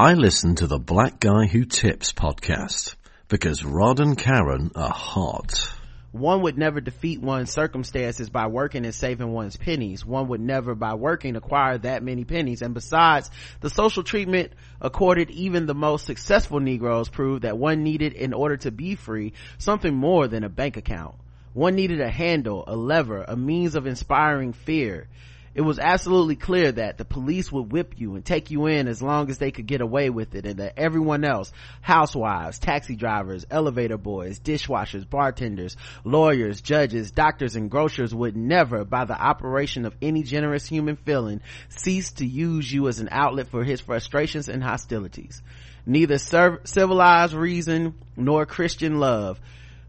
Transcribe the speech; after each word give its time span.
I 0.00 0.14
listen 0.14 0.54
to 0.54 0.66
the 0.66 0.78
Black 0.78 1.20
Guy 1.20 1.44
Who 1.44 1.66
Tips 1.66 2.14
podcast 2.14 2.94
because 3.28 3.62
Rod 3.62 4.00
and 4.00 4.16
Karen 4.16 4.70
are 4.74 4.88
hot. 4.88 5.70
One 6.10 6.40
would 6.40 6.56
never 6.56 6.80
defeat 6.80 7.20
one's 7.20 7.52
circumstances 7.52 8.30
by 8.30 8.46
working 8.46 8.86
and 8.86 8.94
saving 8.94 9.30
one's 9.30 9.58
pennies. 9.58 10.02
One 10.02 10.28
would 10.28 10.40
never, 10.40 10.74
by 10.74 10.94
working, 10.94 11.36
acquire 11.36 11.76
that 11.76 12.02
many 12.02 12.24
pennies. 12.24 12.62
And 12.62 12.72
besides, 12.72 13.30
the 13.60 13.68
social 13.68 14.02
treatment 14.02 14.52
accorded 14.80 15.30
even 15.32 15.66
the 15.66 15.74
most 15.74 16.06
successful 16.06 16.60
Negroes 16.60 17.10
proved 17.10 17.42
that 17.42 17.58
one 17.58 17.82
needed, 17.82 18.14
in 18.14 18.32
order 18.32 18.56
to 18.56 18.70
be 18.70 18.94
free, 18.94 19.34
something 19.58 19.94
more 19.94 20.28
than 20.28 20.44
a 20.44 20.48
bank 20.48 20.78
account. 20.78 21.16
One 21.52 21.74
needed 21.74 22.00
a 22.00 22.10
handle, 22.10 22.64
a 22.66 22.74
lever, 22.74 23.22
a 23.28 23.36
means 23.36 23.74
of 23.74 23.86
inspiring 23.86 24.54
fear 24.54 25.08
it 25.54 25.62
was 25.62 25.78
absolutely 25.78 26.36
clear 26.36 26.70
that 26.70 26.96
the 26.96 27.04
police 27.04 27.50
would 27.50 27.72
whip 27.72 27.94
you 27.98 28.14
and 28.14 28.24
take 28.24 28.50
you 28.50 28.66
in 28.66 28.86
as 28.86 29.02
long 29.02 29.28
as 29.30 29.38
they 29.38 29.50
could 29.50 29.66
get 29.66 29.80
away 29.80 30.08
with 30.08 30.34
it 30.34 30.46
and 30.46 30.58
that 30.58 30.74
everyone 30.76 31.24
else 31.24 31.52
housewives 31.80 32.58
taxi 32.58 32.94
drivers 32.94 33.44
elevator 33.50 33.96
boys 33.96 34.38
dishwashers 34.38 35.08
bartenders 35.08 35.76
lawyers 36.04 36.60
judges 36.60 37.10
doctors 37.10 37.56
and 37.56 37.70
grocers 37.70 38.14
would 38.14 38.36
never 38.36 38.84
by 38.84 39.04
the 39.04 39.20
operation 39.20 39.84
of 39.84 39.96
any 40.00 40.22
generous 40.22 40.66
human 40.66 40.96
feeling 40.96 41.40
cease 41.68 42.12
to 42.12 42.26
use 42.26 42.70
you 42.72 42.86
as 42.88 43.00
an 43.00 43.08
outlet 43.10 43.48
for 43.48 43.64
his 43.64 43.80
frustrations 43.80 44.48
and 44.48 44.62
hostilities. 44.62 45.42
Neither 45.86 46.18
civilized 46.18 47.34
reason 47.34 47.94
nor 48.16 48.46
christian 48.46 49.00
love 49.00 49.40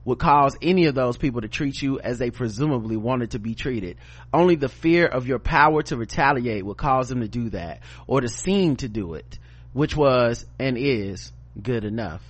would 0.04 0.20
cause 0.20 0.58
any 0.62 0.86
of 0.86 0.96
those 0.96 1.18
people 1.18 1.42
to 1.42 1.48
treat 1.48 1.82
you 1.82 2.00
as 2.00 2.18
they 2.18 2.32
presumably 2.32 2.98
wanted 2.98 3.32
to 3.32 3.40
be 3.40 3.56
treated. 3.56 3.98
Only 4.34 4.56
the 4.56 4.70
fear 4.70 5.06
of 5.06 5.28
your 5.28 5.40
power 5.40 5.84
to 5.84 5.98
retaliate 5.98 6.66
would 6.66 6.78
cause 6.78 7.10
them 7.10 7.22
to 7.22 7.28
do 7.28 7.50
that, 7.52 7.82
or 8.08 8.22
to 8.22 8.30
seem 8.30 8.78
to 8.78 8.90
do 8.90 9.14
it, 9.14 9.38
which 9.74 9.96
was 9.96 10.46
and 10.60 10.78
is 10.78 11.32
good 11.62 11.86
enough. 11.86 12.24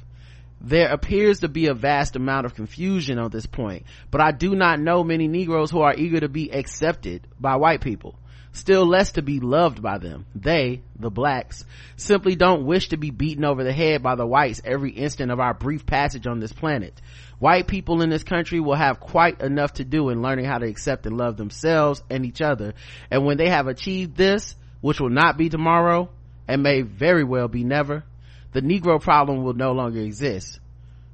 There 0.59 0.89
appears 0.89 1.39
to 1.39 1.47
be 1.47 1.67
a 1.67 1.73
vast 1.73 2.15
amount 2.15 2.45
of 2.45 2.53
confusion 2.53 3.17
on 3.17 3.31
this 3.31 3.47
point, 3.47 3.85
but 4.11 4.21
I 4.21 4.31
do 4.31 4.53
not 4.53 4.79
know 4.79 5.03
many 5.03 5.27
Negroes 5.27 5.71
who 5.71 5.81
are 5.81 5.95
eager 5.95 6.19
to 6.19 6.29
be 6.29 6.53
accepted 6.53 7.25
by 7.39 7.55
white 7.55 7.81
people 7.81 8.15
still 8.53 8.85
less 8.85 9.13
to 9.13 9.21
be 9.21 9.39
loved 9.39 9.81
by 9.81 9.97
them. 9.97 10.25
They, 10.35 10.81
the 10.99 11.09
blacks, 11.09 11.65
simply 11.95 12.35
don't 12.35 12.65
wish 12.65 12.89
to 12.89 12.97
be 12.97 13.11
beaten 13.11 13.45
over 13.45 13.63
the 13.63 13.73
head 13.73 14.03
by 14.03 14.15
the 14.15 14.25
whites 14.25 14.61
every 14.63 14.91
instant 14.91 15.31
of 15.31 15.39
our 15.39 15.53
brief 15.53 15.85
passage 15.85 16.27
on 16.27 16.39
this 16.39 16.53
planet. 16.53 16.99
White 17.41 17.65
people 17.65 18.03
in 18.03 18.11
this 18.11 18.23
country 18.23 18.59
will 18.59 18.75
have 18.75 18.99
quite 18.99 19.41
enough 19.41 19.73
to 19.73 19.83
do 19.83 20.09
in 20.09 20.21
learning 20.21 20.45
how 20.45 20.59
to 20.59 20.67
accept 20.67 21.07
and 21.07 21.17
love 21.17 21.37
themselves 21.37 22.03
and 22.07 22.23
each 22.23 22.39
other. 22.39 22.75
And 23.09 23.25
when 23.25 23.37
they 23.37 23.49
have 23.49 23.65
achieved 23.65 24.15
this, 24.15 24.55
which 24.79 24.99
will 24.99 25.09
not 25.09 25.39
be 25.39 25.49
tomorrow 25.49 26.11
and 26.47 26.61
may 26.61 26.83
very 26.83 27.23
well 27.23 27.47
be 27.47 27.63
never, 27.63 28.03
the 28.51 28.61
Negro 28.61 29.01
problem 29.01 29.43
will 29.43 29.55
no 29.55 29.71
longer 29.71 30.01
exist, 30.01 30.59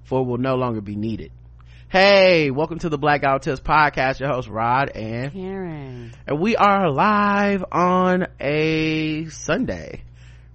for 0.04 0.20
it 0.20 0.26
will 0.26 0.38
no 0.38 0.56
longer 0.56 0.82
be 0.82 0.98
needed. 0.98 1.32
Hey, 1.88 2.52
welcome 2.52 2.80
to 2.80 2.90
the 2.90 2.98
Black 2.98 3.22
Guy 3.22 3.32
Who 3.32 3.40
podcast. 3.40 4.20
Your 4.20 4.28
host 4.28 4.50
Rod 4.50 4.90
and 4.90 5.32
Karen, 5.32 6.14
and 6.28 6.42
we 6.42 6.58
are 6.58 6.92
live 6.92 7.64
on 7.72 8.28
a 8.42 9.28
Sunday. 9.30 10.04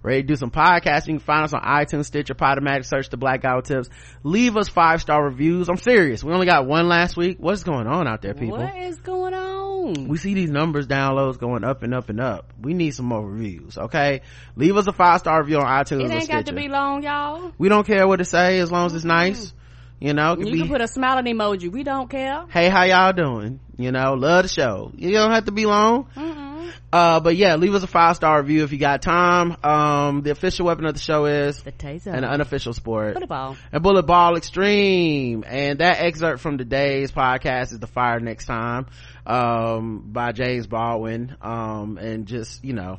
Ready 0.03 0.23
to 0.23 0.27
do 0.27 0.37
some 0.37 0.51
podcasting? 0.51 1.09
You 1.09 1.15
can 1.15 1.21
find 1.21 1.45
us 1.45 1.55
on 1.55 1.63
iTunes, 1.63 2.07
Stitcher, 2.07 2.35
Podomatic. 2.35 2.85
Search 2.87 3.09
the 3.09 3.17
Black 3.17 3.43
Guy 3.43 3.55
Who 3.55 3.63
Tips. 3.63 3.89
Leave 4.25 4.57
us 4.57 4.69
five 4.69 5.01
star 5.01 5.25
reviews. 5.25 5.69
I'm 5.69 5.77
serious. 5.77 6.25
We 6.25 6.33
only 6.33 6.47
got 6.47 6.67
one 6.67 6.89
last 6.89 7.17
week. 7.17 7.37
What's 7.39 7.63
going 7.63 7.87
on 7.87 8.09
out 8.09 8.21
there, 8.21 8.35
people? 8.35 8.59
What 8.59 8.77
is 8.77 8.99
going 8.99 9.35
on? 9.35 10.09
We 10.09 10.17
see 10.17 10.35
these 10.35 10.51
numbers 10.51 10.87
downloads 10.87 11.39
going 11.39 11.65
up 11.65 11.83
and 11.83 11.95
up 11.95 12.09
and 12.09 12.21
up. 12.21 12.53
We 12.61 12.75
need 12.75 12.93
some 12.93 13.07
more 13.07 13.25
reviews. 13.25 13.79
Okay, 13.79 14.23
leave 14.57 14.77
us 14.77 14.87
a 14.87 14.93
five 14.93 15.21
star 15.21 15.41
review 15.41 15.59
on 15.59 15.67
iTunes. 15.67 16.05
It 16.05 16.11
ain't 16.13 16.29
got 16.29 16.47
to 16.47 16.53
be 16.53 16.69
long, 16.69 17.03
y'all. 17.03 17.53
We 17.59 17.69
don't 17.69 17.87
care 17.87 18.07
what 18.07 18.17
to 18.17 18.25
say 18.25 18.59
as 18.59 18.71
long 18.73 18.87
as 18.87 18.95
it's 18.95 19.05
nice 19.05 19.53
you 20.03 20.15
know 20.15 20.37
you 20.37 20.47
be, 20.47 20.59
can 20.59 20.69
put 20.69 20.81
a 20.81 20.89
smiling 20.89 21.27
emoji. 21.27 21.71
We 21.71 21.85
don't 21.85 22.11
care. 22.11 22.45
Hey 22.51 22.69
how 22.69 22.83
y'all 22.83 23.13
doing? 23.13 23.61
You 23.79 23.93
know 23.93 24.15
love 24.15 24.43
the 24.43 24.49
show. 24.49 24.91
You 24.97 25.13
don't 25.13 25.31
have 25.31 25.45
to 25.45 25.53
be 25.53 25.65
long. 25.65 26.09
Mm-mm. 26.17 26.73
uh 26.93 27.21
but 27.21 27.37
yeah 27.37 27.55
leave 27.55 27.73
us 27.73 27.85
a 27.85 27.87
five 27.87 28.17
star 28.17 28.41
review 28.41 28.65
if 28.65 28.73
you 28.73 28.79
got 28.79 29.01
time. 29.01 29.57
Um 29.63 30.23
the 30.23 30.31
official 30.31 30.67
weapon 30.67 30.87
of 30.87 30.95
the 30.95 31.01
show 31.01 31.27
is 31.27 31.63
the 31.63 31.71
taser. 31.71 32.13
an 32.13 32.25
unofficial 32.25 32.73
sport. 32.73 33.15
Bullet 33.15 33.29
ball. 33.29 33.57
And 33.71 33.81
bullet 33.81 34.03
ball 34.03 34.37
extreme. 34.37 35.45
And 35.47 35.79
that 35.79 36.01
excerpt 36.01 36.41
from 36.41 36.59
today's 36.59 37.13
podcast 37.13 37.71
is 37.71 37.79
the 37.79 37.87
fire 37.87 38.19
next 38.19 38.47
time 38.47 38.87
um 39.25 40.11
by 40.13 40.33
james 40.33 40.67
baldwin. 40.67 41.37
Um 41.41 41.97
and 41.97 42.27
just 42.27 42.65
you 42.65 42.73
know 42.73 42.99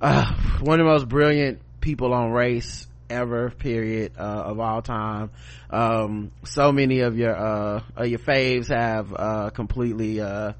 uh, 0.00 0.34
one 0.60 0.78
of 0.80 0.86
the 0.86 0.92
most 0.92 1.08
brilliant 1.08 1.60
people 1.80 2.12
on 2.12 2.30
race 2.30 2.86
ever 3.12 3.50
period 3.50 4.12
uh, 4.18 4.22
of 4.22 4.60
all 4.60 4.82
time. 4.82 5.30
Um, 5.70 6.32
so 6.44 6.72
many 6.72 7.00
of 7.00 7.16
your 7.16 7.36
uh, 7.36 7.82
your 8.04 8.18
faves 8.18 8.68
have 8.68 9.14
uh, 9.14 9.50
completely 9.50 10.20
uh, 10.20 10.52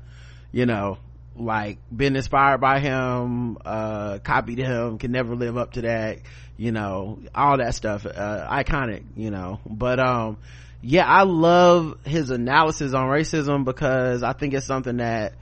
you 0.52 0.66
know 0.66 0.98
like 1.34 1.78
been 1.94 2.14
inspired 2.14 2.58
by 2.58 2.78
him 2.78 3.56
uh, 3.64 4.18
copied 4.18 4.58
him 4.58 4.98
can 4.98 5.12
never 5.12 5.34
live 5.34 5.56
up 5.56 5.72
to 5.72 5.80
that 5.82 6.18
you 6.58 6.72
know 6.72 7.18
all 7.34 7.56
that 7.56 7.74
stuff 7.74 8.04
iconic 8.04 9.02
you 9.16 9.30
know. 9.30 9.60
But 9.66 9.98
um 9.98 10.36
yeah 10.82 11.06
i 11.06 11.22
love 11.22 11.96
his 12.04 12.30
analysis 12.30 12.92
on 12.92 13.06
racism 13.06 13.64
because 13.64 14.22
i 14.22 14.32
think 14.32 14.52
it's 14.52 14.66
something 14.66 14.96
that 14.96 15.34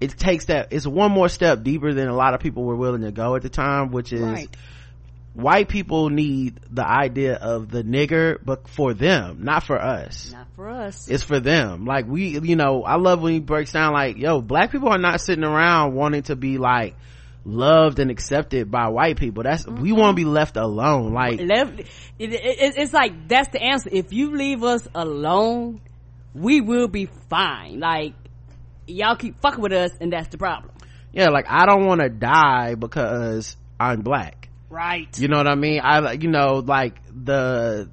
it 0.00 0.10
takes 0.16 0.46
that 0.46 0.68
it's 0.72 0.86
one 0.86 1.12
more 1.12 1.28
step 1.28 1.62
deeper 1.62 1.92
than 1.92 2.08
a 2.08 2.16
lot 2.16 2.34
of 2.34 2.40
people 2.40 2.64
were 2.64 2.74
willing 2.76 3.02
to 3.02 3.12
go 3.12 3.36
at 3.36 3.42
the 3.42 3.48
time 3.50 3.92
which 3.92 4.12
is 4.12 4.22
right 4.22 4.56
white 5.36 5.68
people 5.68 6.08
need 6.08 6.58
the 6.70 6.86
idea 6.86 7.34
of 7.34 7.70
the 7.70 7.82
nigger 7.82 8.38
but 8.42 8.66
for 8.68 8.94
them 8.94 9.44
not 9.44 9.62
for 9.62 9.78
us. 9.80 10.32
Not 10.32 10.46
for 10.56 10.70
us. 10.70 11.08
It's 11.08 11.22
for 11.22 11.40
them. 11.40 11.84
Like 11.84 12.06
we 12.06 12.38
you 12.38 12.56
know 12.56 12.82
i 12.84 12.96
love 12.96 13.20
when 13.20 13.34
he 13.34 13.40
breaks 13.40 13.72
down 13.72 13.92
like 13.92 14.16
yo 14.16 14.40
black 14.40 14.72
people 14.72 14.88
are 14.88 14.98
not 14.98 15.20
sitting 15.20 15.44
around 15.44 15.94
wanting 15.94 16.22
to 16.22 16.36
be 16.36 16.56
like 16.56 16.94
loved 17.44 17.98
and 17.98 18.10
accepted 18.10 18.70
by 18.70 18.88
white 18.88 19.18
people. 19.18 19.42
That's 19.42 19.64
mm-hmm. 19.64 19.82
we 19.82 19.92
want 19.92 20.16
to 20.16 20.22
be 20.22 20.24
left 20.24 20.56
alone. 20.56 21.12
Like 21.12 21.38
left 21.40 21.80
it, 21.80 22.32
it, 22.32 22.74
it's 22.78 22.94
like 22.94 23.28
that's 23.28 23.48
the 23.50 23.62
answer. 23.62 23.90
If 23.92 24.14
you 24.14 24.34
leave 24.34 24.64
us 24.64 24.88
alone 24.94 25.82
we 26.34 26.62
will 26.62 26.88
be 26.88 27.06
fine. 27.28 27.78
Like 27.78 28.14
y'all 28.86 29.16
keep 29.16 29.40
fucking 29.42 29.60
with 29.60 29.72
us 29.72 29.90
and 30.00 30.10
that's 30.10 30.28
the 30.28 30.38
problem. 30.38 30.72
Yeah 31.12 31.28
like 31.28 31.46
i 31.48 31.66
don't 31.66 31.86
want 31.86 32.00
to 32.00 32.08
die 32.08 32.74
because 32.74 33.56
i'm 33.78 34.00
black 34.02 34.45
right. 34.76 35.18
You 35.18 35.28
know 35.28 35.38
what 35.38 35.48
i 35.48 35.54
mean? 35.54 35.80
I 35.80 36.12
you 36.12 36.28
know 36.28 36.56
like 36.56 36.94
the 37.12 37.88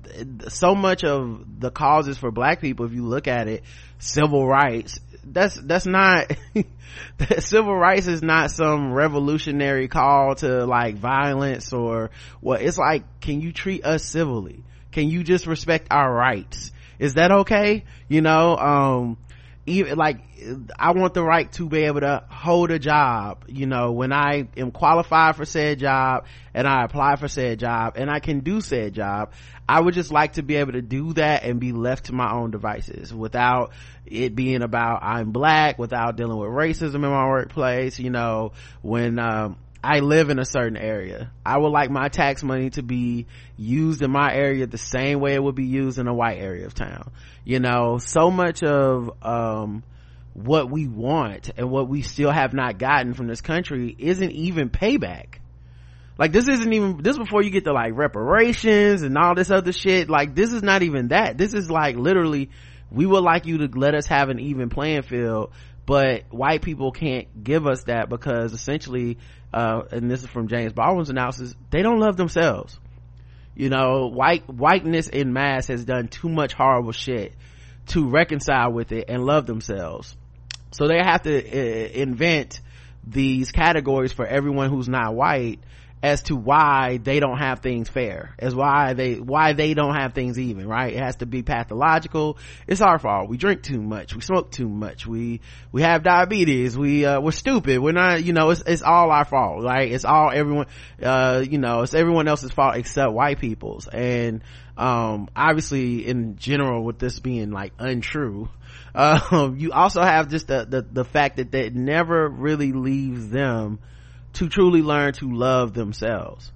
so 0.50 0.76
much 0.76 1.04
of 1.04 1.60
the 1.60 1.72
causes 1.72 2.18
for 2.18 2.30
black 2.32 2.60
people 2.60 2.86
if 2.86 2.94
you 2.94 3.04
look 3.04 3.28
at 3.28 3.48
it 3.48 3.64
civil 4.00 4.46
rights 4.46 5.00
that's 5.24 5.56
that's 5.56 5.86
not 5.86 6.32
civil 7.40 7.76
rights 7.76 8.08
is 8.08 8.22
not 8.22 8.52
some 8.52 8.92
revolutionary 8.92 9.88
call 9.88 10.36
to 10.36 10.66
like 10.66 10.96
violence 10.96 11.72
or 11.72 12.12
what 12.42 12.62
it's 12.62 12.78
like 12.78 13.22
can 13.22 13.42
you 13.42 13.54
treat 13.54 13.86
us 13.86 14.04
civilly? 14.04 14.64
Can 14.92 15.10
you 15.10 15.24
just 15.24 15.48
respect 15.48 15.88
our 15.90 16.12
rights? 16.14 16.72
Is 17.00 17.16
that 17.16 17.32
okay? 17.32 17.86
You 18.10 18.22
know 18.22 18.58
um 18.58 19.18
even 19.66 19.98
like 19.98 20.20
I 20.78 20.92
want 20.92 21.14
the 21.14 21.24
right 21.24 21.50
to 21.54 21.70
be 21.70 21.84
able 21.84 22.02
to 22.02 22.24
hold 22.30 22.72
a 22.72 22.80
job, 22.80 23.46
you 23.48 23.66
know, 23.66 23.94
when 23.94 24.12
I 24.12 24.48
am 24.58 24.72
qualified 24.72 25.38
for 25.38 25.46
said 25.46 25.80
job 25.80 26.26
and 26.54 26.68
I 26.68 26.84
apply 26.84 27.16
for 27.16 27.30
said 27.30 27.60
job 27.60 27.94
and 27.96 28.10
I 28.12 28.20
can 28.20 28.42
do 28.42 28.60
said 28.60 28.94
job. 28.94 29.32
I 29.68 29.80
would 29.80 29.94
just 29.94 30.12
like 30.12 30.34
to 30.34 30.44
be 30.44 30.56
able 30.56 30.74
to 30.74 30.82
do 30.82 31.14
that 31.14 31.44
and 31.44 31.60
be 31.60 31.72
left 31.72 32.06
to 32.06 32.14
my 32.14 32.34
own 32.34 32.52
devices 32.52 33.14
without 33.14 33.72
it 34.06 34.36
being 34.36 34.62
about 34.62 35.02
I'm 35.02 35.32
black, 35.32 35.80
without 35.80 36.18
dealing 36.18 36.38
with 36.38 36.50
racism 36.50 36.96
in 36.96 37.02
my 37.02 37.28
workplace, 37.28 37.98
you 37.98 38.10
know, 38.10 38.52
when, 38.82 39.18
um, 39.20 39.58
I 39.84 40.00
live 40.00 40.30
in 40.30 40.40
a 40.40 40.46
certain 40.46 40.78
area. 40.78 41.32
I 41.46 41.58
would 41.58 41.72
like 41.72 41.92
my 41.92 42.08
tax 42.08 42.42
money 42.42 42.70
to 42.72 42.82
be 42.82 43.28
used 43.58 44.02
in 44.02 44.12
my 44.12 44.34
area 44.34 44.66
the 44.66 44.78
same 44.78 45.20
way 45.20 45.34
it 45.34 45.44
would 45.44 45.56
be 45.56 45.66
used 45.66 46.00
in 46.00 46.08
a 46.08 46.14
white 46.14 46.40
area 46.40 46.66
of 46.66 46.74
town. 46.74 47.12
You 47.44 47.60
know, 47.60 47.98
so 47.98 48.32
much 48.32 48.64
of, 48.64 49.12
um, 49.22 49.84
what 50.34 50.72
we 50.72 50.88
want 50.88 51.52
and 51.58 51.70
what 51.70 51.90
we 51.90 52.02
still 52.02 52.32
have 52.32 52.54
not 52.54 52.80
gotten 52.80 53.14
from 53.14 53.28
this 53.28 53.42
country 53.42 53.94
isn't 54.00 54.32
even 54.32 54.70
payback. 54.70 55.40
Like 56.18 56.32
this 56.32 56.48
isn't 56.48 56.72
even, 56.72 57.04
this 57.04 57.18
before 57.18 57.44
you 57.44 57.50
get 57.50 57.66
to 57.66 57.74
like 57.74 57.92
reparations 57.94 59.02
and 59.02 59.18
all 59.18 59.36
this 59.36 59.52
other 59.52 59.74
shit. 59.74 60.10
Like 60.10 60.34
this 60.34 60.54
is 60.54 60.64
not 60.64 60.82
even 60.82 61.10
that. 61.10 61.38
This 61.38 61.54
is 61.54 61.70
like 61.70 61.98
literally, 61.98 62.50
we 62.90 63.06
would 63.06 63.24
like 63.24 63.46
you 63.46 63.68
to 63.68 63.78
let 63.78 63.96
us 63.96 64.08
have 64.08 64.30
an 64.30 64.40
even 64.40 64.70
playing 64.70 65.02
field 65.02 65.52
but 65.86 66.24
white 66.30 66.62
people 66.62 66.92
can't 66.92 67.44
give 67.44 67.68
us 67.68 67.84
that 67.84 68.10
because 68.10 68.54
essentially 68.54 69.18
uh, 69.54 69.84
and 69.92 70.10
this 70.10 70.24
is 70.24 70.30
from 70.30 70.48
james 70.48 70.74
baldwin's 70.74 71.10
analysis 71.10 71.56
they 71.70 71.82
don't 71.82 72.00
love 72.00 72.18
themselves. 72.18 72.80
You 73.56 73.70
know 73.70 74.08
white 74.08 74.50
whiteness 74.50 75.08
in 75.08 75.32
mass 75.32 75.68
has 75.68 75.86
done 75.86 76.08
too 76.08 76.30
much 76.30 76.54
horrible 76.54 76.92
shit 76.92 77.34
to 77.88 78.10
reconcile 78.10 78.72
with 78.72 78.92
it 78.92 79.06
and 79.10 79.24
love 79.24 79.46
themselves. 79.46 80.16
So 80.72 80.88
they 80.88 80.98
have 80.98 81.22
to 81.24 81.38
uh, 81.38 81.90
invent 81.94 82.62
these 83.06 83.52
categories 83.52 84.12
for 84.12 84.26
everyone 84.26 84.70
who's 84.70 84.90
not 84.90 85.14
white 85.14 85.60
as 86.04 86.22
to 86.24 86.36
why 86.36 86.98
they 87.02 87.22
don't 87.22 87.38
have 87.38 87.62
things 87.62 87.88
fair 87.88 88.36
as 88.38 88.54
why 88.54 88.94
they 88.94 89.16
why 89.16 89.54
they 89.54 89.74
don't 89.74 89.96
have 89.96 90.14
things 90.14 90.38
even 90.38 90.68
right? 90.68 90.94
It 90.94 91.00
has 91.00 91.16
to 91.18 91.26
be 91.26 91.44
pathological. 91.44 92.38
It's 92.68 92.82
our 92.82 93.00
fault. 93.00 93.30
We 93.30 93.38
drink 93.38 93.64
too 93.64 93.82
much. 93.82 94.14
We 94.14 94.20
smoke 94.20 94.52
too 94.52 94.68
much. 94.68 95.08
We 95.08 95.40
we 95.72 95.82
have 95.82 96.04
diabetes. 96.04 96.78
We 96.78 97.06
uh 97.06 97.22
we're 97.22 97.32
stupid. 97.32 97.80
We're 97.80 97.94
not 97.94 98.22
you 98.22 98.34
know 98.34 98.50
it's 98.50 98.62
it's 98.68 98.82
all 98.82 99.12
our 99.12 99.24
fault 99.24 99.64
right? 99.64 99.90
It's 99.90 100.04
all 100.04 100.30
everyone 100.30 100.68
uh 101.02 101.42
you 101.50 101.58
know 101.58 101.84
it's 101.84 101.94
everyone 101.94 102.28
else's 102.28 102.52
fault 102.52 102.76
except 102.76 103.14
white 103.14 103.40
people's. 103.40 103.88
And 103.88 104.42
um 104.78 105.30
obviously 105.34 106.06
in 106.06 106.36
general 106.36 106.84
with 106.84 107.00
this 107.00 107.20
being 107.20 107.52
like 107.52 107.72
untrue 107.80 108.50
um 108.96 109.56
you 109.58 109.72
also 109.72 110.02
have 110.02 110.28
just 110.28 110.48
the 110.48 110.66
the, 110.66 110.82
the 110.82 111.06
fact 111.06 111.38
that 111.38 111.52
that 111.52 111.74
never 111.74 112.28
really 112.28 112.74
leaves 112.74 113.30
them 113.30 113.80
to 114.34 114.50
truly 114.50 114.82
learn 114.82 115.14
to 115.14 115.32
love 115.32 115.74
themselves. 115.74 116.52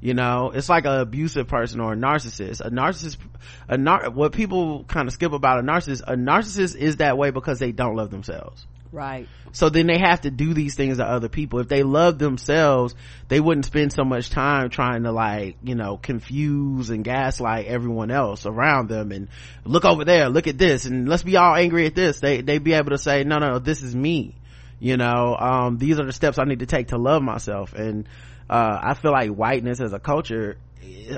You 0.00 0.14
know 0.14 0.52
it's 0.54 0.68
like 0.68 0.84
an 0.84 1.00
abusive 1.00 1.48
person 1.48 1.80
or 1.80 1.92
a 1.92 1.96
narcissist. 1.96 2.60
A 2.60 2.70
narcissist 2.70 3.16
a 3.68 3.76
nar- 3.76 4.10
what 4.10 4.32
people 4.32 4.84
kind 4.84 5.08
of 5.08 5.14
skip 5.14 5.32
about 5.32 5.58
a 5.58 5.62
narcissist 5.62 6.02
a 6.06 6.14
narcissist 6.14 6.76
is 6.76 6.96
that 6.96 7.18
way 7.18 7.30
because 7.30 7.58
they 7.58 7.72
don't 7.72 7.96
love 7.96 8.10
themselves. 8.10 8.64
Right. 8.90 9.28
So 9.52 9.68
then 9.68 9.86
they 9.86 9.98
have 9.98 10.22
to 10.22 10.30
do 10.30 10.54
these 10.54 10.74
things 10.74 10.96
to 10.96 11.04
other 11.04 11.28
people. 11.28 11.58
If 11.58 11.68
they 11.68 11.82
love 11.82 12.18
themselves 12.18 12.94
they 13.26 13.40
wouldn't 13.40 13.66
spend 13.66 13.92
so 13.92 14.04
much 14.04 14.30
time 14.30 14.70
trying 14.70 15.02
to 15.02 15.10
like 15.10 15.56
you 15.64 15.74
know 15.74 15.96
confuse 15.96 16.90
and 16.90 17.02
gaslight 17.02 17.66
everyone 17.66 18.12
else 18.12 18.46
around 18.46 18.88
them 18.88 19.10
and 19.10 19.28
look 19.64 19.84
over 19.84 20.04
there 20.04 20.28
look 20.28 20.46
at 20.46 20.58
this 20.58 20.86
and 20.86 21.08
let's 21.08 21.24
be 21.24 21.36
all 21.36 21.56
angry 21.56 21.86
at 21.86 21.96
this. 21.96 22.20
They 22.20 22.40
they'd 22.40 22.62
be 22.62 22.74
able 22.74 22.90
to 22.90 22.98
say 22.98 23.24
no 23.24 23.38
no 23.38 23.58
this 23.58 23.82
is 23.82 23.96
me 23.96 24.36
you 24.78 24.96
know 24.96 25.36
um, 25.36 25.78
these 25.78 25.98
are 25.98 26.04
the 26.04 26.12
steps 26.12 26.38
i 26.38 26.44
need 26.44 26.60
to 26.60 26.66
take 26.66 26.88
to 26.88 26.98
love 26.98 27.22
myself. 27.22 27.74
And 27.74 28.08
uh, 28.48 28.78
i 28.82 28.94
feel 28.94 29.12
like 29.12 29.30
whiteness 29.30 29.80
as 29.80 29.92
a 29.92 29.98
culture 29.98 30.56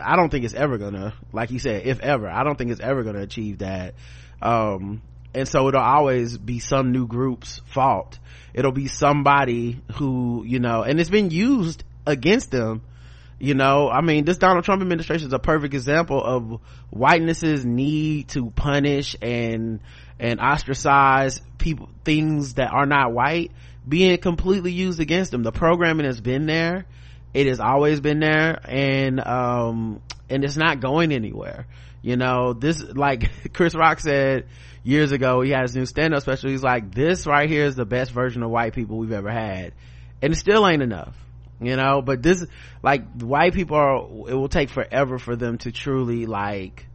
i 0.02 0.16
don't 0.16 0.30
think 0.30 0.44
it's 0.44 0.54
ever 0.54 0.78
gonna 0.78 1.14
like 1.32 1.50
you 1.50 1.58
said 1.58 1.86
if 1.86 2.00
ever 2.00 2.28
i 2.28 2.42
don't 2.42 2.56
think 2.56 2.70
it's 2.70 2.80
ever 2.80 3.02
gonna 3.02 3.20
achieve 3.22 3.58
that. 3.58 3.94
Um, 4.42 5.02
and 5.34 5.46
so 5.46 5.68
it'll 5.68 5.80
always 5.80 6.38
be 6.38 6.58
some 6.58 6.92
new 6.92 7.06
group's 7.06 7.60
fault. 7.66 8.18
It'll 8.52 8.72
be 8.72 8.88
somebody 8.88 9.80
who 9.94 10.44
you 10.46 10.58
know 10.58 10.82
and 10.82 10.98
it's 10.98 11.10
been 11.10 11.30
used 11.30 11.84
against 12.06 12.50
them. 12.50 12.82
You 13.38 13.54
know 13.54 13.88
i 13.88 14.02
mean 14.02 14.26
this 14.26 14.36
donald 14.36 14.66
trump 14.66 14.82
administration 14.82 15.28
is 15.28 15.32
a 15.32 15.38
perfect 15.38 15.72
example 15.72 16.22
of 16.22 16.60
whiteness's 16.90 17.64
need 17.64 18.28
to 18.28 18.50
punish 18.50 19.16
and 19.22 19.80
and 20.20 20.38
ostracize 20.38 21.40
people 21.58 21.88
things 22.04 22.54
that 22.54 22.70
are 22.70 22.86
not 22.86 23.12
white 23.12 23.50
being 23.88 24.18
completely 24.18 24.70
used 24.70 25.00
against 25.00 25.30
them. 25.30 25.42
The 25.42 25.50
programming 25.50 26.06
has 26.06 26.20
been 26.20 26.46
there. 26.46 26.84
It 27.32 27.46
has 27.46 27.58
always 27.58 28.00
been 28.00 28.20
there. 28.20 28.60
And 28.64 29.26
um 29.26 30.02
and 30.28 30.44
it's 30.44 30.56
not 30.56 30.80
going 30.80 31.10
anywhere. 31.10 31.66
You 32.02 32.16
know 32.16 32.52
this 32.52 32.82
like 32.82 33.30
chris 33.54 33.74
rock 33.74 34.00
said 34.00 34.46
years 34.84 35.10
ago 35.10 35.40
he 35.40 35.50
had 35.50 35.62
his 35.62 35.74
new 35.74 35.86
stand-up 35.86 36.22
special. 36.22 36.50
He's 36.50 36.62
like 36.62 36.94
this 36.94 37.26
right 37.26 37.48
here 37.48 37.64
is 37.64 37.74
the 37.74 37.86
best 37.86 38.12
version 38.12 38.42
of 38.42 38.50
white 38.50 38.74
people 38.74 38.98
we've 38.98 39.12
ever 39.12 39.30
had. 39.30 39.72
And 40.20 40.34
it 40.34 40.36
still 40.36 40.68
ain't 40.68 40.82
enough 40.82 41.16
you 41.62 41.76
know? 41.76 42.02
But 42.02 42.22
this 42.22 42.44
like 42.82 43.20
white 43.20 43.54
people 43.54 43.76
are 43.76 43.96
it 44.30 44.34
will 44.34 44.48
take 44.48 44.70
forever 44.70 45.18
for 45.18 45.36
them 45.36 45.58
to 45.58 45.72
truly 45.72 46.26
like 46.26 46.86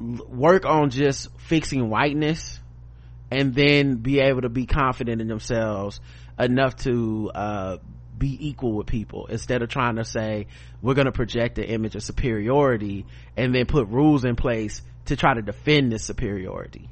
work 0.00 0.64
on 0.64 0.90
just 0.90 1.28
fixing 1.38 1.90
whiteness 1.90 2.58
and 3.30 3.54
then 3.54 3.96
be 3.96 4.20
able 4.20 4.42
to 4.42 4.48
be 4.48 4.66
confident 4.66 5.20
in 5.20 5.28
themselves 5.28 6.00
enough 6.38 6.76
to 6.76 7.30
uh, 7.34 7.76
be 8.18 8.48
equal 8.48 8.72
with 8.72 8.86
people 8.86 9.26
instead 9.26 9.62
of 9.62 9.68
trying 9.68 9.96
to 9.96 10.04
say 10.04 10.46
we're 10.82 10.94
going 10.94 11.06
to 11.06 11.12
project 11.12 11.56
the 11.56 11.68
image 11.68 11.94
of 11.94 12.02
superiority 12.02 13.06
and 13.36 13.54
then 13.54 13.66
put 13.66 13.88
rules 13.88 14.24
in 14.24 14.36
place 14.36 14.82
to 15.06 15.16
try 15.16 15.34
to 15.34 15.42
defend 15.42 15.92
this 15.92 16.04
superiority. 16.04 16.88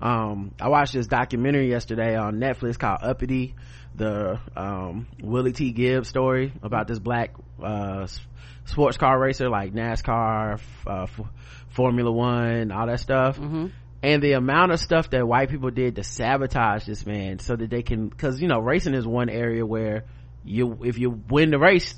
Um, 0.00 0.52
i 0.60 0.68
watched 0.68 0.94
this 0.94 1.06
documentary 1.06 1.70
yesterday 1.70 2.16
on 2.16 2.40
netflix 2.40 2.76
called 2.76 2.98
uppity 3.02 3.54
the 3.94 4.40
um, 4.56 5.06
willie 5.22 5.52
t. 5.52 5.72
Ribbs 5.72 6.06
story 6.06 6.52
about 6.60 6.88
this 6.88 6.98
black 6.98 7.34
uh, 7.62 8.08
sports 8.64 8.96
car 8.96 9.16
racer 9.16 9.48
like 9.48 9.72
nascar 9.72 10.60
uh, 10.88 11.06
formula 11.72 12.10
one 12.10 12.70
all 12.70 12.86
that 12.86 13.00
stuff. 13.00 13.38
Mm-hmm. 13.38 13.66
and 14.02 14.22
the 14.22 14.32
amount 14.32 14.72
of 14.72 14.80
stuff 14.80 15.10
that 15.10 15.26
white 15.26 15.48
people 15.50 15.70
did 15.70 15.96
to 15.96 16.04
sabotage 16.04 16.84
this 16.86 17.06
man 17.06 17.38
so 17.38 17.56
that 17.56 17.70
they 17.70 17.82
can 17.82 18.08
because 18.08 18.40
you 18.40 18.48
know 18.48 18.58
racing 18.58 18.94
is 18.94 19.06
one 19.06 19.28
area 19.28 19.64
where 19.64 20.04
you 20.44 20.78
if 20.84 20.98
you 20.98 21.10
win 21.28 21.50
the 21.50 21.58
race 21.58 21.94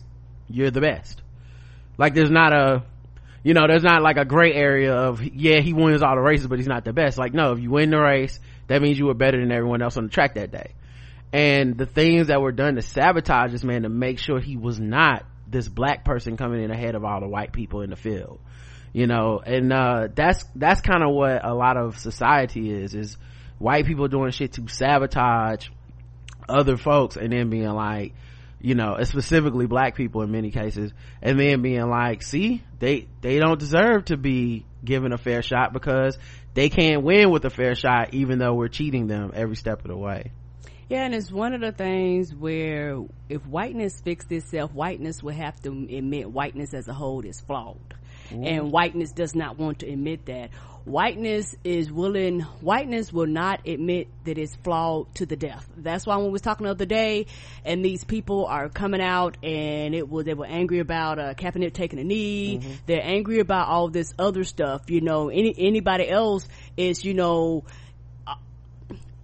you're 0.48 0.70
the 0.70 0.80
best. 0.80 1.22
Like 1.96 2.14
there's 2.14 2.30
not 2.30 2.52
a 2.52 2.82
you 3.42 3.54
know 3.54 3.66
there's 3.66 3.82
not 3.82 4.02
like 4.02 4.16
a 4.16 4.24
gray 4.24 4.52
area 4.52 4.92
of 4.92 5.22
yeah 5.22 5.60
he 5.60 5.72
wins 5.72 6.02
all 6.02 6.14
the 6.14 6.20
races 6.20 6.46
but 6.46 6.58
he's 6.58 6.68
not 6.68 6.84
the 6.84 6.92
best. 6.92 7.18
Like 7.18 7.34
no 7.34 7.52
if 7.52 7.60
you 7.60 7.70
win 7.70 7.90
the 7.90 8.00
race 8.00 8.38
that 8.66 8.80
means 8.82 8.98
you 8.98 9.06
were 9.06 9.14
better 9.14 9.38
than 9.38 9.52
everyone 9.52 9.82
else 9.82 9.96
on 9.96 10.04
the 10.04 10.10
track 10.10 10.34
that 10.34 10.50
day. 10.50 10.74
And 11.32 11.76
the 11.76 11.86
things 11.86 12.28
that 12.28 12.40
were 12.40 12.52
done 12.52 12.76
to 12.76 12.82
sabotage 12.82 13.50
this 13.50 13.64
man 13.64 13.82
to 13.82 13.88
make 13.88 14.18
sure 14.20 14.38
he 14.38 14.56
was 14.56 14.78
not 14.78 15.24
this 15.48 15.68
black 15.68 16.04
person 16.04 16.36
coming 16.36 16.62
in 16.62 16.70
ahead 16.70 16.94
of 16.94 17.04
all 17.04 17.20
the 17.20 17.28
white 17.28 17.52
people 17.52 17.82
in 17.82 17.90
the 17.90 17.96
field 17.96 18.40
you 18.94 19.06
know 19.06 19.42
and 19.44 19.70
uh, 19.70 20.08
that's 20.14 20.42
that's 20.54 20.80
kind 20.80 21.02
of 21.02 21.12
what 21.12 21.44
a 21.44 21.52
lot 21.52 21.76
of 21.76 21.98
society 21.98 22.70
is 22.70 22.94
is 22.94 23.18
white 23.58 23.84
people 23.84 24.08
doing 24.08 24.30
shit 24.30 24.52
to 24.52 24.66
sabotage 24.68 25.68
other 26.48 26.78
folks 26.78 27.16
and 27.16 27.32
then 27.32 27.50
being 27.50 27.68
like 27.68 28.14
you 28.60 28.74
know 28.74 28.96
specifically 29.02 29.66
black 29.66 29.96
people 29.96 30.22
in 30.22 30.30
many 30.30 30.50
cases 30.50 30.92
and 31.20 31.38
then 31.38 31.60
being 31.60 31.88
like 31.90 32.22
see 32.22 32.62
they 32.78 33.06
they 33.20 33.38
don't 33.38 33.58
deserve 33.58 34.04
to 34.06 34.16
be 34.16 34.64
given 34.84 35.12
a 35.12 35.18
fair 35.18 35.42
shot 35.42 35.72
because 35.72 36.16
they 36.54 36.68
can't 36.68 37.02
win 37.02 37.30
with 37.30 37.44
a 37.44 37.50
fair 37.50 37.74
shot 37.74 38.14
even 38.14 38.38
though 38.38 38.54
we're 38.54 38.68
cheating 38.68 39.08
them 39.08 39.32
every 39.34 39.56
step 39.56 39.80
of 39.80 39.88
the 39.88 39.96
way 39.96 40.30
yeah, 40.86 41.06
and 41.06 41.14
it's 41.14 41.32
one 41.32 41.54
of 41.54 41.62
the 41.62 41.72
things 41.72 42.34
where 42.34 43.02
if 43.30 43.46
whiteness 43.46 44.02
fixed 44.02 44.30
itself, 44.30 44.72
whiteness 44.74 45.22
would 45.22 45.34
have 45.34 45.58
to 45.62 45.70
admit 45.70 46.30
whiteness 46.30 46.74
as 46.74 46.88
a 46.88 46.92
whole 46.92 47.24
is 47.24 47.40
flawed. 47.40 47.94
Mm. 48.30 48.46
And 48.46 48.72
whiteness 48.72 49.12
does 49.12 49.34
not 49.34 49.58
want 49.58 49.80
to 49.80 49.90
admit 49.90 50.26
that. 50.26 50.50
Whiteness 50.84 51.56
is 51.64 51.90
willing, 51.90 52.40
whiteness 52.60 53.10
will 53.10 53.26
not 53.26 53.66
admit 53.66 54.08
that 54.24 54.36
it's 54.36 54.54
flawed 54.56 55.14
to 55.14 55.24
the 55.24 55.34
death. 55.34 55.66
That's 55.78 56.06
why 56.06 56.16
when 56.16 56.26
we 56.26 56.32
was 56.32 56.42
talking 56.42 56.66
the 56.66 56.72
other 56.72 56.84
day 56.84 57.24
and 57.64 57.82
these 57.82 58.04
people 58.04 58.44
are 58.44 58.68
coming 58.68 59.00
out 59.00 59.38
and 59.42 59.94
it 59.94 60.06
was, 60.06 60.26
they 60.26 60.34
were 60.34 60.44
angry 60.44 60.80
about, 60.80 61.18
uh, 61.18 61.32
Kaepernick 61.32 61.72
taking 61.72 61.98
a 61.98 62.04
knee. 62.04 62.58
Mm-hmm. 62.58 62.72
They're 62.84 63.02
angry 63.02 63.38
about 63.40 63.68
all 63.68 63.88
this 63.88 64.12
other 64.18 64.44
stuff. 64.44 64.90
You 64.90 65.00
know, 65.00 65.30
any, 65.30 65.54
anybody 65.56 66.06
else 66.06 66.46
is, 66.76 67.02
you 67.02 67.14
know, 67.14 67.64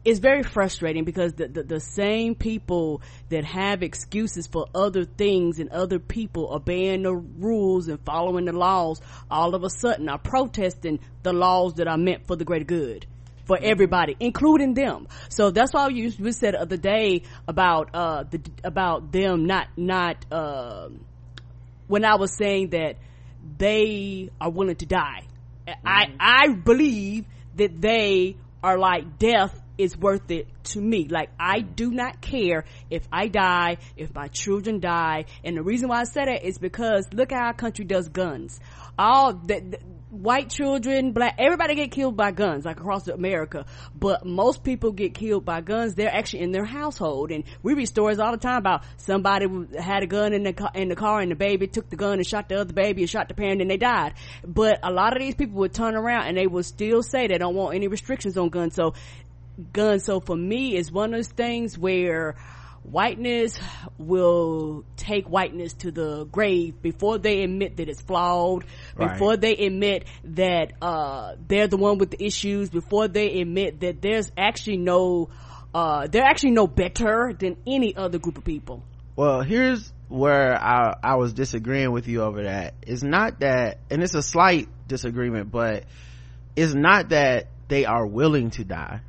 it's 0.04 0.19
very 0.19 0.42
frustrating 0.42 1.04
because 1.04 1.35
the, 1.35 1.49
the, 1.49 1.62
the, 1.62 1.80
same 1.80 2.35
people 2.35 3.02
that 3.28 3.45
have 3.45 3.83
excuses 3.83 4.47
for 4.47 4.66
other 4.75 5.04
things 5.04 5.59
and 5.59 5.69
other 5.71 5.99
people 5.99 6.52
obeying 6.52 7.02
the 7.02 7.14
rules 7.14 7.88
and 7.88 8.00
following 8.04 8.47
the 8.47 8.52
laws 8.52 9.00
all 9.30 9.54
of 9.54 9.62
a 9.62 9.71
sudden 9.71 10.09
are 10.09 10.19
protesting 10.19 11.00
the 11.23 11.33
laws 11.33 11.75
that 11.75 11.87
are 11.87 11.99
meant 11.99 12.26
for 12.26 12.37
the 12.37 12.45
greater 12.45 12.64
good 12.64 13.07
for 13.45 13.59
everybody 13.61 14.16
including 14.21 14.75
them. 14.75 15.09
So 15.28 15.50
that's 15.50 15.73
why 15.73 15.88
you 15.88 16.12
we 16.21 16.33
said 16.33 16.54
the 16.54 16.61
other 16.61 16.76
day 16.76 17.23
about 17.49 17.90
uh 17.95 18.23
the 18.23 18.40
about 18.62 19.11
them 19.12 19.47
not 19.47 19.69
not 19.76 20.25
uh, 20.30 20.88
when 21.88 22.04
i 22.04 22.14
was 22.14 22.37
saying 22.37 22.71
that 22.71 22.97
they 23.59 24.30
are 24.40 24.50
willing 24.50 24.76
to 24.76 24.87
die. 24.87 25.25
Mm-hmm. 25.66 25.87
i 25.87 26.12
i 26.21 26.49
believe 26.52 27.26
that 27.57 27.80
they 27.80 28.37
are 28.62 28.78
like 28.78 29.19
death 29.19 29.61
is 29.80 29.96
worth 29.96 30.30
it 30.30 30.46
to 30.64 30.80
me. 30.80 31.08
Like 31.08 31.30
I 31.38 31.60
do 31.60 31.90
not 31.90 32.20
care 32.20 32.64
if 32.90 33.06
I 33.12 33.28
die, 33.28 33.78
if 33.96 34.14
my 34.14 34.28
children 34.28 34.80
die. 34.80 35.25
And 35.44 35.56
the 35.56 35.62
reason 35.62 35.88
why 35.88 36.00
I 36.00 36.04
say 36.04 36.25
that 36.26 36.44
is 36.44 36.58
because 36.58 37.08
look 37.12 37.32
how 37.32 37.46
our 37.46 37.54
country 37.54 37.84
does 37.84 38.08
guns. 38.08 38.60
All 38.99 39.32
the, 39.32 39.60
the 39.60 39.78
white 40.10 40.50
children, 40.50 41.12
black, 41.12 41.37
everybody 41.38 41.75
get 41.75 41.90
killed 41.90 42.16
by 42.16 42.32
guns, 42.32 42.64
like 42.64 42.78
across 42.78 43.08
America. 43.08 43.64
But 43.99 44.26
most 44.26 44.62
people 44.62 44.92
get 44.92 45.14
killed 45.14 45.44
by 45.44 45.60
guns. 45.60 45.94
They're 45.94 46.14
actually 46.14 46.40
in 46.40 46.52
their 46.52 46.64
household. 46.64 47.30
And 47.30 47.44
we 47.62 47.75
read 47.75 47.87
stories 47.87 48.18
all 48.18 48.32
the 48.32 48.38
time 48.38 48.58
about 48.58 48.84
somebody 48.99 49.46
had 49.78 50.02
a 50.02 50.06
gun 50.06 50.32
in 50.32 50.42
the 50.42 50.52
car, 50.52 50.70
in 50.75 50.88
the 50.88 50.96
car 50.96 51.20
and 51.20 51.30
the 51.30 51.37
baby 51.37 51.66
took 51.66 51.88
the 51.88 51.96
gun 51.96 52.14
and 52.14 52.26
shot 52.26 52.49
the 52.49 52.60
other 52.60 52.72
baby 52.72 53.02
and 53.02 53.10
shot 53.10 53.28
the 53.28 53.34
parent 53.34 53.62
and 53.62 53.70
they 53.70 53.76
died. 53.76 54.14
But 54.44 54.80
a 54.82 54.90
lot 54.90 55.16
of 55.16 55.22
these 55.22 55.34
people 55.34 55.58
would 55.60 55.72
turn 55.72 55.94
around 55.94 56.26
and 56.26 56.37
they 56.37 56.46
would 56.46 56.66
still 56.66 57.02
say 57.02 57.26
they 57.26 57.38
don't 57.38 57.54
want 57.54 57.75
any 57.75 57.88
restrictions 57.88 58.37
on 58.37 58.49
guns. 58.49 58.75
So 58.75 58.94
guns. 59.73 60.05
So 60.05 60.21
for 60.21 60.37
me, 60.37 60.76
it's 60.76 60.90
one 60.90 61.14
of 61.14 61.19
those 61.19 61.29
things 61.29 61.79
where 61.79 62.37
whiteness 62.83 63.59
will 63.99 64.85
take 64.97 65.26
whiteness 65.29 65.75
to 65.75 65.90
the 65.90 66.25
grave 66.25 66.81
before 66.81 67.19
they 67.19 67.43
admit 67.43 67.76
that 67.76 67.88
it's 67.88 68.00
flawed, 68.00 68.64
right. 68.97 69.12
before 69.12 69.37
they 69.37 69.55
admit 69.55 70.05
that 70.25 70.73
uh, 70.81 71.35
they're 71.47 71.69
the 71.69 71.76
one 71.76 71.99
with 71.99 72.11
the 72.11 72.25
issues, 72.25 72.71
before 72.71 73.09
they 73.09 73.40
admit 73.40 73.81
that 73.81 74.00
there's 74.00 74.31
actually 74.37 74.79
no 74.79 75.29
uh, 75.73 76.07
they're 76.09 76.25
actually 76.25 76.50
no 76.50 76.67
better 76.67 77.33
than 77.38 77.57
any 77.67 77.95
other 77.95 78.19
group 78.19 78.38
of 78.38 78.45
people. 78.45 78.83
Well, 79.14 79.43
here's 79.43 79.93
where 80.09 80.61
I, 80.61 80.97
I 81.02 81.14
was 81.17 81.33
disagreeing 81.33 81.93
with 81.93 82.09
you 82.09 82.23
over 82.23 82.43
that 82.45 82.75
it's 82.83 83.02
not 83.02 83.40
that, 83.40 83.79
and 83.90 84.02
it's 84.02 84.14
a 84.14 84.23
slight 84.23 84.69
disagreement, 84.88 85.50
but 85.52 85.85
it's 86.57 86.75
not 86.75 87.11
that 87.11 87.49
they 87.69 87.85
are 87.85 88.05
willing 88.05 88.50
to 88.50 88.64
die. 88.64 89.00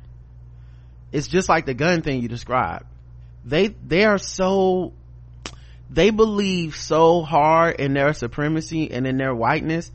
It's 1.12 1.28
just 1.28 1.48
like 1.48 1.66
the 1.66 1.74
gun 1.74 2.02
thing 2.02 2.22
you 2.22 2.28
described. 2.28 2.86
They, 3.44 3.68
they 3.68 4.04
are 4.04 4.18
so, 4.18 4.92
they 5.90 6.10
believe 6.10 6.74
so 6.76 7.22
hard 7.22 7.76
in 7.80 7.92
their 7.92 8.12
supremacy 8.14 8.90
and 8.90 9.06
in 9.06 9.18
their 9.18 9.34
whiteness, 9.34 9.90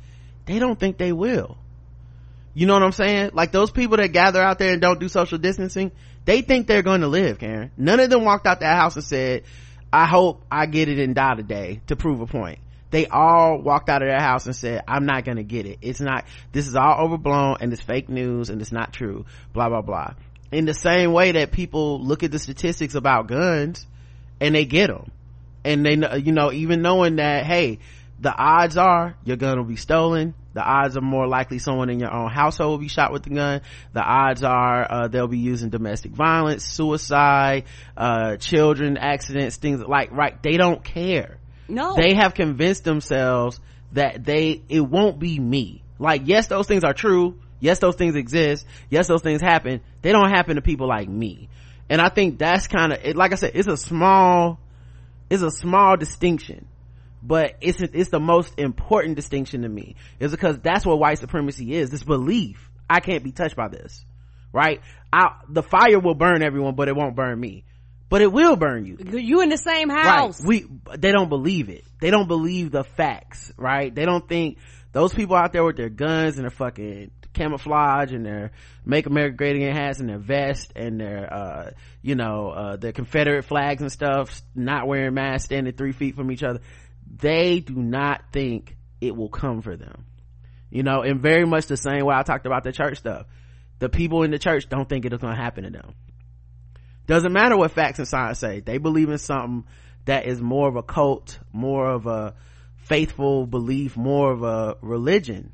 they 0.46 0.60
don't 0.60 0.80
think 0.80 0.98
they 0.98 1.12
will. 1.12 1.58
You 2.54 2.66
know 2.66 2.74
what 2.74 2.84
I'm 2.84 2.92
saying? 2.92 3.32
Like 3.34 3.52
those 3.52 3.72
people 3.72 3.98
that 3.98 4.10
gather 4.10 4.42
out 4.42 4.58
there 4.60 4.74
and 4.74 4.82
don't 4.82 5.00
do 5.00 5.10
social 5.10 5.38
distancing, 5.38 5.92
they 6.26 6.42
think 6.42 6.68
they're 6.68 6.82
going 6.82 7.02
to 7.02 7.08
live, 7.08 7.40
Karen. 7.40 7.72
None 7.78 8.00
of 8.00 8.10
them 8.10 8.26
walked 8.26 8.48
out 8.48 8.60
that 8.62 8.76
house 8.76 8.96
and 8.96 9.04
said, 9.04 9.44
I 9.94 10.06
hope 10.06 10.44
I 10.52 10.66
get 10.66 10.90
it 10.90 11.00
and 11.00 11.16
die 11.16 11.36
today 11.36 11.82
to 11.88 11.96
prove 11.96 12.20
a 12.20 12.26
point. 12.26 12.60
They 12.90 13.06
all 13.08 13.62
walked 13.62 13.90
out 13.90 14.02
of 14.02 14.08
their 14.08 14.20
house 14.20 14.46
and 14.46 14.56
said, 14.56 14.84
I'm 14.88 15.06
not 15.06 15.26
gonna 15.26 15.44
get 15.44 15.66
it. 15.66 15.80
It's 15.82 16.00
not, 16.00 16.26
this 16.52 16.68
is 16.68 16.76
all 16.76 17.06
overblown 17.06 17.58
and 17.60 17.72
it's 17.72 17.82
fake 17.82 18.10
news 18.10 18.50
and 18.50 18.62
it's 18.62 18.72
not 18.72 18.94
true. 18.94 19.26
Blah, 19.54 19.70
blah, 19.70 19.82
blah. 19.82 20.14
In 20.52 20.66
the 20.66 20.74
same 20.74 21.12
way 21.12 21.34
that 21.34 21.52
people 21.52 22.02
look 22.02 22.24
at 22.24 22.32
the 22.32 22.40
statistics 22.40 22.96
about 22.96 23.28
guns 23.28 23.86
and 24.40 24.56
they 24.56 24.66
get 24.66 24.88
them. 24.88 25.12
And 25.66 25.86
they, 25.86 26.20
you 26.20 26.32
know, 26.32 26.52
even 26.54 26.82
knowing 26.82 27.18
that, 27.18 27.46
hey, 27.46 27.80
the 28.20 28.34
odds 28.34 28.78
are 28.78 29.16
your 29.24 29.38
gun 29.38 29.58
will 29.58 29.66
be 29.66 29.76
stolen. 29.76 30.34
The 30.54 30.64
odds 30.64 30.98
are 30.98 31.02
more 31.02 31.28
likely 31.28 31.60
someone 31.60 31.90
in 31.90 32.00
your 32.00 32.12
own 32.12 32.32
household 32.32 32.72
will 32.72 32.78
be 32.80 32.88
shot 32.88 33.12
with 33.12 33.24
the 33.24 33.30
gun. 33.30 33.62
The 33.94 34.02
odds 34.02 34.44
are 34.44 34.92
uh, 34.92 35.08
they'll 35.08 35.28
be 35.28 35.38
using 35.38 35.70
domestic 35.70 36.12
violence, 36.12 36.66
suicide, 36.66 37.66
uh, 37.96 38.38
children 38.38 38.98
accidents, 38.98 39.58
things 39.58 39.82
like 39.82 40.12
right. 40.12 40.42
They 40.42 40.58
don't 40.58 40.84
care. 40.84 41.38
No, 41.68 41.96
they 41.96 42.16
have 42.16 42.34
convinced 42.34 42.84
themselves 42.84 43.60
that 43.92 44.24
they 44.24 44.64
it 44.68 44.82
won't 44.82 45.20
be 45.20 45.40
me. 45.40 45.84
Like 46.00 46.24
yes, 46.26 46.48
those 46.48 46.66
things 46.66 46.84
are 46.84 46.94
true. 46.94 47.38
Yes, 47.60 47.80
those 47.80 47.96
things 47.96 48.16
exist. 48.16 48.66
Yes, 48.90 49.08
those 49.08 49.22
things 49.22 49.42
happen. 49.42 49.82
They 50.02 50.12
don't 50.12 50.30
happen 50.30 50.56
to 50.56 50.62
people 50.62 50.88
like 50.88 51.10
me. 51.10 51.50
And 51.90 52.02
I 52.02 52.10
think 52.10 52.38
that's 52.38 52.68
kind 52.68 52.94
of 52.94 53.16
like 53.16 53.32
I 53.32 53.36
said, 53.36 53.52
it's 53.56 53.68
a 53.68 53.78
small, 53.78 54.60
it's 55.30 55.44
a 55.44 55.52
small 55.52 55.98
distinction 55.98 56.68
but 57.24 57.56
it's 57.62 57.82
it's 57.82 58.10
the 58.10 58.20
most 58.20 58.54
important 58.58 59.16
distinction 59.16 59.64
to 59.64 59.70
me. 59.70 59.96
Is 60.20 60.32
because 60.32 60.60
that's 60.60 60.86
what 60.86 61.00
white 61.00 61.18
supremacy 61.18 61.74
is. 61.74 61.90
This 61.90 62.04
belief. 62.04 62.70
I 62.90 63.00
can't 63.00 63.24
be 63.24 63.32
touched 63.32 63.56
by 63.56 63.68
this 63.68 64.06
right? 64.58 64.82
I, 65.12 65.36
the 65.48 65.64
fire 65.64 66.00
will 66.00 66.16
burn 66.16 66.42
everyone 66.42 66.76
but 66.76 66.88
it 66.88 66.96
won't 66.96 67.16
burn 67.16 67.40
me. 67.40 67.64
But 68.10 68.22
it 68.22 68.32
will 68.32 68.56
burn 68.56 68.86
you. 68.86 68.98
You 69.20 69.42
in 69.42 69.50
the 69.50 69.58
same 69.58 69.90
house. 69.90 70.42
Right. 70.42 70.48
we 70.48 70.98
they 70.98 71.12
don't 71.12 71.28
believe 71.28 71.70
it. 71.70 71.84
They 72.00 72.10
don't 72.10 72.28
believe 72.28 72.72
the 72.72 72.84
facts 72.84 73.52
right? 73.58 73.94
They 73.94 74.06
don't 74.06 74.28
think 74.28 74.58
those 74.94 75.14
people 75.14 75.36
out 75.36 75.52
there 75.52 75.64
with 75.64 75.76
their 75.76 75.90
guns 75.90 76.36
and 76.38 76.44
their 76.44 76.50
fucking 76.50 77.12
camouflage 77.38 78.12
and 78.12 78.26
their 78.26 78.52
make 78.84 79.06
america 79.06 79.36
great 79.36 79.56
again 79.56 79.76
hats 79.76 80.00
and 80.00 80.10
their 80.10 80.18
vest 80.18 80.74
and 80.76 81.00
their 81.00 81.32
uh 81.32 81.72
you 82.02 82.16
know 82.16 82.50
uh 82.50 82.76
their 82.76 82.92
confederate 82.92 83.44
flags 83.44 83.82
and 83.82 83.92
stuff 83.92 84.42
not 84.56 84.88
wearing 84.88 85.14
masks 85.14 85.46
standing 85.46 85.74
three 85.74 85.92
feet 85.92 86.16
from 86.16 86.32
each 86.32 86.44
other. 86.44 86.60
They 87.10 87.60
do 87.60 87.76
not 87.76 88.24
think 88.34 88.76
it 89.00 89.16
will 89.16 89.30
come 89.30 89.62
for 89.62 89.78
them. 89.78 90.06
You 90.70 90.84
know 90.84 91.02
and 91.02 91.22
very 91.22 91.46
much 91.46 91.68
the 91.68 91.78
same 91.78 92.06
way 92.06 92.16
i 92.16 92.24
talked 92.24 92.46
about 92.46 92.64
the 92.64 92.72
church 92.72 92.98
stuff. 92.98 93.28
The 93.80 93.90
people 93.90 94.24
in 94.24 94.32
the 94.32 94.40
church 94.40 94.68
don't 94.68 94.90
think 94.90 95.06
it's 95.06 95.22
going 95.22 95.36
to 95.36 95.42
happen 95.42 95.64
to 95.64 95.70
them. 95.70 95.94
Doesn't 97.06 97.32
matter 97.32 97.56
what 97.56 97.72
facts 97.72 98.00
and 98.00 98.08
science 98.08 98.40
say. 98.40 98.60
They 98.60 98.80
believe 98.80 99.10
in 99.10 99.20
something 99.20 99.66
that 100.06 100.26
is 100.26 100.42
more 100.42 100.68
of 100.68 100.76
a 100.76 100.84
cult 100.84 101.40
more 101.54 101.88
of 101.88 102.08
a 102.08 102.34
faithful 102.78 103.46
belief 103.46 103.96
more 103.96 104.32
of 104.32 104.42
a 104.44 104.78
religion 104.82 105.54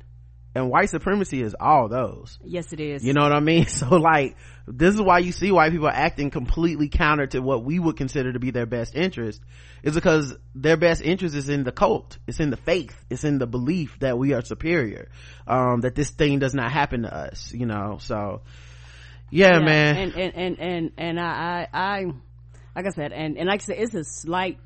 and 0.54 0.70
white 0.70 0.88
supremacy 0.90 1.42
is 1.42 1.54
all 1.58 1.88
those. 1.88 2.38
Yes 2.44 2.72
it 2.72 2.80
is. 2.80 3.04
You 3.04 3.12
know 3.12 3.22
what 3.22 3.32
i 3.32 3.40
mean? 3.40 3.66
So 3.74 3.96
like 3.96 4.36
this 4.66 4.94
is 4.94 5.02
why 5.02 5.18
you 5.18 5.32
see 5.32 5.50
white 5.50 5.72
people 5.72 5.88
acting 5.88 6.30
completely 6.30 6.88
counter 6.88 7.26
to 7.28 7.40
what 7.40 7.64
we 7.64 7.78
would 7.78 7.96
consider 7.96 8.32
to 8.32 8.38
be 8.38 8.50
their 8.50 8.66
best 8.66 8.94
interest 8.94 9.40
is 9.82 9.94
because 9.94 10.36
their 10.54 10.76
best 10.76 11.02
interest 11.02 11.34
is 11.34 11.48
in 11.48 11.64
the 11.64 11.72
cult. 11.72 12.18
It's 12.26 12.40
in 12.40 12.50
the 12.50 12.56
faith. 12.56 12.94
It's 13.10 13.24
in 13.24 13.38
the 13.38 13.46
belief 13.46 13.98
that 14.00 14.16
we 14.16 14.32
are 14.32 14.42
superior 14.42 15.08
um, 15.46 15.80
that 15.80 15.94
this 15.94 16.10
thing 16.10 16.38
does 16.38 16.54
not 16.54 16.70
happen 16.70 17.02
to 17.02 17.14
us 17.14 17.52
you 17.52 17.66
know? 17.66 17.98
So 18.00 18.42
yeah, 19.30 19.54
yeah 19.54 19.58
man. 19.60 19.96
and 19.96 20.14
and 20.14 20.34
and 20.34 20.58
and, 20.60 20.92
and 20.98 21.20
I, 21.20 21.68
I 21.72 21.78
i 21.78 22.04
like 22.76 22.86
i 22.86 22.90
said 22.90 23.12
and 23.12 23.36
and 23.36 23.48
like 23.48 23.62
i 23.62 23.64
said 23.64 23.76
it's 23.78 23.94
a 23.94 24.04
slight 24.04 24.58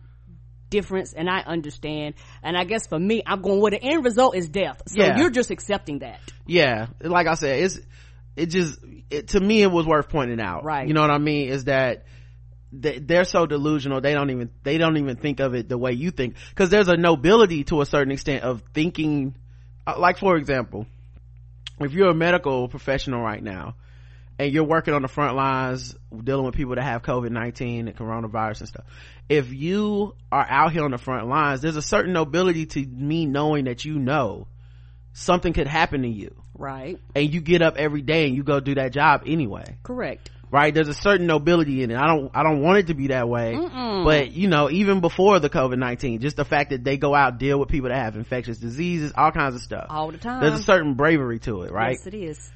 difference 0.70 1.12
and 1.12 1.28
I 1.28 1.40
understand. 1.40 2.14
And 2.42 2.56
I 2.56 2.64
guess 2.64 2.86
for 2.86 2.98
me, 2.98 3.22
I'm 3.26 3.42
going, 3.42 3.60
well, 3.60 3.70
the 3.70 3.82
end 3.82 4.04
result 4.04 4.36
is 4.36 4.48
death. 4.48 4.82
So 4.86 5.02
yeah. 5.02 5.18
you're 5.18 5.30
just 5.30 5.50
accepting 5.50 6.00
that. 6.00 6.20
Yeah. 6.46 6.88
Like 7.00 7.26
I 7.26 7.34
said, 7.34 7.62
it's, 7.62 7.80
it 8.36 8.46
just, 8.46 8.78
it, 9.10 9.28
to 9.28 9.40
me, 9.40 9.62
it 9.62 9.70
was 9.70 9.86
worth 9.86 10.08
pointing 10.08 10.40
out. 10.40 10.64
Right. 10.64 10.86
You 10.86 10.94
know 10.94 11.00
what 11.00 11.10
I 11.10 11.18
mean? 11.18 11.48
Is 11.48 11.64
that, 11.64 12.04
they're 12.70 13.24
so 13.24 13.46
delusional 13.46 14.02
they 14.02 14.12
don't 14.12 14.28
even 14.28 14.50
they 14.62 14.76
don't 14.76 14.98
even 14.98 15.16
think 15.16 15.40
of 15.40 15.54
it 15.54 15.70
the 15.70 15.78
way 15.78 15.92
you 15.92 16.10
think 16.10 16.34
because 16.50 16.68
there's 16.68 16.88
a 16.88 16.98
nobility 16.98 17.64
to 17.64 17.80
a 17.80 17.86
certain 17.86 18.12
extent 18.12 18.44
of 18.44 18.62
thinking 18.74 19.34
uh, 19.86 19.98
like 19.98 20.18
for 20.18 20.36
example 20.36 20.86
if 21.80 21.94
you're 21.94 22.10
a 22.10 22.14
medical 22.14 22.68
professional 22.68 23.22
right 23.22 23.42
now 23.42 23.74
and 24.38 24.52
you're 24.52 24.64
working 24.64 24.94
on 24.94 25.02
the 25.02 25.08
front 25.08 25.36
lines 25.36 25.94
dealing 26.22 26.46
with 26.46 26.54
people 26.54 26.76
that 26.76 26.84
have 26.84 27.02
covid-19 27.02 27.80
and 27.80 27.96
coronavirus 27.96 28.60
and 28.60 28.68
stuff. 28.68 28.84
If 29.28 29.52
you 29.52 30.14
are 30.32 30.46
out 30.48 30.72
here 30.72 30.84
on 30.84 30.92
the 30.92 30.98
front 30.98 31.28
lines 31.28 31.60
there's 31.60 31.76
a 31.76 31.82
certain 31.82 32.12
nobility 32.12 32.66
to 32.66 32.84
me 32.84 33.26
knowing 33.26 33.64
that 33.64 33.84
you 33.84 33.98
know 33.98 34.46
something 35.12 35.52
could 35.52 35.66
happen 35.66 36.02
to 36.02 36.08
you. 36.08 36.34
Right. 36.54 36.98
And 37.14 37.32
you 37.32 37.40
get 37.40 37.62
up 37.62 37.76
every 37.76 38.02
day 38.02 38.26
and 38.26 38.34
you 38.34 38.42
go 38.42 38.60
do 38.60 38.74
that 38.76 38.92
job 38.92 39.22
anyway. 39.26 39.76
Correct. 39.82 40.30
Right? 40.50 40.72
There's 40.74 40.88
a 40.88 40.94
certain 40.94 41.26
nobility 41.26 41.82
in 41.82 41.90
it. 41.90 41.96
I 41.96 42.06
don't 42.06 42.30
i 42.34 42.42
don't 42.42 42.62
want 42.62 42.78
it 42.78 42.86
to 42.86 42.94
be 42.94 43.08
that 43.08 43.28
way. 43.28 43.54
Mm-mm. 43.54 44.04
but 44.04 44.32
you 44.32 44.48
know 44.48 44.70
even 44.70 45.00
before 45.00 45.40
the 45.40 45.50
covid-19 45.50 46.20
just 46.20 46.36
the 46.36 46.44
fact 46.44 46.70
that 46.70 46.84
they 46.84 46.96
go 46.96 47.14
out 47.14 47.38
deal 47.38 47.58
with 47.58 47.68
people 47.68 47.90
that 47.90 47.98
have 47.98 48.16
infectious 48.16 48.58
diseases 48.58 49.12
all 49.16 49.30
kinds 49.30 49.54
of 49.54 49.60
stuff. 49.60 49.86
All 49.90 50.10
the 50.10 50.18
time 50.18 50.40
there's 50.40 50.58
a 50.58 50.62
certain 50.62 50.94
bravery 50.94 51.38
to 51.40 51.62
it 51.62 51.72
right? 51.72 51.98
Yes 51.98 52.06
it 52.06 52.14
is 52.14 52.50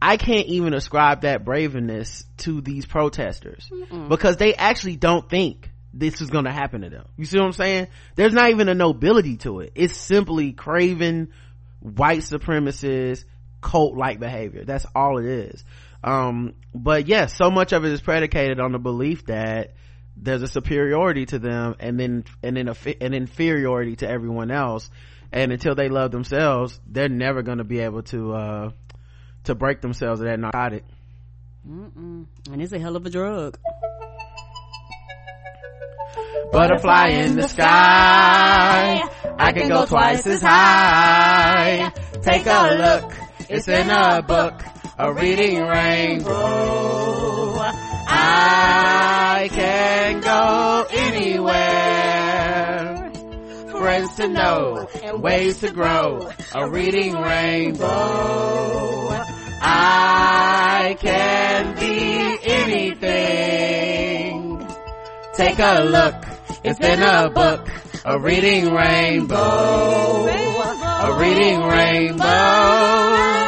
I 0.00 0.16
can't 0.16 0.46
even 0.48 0.74
ascribe 0.74 1.22
that 1.22 1.44
braveness 1.44 2.24
to 2.38 2.60
these 2.60 2.84
protesters 2.84 3.68
Mm-mm. 3.72 4.08
because 4.08 4.36
they 4.36 4.54
actually 4.54 4.96
don't 4.96 5.28
think 5.28 5.70
this 5.94 6.20
is 6.20 6.28
going 6.28 6.44
to 6.44 6.52
happen 6.52 6.82
to 6.82 6.90
them. 6.90 7.06
You 7.16 7.24
see 7.24 7.38
what 7.38 7.46
I'm 7.46 7.52
saying? 7.52 7.88
There's 8.14 8.34
not 8.34 8.50
even 8.50 8.68
a 8.68 8.74
nobility 8.74 9.38
to 9.38 9.60
it. 9.60 9.72
It's 9.74 9.96
simply 9.96 10.52
craven 10.52 11.32
white 11.80 12.20
supremacist 12.20 13.24
cult 13.62 13.96
like 13.96 14.20
behavior. 14.20 14.64
That's 14.64 14.86
all 14.94 15.18
it 15.18 15.26
is. 15.26 15.64
Um, 16.04 16.54
but 16.74 17.08
yes, 17.08 17.32
yeah, 17.32 17.36
so 17.36 17.50
much 17.50 17.72
of 17.72 17.84
it 17.84 17.92
is 17.92 18.00
predicated 18.00 18.60
on 18.60 18.72
the 18.72 18.78
belief 18.78 19.26
that 19.26 19.74
there's 20.16 20.42
a 20.42 20.48
superiority 20.48 21.26
to 21.26 21.38
them 21.38 21.74
and 21.80 21.98
then, 21.98 22.24
and 22.42 22.56
then 22.56 22.68
a, 22.68 22.76
an 23.02 23.14
inferiority 23.14 23.96
to 23.96 24.08
everyone 24.08 24.50
else. 24.50 24.90
And 25.32 25.52
until 25.52 25.74
they 25.74 25.88
love 25.88 26.12
themselves, 26.12 26.78
they're 26.86 27.08
never 27.08 27.42
going 27.42 27.58
to 27.58 27.64
be 27.64 27.80
able 27.80 28.02
to, 28.04 28.32
uh, 28.32 28.70
to 29.46 29.54
break 29.54 29.80
themselves 29.80 30.20
of 30.20 30.26
that 30.26 30.38
narcotic. 30.38 30.84
Mm-mm. 31.68 32.26
And 32.50 32.62
it's 32.62 32.72
a 32.72 32.78
hell 32.78 32.94
of 32.96 33.06
a 33.06 33.10
drug. 33.10 33.58
Butterfly 36.52 37.08
in 37.08 37.34
the 37.36 37.48
sky. 37.48 39.02
I 39.38 39.52
can 39.52 39.68
go 39.68 39.84
twice 39.86 40.26
as 40.26 40.42
high. 40.42 41.92
Take 42.22 42.46
a 42.46 43.02
look. 43.02 43.12
It's 43.48 43.68
in 43.68 43.90
a 43.90 44.22
book. 44.22 44.62
A 44.98 45.12
reading 45.12 45.60
rainbow. 45.60 47.54
I 48.08 49.50
can 49.52 50.20
go 50.20 50.86
anywhere. 50.90 51.92
Friends 53.70 54.16
to 54.16 54.28
know 54.28 54.88
and 55.02 55.22
ways 55.22 55.58
to 55.60 55.70
grow. 55.70 56.30
A 56.54 56.70
reading 56.70 57.14
rainbow. 57.14 58.56
I 59.60 60.96
can 61.00 61.74
be 61.74 62.38
anything. 62.44 63.86
Take 65.34 65.58
a 65.58 65.82
look, 65.84 66.14
it's 66.64 66.80
in 66.80 67.02
a 67.02 67.30
book, 67.30 67.68
a 68.04 68.18
reading 68.18 68.72
rainbow, 68.72 70.26
a 70.26 71.16
reading 71.18 71.60
rainbow. 71.62 73.45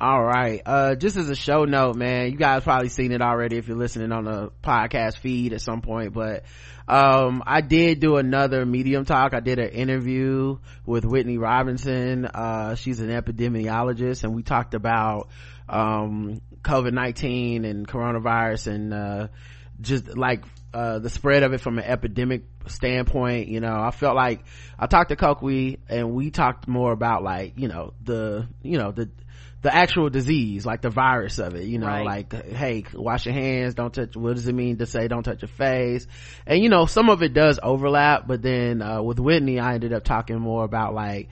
All 0.00 0.22
right. 0.22 0.62
Uh, 0.64 0.94
just 0.94 1.16
as 1.16 1.28
a 1.28 1.34
show 1.34 1.64
note, 1.64 1.96
man, 1.96 2.30
you 2.30 2.36
guys 2.36 2.62
probably 2.62 2.88
seen 2.88 3.10
it 3.10 3.20
already 3.20 3.56
if 3.56 3.66
you're 3.66 3.76
listening 3.76 4.12
on 4.12 4.24
the 4.24 4.52
podcast 4.62 5.18
feed 5.18 5.52
at 5.52 5.60
some 5.60 5.80
point, 5.80 6.12
but 6.12 6.44
um, 6.88 7.42
i 7.46 7.60
did 7.60 8.00
do 8.00 8.16
another 8.16 8.64
medium 8.64 9.04
talk. 9.04 9.34
I 9.34 9.40
did 9.40 9.58
an 9.58 9.68
interview 9.70 10.58
with 10.86 11.04
whitney 11.04 11.36
robinson. 11.36 12.24
Uh, 12.24 12.76
she's 12.76 13.00
an 13.00 13.10
epidemiologist 13.10 14.24
and 14.24 14.34
we 14.34 14.42
talked 14.42 14.74
about 14.74 15.28
um, 15.68 16.40
covid-19 16.62 17.68
and 17.68 17.86
coronavirus 17.86 18.68
and 18.68 18.94
uh, 18.94 19.28
just 19.80 20.16
like 20.16 20.44
uh, 20.72 20.98
the 20.98 21.10
spread 21.10 21.42
of 21.42 21.52
it 21.52 21.60
from 21.60 21.78
an 21.78 21.84
epidemic 21.84 22.44
standpoint 22.68 23.48
you 23.48 23.60
know. 23.60 23.80
I 23.80 23.90
felt 23.90 24.16
like 24.16 24.44
i 24.78 24.86
talked 24.86 25.10
to 25.10 25.16
Kokwe 25.16 25.78
and 25.88 26.12
we 26.12 26.30
talked 26.30 26.68
more 26.68 26.92
about 26.92 27.22
like 27.22 27.58
you 27.58 27.68
know 27.68 27.92
the 28.02 28.48
you 28.62 28.78
know 28.78 28.92
the 28.92 29.10
the 29.60 29.74
actual 29.74 30.08
disease 30.08 30.64
like 30.64 30.82
the 30.82 30.90
virus 30.90 31.38
of 31.38 31.54
it 31.54 31.64
you 31.64 31.78
know 31.78 31.86
right. 31.86 32.04
like 32.04 32.46
hey 32.46 32.84
wash 32.94 33.26
your 33.26 33.34
hands 33.34 33.74
don't 33.74 33.92
touch 33.92 34.16
what 34.16 34.34
does 34.34 34.46
it 34.46 34.54
mean 34.54 34.78
to 34.78 34.86
say 34.86 35.08
don't 35.08 35.24
touch 35.24 35.42
your 35.42 35.48
face? 35.48 36.06
And 36.46 36.62
you 36.62 36.68
know 36.68 36.86
some 36.86 37.10
of 37.10 37.22
it 37.22 37.34
does 37.34 37.58
overlap 37.62 38.26
but 38.26 38.40
then 38.40 38.82
uh, 38.82 39.02
with 39.02 39.18
whitney 39.18 39.58
i 39.58 39.74
ended 39.74 39.92
up 39.92 40.04
talking 40.04 40.38
more 40.38 40.64
about 40.64 40.94
like 40.94 41.28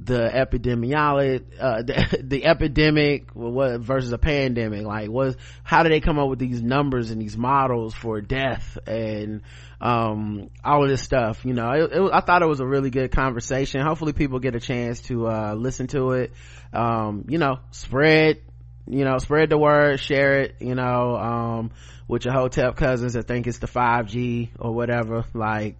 the 0.00 0.28
epidemiology 0.28 1.44
uh, 1.58 1.82
the, 1.82 2.20
the, 2.22 2.44
epidemic 2.44 3.30
what 3.34 3.80
versus 3.80 4.12
a 4.12 4.18
pandemic. 4.18 4.84
Like 4.86 5.10
was 5.10 5.36
how 5.64 5.82
do 5.82 5.88
they 5.88 6.00
come 6.00 6.18
up 6.18 6.28
with 6.28 6.38
these 6.38 6.62
numbers 6.62 7.10
and 7.10 7.20
these 7.20 7.36
models 7.36 7.94
for 7.94 8.20
death? 8.20 8.78
And 8.86 9.42
um, 9.80 10.50
all 10.64 10.82
of 10.82 10.88
this 10.88 11.02
stuff 11.02 11.44
you 11.44 11.54
know 11.54 11.70
it, 11.70 11.92
it, 11.92 12.10
i 12.12 12.20
thought 12.20 12.42
it 12.42 12.48
was 12.48 12.60
a 12.60 12.66
really 12.66 12.90
good 12.90 13.10
conversation. 13.12 13.80
Hopefully 13.80 14.12
people 14.12 14.38
get 14.38 14.54
a 14.54 14.60
chance 14.60 15.00
to 15.02 15.28
uh, 15.28 15.54
listen 15.54 15.86
to 15.88 16.12
it. 16.12 16.32
Um, 16.72 17.24
you 17.28 17.38
know 17.38 17.58
spread 17.70 18.40
you 18.86 19.04
know 19.04 19.18
spread 19.18 19.50
the 19.50 19.58
word 19.58 20.00
share 20.00 20.42
it 20.42 20.56
you 20.60 20.74
know 20.74 21.16
um, 21.16 21.70
with 22.06 22.24
your 22.24 22.34
hotel 22.34 22.72
cousins 22.72 23.12
that 23.14 23.26
think 23.26 23.46
it's 23.46 23.58
the 23.58 23.66
5g 23.66 24.50
or 24.58 24.72
whatever 24.74 25.24
like 25.34 25.76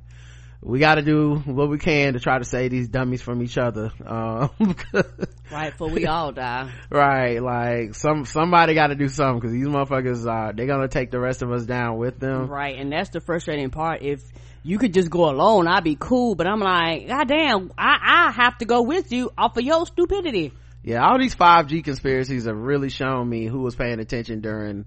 we 0.61 0.79
got 0.79 0.97
to 0.97 1.03
do 1.03 1.37
what 1.47 1.71
we 1.71 1.79
can 1.79 2.15
to 2.15 2.21
try 2.21 2.39
to 2.39 2.45
save 2.45 2.71
these 2.71 2.89
dummies 2.89 3.23
from 3.23 3.43
each 3.43 3.57
other 3.57 3.93
um, 4.05 4.51
right 5.53 5.73
for 5.77 5.89
we 5.89 6.07
all 6.07 6.33
die. 6.33 6.73
Right 6.91 7.41
like 7.43 7.95
some 7.95 8.25
somebody 8.25 8.75
got 8.75 8.89
to 8.89 8.95
do 8.95 9.09
something 9.09 9.41
because 9.41 9.53
these 9.53 9.67
motherfuckers 9.67 10.27
uh 10.27 10.53
they're 10.55 10.67
gonna 10.67 10.89
take 10.89 11.11
the 11.11 11.21
rest 11.21 11.43
of 11.43 11.53
us 11.53 11.65
down 11.65 11.99
with 11.99 12.19
them. 12.19 12.49
Right 12.49 12.77
and 12.77 12.93
that's 12.93 13.11
the 13.11 13.21
frustrating 13.21 13.71
part. 13.71 14.03
If 14.03 14.23
you 14.63 14.79
could 14.79 14.93
just 14.93 15.09
go 15.09 15.31
alone 15.31 15.67
i'd 15.69 15.85
be 15.85 15.97
cool 15.99 16.35
but 16.35 16.47
i'm 16.47 16.61
like 16.61 17.07
god 17.07 17.29
damn 17.29 17.73
i 17.79 17.97
i 18.03 18.31
have 18.33 18.59
to 18.59 18.65
go 18.65 18.83
with 18.83 19.13
you 19.13 19.31
off 19.39 19.57
of 19.57 19.65
your 19.65 19.87
stupidity. 19.87 20.53
Yeah 20.83 21.07
all 21.07 21.19
these 21.19 21.35
5g 21.35 21.85
conspiracies 21.85 22.45
have 22.45 22.57
really 22.57 22.89
shown 22.91 23.29
me 23.29 23.47
who 23.47 23.61
was 23.61 23.75
paying 23.77 24.01
attention 24.01 24.41
during 24.41 24.87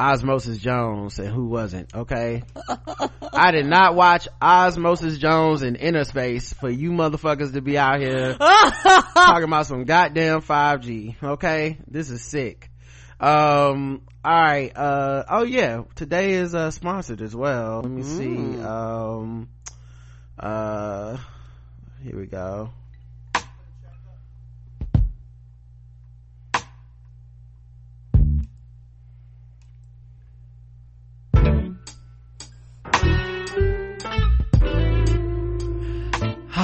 Osmosis 0.00 0.56
Jones 0.56 1.18
and 1.18 1.28
who 1.28 1.44
wasn't, 1.44 1.94
okay? 1.94 2.42
I 3.34 3.50
did 3.50 3.66
not 3.66 3.94
watch 3.94 4.28
Osmosis 4.40 5.18
Jones 5.18 5.60
in 5.60 5.76
Innerspace 5.76 6.54
for 6.54 6.70
you 6.70 6.90
motherfuckers 6.90 7.52
to 7.52 7.60
be 7.60 7.76
out 7.76 8.00
here 8.00 8.34
talking 8.38 9.44
about 9.44 9.66
some 9.66 9.84
goddamn 9.84 10.40
5G, 10.40 11.22
okay? 11.22 11.76
This 11.86 12.08
is 12.08 12.22
sick. 12.22 12.70
Um, 13.20 14.00
alright, 14.24 14.74
uh, 14.74 15.24
oh 15.28 15.42
yeah, 15.42 15.82
today 15.96 16.32
is, 16.32 16.54
uh, 16.54 16.70
sponsored 16.70 17.20
as 17.20 17.36
well. 17.36 17.82
Let 17.82 17.90
me 17.90 18.02
mm. 18.02 18.56
see, 18.56 18.62
um, 18.62 19.50
uh, 20.38 21.18
here 22.02 22.18
we 22.18 22.24
go. 22.24 22.70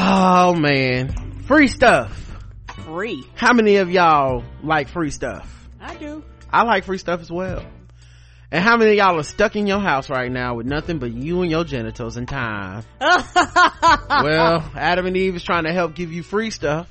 Oh 0.08 0.54
man, 0.54 1.42
free 1.46 1.66
stuff. 1.66 2.16
Free. 2.84 3.24
How 3.34 3.52
many 3.52 3.78
of 3.78 3.90
y'all 3.90 4.44
like 4.62 4.88
free 4.88 5.10
stuff? 5.10 5.68
I 5.80 5.96
do. 5.96 6.22
I 6.48 6.62
like 6.62 6.84
free 6.84 6.98
stuff 6.98 7.20
as 7.20 7.28
well. 7.28 7.66
And 8.52 8.62
how 8.62 8.76
many 8.76 8.92
of 8.92 8.96
y'all 8.98 9.18
are 9.18 9.24
stuck 9.24 9.56
in 9.56 9.66
your 9.66 9.80
house 9.80 10.08
right 10.08 10.30
now 10.30 10.54
with 10.54 10.66
nothing 10.66 11.00
but 11.00 11.12
you 11.12 11.42
and 11.42 11.50
your 11.50 11.64
genitals 11.64 12.16
and 12.16 12.28
time? 12.28 12.84
well, 13.00 14.70
Adam 14.76 15.06
and 15.06 15.16
Eve 15.16 15.34
is 15.34 15.42
trying 15.42 15.64
to 15.64 15.72
help 15.72 15.96
give 15.96 16.12
you 16.12 16.22
free 16.22 16.50
stuff 16.50 16.88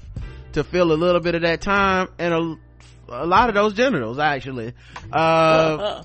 to 0.51 0.65
fill 0.65 0.91
a 0.91 0.99
little 0.99 1.21
bit 1.21 1.35
of 1.35 1.43
that 1.43 1.61
time 1.61 2.09
and 2.19 2.33
a, 2.33 2.57
a 3.07 3.25
lot 3.25 3.47
of 3.47 3.55
those 3.55 3.73
genitals 3.75 4.19
actually. 4.19 4.73
Uh, 5.09 6.01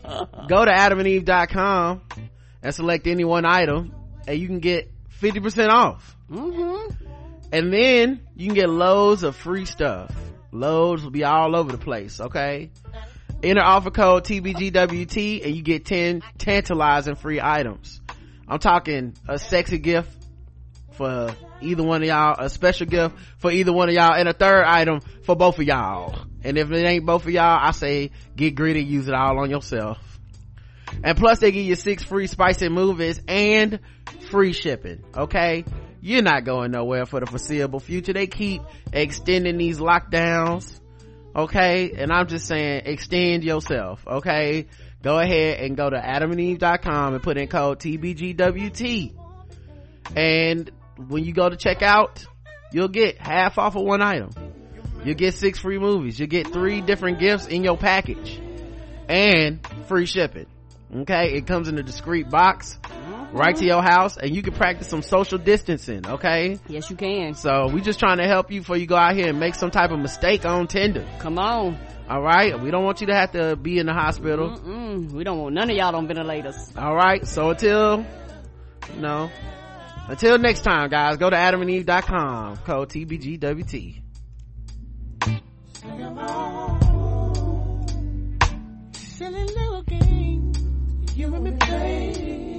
go 0.47 0.65
to 0.65 0.71
adamandeve.com 0.71 2.03
and 2.63 2.73
select 2.73 3.09
any 3.09 3.25
one 3.25 3.45
item 3.45 3.93
and 4.29 4.39
you 4.39 4.47
can 4.47 4.61
get 4.61 4.93
50% 5.21 5.71
off. 5.71 6.17
Mm-hmm. 6.31 7.00
And 7.53 7.73
then 7.73 8.21
you 8.37 8.47
can 8.47 8.55
get 8.55 8.69
loads 8.69 9.23
of 9.23 9.37
free 9.37 9.65
stuff. 9.65 10.15
Loads 10.53 11.03
will 11.03 11.11
be 11.11 11.25
all 11.25 11.55
over 11.57 11.73
the 11.73 11.79
place, 11.79 12.21
okay? 12.21 12.71
Enter 13.43 13.63
offer 13.63 13.91
code 13.91 14.25
TBGWT 14.25 15.45
and 15.45 15.55
you 15.55 15.63
get 15.63 15.85
10 15.85 16.23
tantalizing 16.39 17.15
free 17.15 17.41
items. 17.41 18.01
I'm 18.47 18.59
talking 18.59 19.15
a 19.29 19.39
sexy 19.39 19.79
gift 19.79 20.11
for 20.93 21.35
either 21.61 21.83
one 21.83 22.03
of 22.03 22.09
y'all, 22.09 22.37
a 22.39 22.51
special 22.51 22.87
gift 22.87 23.17
for 23.39 23.51
either 23.51 23.73
one 23.73 23.89
of 23.89 23.95
y'all, 23.95 24.15
and 24.15 24.29
a 24.29 24.33
third 24.33 24.65
item 24.65 25.01
for 25.23 25.37
both 25.37 25.59
of 25.59 25.65
y'all. 25.65 26.27
And 26.43 26.59
if 26.59 26.71
it 26.71 26.85
ain't 26.85 27.07
both 27.07 27.25
of 27.25 27.31
y'all, 27.31 27.59
I 27.61 27.71
say 27.71 28.11
get 28.37 28.55
greedy, 28.55 28.83
use 28.83 29.09
it 29.09 29.15
all 29.15 29.39
on 29.39 29.51
yourself. 29.51 29.99
And 31.05 31.17
plus 31.17 31.39
they 31.39 31.53
give 31.53 31.65
you 31.65 31.77
six 31.77 32.03
free 32.03 32.27
spicy 32.27 32.69
movies 32.69 33.21
and 33.29 33.81
free 34.31 34.53
shipping, 34.53 35.03
okay? 35.17 35.65
You're 36.01 36.23
not 36.23 36.45
going 36.45 36.71
nowhere 36.71 37.07
for 37.07 37.21
the 37.21 37.27
foreseeable 37.27 37.81
future. 37.81 38.13
They 38.13 38.27
keep 38.27 38.63
extending 38.93 39.59
these 39.59 39.79
lockdowns, 39.79 40.81
okay? 41.37 41.93
And 41.93 42.11
I'm 42.13 42.27
just 42.27 42.47
saying, 42.47 42.83
extend 42.87 43.45
yourself, 43.45 44.07
okay? 44.07 44.67
Go 45.03 45.19
ahead 45.19 45.61
and 45.61 45.77
go 45.77 45.89
to 45.89 45.97
adamandeve.com 45.97 47.15
and 47.15 47.23
put 47.23 47.37
in 47.37 47.49
code 47.49 47.81
TBGWT. 47.81 49.15
And 50.17 50.71
when 51.09 51.25
you 51.25 51.33
go 51.33 51.49
to 51.49 51.57
check 51.57 51.83
out, 51.83 52.25
you'll 52.73 52.89
get 52.89 53.19
half 53.19 53.59
off 53.59 53.77
of 53.77 53.83
one 53.83 54.03
item. 54.03 54.31
You'll 55.05 55.15
get 55.15 55.35
six 55.35 55.59
free 55.59 55.79
movies. 55.79 56.19
You'll 56.19 56.29
get 56.29 56.49
three 56.49 56.81
different 56.81 57.19
gifts 57.19 57.47
in 57.47 57.65
your 57.65 57.77
package 57.77 58.41
and 59.11 59.67
free 59.89 60.07
shipping 60.07 60.47
okay 60.95 61.35
it 61.35 61.47
comes 61.47 61.69
in 61.69 61.79
a 61.79 61.83
discreet 61.83 62.31
box 62.31 62.79
mm-hmm. 63.31 63.39
right 63.39 63.57
to 63.57 63.65
your 63.65 63.83
house 63.83 64.17
and 64.17 64.35
you 64.35 64.43
can 64.43 64.53
practice 64.53 64.89
some 64.89 65.03
social 65.03 65.39
distancing 65.39 66.07
okay? 66.07 66.59
Yes 66.69 66.91
you 66.91 66.97
can. 66.97 67.35
So 67.35 67.69
we 67.69 67.81
just 67.81 67.99
trying 67.99 68.19
to 68.19 68.27
help 68.27 68.51
you 68.51 68.61
before 68.61 68.77
you 68.77 68.87
go 68.87 68.97
out 68.97 69.15
here 69.15 69.29
and 69.29 69.41
make 69.41 69.55
some 69.55 69.71
type 69.71 69.91
of 69.91 69.99
mistake 69.99 70.45
on 70.45 70.67
tinder. 70.67 71.07
Come 71.19 71.39
on. 71.39 71.79
All 72.09 72.23
right 72.23 72.59
we 72.61 72.71
don't 72.71 72.85
want 72.85 73.01
you 73.01 73.07
to 73.09 73.15
have 73.15 73.33
to 73.33 73.57
be 73.57 73.79
in 73.79 73.87
the 73.87 73.95
hospital. 73.95 74.59
Mm-mm. 74.59 75.13
we 75.13 75.25
don't 75.25 75.39
want 75.39 75.55
none 75.55 75.71
of 75.71 75.77
y'all 75.77 75.95
on 75.95 76.07
ventilators 76.07 76.73
all 76.77 76.95
right 76.95 77.27
so 77.27 77.51
until 77.51 78.05
you 78.95 79.01
know 79.01 79.31
until 80.09 80.39
next 80.39 80.63
time 80.63 80.91
guys 80.91 81.17
go 81.17 81.31
to 81.31 81.37
adamandeve.com 81.37 82.57
code 82.59 82.89
tbgwt 82.89 84.01
Silly 89.21 89.45
little 89.45 89.83
game. 89.83 90.53
You 91.15 91.35
and 91.35 91.45
me 91.45 91.51
play. 91.61 92.50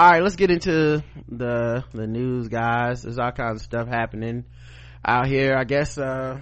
All 0.00 0.10
right, 0.10 0.22
let's 0.22 0.36
get 0.36 0.50
into 0.50 1.02
the 1.28 1.84
the 1.92 2.06
news, 2.06 2.48
guys. 2.48 3.02
There's 3.02 3.18
all 3.18 3.32
kinds 3.32 3.60
of 3.60 3.62
stuff 3.62 3.88
happening 3.88 4.44
out 5.04 5.26
here. 5.26 5.56
I 5.56 5.64
guess 5.64 5.96
uh 5.98 6.40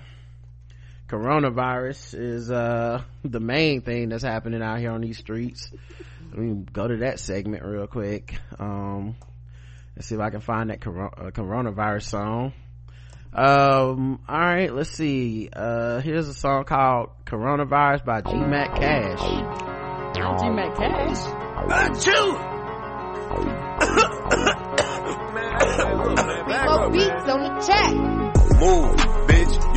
coronavirus 1.09 2.19
is 2.19 2.51
uh 2.51 3.03
the 3.23 3.41
main 3.41 3.83
thing 3.83 4.09
that's 4.09 4.23
happening 4.23 4.63
out 4.63 4.79
here 4.79 4.91
on 4.91 5.01
these 5.01 5.19
streets. 5.19 5.71
Let 6.31 6.39
me 6.39 6.65
go 6.73 6.89
to 6.89 6.97
that 6.99 7.21
segment 7.21 7.65
real 7.65 7.87
quick. 7.87 8.39
Um 8.59 9.17
let's 9.95 10.09
see 10.09 10.15
if 10.15 10.21
I 10.21 10.31
can 10.31 10.41
find 10.41 10.71
that 10.71 10.87
uh, 10.87 11.31
coronavirus 11.31 12.03
song 12.03 12.53
um 13.33 14.21
all 14.27 14.39
right 14.39 14.73
let's 14.73 14.91
see 14.91 15.51
uh 15.53 16.01
here's 16.01 16.27
a 16.29 16.33
song 16.33 16.65
called 16.65 17.11
coronavirus 17.27 18.03
by 18.05 18.23
g 18.23 18.33
mac 18.33 18.77
cash 18.77 19.66
g 20.17 20.51
mac 20.51 20.75
cash? 20.77 21.21
Uh, 21.27 21.89
Achoo 21.89 22.27
beats 26.93 27.29
on 27.29 27.41
the 27.43 27.51
track 27.67 27.95
move 28.61 28.96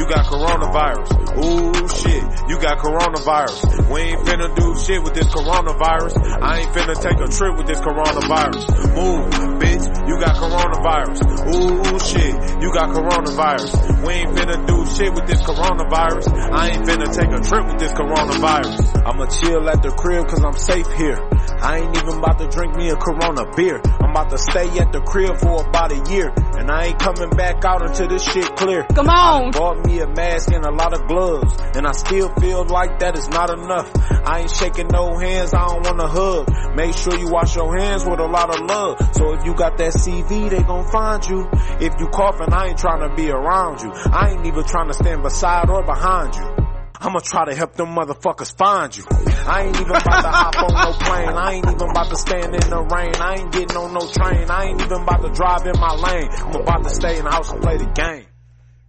got 0.10 0.26
coronavirus 0.26 1.20
Ooh 1.38 1.88
shit, 1.88 2.24
you 2.50 2.60
got 2.60 2.80
coronavirus. 2.80 3.88
We 3.88 4.02
ain't 4.12 4.26
finna 4.28 4.54
do 4.56 4.76
shit 4.76 5.02
with 5.02 5.14
this 5.14 5.28
coronavirus. 5.28 6.18
I 6.42 6.60
ain't 6.60 6.72
finna 6.74 7.00
take 7.00 7.20
a 7.22 7.32
trip 7.32 7.56
with 7.56 7.68
this 7.68 7.80
coronavirus. 7.80 8.66
Move, 8.92 9.30
bitch, 9.62 9.86
you 10.08 10.20
got 10.20 10.36
coronavirus. 10.36 11.24
Ooh 11.48 12.00
shit, 12.00 12.36
you 12.62 12.74
got 12.74 12.90
coronavirus. 12.90 14.04
We 14.06 14.14
ain't 14.14 14.36
finna 14.36 14.68
do 14.68 14.86
shit 14.96 15.14
with 15.14 15.28
this 15.28 15.42
coronavirus. 15.42 16.28
I 16.52 16.70
ain't 16.70 16.86
finna 16.86 17.08
take 17.08 17.32
a 17.32 17.42
trip 17.42 17.66
with 17.68 17.80
this 17.80 17.94
coronavirus. 17.94 19.06
I'ma 19.06 19.26
chill 19.28 19.70
at 19.70 19.82
the 19.82 19.92
crib 19.92 20.28
cause 20.28 20.44
I'm 20.44 20.58
safe 20.58 20.92
here. 20.94 21.20
I 21.62 21.80
ain't 21.80 21.96
even 21.96 22.20
about 22.20 22.40
to 22.40 22.48
drink 22.48 22.76
me 22.76 22.90
a 22.90 22.96
Corona 22.96 23.46
beer. 23.56 23.82
I'm 24.02 24.12
about 24.12 24.30
to 24.32 24.38
stay 24.38 24.68
at 24.80 24.92
the 24.92 25.02
crib 25.02 25.38
for 25.38 25.64
about 25.66 25.92
a 25.92 26.12
year 26.12 26.34
And 26.60 26.70
I 26.70 26.88
ain't 26.88 27.00
coming 27.00 27.30
back 27.30 27.64
out 27.64 27.88
until 27.88 28.10
this 28.10 28.24
shit 28.24 28.56
clear. 28.58 28.84
Come 28.84 29.10
on. 29.10 29.52
Bought 29.52 29.86
me 29.86 30.00
a 30.02 30.08
mask 30.08 30.52
and 30.52 30.66
a 30.66 30.72
lot 30.72 30.94
of 30.94 31.08
gloves. 31.08 31.56
And 31.76 31.88
I 31.88 31.94
still 31.94 32.34
feel 32.36 32.66
like 32.66 33.00
that 33.00 33.18
is 33.18 33.30
not 33.30 33.50
enough. 33.50 33.90
I 34.28 34.42
ain't 34.42 34.52
shaking 34.52 34.88
no 34.88 35.18
hands, 35.18 35.54
I 35.54 35.66
don't 35.68 35.86
wanna 35.86 36.08
hug. 36.08 36.76
Make 36.76 36.94
sure 36.96 37.18
you 37.18 37.30
wash 37.30 37.56
your 37.56 37.78
hands 37.78 38.06
with 38.06 38.20
a 38.20 38.28
lot 38.28 38.54
of 38.54 38.66
love. 38.66 38.98
So 39.16 39.34
if 39.34 39.46
you 39.46 39.56
got 39.56 39.78
that 39.78 39.94
CV, 39.94 40.50
they 40.50 40.62
gon' 40.64 40.92
find 40.92 41.26
you. 41.26 41.48
If 41.80 41.94
you 42.00 42.08
coughing, 42.08 42.52
I 42.54 42.68
ain't 42.68 42.78
trying 42.78 43.08
to 43.08 43.16
be 43.16 43.32
around 43.32 43.82
you. 43.82 43.92
I 44.12 44.32
ain't 44.32 44.46
even 44.46 44.66
trying 44.66 44.88
to 44.90 44.94
stand 44.94 45.24
beside 45.24 45.70
or 45.70 45.84
behind 45.84 46.36
you. 46.36 46.69
I'ma 47.02 47.20
try 47.20 47.46
to 47.46 47.56
help 47.56 47.76
them 47.76 47.96
motherfuckers 47.96 48.56
find 48.58 48.96
you. 48.96 49.06
I 49.10 49.64
ain't 49.64 49.76
even 49.76 49.90
about 49.90 50.22
to 50.22 50.28
hop 50.28 50.56
on 50.58 50.74
no 50.74 50.92
plane. 51.00 51.30
I 51.30 51.54
ain't 51.54 51.66
even 51.66 51.90
about 51.90 52.10
to 52.10 52.18
stand 52.18 52.54
in 52.54 52.70
the 52.70 52.82
rain. 52.92 53.16
I 53.16 53.36
ain't 53.40 53.52
getting 53.54 53.78
on 53.78 53.94
no 53.94 54.02
train. 54.12 54.52
I 54.52 54.66
ain't 54.66 54.82
even 54.82 55.04
about 55.04 55.22
to 55.24 55.30
drive 55.32 55.66
in 55.66 55.80
my 55.80 55.96
lane. 55.96 56.30
I'm 56.30 56.56
about 56.62 56.84
to 56.84 56.90
stay 56.90 57.18
in 57.18 57.24
the 57.24 57.32
house 57.32 57.52
and 57.52 57.62
play 57.62 57.78
the 57.78 57.86
game. 57.86 58.26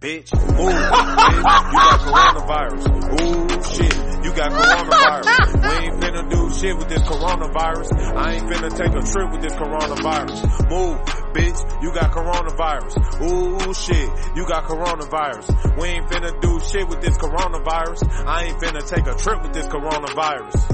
Bitch, 0.01 0.33
ooh, 0.33 0.65
bitch, 0.65 1.37
you 1.37 1.43
got 1.45 1.99
coronavirus. 2.01 2.89
Ooh, 3.21 3.45
shit, 3.69 3.93
you 4.25 4.33
got 4.33 4.49
coronavirus. 4.49 5.29
We 5.61 5.69
ain't 5.85 6.01
finna 6.01 6.27
do 6.27 6.49
shit 6.57 6.75
with 6.75 6.89
this 6.89 7.03
coronavirus. 7.03 7.93
I 8.17 8.33
ain't 8.33 8.49
finna 8.49 8.75
take 8.75 8.95
a 8.95 9.01
trip 9.05 9.31
with 9.31 9.41
this 9.43 9.53
coronavirus. 9.53 10.41
Move, 10.71 10.97
bitch, 11.35 11.83
you 11.83 11.93
got 11.93 12.11
coronavirus. 12.11 12.97
Ooh, 13.21 13.73
shit, 13.75 14.09
you 14.35 14.43
got 14.47 14.63
coronavirus. 14.63 15.79
We 15.79 15.89
ain't 15.89 16.07
finna 16.09 16.41
do 16.41 16.59
shit 16.61 16.87
with 16.89 17.01
this 17.01 17.15
coronavirus. 17.19 18.25
I 18.25 18.45
ain't 18.45 18.59
finna 18.59 18.81
take 18.83 19.05
a 19.05 19.13
trip 19.13 19.43
with 19.43 19.53
this 19.53 19.67
coronavirus. 19.67 20.65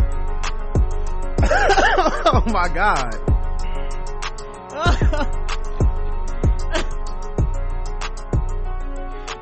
oh 2.31 2.43
my 2.47 2.69
god. 2.69 3.33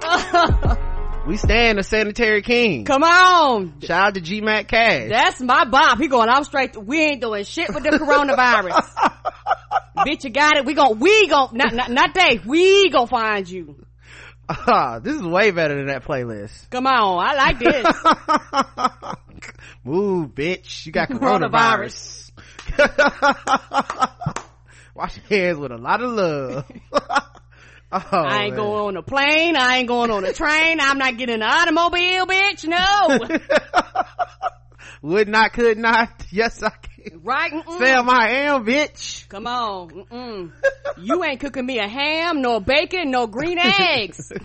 we 1.28 1.38
stand 1.38 1.78
the 1.78 1.84
sanitary 1.84 2.42
king. 2.42 2.86
Come 2.86 3.04
on. 3.04 3.80
Shout 3.82 4.08
out 4.08 4.14
to 4.16 4.22
G 4.22 4.42
Mac 4.42 4.68
Cash. 4.68 5.10
That's 5.10 5.42
my 5.42 5.66
bop. 5.66 5.98
He 6.00 6.08
going, 6.08 6.30
I'm 6.30 6.44
straight. 6.44 6.76
We 6.78 7.02
ain't 7.02 7.22
doing 7.22 7.44
shit 7.44 7.74
with 7.74 7.84
the 7.84 7.92
coronavirus. 7.92 8.90
Bitch, 10.06 10.24
you 10.24 10.30
got 10.30 10.58
it. 10.58 10.66
We 10.66 10.74
gon' 10.74 11.00
we 11.00 11.28
gon' 11.28 11.50
not, 11.54 11.74
not, 11.74 11.90
not 11.90 12.14
they. 12.14 12.40
We 12.46 12.90
gon' 12.90 13.08
find 13.08 13.50
you. 13.50 13.76
Ah, 14.48 15.00
this 15.00 15.16
is 15.16 15.24
way 15.24 15.52
better 15.52 15.76
than 15.76 15.88
that 15.88 16.04
playlist. 16.04 16.70
Come 16.70 16.86
on. 16.86 17.26
I 17.26 17.34
like 17.36 17.60
this. 17.60 17.86
Move, 19.84 20.36
bitch. 20.36 20.86
You 20.86 20.92
got 20.92 21.10
coronavirus. 21.10 22.32
Wash 24.96 25.18
your 25.18 25.26
hands 25.28 25.58
with 25.58 25.72
a 25.72 25.78
lot 25.78 26.02
of 26.02 26.12
love. 26.12 26.66
Oh, 27.92 28.02
I 28.12 28.46
ain't 28.46 28.56
man. 28.56 28.66
going 28.66 28.88
on 28.88 28.98
a 28.98 29.04
plane. 29.04 29.56
I 29.56 29.78
ain't 29.78 29.88
going 29.88 30.12
on 30.12 30.26
a 30.26 30.34
train. 30.34 30.80
I'm 30.82 30.98
not 30.98 31.18
getting 31.18 31.36
an 31.36 31.44
automobile, 31.44 32.26
bitch. 32.26 32.68
No. 32.68 33.40
Would 35.02 35.28
not, 35.28 35.54
could 35.54 35.78
not. 35.78 36.10
Yes, 36.32 36.64
I 36.64 36.72
can. 36.72 37.22
right? 37.24 37.52
Mm-mm. 37.52 37.78
Sam, 37.78 38.10
I 38.10 38.30
am, 38.46 38.66
bitch. 38.66 39.30
Come 39.30 39.48
on. 39.48 39.90
Mm-mm. 39.90 40.52
You 40.98 41.24
ain't 41.24 41.40
cooking 41.40 41.66
me 41.66 41.80
a 41.80 41.88
ham, 41.88 42.42
nor 42.42 42.60
bacon, 42.60 43.12
nor 43.12 43.28
green 43.28 43.60
eggs. 43.60 44.32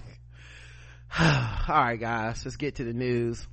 All 1.19 1.27
right, 1.69 1.99
guys, 1.99 2.45
let's 2.45 2.57
get 2.57 2.77
to 2.77 2.85
the 2.85 2.93
news. 2.93 3.47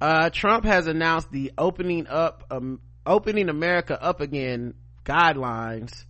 Uh, 0.00 0.30
Trump 0.30 0.64
has 0.64 0.88
announced 0.88 1.30
the 1.30 1.52
opening 1.56 2.06
up, 2.08 2.44
um, 2.50 2.80
opening 3.06 3.48
America 3.48 4.02
up 4.02 4.20
again 4.20 4.74
guidelines 5.04 6.04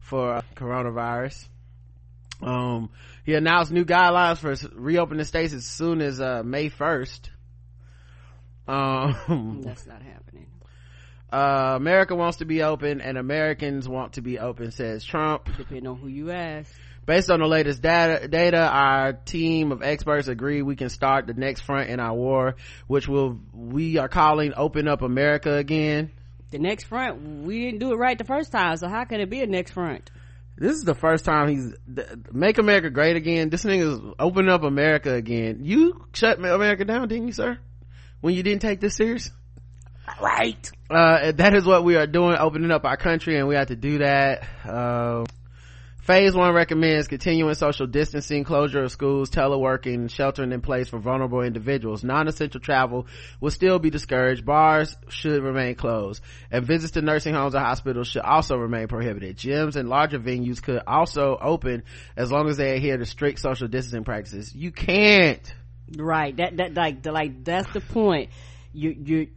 for 0.00 0.36
uh, 0.36 0.42
coronavirus. 0.56 1.46
Um, 2.42 2.90
he 3.24 3.34
announced 3.34 3.72
new 3.72 3.84
guidelines 3.84 4.38
for 4.38 4.54
reopening 4.74 5.24
states 5.24 5.52
as 5.52 5.64
soon 5.64 6.00
as, 6.00 6.20
uh, 6.20 6.42
May 6.44 6.68
1st. 6.70 7.30
Um, 8.66 9.60
That's 9.64 9.86
not 9.86 10.02
happening. 10.02 10.46
uh, 11.32 11.74
America 11.76 12.14
wants 12.14 12.38
to 12.38 12.44
be 12.44 12.62
open 12.62 13.00
and 13.00 13.18
Americans 13.18 13.88
want 13.88 14.14
to 14.14 14.22
be 14.22 14.38
open, 14.38 14.70
says 14.70 15.04
Trump. 15.04 15.48
Depending 15.56 15.86
on 15.86 15.96
who 15.96 16.08
you 16.08 16.30
ask. 16.30 16.70
Based 17.06 17.30
on 17.30 17.40
the 17.40 17.46
latest 17.46 17.82
data, 17.82 18.26
data, 18.28 18.66
our 18.66 19.12
team 19.12 19.72
of 19.72 19.82
experts 19.82 20.26
agree 20.26 20.62
we 20.62 20.74
can 20.74 20.88
start 20.88 21.26
the 21.26 21.34
next 21.34 21.60
front 21.60 21.90
in 21.90 22.00
our 22.00 22.14
war, 22.14 22.56
which 22.86 23.06
will, 23.06 23.38
we 23.52 23.98
are 23.98 24.08
calling 24.08 24.54
open 24.56 24.88
up 24.88 25.02
America 25.02 25.54
again. 25.54 26.12
The 26.50 26.58
next 26.58 26.84
front, 26.84 27.42
we 27.44 27.60
didn't 27.60 27.80
do 27.80 27.92
it 27.92 27.96
right 27.96 28.16
the 28.16 28.24
first 28.24 28.52
time, 28.52 28.78
so 28.78 28.88
how 28.88 29.04
can 29.04 29.20
it 29.20 29.28
be 29.28 29.42
a 29.42 29.46
next 29.46 29.72
front? 29.72 30.10
This 30.56 30.76
is 30.76 30.84
the 30.84 30.94
first 30.94 31.24
time 31.24 31.48
he's, 31.48 31.74
make 32.32 32.58
America 32.58 32.90
great 32.90 33.16
again. 33.16 33.50
This 33.50 33.62
thing 33.62 33.80
is 33.80 33.98
open 34.18 34.48
up 34.48 34.62
America 34.62 35.12
again. 35.12 35.60
You 35.62 36.06
shut 36.12 36.38
America 36.38 36.84
down, 36.84 37.08
didn't 37.08 37.26
you, 37.26 37.32
sir? 37.32 37.58
When 38.20 38.34
you 38.34 38.42
didn't 38.42 38.62
take 38.62 38.80
this 38.80 38.94
serious? 38.96 39.30
Right. 40.20 40.70
uh 40.90 41.32
that 41.32 41.54
is 41.54 41.64
what 41.64 41.82
we 41.82 41.96
are 41.96 42.06
doing 42.06 42.36
opening 42.38 42.70
up 42.70 42.84
our 42.84 42.96
country 42.96 43.38
and 43.38 43.48
we 43.48 43.54
have 43.54 43.68
to 43.68 43.76
do 43.76 43.98
that 43.98 44.46
uh, 44.64 45.24
phase 46.04 46.34
one 46.34 46.54
recommends 46.54 47.08
continuing 47.08 47.54
social 47.54 47.86
distancing 47.86 48.44
closure 48.44 48.82
of 48.84 48.92
schools 48.92 49.30
teleworking 49.30 50.10
sheltering 50.10 50.52
in 50.52 50.60
place 50.60 50.88
for 50.88 50.98
vulnerable 50.98 51.40
individuals 51.40 52.04
non-essential 52.04 52.60
travel 52.60 53.06
will 53.40 53.50
still 53.50 53.78
be 53.78 53.90
discouraged 53.90 54.44
bars 54.44 54.96
should 55.08 55.42
remain 55.42 55.74
closed 55.74 56.22
and 56.50 56.66
visits 56.66 56.92
to 56.92 57.02
nursing 57.02 57.34
homes 57.34 57.54
or 57.54 57.60
hospitals 57.60 58.08
should 58.08 58.22
also 58.22 58.56
remain 58.56 58.86
prohibited 58.86 59.36
gyms 59.36 59.76
and 59.76 59.88
larger 59.88 60.18
venues 60.18 60.62
could 60.62 60.82
also 60.86 61.38
open 61.40 61.82
as 62.16 62.30
long 62.30 62.48
as 62.48 62.56
they 62.56 62.76
adhere 62.76 62.96
to 62.96 63.06
strict 63.06 63.38
social 63.38 63.68
distancing 63.68 64.04
practices 64.04 64.54
you 64.54 64.70
can't 64.70 65.54
Right. 65.96 66.36
That, 66.36 66.56
that, 66.56 66.74
like, 66.74 67.04
like, 67.04 67.44
that's 67.44 67.70
the 67.72 67.80
point. 67.80 68.30
You, 68.72 68.90
you, 68.90 69.28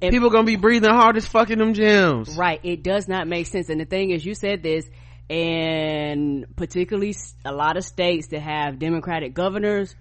and- 0.00 0.12
people 0.12 0.30
gonna 0.30 0.44
be 0.44 0.56
breathing 0.56 0.90
hard 0.90 1.16
as 1.16 1.26
fucking 1.26 1.58
them 1.58 1.74
gyms 1.74 2.36
Right. 2.36 2.60
It 2.62 2.82
does 2.82 3.08
not 3.08 3.26
make 3.26 3.46
sense. 3.46 3.68
And 3.68 3.80
the 3.80 3.84
thing 3.84 4.10
is, 4.10 4.24
you 4.24 4.34
said 4.34 4.62
this, 4.62 4.88
and 5.30 6.44
particularly 6.56 7.14
a 7.44 7.52
lot 7.52 7.76
of 7.76 7.84
states 7.84 8.26
that 8.28 8.40
have 8.40 8.80
Democratic 8.80 9.32
governors, 9.32 9.94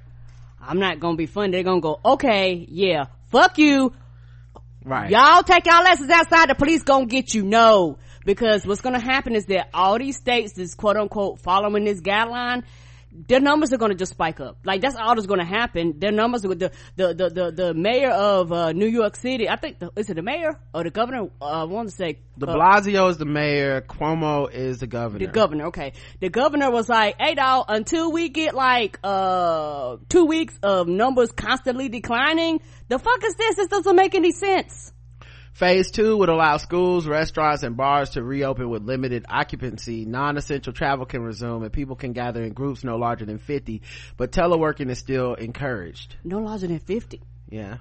I'm 0.59 0.79
not 0.79 0.99
gonna 0.99 1.17
be 1.17 1.27
funny. 1.27 1.51
They're 1.51 1.63
gonna 1.63 1.81
go, 1.81 1.99
okay, 2.03 2.65
yeah, 2.67 3.05
fuck 3.27 3.59
you. 3.59 3.93
right 4.83 5.11
Y'all 5.11 5.43
take 5.43 5.67
y'all 5.67 5.83
lessons 5.83 6.09
outside. 6.09 6.49
The 6.49 6.55
police 6.55 6.81
gonna 6.81 7.05
get 7.05 7.33
you. 7.35 7.43
No. 7.43 7.99
Because 8.25 8.65
what's 8.65 8.81
gonna 8.81 8.99
happen 8.99 9.35
is 9.35 9.45
that 9.45 9.69
all 9.71 9.99
these 9.99 10.17
states 10.17 10.57
is 10.57 10.73
quote 10.73 10.97
unquote 10.97 11.39
following 11.41 11.85
this 11.85 12.01
guideline, 12.01 12.63
their 13.11 13.39
numbers 13.39 13.73
are 13.73 13.77
going 13.77 13.91
to 13.91 13.97
just 13.97 14.11
spike 14.11 14.39
up. 14.39 14.57
Like 14.63 14.81
that's 14.81 14.95
all 14.95 15.15
that's 15.15 15.27
going 15.27 15.39
to 15.39 15.45
happen. 15.45 15.99
Their 15.99 16.11
numbers 16.11 16.45
are 16.45 16.53
the 16.53 16.71
the 16.95 17.13
the 17.13 17.29
the, 17.29 17.51
the 17.51 17.73
mayor 17.73 18.11
of 18.11 18.51
uh, 18.51 18.71
New 18.71 18.87
York 18.87 19.15
City. 19.15 19.49
I 19.49 19.55
think 19.55 19.79
the, 19.79 19.91
is 19.95 20.09
it 20.09 20.15
the 20.15 20.21
mayor 20.21 20.59
or 20.73 20.83
the 20.83 20.91
governor? 20.91 21.29
Uh, 21.41 21.45
I 21.45 21.63
want 21.63 21.89
to 21.89 21.95
say 21.95 22.19
De 22.37 22.47
uh, 22.47 22.55
Blasio 22.55 23.09
is 23.09 23.17
the 23.17 23.25
mayor. 23.25 23.81
Cuomo 23.81 24.51
is 24.51 24.79
the 24.79 24.87
governor. 24.87 25.25
the 25.25 25.31
governor. 25.31 25.65
Okay, 25.67 25.93
the 26.19 26.29
governor 26.29 26.69
was 26.71 26.87
like, 26.87 27.15
"Hey, 27.19 27.35
dog, 27.35 27.65
until 27.67 28.11
we 28.11 28.29
get 28.29 28.53
like 28.53 28.99
uh 29.03 29.97
two 30.07 30.25
weeks 30.25 30.57
of 30.61 30.87
numbers 30.87 31.31
constantly 31.31 31.89
declining, 31.89 32.61
the 32.87 32.99
fuck 32.99 33.23
is 33.25 33.35
this? 33.35 33.55
This 33.55 33.67
doesn't 33.67 33.95
make 33.95 34.15
any 34.15 34.31
sense." 34.31 34.93
Phase 35.59 35.91
two 35.91 36.15
would 36.15 36.29
allow 36.29 36.55
schools, 36.55 37.05
restaurants, 37.05 37.63
and 37.63 37.75
bars 37.75 38.11
to 38.11 38.23
reopen 38.23 38.69
with 38.69 38.83
limited 38.83 39.25
occupancy. 39.27 40.05
Non-essential 40.05 40.71
travel 40.71 41.05
can 41.05 41.21
resume 41.21 41.63
and 41.63 41.73
people 41.73 41.97
can 41.97 42.13
gather 42.13 42.41
in 42.41 42.53
groups 42.53 42.85
no 42.85 42.95
larger 42.95 43.25
than 43.25 43.39
50, 43.39 43.81
but 44.15 44.31
teleworking 44.31 44.89
is 44.89 44.99
still 44.99 45.33
encouraged. 45.33 46.15
No 46.23 46.39
larger 46.39 46.67
than 46.67 46.79
fifty. 46.79 47.19
Yeah. 47.49 47.79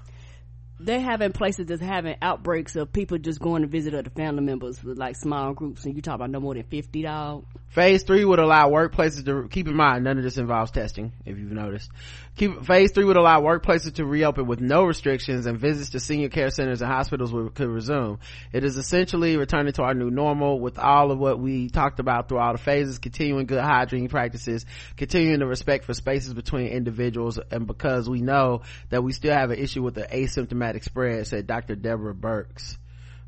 They're 0.80 1.00
having 1.00 1.30
places 1.30 1.66
that's 1.66 1.80
having 1.80 2.16
outbreaks 2.20 2.74
of 2.74 2.92
people 2.92 3.18
just 3.18 3.38
going 3.38 3.62
to 3.62 3.68
visit 3.68 3.94
other 3.94 4.10
family 4.10 4.42
members 4.42 4.82
with 4.82 4.98
like 4.98 5.14
small 5.14 5.52
groups, 5.52 5.84
and 5.84 5.94
you 5.94 6.02
talk 6.02 6.16
about 6.16 6.30
no 6.30 6.40
more 6.40 6.54
than 6.54 6.64
fifty, 6.64 7.02
dog. 7.02 7.44
Phase 7.68 8.02
three 8.02 8.24
would 8.24 8.40
allow 8.40 8.70
workplaces 8.70 9.24
to, 9.24 9.46
keep 9.48 9.68
in 9.68 9.76
mind, 9.76 10.02
none 10.02 10.18
of 10.18 10.24
this 10.24 10.36
involves 10.36 10.72
testing, 10.72 11.12
if 11.24 11.38
you've 11.38 11.52
noticed. 11.52 11.90
Keep, 12.38 12.64
phase 12.64 12.92
three 12.92 13.04
would 13.04 13.16
allow 13.16 13.42
workplaces 13.42 13.94
to 13.94 14.04
reopen 14.04 14.46
with 14.46 14.60
no 14.60 14.84
restrictions 14.84 15.46
and 15.46 15.58
visits 15.58 15.90
to 15.90 16.00
senior 16.00 16.28
care 16.28 16.50
centers 16.50 16.80
and 16.80 16.90
hospitals 16.90 17.32
would, 17.32 17.52
could 17.54 17.68
resume. 17.68 18.20
It 18.52 18.62
is 18.62 18.76
essentially 18.76 19.36
returning 19.36 19.72
to 19.72 19.82
our 19.82 19.92
new 19.92 20.08
normal 20.08 20.60
with 20.60 20.78
all 20.78 21.10
of 21.10 21.18
what 21.18 21.40
we 21.40 21.68
talked 21.68 21.98
about 21.98 22.28
through 22.28 22.38
all 22.38 22.52
the 22.52 22.58
phases, 22.58 22.98
continuing 22.98 23.46
good 23.46 23.60
hygiene 23.60 24.08
practices, 24.08 24.64
continuing 24.96 25.40
the 25.40 25.46
respect 25.46 25.84
for 25.84 25.94
spaces 25.94 26.32
between 26.32 26.68
individuals, 26.68 27.40
and 27.50 27.66
because 27.66 28.08
we 28.08 28.22
know 28.22 28.62
that 28.90 29.02
we 29.02 29.12
still 29.12 29.34
have 29.34 29.50
an 29.50 29.58
issue 29.58 29.82
with 29.82 29.96
the 29.96 30.02
asymptomatic 30.02 30.84
spread, 30.84 31.26
said 31.26 31.48
Dr. 31.48 31.74
Deborah 31.74 32.14
Birx. 32.14 32.78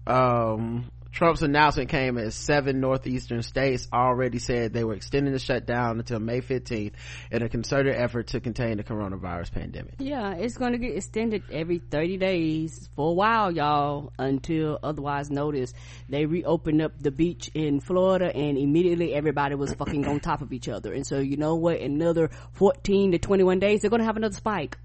Um, 0.07 0.88
Trump's 1.12 1.42
announcement 1.42 1.90
came 1.90 2.18
as 2.18 2.35
seven 2.35 2.81
northeastern 2.81 3.42
states 3.42 3.88
already 3.92 4.38
said 4.38 4.73
they 4.73 4.85
were 4.85 4.94
extending 4.94 5.33
the 5.33 5.38
shutdown 5.38 5.99
until 5.99 6.20
May 6.20 6.40
15th 6.40 6.92
in 7.31 7.42
a 7.42 7.49
concerted 7.49 7.96
effort 7.96 8.29
to 8.29 8.40
contain 8.40 8.77
the 8.77 8.85
coronavirus 8.85 9.53
pandemic. 9.53 9.94
Yeah, 9.99 10.35
it's 10.35 10.57
going 10.57 10.73
to 10.73 10.79
get 10.79 10.96
extended 10.96 11.42
every 11.51 11.79
30 11.79 12.16
days 12.18 12.88
for 12.94 13.11
a 13.11 13.12
while, 13.12 13.51
y'all, 13.51 14.12
until 14.18 14.79
otherwise 14.83 15.31
noticed. 15.31 15.75
They 16.09 16.27
reopened 16.27 16.81
up 16.81 16.92
the 17.01 17.11
beach 17.11 17.51
in 17.55 17.81
Florida 17.81 18.35
and 18.35 18.57
immediately 18.57 19.12
everybody 19.12 19.57
was 19.57 19.75
fucking 19.75 20.07
on 20.07 20.20
top 20.20 20.42
of 20.42 20.53
each 20.53 20.68
other. 20.68 20.92
And 20.92 21.07
so, 21.07 21.18
you 21.18 21.37
know 21.37 21.57
what? 21.57 21.81
Another 21.81 22.31
14 22.53 23.12
to 23.12 23.18
21 23.18 23.59
days, 23.59 23.81
they're 23.81 23.90
going 23.90 24.01
to 24.01 24.07
have 24.07 24.16
another 24.16 24.37
spike. 24.37 24.79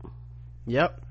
Yep 0.66 1.05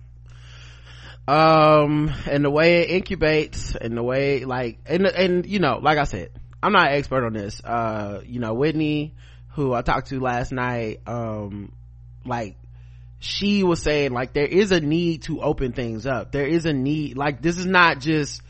um 1.26 2.12
and 2.28 2.44
the 2.44 2.50
way 2.50 2.82
it 2.82 3.04
incubates 3.04 3.74
and 3.74 3.96
the 3.96 4.02
way 4.02 4.44
like 4.44 4.78
and 4.86 5.06
and 5.06 5.46
you 5.46 5.58
know 5.58 5.78
like 5.80 5.96
i 5.96 6.04
said 6.04 6.30
i'm 6.62 6.72
not 6.72 6.88
an 6.88 6.94
expert 6.94 7.24
on 7.24 7.32
this. 7.32 7.62
Uh 7.64 8.20
you 8.26 8.40
know 8.40 8.52
whitney 8.52 9.14
who 9.50 9.72
i 9.72 9.80
talked 9.82 10.08
to 10.08 10.20
last 10.20 10.52
night 10.52 11.00
um 11.06 11.72
like 12.26 12.56
she 13.24 13.62
was 13.64 13.80
saying 13.80 14.12
like 14.12 14.34
there 14.34 14.46
is 14.46 14.70
a 14.70 14.80
need 14.80 15.22
to 15.22 15.40
open 15.40 15.72
things 15.72 16.06
up. 16.06 16.30
There 16.30 16.46
is 16.46 16.66
a 16.66 16.74
need 16.74 17.16
like 17.16 17.40
this 17.40 17.56
is 17.58 17.64
not 17.64 18.00
just 18.00 18.42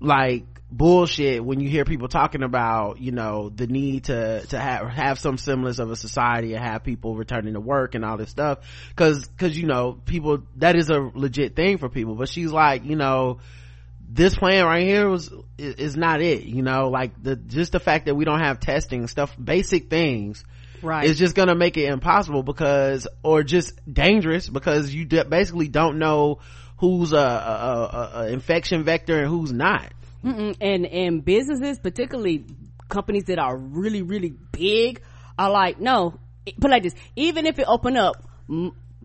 like 0.00 0.49
bullshit 0.72 1.44
when 1.44 1.58
you 1.58 1.68
hear 1.68 1.84
people 1.84 2.06
talking 2.06 2.42
about 2.42 3.00
you 3.00 3.10
know 3.10 3.48
the 3.48 3.66
need 3.66 4.04
to 4.04 4.46
to 4.46 4.58
have 4.58 4.88
have 4.88 5.18
some 5.18 5.36
semblance 5.36 5.78
of 5.78 5.90
a 5.90 5.96
society 5.96 6.54
and 6.54 6.64
have 6.64 6.84
people 6.84 7.16
returning 7.16 7.54
to 7.54 7.60
work 7.60 7.94
and 7.94 8.04
all 8.04 8.16
this 8.16 8.30
stuff. 8.30 8.58
Because 8.90 9.26
because 9.28 9.58
you 9.58 9.66
know 9.66 9.92
people 9.92 10.42
that 10.56 10.76
is 10.76 10.88
a 10.88 11.10
legit 11.14 11.56
thing 11.56 11.78
for 11.78 11.88
people. 11.88 12.14
But 12.14 12.28
she's 12.28 12.52
like 12.52 12.84
you 12.84 12.96
know 12.96 13.40
this 14.08 14.36
plan 14.36 14.64
right 14.64 14.82
here 14.82 15.08
was 15.08 15.32
is 15.58 15.96
not 15.96 16.20
it 16.22 16.44
you 16.44 16.62
know? 16.62 16.88
Like 16.88 17.20
the 17.20 17.36
just 17.36 17.72
the 17.72 17.80
fact 17.80 18.06
that 18.06 18.14
we 18.14 18.24
don't 18.24 18.40
have 18.40 18.60
testing 18.60 19.06
stuff 19.08 19.36
basic 19.42 19.90
things 19.90 20.44
right. 20.82 21.08
it's 21.08 21.18
just 21.18 21.34
gonna 21.34 21.56
make 21.56 21.76
it 21.76 21.92
impossible 21.92 22.42
because 22.44 23.08
or 23.24 23.42
just 23.42 23.72
dangerous 23.92 24.48
because 24.48 24.94
you 24.94 25.06
basically 25.06 25.68
don't 25.68 25.98
know 25.98 26.38
who's 26.78 27.12
a, 27.12 27.16
a, 27.16 27.20
a, 27.20 28.10
a 28.22 28.28
infection 28.28 28.84
vector 28.84 29.18
and 29.18 29.28
who's 29.28 29.52
not 29.52 29.92
Mm-mm. 30.24 30.56
and 30.60 30.86
and 30.86 31.24
businesses 31.24 31.78
particularly 31.78 32.44
companies 32.88 33.24
that 33.24 33.38
are 33.38 33.56
really 33.56 34.02
really 34.02 34.34
big 34.52 35.02
are 35.38 35.50
like 35.50 35.80
no 35.80 36.18
But 36.58 36.70
like 36.70 36.82
this. 36.82 36.94
Even 37.16 37.46
if 37.46 37.58
it 37.58 37.66
open 37.66 37.96
up 37.96 38.22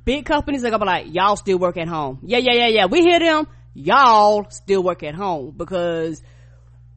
big 0.03 0.25
companies 0.25 0.63
are 0.63 0.69
gonna 0.69 0.83
be 0.83 0.85
like 0.85 1.13
y'all 1.13 1.35
still 1.35 1.57
work 1.57 1.77
at 1.77 1.87
home. 1.87 2.19
Yeah 2.23 2.39
yeah 2.39 2.53
yeah 2.53 2.67
yeah. 2.67 2.85
We 2.85 3.01
hear 3.01 3.19
them. 3.19 3.47
Y'all 3.73 4.49
still 4.49 4.83
work 4.83 5.03
at 5.03 5.15
home. 5.15 5.53
Because 5.55 6.21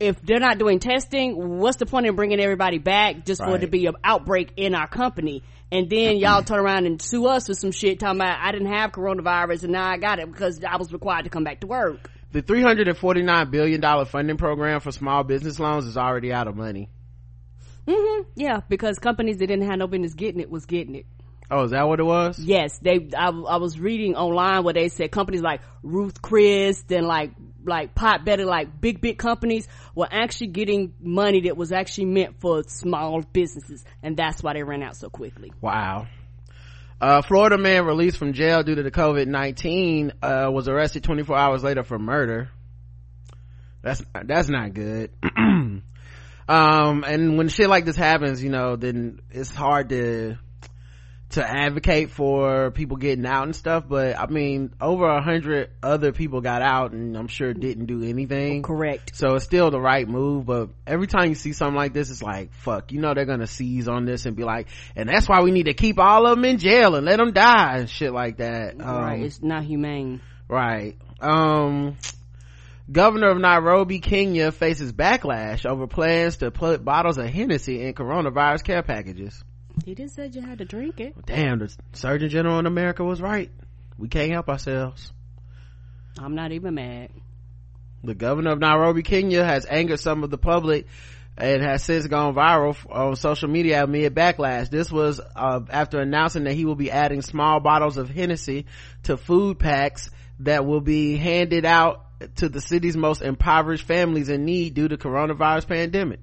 if 0.01 0.21
they're 0.23 0.41
not 0.41 0.59
doing 0.59 0.79
testing 0.79 1.59
what's 1.59 1.77
the 1.79 1.87
point 1.87 2.07
in 2.07 2.15
bringing 2.15 2.41
everybody 2.41 2.79
back 2.79 3.25
just 3.25 3.43
for 3.43 3.57
it 3.57 3.61
to 3.61 3.67
be 3.67 3.87
an 3.87 3.95
outbreak 4.05 4.53
in 4.57 4.75
our 4.75 4.89
company? 4.89 5.43
And 5.71 5.91
then 5.91 6.17
y'all 6.23 6.43
turn 6.43 6.59
around 6.61 6.87
and 6.87 7.01
sue 7.01 7.27
us 7.27 7.47
for 7.47 7.55
some 7.55 7.73
shit 7.73 7.99
talking 7.99 8.21
about 8.21 8.39
i 8.41 8.53
didn't 8.53 8.73
have 8.73 8.93
coronavirus 8.93 9.65
and 9.65 9.73
now 9.73 9.89
i 9.89 9.99
got 9.99 10.19
it 10.19 10.31
because 10.31 10.63
i 10.65 10.77
was 10.77 10.93
required 10.93 11.25
to 11.25 11.31
come 11.31 11.45
back 11.45 11.61
to 11.61 11.67
work 11.67 12.11
the 12.33 12.43
349 12.43 13.51
billion 13.51 13.81
dollar 13.81 14.05
funding 14.05 14.37
program 14.37 14.81
for 14.81 14.93
small 14.93 15.25
business 15.25 15.59
loans 15.59 15.87
is 15.87 15.97
already 15.97 16.33
out 16.33 16.49
of 16.49 16.57
money. 16.57 16.91
Mm-hmm. 17.87 18.29
yeah 18.37 18.61
because 18.69 18.99
companies 18.99 19.39
that 19.39 19.47
didn't 19.47 19.67
have 19.67 19.79
no 19.79 19.87
business 19.87 20.13
getting 20.13 20.41
it 20.41 20.51
was 20.51 20.67
getting 20.67 20.95
it. 20.95 21.07
Oh 21.51 21.65
is 21.65 21.71
that 21.71 21.89
what 21.89 22.01
it 22.01 22.05
was? 22.05 22.39
Yes 22.39 22.79
they 22.79 23.09
I, 23.17 23.29
I 23.29 23.57
was 23.57 23.81
reading 23.81 24.15
online 24.15 24.63
where 24.63 24.75
they 24.75 24.91
said 24.91 25.11
companies 25.11 25.41
like 25.41 25.63
ruth 25.83 26.21
chris 26.21 26.85
and 26.91 27.07
like 27.07 27.33
like 27.65 27.95
Potbelly 27.95 28.45
like 28.45 28.79
big 28.79 29.01
big 29.01 29.17
companies 29.17 29.67
were 29.95 30.09
actually 30.11 30.49
getting 30.49 30.93
money 31.01 31.43
that 31.43 31.57
was 31.57 31.73
actually 31.73 32.07
meant 32.07 32.41
for 32.41 32.63
small 32.65 33.23
businesses 33.23 33.85
and 34.03 34.17
that's 34.19 34.43
why 34.43 34.53
they 34.53 34.63
ran 34.63 34.83
out 34.83 34.97
so 34.97 35.09
quickly. 35.09 35.51
Wow 35.63 36.09
uh, 37.01 37.23
Florida 37.23 37.59
man 37.59 37.85
released 37.85 38.17
from 38.17 38.33
jail 38.33 38.63
due 38.63 38.75
to 38.75 38.83
the 38.83 38.91
COVID-19, 38.91 40.13
uh, 40.23 40.51
was 40.51 40.69
arrested 40.69 41.05
24 41.05 41.37
hours 41.37 41.63
later 41.63 41.85
for 41.85 41.99
murder. 41.99 42.51
That's, 43.83 44.03
that's 44.25 44.49
not 44.49 44.75
good. 44.75 45.11
um, 45.37 45.83
and 46.49 47.39
when 47.39 47.49
shit 47.49 47.69
like 47.69 47.85
this 47.85 47.97
happens, 47.97 48.43
you 48.43 48.51
know, 48.51 48.77
then 48.77 49.21
it's 49.31 49.55
hard 49.55 49.91
to, 49.91 50.39
to 51.31 51.47
advocate 51.47 52.11
for 52.11 52.71
people 52.71 52.97
getting 52.97 53.27
out 53.27 53.45
and 53.45 53.55
stuff, 53.55 53.85
but 53.87 54.19
I 54.19 54.27
mean, 54.27 54.73
over 54.81 55.07
a 55.07 55.23
hundred 55.23 55.71
other 55.83 56.13
people 56.13 56.41
got 56.41 56.63
out 56.63 56.93
and 56.93 57.17
I'm 57.17 57.29
sure 57.29 57.53
didn't 57.53 57.87
do 57.87 58.03
anything. 58.03 58.63
correct 58.63 59.15
So 59.15 59.35
it's 59.35 59.45
still 59.45 59.71
the 59.71 59.81
right 59.81 60.09
move, 60.09 60.47
but 60.47 60.71
every 60.87 61.07
time 61.07 61.29
you 61.29 61.35
see 61.35 61.53
something 61.53 61.77
like 61.77 61.93
this, 61.93 62.11
it's 62.11 62.23
like, 62.23 62.55
fuck, 62.55 62.93
you 62.93 63.01
know 63.01 63.13
they're 63.13 63.27
gonna 63.27 63.47
seize 63.47 63.89
on 63.89 64.07
this 64.07 64.25
and 64.25 64.37
be 64.37 64.45
like, 64.45 64.69
and 64.97 65.09
that's 65.09 65.29
why 65.29 65.43
we 65.43 65.51
need 65.51 65.67
to 65.67 65.75
keep 65.75 65.99
all 65.99 66.27
of 66.27 66.37
them 66.37 66.45
in 66.47 66.59
jail 66.59 66.95
and 66.95 67.05
let 67.05 67.19
them 67.19 67.33
die 67.33 67.79
and 67.79 67.91
shit 67.91 68.13
like 68.13 68.39
that. 68.39 68.79
right 68.79 69.19
Um, 69.19 69.23
it's 69.23 69.43
not 69.43 69.65
humane 69.65 70.23
right. 70.49 70.97
Um, 71.21 71.99
Governor 72.91 73.29
of 73.29 73.39
Nairobi, 73.39 73.99
Kenya 73.99 74.51
faces 74.51 74.95
backlash 74.95 75.67
over 75.67 75.87
plans 75.87 76.39
to 76.39 76.51
put 76.51 76.83
bottles 76.83 77.19
of 77.19 77.27
Hennessy 77.27 77.83
in 77.83 77.93
coronavirus 77.93 78.65
care 78.65 78.83
packages. 78.83 79.45
He 79.85 79.95
just 79.95 80.15
said 80.15 80.35
you 80.35 80.43
had 80.43 80.59
to 80.59 80.65
drink 80.65 81.01
it 81.01 81.15
Damn, 81.27 81.59
the 81.59 81.75
Surgeon 81.93 82.29
General 82.29 82.59
in 82.59 82.67
America 82.67 83.05
was 83.05 83.21
right. 83.21 83.51
We 83.97 84.09
can't 84.09 84.31
help 84.31 84.49
ourselves. 84.49 85.13
i'm 86.19 86.35
not 86.35 86.53
even 86.53 86.75
mad 86.75 87.11
The 88.05 88.15
governor 88.15 88.53
of 88.53 88.59
Nairobi, 88.61 89.03
Kenya 89.03 89.45
has 89.45 89.67
angered 89.67 90.01
some 90.01 90.23
of 90.25 90.31
the 90.31 90.39
public 90.39 90.87
and 91.37 91.63
has 91.63 91.85
since 91.85 92.07
gone 92.07 92.35
viral 92.35 92.77
on 92.91 93.15
social 93.17 93.49
media 93.49 93.85
amid 93.85 94.15
backlash. 94.15 94.71
This 94.71 94.91
was 94.91 95.21
uh, 95.37 95.61
after 95.71 96.01
announcing 96.01 96.45
that 96.45 96.55
he 96.55 96.65
will 96.65 96.75
be 96.75 96.91
adding 96.91 97.23
small 97.23 97.61
bottles 97.61 97.97
of 97.97 98.11
Hennessy 98.11 98.67
to 99.05 99.17
food 99.17 99.59
packs 99.59 100.11
that 100.41 100.67
will 100.67 100.81
be 100.81 101.17
handed 101.17 101.65
out 101.65 102.05
to 102.37 102.49
the 102.49 102.61
city's 102.61 102.97
most 102.97 103.23
impoverished 103.23 103.85
families 103.87 104.29
in 104.29 104.45
need 104.45 104.75
due 104.75 104.89
to 104.89 104.97
coronavirus 104.97 105.69
pandemic. 105.69 106.19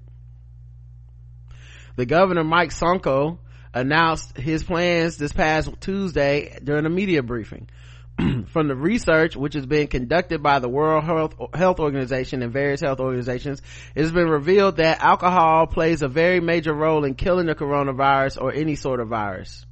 The 1.96 2.06
governor, 2.06 2.44
Mike 2.44 2.72
Sonko, 2.72 3.38
announced 3.76 4.38
his 4.38 4.64
plans 4.64 5.18
this 5.18 5.34
past 5.34 5.70
Tuesday 5.82 6.58
during 6.64 6.86
a 6.86 6.90
media 6.90 7.22
briefing. 7.22 7.70
From 8.48 8.70
the 8.70 8.76
research, 8.76 9.36
which 9.36 9.54
has 9.56 9.66
been 9.66 9.88
conducted 9.88 10.42
by 10.42 10.60
the 10.60 10.70
World 10.70 11.04
Health, 11.04 11.36
Health 11.54 11.82
Organization 11.82 12.42
and 12.42 12.54
various 12.54 12.80
health 12.80 13.02
organizations, 13.02 13.62
it 13.94 14.02
has 14.02 14.14
been 14.14 14.30
revealed 14.30 14.78
that 14.78 15.02
alcohol 15.04 15.68
plays 15.68 16.02
a 16.02 16.08
very 16.08 16.40
major 16.40 16.74
role 16.74 17.04
in 17.04 17.16
killing 17.16 17.48
the 17.48 17.56
coronavirus 17.56 18.42
or 18.42 18.54
any 18.54 18.76
sort 18.76 19.02
of 19.02 19.10
virus. 19.10 19.66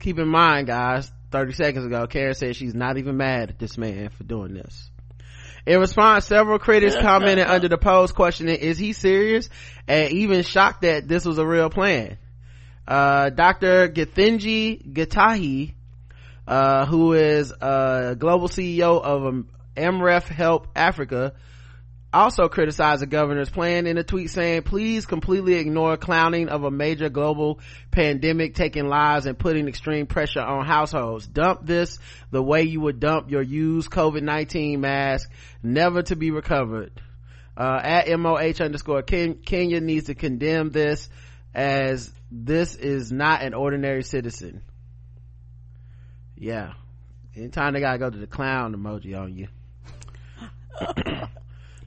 Keep 0.00 0.18
in 0.18 0.28
mind, 0.28 0.66
guys, 0.66 1.10
30 1.30 1.54
seconds 1.54 1.86
ago, 1.86 2.06
Karen 2.06 2.34
said 2.34 2.54
she's 2.54 2.74
not 2.74 2.98
even 2.98 3.16
mad 3.16 3.48
at 3.48 3.58
this 3.58 3.78
man 3.78 4.10
for 4.10 4.24
doing 4.24 4.52
this. 4.52 4.90
In 5.66 5.80
response, 5.80 6.24
several 6.26 6.60
critics 6.60 6.94
commented 6.94 7.44
under 7.46 7.66
the 7.66 7.76
post 7.76 8.14
questioning, 8.14 8.54
is 8.54 8.78
he 8.78 8.92
serious? 8.92 9.50
And 9.88 10.12
even 10.12 10.44
shocked 10.44 10.82
that 10.82 11.08
this 11.08 11.24
was 11.24 11.38
a 11.38 11.46
real 11.46 11.70
plan. 11.70 12.18
Uh, 12.86 13.30
Dr. 13.30 13.88
Githinji 13.88 14.92
Gitahi, 14.92 15.74
uh, 16.46 16.86
who 16.86 17.14
is 17.14 17.50
a 17.50 18.14
global 18.16 18.48
CEO 18.48 19.02
of 19.02 19.26
um, 19.26 19.48
Amref 19.76 20.28
Health 20.28 20.68
Africa, 20.76 21.32
also 22.16 22.48
criticized 22.48 23.02
the 23.02 23.06
governor's 23.06 23.50
plan 23.50 23.86
in 23.86 23.98
a 23.98 24.04
tweet 24.04 24.30
saying, 24.30 24.62
please 24.62 25.06
completely 25.06 25.54
ignore 25.54 25.96
clowning 25.96 26.48
of 26.48 26.64
a 26.64 26.70
major 26.70 27.08
global 27.08 27.60
pandemic 27.90 28.54
taking 28.54 28.86
lives 28.86 29.26
and 29.26 29.38
putting 29.38 29.68
extreme 29.68 30.06
pressure 30.06 30.40
on 30.40 30.66
households. 30.66 31.26
Dump 31.26 31.66
this 31.66 31.98
the 32.30 32.42
way 32.42 32.62
you 32.62 32.80
would 32.80 33.00
dump 33.00 33.30
your 33.30 33.42
used 33.42 33.90
COVID-19 33.90 34.78
mask, 34.78 35.30
never 35.62 36.02
to 36.02 36.16
be 36.16 36.30
recovered. 36.30 36.92
Uh, 37.56 37.80
at 37.82 38.18
MOH 38.18 38.60
underscore 38.60 39.02
Ken- 39.02 39.40
Kenya 39.44 39.80
needs 39.80 40.06
to 40.06 40.14
condemn 40.14 40.70
this 40.70 41.08
as 41.54 42.12
this 42.30 42.74
is 42.74 43.10
not 43.10 43.42
an 43.42 43.54
ordinary 43.54 44.02
citizen. 44.02 44.62
Yeah. 46.36 46.74
Anytime 47.34 47.72
they 47.72 47.80
gotta 47.80 47.98
go 47.98 48.10
to 48.10 48.18
the 48.18 48.26
clown 48.26 48.74
emoji 48.74 49.18
on 49.18 49.36
you. 49.36 49.48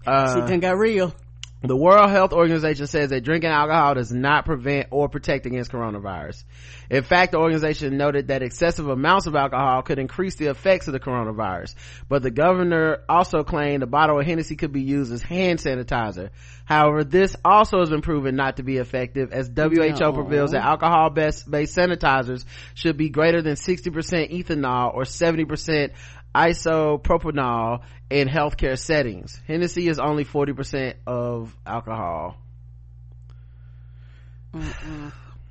Uh, 0.10 0.48
done 0.48 0.60
got 0.60 0.78
real 0.78 1.13
the 1.62 1.76
World 1.76 2.10
Health 2.10 2.32
Organization 2.32 2.88
says 2.88 3.10
that 3.10 3.26
drinking 3.26 3.50
alcohol 3.50 3.95
does 3.95 4.13
not 4.13 4.45
prevent 4.45 4.88
or 4.91 5.10
protect 5.10 5.45
against 5.45 5.72
coronavirus. 5.72 6.45
In 6.89 7.04
fact, 7.04 7.34
the 7.34 7.38
organization 7.38 7.98
noted 7.98 8.30
that 8.30 8.41
excessive 8.41 8.88
amounts 8.88 9.28
of 9.28 9.36
alcohol 9.36 9.82
could 9.82 10.00
increase 10.00 10.36
the 10.36 10.48
effects 10.48 10.88
of 10.88 10.93
the 10.93 11.02
coronavirus. 11.02 11.76
But 12.08 12.24
the 12.24 12.32
governor 12.32 13.00
also 13.10 13.43
claimed 13.43 13.84
a 13.84 13.88
bottle 13.88 14.17
of 14.17 14.26
Hennessy 14.26 14.56
could 14.56 14.72
be 14.72 14.84
used 14.84 15.12
as 15.12 15.22
hand 15.22 15.60
sanitizer. 15.60 16.30
However, 16.63 17.04
this 17.04 17.36
also 17.43 17.80
has 17.80 17.89
been 17.89 18.02
proven 18.02 18.38
not 18.38 18.58
to 18.58 18.63
be 18.63 18.78
effective 18.78 19.34
as 19.34 19.50
WHO 19.54 20.00
No. 20.00 20.12
reveals 20.13 20.52
that 20.52 20.63
alcohol 20.63 21.10
based 21.10 21.50
sanitizers 21.50 22.45
should 22.74 22.95
be 22.95 23.10
greater 23.10 23.41
than 23.41 23.56
60% 23.56 24.32
ethanol 24.32 24.93
or 24.93 25.04
70% 25.04 25.91
isopropanol 26.34 27.82
in 28.10 28.28
healthcare 28.28 28.78
settings. 28.78 29.42
Hennessy 29.48 29.88
is 29.88 30.00
only 30.00 30.26
40% 30.26 30.96
of 31.08 31.56
alcohol. 31.65 32.38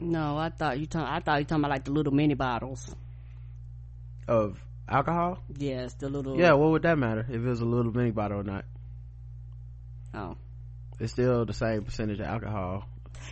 No, 0.00 0.36
I 0.36 0.50
thought 0.50 0.78
you 0.78 0.86
talking. 0.86 1.08
I 1.08 1.20
thought 1.20 1.38
you 1.40 1.44
talking 1.44 1.62
about 1.64 1.70
like 1.70 1.84
the 1.84 1.92
little 1.92 2.12
mini 2.12 2.34
bottles. 2.34 2.94
Of 4.26 4.62
alcohol? 4.88 5.38
Yes, 5.56 5.94
the 5.94 6.08
little. 6.08 6.38
Yeah, 6.38 6.52
what 6.52 6.70
would 6.70 6.82
that 6.82 6.98
matter 6.98 7.26
if 7.28 7.34
it 7.34 7.40
was 7.40 7.60
a 7.60 7.64
little 7.64 7.92
mini 7.92 8.10
bottle 8.10 8.40
or 8.40 8.44
not? 8.44 8.64
Oh. 10.14 10.36
It's 11.00 11.12
still 11.12 11.44
the 11.44 11.52
same 11.52 11.84
percentage 11.84 12.18
of 12.20 12.26
alcohol. 12.26 12.88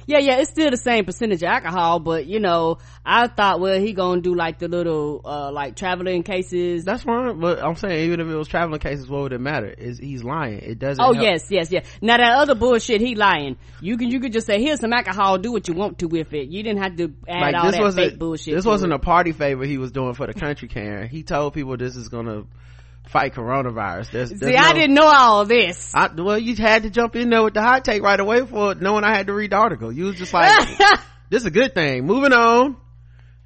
Yeah, 0.06 0.18
yeah, 0.18 0.38
it's 0.38 0.50
still 0.50 0.70
the 0.70 0.76
same 0.76 1.04
percentage 1.04 1.42
of 1.42 1.48
alcohol, 1.48 1.98
but 1.98 2.26
you 2.26 2.38
know, 2.38 2.78
I 3.04 3.26
thought, 3.26 3.58
well, 3.60 3.80
he 3.80 3.92
gonna 3.92 4.20
do 4.20 4.34
like 4.34 4.58
the 4.58 4.68
little, 4.68 5.20
uh, 5.24 5.50
like 5.50 5.74
traveling 5.74 6.22
cases. 6.22 6.84
That's 6.84 7.02
fine, 7.02 7.40
but 7.40 7.62
I'm 7.62 7.74
saying 7.74 8.04
even 8.06 8.20
if 8.20 8.28
it 8.28 8.36
was 8.36 8.46
traveling 8.46 8.78
cases, 8.78 9.08
what 9.08 9.22
would 9.22 9.32
it 9.32 9.40
matter? 9.40 9.68
Is 9.68 9.98
he's 9.98 10.22
lying? 10.22 10.60
It 10.60 10.78
doesn't. 10.78 11.02
Oh 11.02 11.12
help. 11.12 11.24
yes, 11.24 11.46
yes, 11.50 11.72
yes. 11.72 11.86
Now 12.00 12.18
that 12.18 12.36
other 12.38 12.54
bullshit, 12.54 13.00
he 13.00 13.16
lying. 13.16 13.56
You 13.80 13.96
can, 13.96 14.10
you 14.10 14.20
could 14.20 14.32
just 14.32 14.46
say, 14.46 14.62
here's 14.62 14.80
some 14.80 14.92
alcohol, 14.92 15.38
do 15.38 15.50
what 15.52 15.66
you 15.66 15.74
want 15.74 15.98
to 15.98 16.06
with 16.06 16.32
it. 16.32 16.48
You 16.48 16.62
didn't 16.62 16.82
have 16.82 16.96
to 16.96 17.12
add 17.28 17.54
all 17.54 17.70
that 17.72 17.80
wasn't 17.80 18.10
fake 18.10 18.18
bullshit. 18.18 18.54
this 18.54 18.64
wasn't 18.64 18.92
it. 18.92 18.96
a 18.96 18.98
party 19.00 19.32
favor 19.32 19.64
he 19.64 19.78
was 19.78 19.90
doing 19.90 20.14
for 20.14 20.26
the 20.26 20.34
country, 20.34 20.68
Karen. 20.68 21.08
He 21.08 21.24
told 21.24 21.54
people 21.54 21.76
this 21.76 21.96
is 21.96 22.08
gonna 22.08 22.44
fight 23.06 23.34
coronavirus. 23.34 24.10
There's, 24.10 24.30
there's 24.30 24.52
See, 24.52 24.56
I 24.56 24.72
didn't 24.72 24.94
know 24.94 25.06
all 25.06 25.44
this. 25.44 25.92
I, 25.94 26.08
well, 26.14 26.38
you 26.38 26.54
had 26.56 26.82
to 26.82 26.90
jump 26.90 27.16
in 27.16 27.30
there 27.30 27.42
with 27.42 27.54
the 27.54 27.62
hot 27.62 27.84
take 27.84 28.02
right 28.02 28.18
away 28.18 28.44
for 28.44 28.74
knowing 28.74 29.04
I 29.04 29.14
had 29.16 29.26
to 29.28 29.32
read 29.32 29.52
the 29.52 29.56
article. 29.56 29.92
You 29.92 30.04
was 30.04 30.16
just 30.16 30.32
like, 30.32 30.78
this 31.30 31.42
is 31.42 31.46
a 31.46 31.50
good 31.50 31.74
thing. 31.74 32.06
Moving 32.06 32.32
on. 32.32 32.76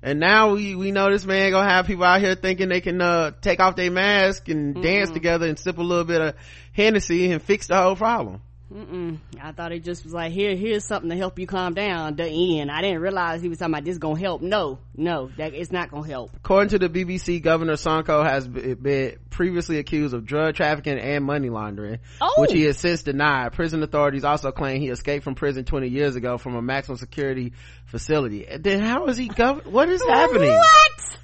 And 0.03 0.19
now 0.19 0.55
we, 0.55 0.75
we 0.75 0.93
know 0.93 1.11
this 1.11 1.27
man 1.27 1.51
gonna 1.51 1.69
have 1.69 1.87
people 1.87 2.05
out 2.05 2.21
here 2.21 2.35
thinking 2.35 2.71
they 2.71 2.81
can, 2.81 3.03
uh, 3.03 3.33
take 3.43 3.61
off 3.61 3.77
their 3.77 3.91
mask 3.91 4.49
and 4.49 4.83
dance 4.83 5.11
together 5.11 5.47
and 5.47 5.59
sip 5.59 5.77
a 5.77 5.83
little 5.83 6.05
bit 6.05 6.23
of 6.23 6.35
Hennessy 6.73 7.31
and 7.31 7.43
fix 7.43 7.67
the 7.67 7.77
whole 7.77 7.97
problem. 7.97 8.41
Mm-mm. 8.73 9.19
I 9.43 9.51
thought 9.51 9.73
it 9.73 9.83
just 9.83 10.05
was 10.05 10.13
like, 10.13 10.31
here, 10.31 10.55
here's 10.55 10.85
something 10.85 11.11
to 11.11 11.17
help 11.17 11.41
you 11.41 11.47
calm 11.47 11.75
down. 11.75 12.15
The 12.15 12.61
end. 12.61 12.71
I 12.71 12.83
didn't 12.83 13.01
realize 13.01 13.43
he 13.43 13.49
was 13.49 13.59
talking 13.59 13.75
about 13.75 13.85
this 13.85 13.99
gonna 13.99 14.19
help. 14.19 14.43
No, 14.43 14.79
no, 14.97 15.29
that 15.39 15.55
it's 15.55 15.73
not 15.73 15.91
gonna 15.91 16.07
help. 16.07 16.31
According 16.37 16.69
to 16.71 16.79
the 16.79 16.89
BBC, 16.89 17.43
Governor 17.43 17.73
Sonko 17.73 18.25
has 18.25 18.47
been 18.47 19.17
previously 19.31 19.79
accused 19.79 20.15
of 20.15 20.25
drug 20.25 20.55
trafficking 20.55 20.99
and 21.01 21.25
money 21.25 21.51
laundering, 21.51 21.99
Oh. 22.21 22.35
which 22.39 22.53
he 22.53 22.65
oh! 22.65 22.69
has 22.69 22.79
since 22.79 23.03
denied. 23.03 23.53
Prison 23.55 23.83
authorities 23.83 24.23
also 24.25 24.53
claim 24.53 24.81
he 24.81 24.89
escaped 24.89 25.25
from 25.25 25.35
prison 25.35 25.65
20 25.65 25.89
years 25.89 26.15
ago 26.15 26.39
from 26.39 26.55
a 26.55 26.63
maximum 26.63 26.97
security 26.97 27.55
facility. 27.87 28.47
Then 28.61 28.81
how 28.81 29.07
is 29.07 29.17
he 29.17 29.27
governor? 29.29 29.69
What 29.69 29.89
is 29.89 30.01
happening? 30.09 30.51
What? 30.51 31.19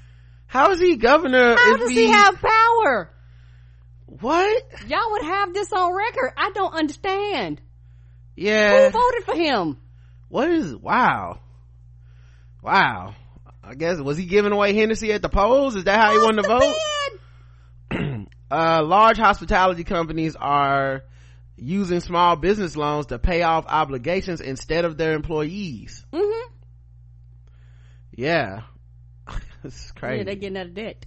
How 0.47 0.71
is 0.71 0.79
he 0.81 0.97
governor? 0.97 1.55
How 1.55 1.77
does 1.77 1.89
he 1.91 2.07
have 2.09 2.41
power? 2.41 3.09
What? 4.21 4.63
Y'all 4.87 5.11
would 5.11 5.23
have 5.23 5.53
this 5.53 5.71
on 5.71 5.93
record. 5.93 6.33
I 6.37 6.51
don't 6.53 6.73
understand. 6.73 7.61
Yeah. 8.35 8.89
Who 8.89 8.91
voted 8.91 9.23
for 9.25 9.35
him? 9.35 9.77
What 10.29 10.49
is? 10.49 10.75
Wow. 10.75 11.39
Wow. 12.61 13.15
I 13.63 13.75
guess 13.75 13.99
was 13.99 14.17
he 14.17 14.25
giving 14.25 14.51
away 14.51 14.73
Hennessy 14.73 15.11
at 15.11 15.21
the 15.21 15.29
polls? 15.29 15.75
Is 15.75 15.85
that 15.85 15.99
how 15.99 16.11
he 16.13 16.19
won 16.19 16.35
the 16.35 16.43
vote? 17.89 18.27
uh, 18.51 18.83
large 18.83 19.17
hospitality 19.17 19.83
companies 19.83 20.35
are 20.35 21.03
using 21.57 21.99
small 21.99 22.35
business 22.35 22.77
loans 22.77 23.07
to 23.07 23.19
pay 23.19 23.41
off 23.41 23.65
obligations 23.67 24.41
instead 24.41 24.85
of 24.85 24.97
their 24.97 25.13
employees. 25.13 26.05
Mm-hmm. 26.13 26.53
Yeah. 28.15 28.61
this 29.63 29.85
is 29.85 29.91
crazy. 29.91 30.19
Yeah, 30.19 30.23
they 30.23 30.35
getting 30.35 30.57
out 30.57 30.67
of 30.67 30.73
debt. 30.73 31.05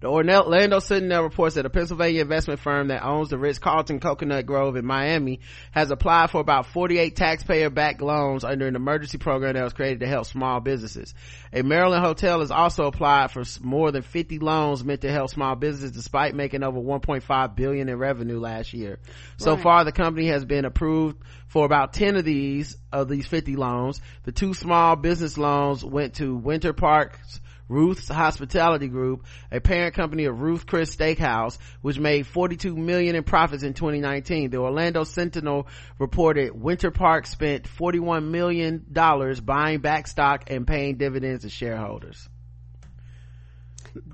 The 0.00 0.08
Orlando 0.08 0.78
Sentinel 0.78 1.24
reports 1.24 1.56
that 1.56 1.66
a 1.66 1.70
Pennsylvania 1.70 2.22
investment 2.22 2.60
firm 2.60 2.88
that 2.88 3.04
owns 3.04 3.28
the 3.28 3.36
Ritz-Carlton 3.36 4.00
Coconut 4.00 4.46
Grove 4.46 4.76
in 4.76 4.86
Miami 4.86 5.40
has 5.72 5.90
applied 5.90 6.30
for 6.30 6.40
about 6.40 6.64
48 6.68 7.14
taxpayer-backed 7.14 8.00
loans 8.00 8.42
under 8.42 8.66
an 8.66 8.76
emergency 8.76 9.18
program 9.18 9.54
that 9.54 9.62
was 9.62 9.74
created 9.74 10.00
to 10.00 10.06
help 10.06 10.24
small 10.24 10.60
businesses. 10.60 11.12
A 11.52 11.62
Maryland 11.62 12.02
hotel 12.02 12.40
has 12.40 12.50
also 12.50 12.84
applied 12.86 13.30
for 13.30 13.44
more 13.60 13.92
than 13.92 14.00
50 14.00 14.38
loans 14.38 14.82
meant 14.82 15.02
to 15.02 15.12
help 15.12 15.28
small 15.28 15.54
businesses 15.54 15.92
despite 15.92 16.34
making 16.34 16.62
over 16.62 16.80
1.5 16.80 17.54
billion 17.54 17.90
in 17.90 17.98
revenue 17.98 18.40
last 18.40 18.72
year. 18.72 18.98
So 19.36 19.52
Right. 19.52 19.62
far, 19.62 19.84
the 19.84 19.92
company 19.92 20.28
has 20.28 20.46
been 20.46 20.64
approved 20.64 21.18
for 21.46 21.66
about 21.66 21.92
10 21.92 22.16
of 22.16 22.24
these, 22.24 22.78
of 22.90 23.10
these 23.10 23.26
50 23.26 23.54
loans. 23.56 24.00
The 24.22 24.32
two 24.32 24.54
small 24.54 24.96
business 24.96 25.36
loans 25.36 25.84
went 25.84 26.14
to 26.14 26.34
Winter 26.34 26.72
Park's 26.72 27.40
Ruth's 27.70 28.08
Hospitality 28.08 28.88
Group, 28.88 29.24
a 29.52 29.60
parent 29.60 29.94
company 29.94 30.24
of 30.24 30.40
Ruth 30.40 30.66
Chris 30.66 30.94
Steakhouse, 30.94 31.56
which 31.82 32.00
made 32.00 32.26
42 32.26 32.76
million 32.76 33.14
in 33.14 33.22
profits 33.22 33.62
in 33.62 33.74
2019. 33.74 34.50
The 34.50 34.58
Orlando 34.58 35.04
Sentinel 35.04 35.68
reported 35.98 36.50
Winter 36.52 36.90
Park 36.90 37.26
spent 37.26 37.68
41 37.68 38.30
million 38.32 38.84
dollars 38.90 39.40
buying 39.40 39.78
back 39.78 40.08
stock 40.08 40.50
and 40.50 40.66
paying 40.66 40.96
dividends 40.96 41.44
to 41.44 41.48
shareholders. 41.48 42.28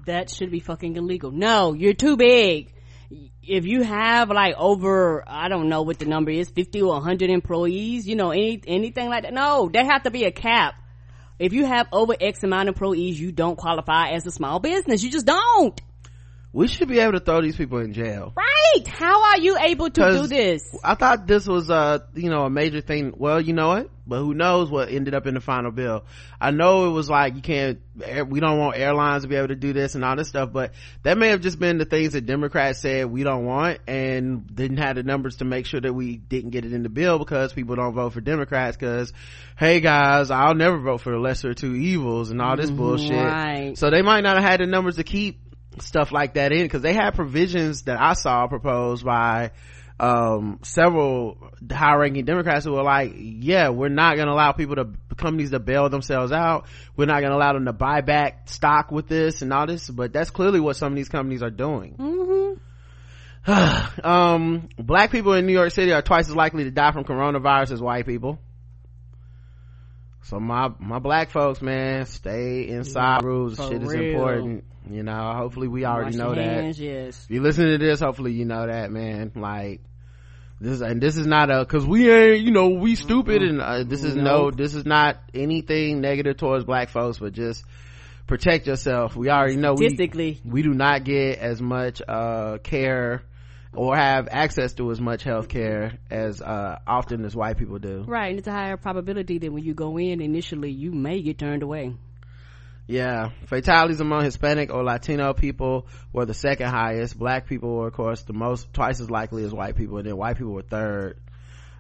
That 0.05 0.31
should 0.31 0.51
be 0.51 0.61
fucking 0.61 0.97
illegal. 0.97 1.31
No, 1.31 1.73
you're 1.73 1.95
too 1.95 2.17
big. 2.17 2.73
If 3.43 3.65
you 3.65 3.83
have 3.83 4.29
like 4.31 4.55
over, 4.59 5.25
I 5.27 5.49
don't 5.49 5.69
know 5.69 5.83
what 5.83 5.99
the 5.99 6.07
number 6.07 6.31
is, 6.31 6.51
50 6.51 6.83
or 6.83 6.95
100 6.95 7.31
employees, 7.31 8.07
you 8.07 8.17
know, 8.17 8.33
any, 8.33 8.61
anything 8.67 9.09
like 9.09 9.23
that. 9.23 9.33
No, 9.33 9.71
there 9.73 9.85
have 9.85 10.03
to 10.03 10.11
be 10.11 10.25
a 10.25 10.33
cap. 10.33 10.75
If 11.39 11.53
you 11.53 11.67
have 11.67 11.87
over 11.93 12.15
X 12.19 12.43
amount 12.45 12.69
of 12.69 12.75
employees, 12.75 13.21
you 13.21 13.31
don't 13.31 13.57
qualify 13.57 14.11
as 14.11 14.27
a 14.27 14.31
small 14.31 14.59
business. 14.59 15.03
You 15.03 15.11
just 15.11 15.27
don't. 15.27 15.79
We 16.57 16.69
should 16.69 16.89
be 16.89 17.01
able 17.01 17.13
to 17.13 17.21
throw 17.21 17.43
these 17.43 17.55
people 17.55 17.81
in 17.81 17.93
jail. 17.93 18.33
Right. 18.35 18.89
How 18.89 19.25
are 19.25 19.39
you 19.39 19.59
able 19.59 19.91
to 19.91 20.13
do 20.13 20.27
this? 20.27 20.63
I 20.83 20.95
thought 20.95 21.27
this 21.27 21.47
was 21.47 21.69
uh 21.69 21.99
you 22.15 22.31
know 22.31 22.45
a 22.47 22.51
major 22.51 22.81
thing. 22.81 23.13
Well, 23.15 23.43
you 23.43 23.53
know 23.53 23.69
what? 23.69 23.91
But 24.07 24.21
who 24.21 24.33
knows 24.33 24.71
what 24.71 24.89
ended 24.89 25.15
up 25.15 25.27
in 25.27 25.35
the 25.35 25.41
final 25.43 25.71
bill? 25.71 26.05
I 26.41 26.53
know 26.53 26.87
it 26.87 26.93
was 26.93 27.11
like 27.11 27.35
you 27.35 27.43
can't. 27.43 27.81
We 28.29 28.41
don't 28.41 28.59
want 28.59 28.79
airlines 28.79 29.25
to 29.25 29.29
be 29.29 29.37
able 29.37 29.49
to 29.49 29.55
do 29.55 29.75
this 29.75 29.97
and 29.97 30.03
all 30.03 30.17
this 30.17 30.29
stuff. 30.29 30.51
But 30.51 30.73
that 31.03 31.19
may 31.19 31.29
have 31.29 31.43
just 31.43 31.59
been 31.59 31.77
the 31.77 31.85
things 31.85 32.15
that 32.15 32.25
Democrats 32.25 32.79
said 32.79 33.05
we 33.11 33.23
don't 33.23 33.45
want 33.45 33.81
and 33.87 34.47
didn't 34.47 34.79
have 34.79 34.97
the 34.97 35.03
numbers 35.03 35.37
to 35.37 35.45
make 35.45 35.67
sure 35.67 35.83
that 35.83 35.93
we 35.93 36.17
didn't 36.17 36.51
get 36.53 36.65
it 36.65 36.73
in 36.73 36.83
the 36.83 36.89
bill 36.89 37.19
because 37.19 37.53
people 37.53 37.77
don't 37.77 37.93
vote 37.93 38.15
for 38.15 38.23
Democrats. 38.23 38.79
Because 38.79 39.13
hey 39.59 39.81
guys, 39.81 40.31
I'll 40.31 40.55
never 40.55 40.79
vote 40.79 41.03
for 41.03 41.13
the 41.13 41.19
lesser 41.19 41.51
of 41.51 41.57
two 41.57 41.75
evils 41.75 42.31
and 42.31 42.41
all 42.41 42.57
this 42.57 42.71
bullshit. 42.71 43.13
right. 43.13 43.77
So 43.77 43.91
they 43.91 44.01
might 44.01 44.23
not 44.23 44.37
have 44.37 44.45
had 44.45 44.61
the 44.61 44.67
numbers 44.67 44.97
to 44.97 45.05
keep 45.05 45.39
stuff 45.79 46.13
like 46.13 46.35
that 46.35 46.53
in 46.53 46.63
because 46.63 46.83
they 46.83 46.95
had 46.95 47.15
provisions 47.15 47.83
that 47.83 48.01
I 48.01 48.15
saw 48.15 48.47
proposed 48.47 49.05
by 49.05 49.53
um 49.99 50.59
several 50.63 51.39
high 51.73 51.95
ranking 51.95 52.27
democrats 52.27 52.67
who 52.67 52.73
were 52.73 52.83
like 52.83 53.15
yeah 53.17 53.71
we're 53.71 53.89
not 53.89 54.17
going 54.17 54.27
to 54.27 54.33
allow 54.33 54.53
people 54.53 54.77
to 54.77 54.91
companies 55.17 55.51
to 55.53 55.59
bail 55.59 55.89
themselves 55.89 56.31
out. 56.33 56.67
We're 56.95 57.07
not 57.07 57.21
going 57.21 57.31
to 57.31 57.37
allow 57.37 57.55
them 57.55 57.65
to 57.65 57.73
buy 57.73 58.03
back 58.03 58.51
stock 58.51 58.93
with 58.93 59.09
this 59.09 59.41
and 59.41 59.53
all 59.53 59.67
this 59.67 59.89
but 59.89 60.13
that's 60.13 60.31
clearly 60.31 60.61
what 60.61 60.77
some 60.77 60.93
of 60.93 60.97
these 60.97 61.09
companies 61.09 61.43
are 61.43 61.51
doing. 61.51 62.59
Um 64.03 64.69
black 64.77 65.13
people 65.13 65.35
in 65.35 65.47
new 65.47 65.53
york 65.53 65.71
city 65.71 65.93
are 65.93 66.03
twice 66.03 66.29
as 66.29 66.35
likely 66.35 66.65
to 66.65 66.73
die 66.73 66.91
from 66.91 67.05
coronavirus 67.05 67.71
as 67.71 67.81
white 67.81 68.05
people 68.05 68.41
so 70.27 70.41
my 70.41 70.71
my 70.81 70.99
black 70.99 71.31
folks 71.31 71.63
man 71.63 72.05
stay 72.07 72.69
inside 72.69 73.23
rules. 73.23 73.57
For 73.57 73.69
shit 73.69 73.83
is 73.83 73.93
important 73.93 74.65
you 74.91 75.03
know. 75.03 75.33
Hopefully 75.37 75.69
we 75.69 75.85
already 75.85 76.17
Wash 76.17 76.29
know 76.29 76.35
that. 76.35 76.79
yes. 76.79 77.25
if 77.25 77.31
you 77.31 77.43
listen 77.43 77.67
to 77.67 77.79
this 77.79 78.01
hopefully 78.01 78.33
you 78.33 78.45
know 78.45 78.67
that 78.67 78.91
man. 78.91 79.33
Like 79.37 79.83
this 80.61 80.81
and 80.81 81.01
this 81.01 81.17
is 81.17 81.27
not 81.27 81.51
a 81.51 81.61
because 81.61 81.87
we 81.87 82.11
ain't 82.11 82.45
you 82.45 82.51
know 82.51 82.71
we 82.71 82.97
stupid 82.97 83.43
and 83.43 83.61
uh, 83.61 83.85
this 83.85 84.03
is 84.03 84.17
no 84.17 84.51
this 84.51 84.75
is 84.75 84.85
not 84.85 85.21
anything 85.35 86.01
negative 86.01 86.37
towards 86.39 86.65
black 86.65 86.89
folks 86.89 87.19
but 87.19 87.33
just 87.33 87.65
protect 88.27 88.67
yourself. 88.67 89.15
We 89.15 89.31
already 89.31 89.57
know 89.57 89.75
we, 89.75 90.41
we 90.45 90.63
do 90.63 90.75
not 90.75 91.05
get 91.05 91.39
as 91.39 91.61
much 91.61 92.03
uh 92.07 92.59
care 92.59 93.23
or 93.77 93.97
have 93.97 94.29
access 94.31 94.73
to 94.75 94.91
as 94.91 95.01
much 95.01 95.23
health 95.23 95.49
care 95.49 95.99
as 96.11 96.41
uh 96.41 96.79
often 96.87 97.25
as 97.25 97.37
white 97.37 97.59
people 97.59 97.79
do 97.79 98.05
Right, 98.07 98.31
and 98.31 98.39
it's 98.39 98.49
a 98.49 98.53
higher 98.53 98.77
probability 98.77 99.39
that 99.39 99.53
when 99.53 99.63
you 99.63 99.75
go 99.75 99.99
in 99.99 100.21
initially, 100.21 100.71
you 100.71 100.93
may 100.93 101.23
get 101.23 101.39
turned 101.39 101.63
away. 101.63 101.95
Yeah, 102.87 103.31
fatalities 103.47 104.01
among 104.01 104.23
Hispanic 104.25 104.73
or 104.73 104.85
Latino 104.85 105.33
people 105.33 105.89
were 106.13 106.25
the 106.25 106.35
second 106.35 106.69
highest. 106.69 107.19
Black 107.19 107.49
people 107.49 107.75
were, 107.75 107.89
of 107.89 107.95
course, 107.95 108.23
the 108.23 108.33
most, 108.33 108.73
twice 108.73 109.01
as 109.01 109.11
likely 109.11 109.43
as 109.45 109.53
white 109.53 109.75
people, 109.75 109.99
and 109.99 110.07
then 110.07 110.17
white 110.17 110.39
people 110.39 110.53
were 110.53 110.63
third. 110.63 111.19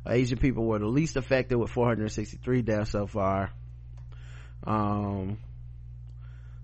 Asian 0.05 0.39
people 0.39 0.65
were 0.65 0.81
the 0.81 0.87
least 0.87 1.17
affected 1.17 1.57
with 1.57 1.71
463 1.71 2.63
deaths 2.63 2.91
so 2.91 3.07
far. 3.07 3.51
Um, 4.65 5.39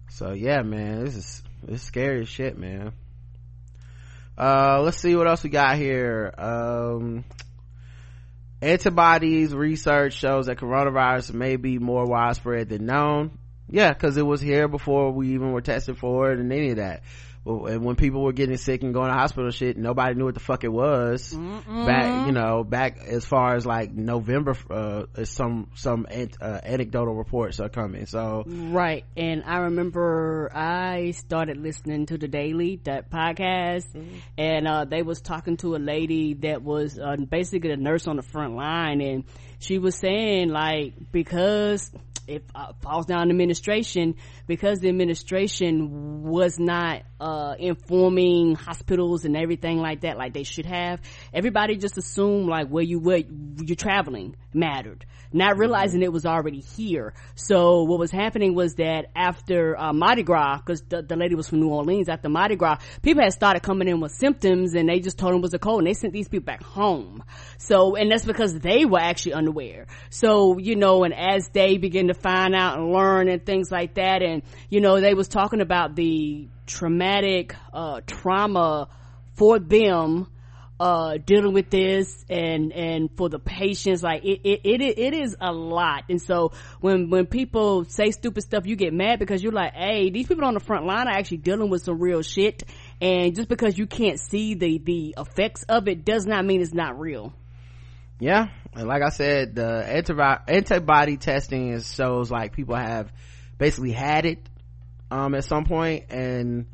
so 0.09 0.33
yeah, 0.33 0.63
man, 0.63 1.05
this 1.05 1.17
is, 1.17 1.43
this 1.63 1.81
is 1.81 1.87
scary 1.87 2.23
as 2.23 2.29
shit, 2.29 2.59
man. 2.59 2.93
Uh, 4.37 4.81
let's 4.83 4.99
see 4.99 5.15
what 5.15 5.27
else 5.27 5.43
we 5.43 5.51
got 5.51 5.77
here. 5.77 6.33
Um, 6.37 7.25
antibodies 8.61 9.55
research 9.55 10.15
shows 10.15 10.47
that 10.47 10.59
coronavirus 10.59 11.35
may 11.35 11.57
be 11.57 11.79
more 11.79 12.07
widespread 12.07 12.69
than 12.69 12.87
known. 12.87 13.39
Yeah, 13.69 13.93
cause 13.95 14.17
it 14.17 14.27
was 14.27 14.41
here 14.41 14.69
before 14.69 15.13
we 15.13 15.35
even 15.35 15.53
were 15.53 15.61
tested 15.61 15.99
for 15.99 16.33
it 16.33 16.39
and 16.39 16.53
any 16.53 16.71
of 16.71 16.77
that. 16.77 17.03
And 17.45 17.85
when 17.85 17.97
people 17.97 18.23
were 18.23 18.33
getting 18.33 18.57
sick 18.57 18.83
and 18.83 18.95
going 18.95 19.09
to 19.09 19.15
hospital 19.15 19.51
shit 19.51 19.77
nobody 19.77 20.15
knew 20.15 20.25
what 20.25 20.35
the 20.35 20.41
fuck 20.41 20.63
it 20.65 20.73
was 20.73 21.33
Mm-mm. 21.33 21.87
back 21.87 22.27
you 22.27 22.33
know 22.33 22.63
back 22.63 22.99
as 22.99 23.25
far 23.25 23.57
as 23.57 23.67
like 23.67 23.93
november 23.93 24.57
uh 24.71 25.25
some 25.25 25.69
some 25.75 26.07
uh, 26.09 26.61
anecdotal 26.63 27.15
reports 27.15 27.59
are 27.59 27.69
coming 27.69 28.07
so 28.07 28.45
right 28.47 29.05
and 29.17 29.43
i 29.45 29.59
remember 29.59 30.51
i 30.55 31.11
started 31.13 31.57
listening 31.57 32.07
to 32.07 32.17
the 32.17 32.29
daily 32.29 32.81
that 32.85 33.11
podcast 33.11 33.87
mm-hmm. 33.93 34.17
and 34.39 34.69
uh 34.69 34.85
they 34.85 35.03
was 35.03 35.21
talking 35.21 35.57
to 35.57 35.75
a 35.75 35.79
lady 35.79 36.35
that 36.35 36.63
was 36.63 36.99
uh, 36.99 37.17
basically 37.17 37.73
a 37.73 37.77
nurse 37.77 38.07
on 38.07 38.17
the 38.17 38.23
front 38.23 38.55
line 38.55 39.01
and 39.01 39.25
she 39.59 39.79
was 39.79 39.97
saying 39.97 40.49
like 40.49 40.95
because 41.11 41.91
it 42.27 42.45
uh, 42.55 42.73
falls 42.81 43.07
down 43.07 43.31
administration 43.31 44.15
because 44.47 44.81
the 44.81 44.89
administration 44.89 46.23
was 46.23 46.59
not 46.59 47.03
uh, 47.21 47.55
informing 47.59 48.55
hospitals 48.55 49.25
and 49.25 49.37
everything 49.37 49.79
like 49.79 50.03
that 50.03 50.17
like 50.17 50.33
they 50.33 50.43
should 50.43 50.67
have 50.67 51.01
everybody 51.33 51.77
just 51.77 51.99
assumed 51.99 52.49
like 52.49 52.69
where 52.69 52.85
you 52.85 52.99
were 52.99 53.23
you're 53.65 53.77
traveling 53.77 54.35
mattered 54.53 55.07
not 55.33 55.59
realizing 55.59 56.03
it 56.03 56.13
was 56.13 56.27
already 56.27 56.61
here. 56.61 57.15
So 57.35 57.85
what 57.85 57.99
was 57.99 58.11
happening 58.11 58.55
was 58.55 58.75
that 58.75 59.07
after 59.17 59.79
uh, 59.79 59.93
Mardi 59.93 60.23
Gras, 60.23 60.59
because 60.59 60.83
the, 60.83 61.03
the, 61.03 61.17
lady 61.17 61.35
was 61.35 61.49
from 61.49 61.61
New 61.61 61.69
Orleans, 61.69 62.09
after 62.09 62.29
Mardi 62.29 62.57
Gras, 62.57 62.79
people 63.03 63.23
had 63.23 63.33
started 63.33 63.63
coming 63.63 63.89
in 63.89 64.01
with 64.01 64.13
symptoms 64.13 64.75
and 64.75 64.89
they 64.89 65.01
just 65.01 65.19
told 65.19 65.33
them 65.33 65.39
it 65.39 65.43
was 65.43 65.55
a 65.55 65.59
cold 65.59 65.79
and 65.79 65.87
they 65.87 65.95
sent 65.95 66.13
these 66.13 66.29
people 66.29 66.45
back 66.45 66.63
home. 66.63 67.23
So, 67.59 67.97
and 67.97 68.11
that's 68.11 68.25
because 68.25 68.59
they 68.59 68.85
were 68.85 69.01
actually 69.01 69.35
unaware. 69.35 69.87
So, 70.11 70.59
you 70.59 70.77
know, 70.77 71.05
and 71.05 71.15
as 71.15 71.49
they 71.53 71.79
begin 71.79 72.09
to 72.09 72.15
find 72.15 72.55
out 72.55 72.79
and 72.79 72.93
learn 72.93 73.29
and 73.29 73.45
things 73.45 73.71
like 73.71 73.95
that, 73.95 74.23
and, 74.23 74.32
you 74.71 74.81
know, 74.81 75.01
they 75.01 75.13
was 75.13 75.29
talking 75.29 75.61
about 75.61 75.95
the 75.95 76.49
traumatic, 76.67 77.55
uh, 77.75 78.01
trauma 78.07 78.89
for 79.35 79.59
them, 79.59 80.29
uh, 80.83 81.17
dealing 81.25 81.53
with 81.53 81.71
this 81.71 82.25
and 82.29 82.73
and 82.73 83.09
for 83.17 83.29
the 83.29 83.39
patients 83.39 84.03
like 84.03 84.25
it, 84.25 84.41
it 84.43 84.61
it 84.65 84.81
it 84.81 85.15
is 85.15 85.37
a 85.41 85.53
lot. 85.53 86.05
And 86.09 86.21
so 86.21 86.51
when 86.81 87.09
when 87.09 87.27
people 87.27 87.85
say 87.85 88.11
stupid 88.11 88.43
stuff 88.43 88.67
you 88.67 88.75
get 88.75 88.93
mad 88.93 89.21
because 89.21 89.45
you're 89.45 89.53
like 89.53 89.75
hey 89.75 90.11
these 90.11 90.27
people 90.27 90.45
on 90.45 90.55
the 90.55 90.61
front 90.61 90.85
line 90.85 91.07
are 91.07 91.13
actually 91.13 91.37
dealing 91.37 91.71
with 91.71 91.85
some 91.85 92.01
real 92.01 92.23
shit. 92.23 92.65
And 93.01 93.37
just 93.37 93.49
because 93.49 93.79
you 93.79 93.87
can't 93.87 94.19
see 94.19 94.55
the 94.55 94.79
the 94.79 95.15
effects 95.19 95.63
of 95.69 95.87
it 95.87 96.05
does 96.05 96.27
not 96.27 96.45
mean 96.45 96.61
it's 96.61 96.75
not 96.75 96.99
real. 96.99 97.33
Yeah. 98.19 98.49
And 98.75 98.89
like 98.89 99.03
i 99.03 99.11
said 99.11 99.55
the 99.55 99.85
antibody 99.87 100.43
antibody 100.49 101.17
testing 101.17 101.69
is 101.69 101.95
shows 101.95 102.29
like 102.29 102.55
people 102.55 102.75
have 102.75 103.13
basically 103.59 103.93
had 103.93 104.27
it 104.27 104.39
um 105.11 105.35
at 105.35 105.45
some 105.45 105.65
point 105.65 106.05
and 106.11 106.67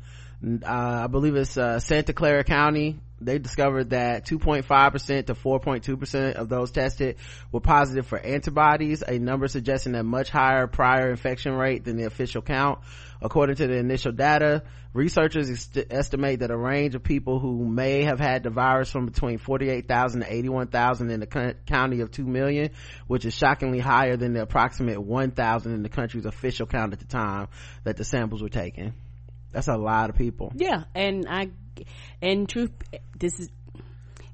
uh, 0.63 1.03
i 1.03 1.07
believe 1.07 1.35
it's 1.35 1.57
uh, 1.57 1.79
santa 1.79 2.13
clara 2.13 2.43
county 2.43 2.99
they 3.21 3.39
discovered 3.39 3.91
that 3.91 4.25
2.5% 4.25 5.25
to 5.25 5.33
4.2% 5.33 6.33
of 6.33 6.49
those 6.49 6.71
tested 6.71 7.17
were 7.51 7.59
positive 7.59 8.05
for 8.07 8.17
antibodies, 8.17 9.03
a 9.05 9.19
number 9.19 9.47
suggesting 9.47 9.95
a 9.95 10.03
much 10.03 10.29
higher 10.29 10.67
prior 10.67 11.09
infection 11.09 11.53
rate 11.53 11.83
than 11.83 11.97
the 11.97 12.05
official 12.05 12.41
count. 12.41 12.79
According 13.21 13.57
to 13.57 13.67
the 13.67 13.75
initial 13.75 14.13
data, 14.13 14.63
researchers 14.93 15.49
est- 15.49 15.85
estimate 15.89 16.39
that 16.39 16.51
a 16.51 16.57
range 16.57 16.95
of 16.95 17.03
people 17.03 17.39
who 17.39 17.65
may 17.65 18.03
have 18.03 18.19
had 18.19 18.43
the 18.43 18.49
virus 18.49 18.89
from 18.89 19.05
between 19.05 19.37
48,000 19.37 20.21
to 20.21 20.33
81,000 20.33 21.09
in 21.09 21.19
the 21.19 21.27
co- 21.27 21.53
county 21.65 21.99
of 21.99 22.11
2 22.11 22.25
million, 22.25 22.69
which 23.07 23.25
is 23.25 23.33
shockingly 23.33 23.79
higher 23.79 24.15
than 24.15 24.33
the 24.33 24.41
approximate 24.41 25.01
1,000 25.01 25.73
in 25.73 25.83
the 25.83 25.89
country's 25.89 26.25
official 26.25 26.65
count 26.65 26.93
at 26.93 26.99
the 26.99 27.05
time 27.05 27.49
that 27.83 27.97
the 27.97 28.05
samples 28.05 28.41
were 28.41 28.49
taken. 28.49 28.93
That's 29.51 29.67
a 29.67 29.75
lot 29.77 30.09
of 30.09 30.15
people. 30.15 30.51
Yeah, 30.55 30.83
and 30.93 31.25
I 31.27 31.49
and 32.21 32.47
truth 32.47 32.71
this 33.17 33.39
is 33.39 33.49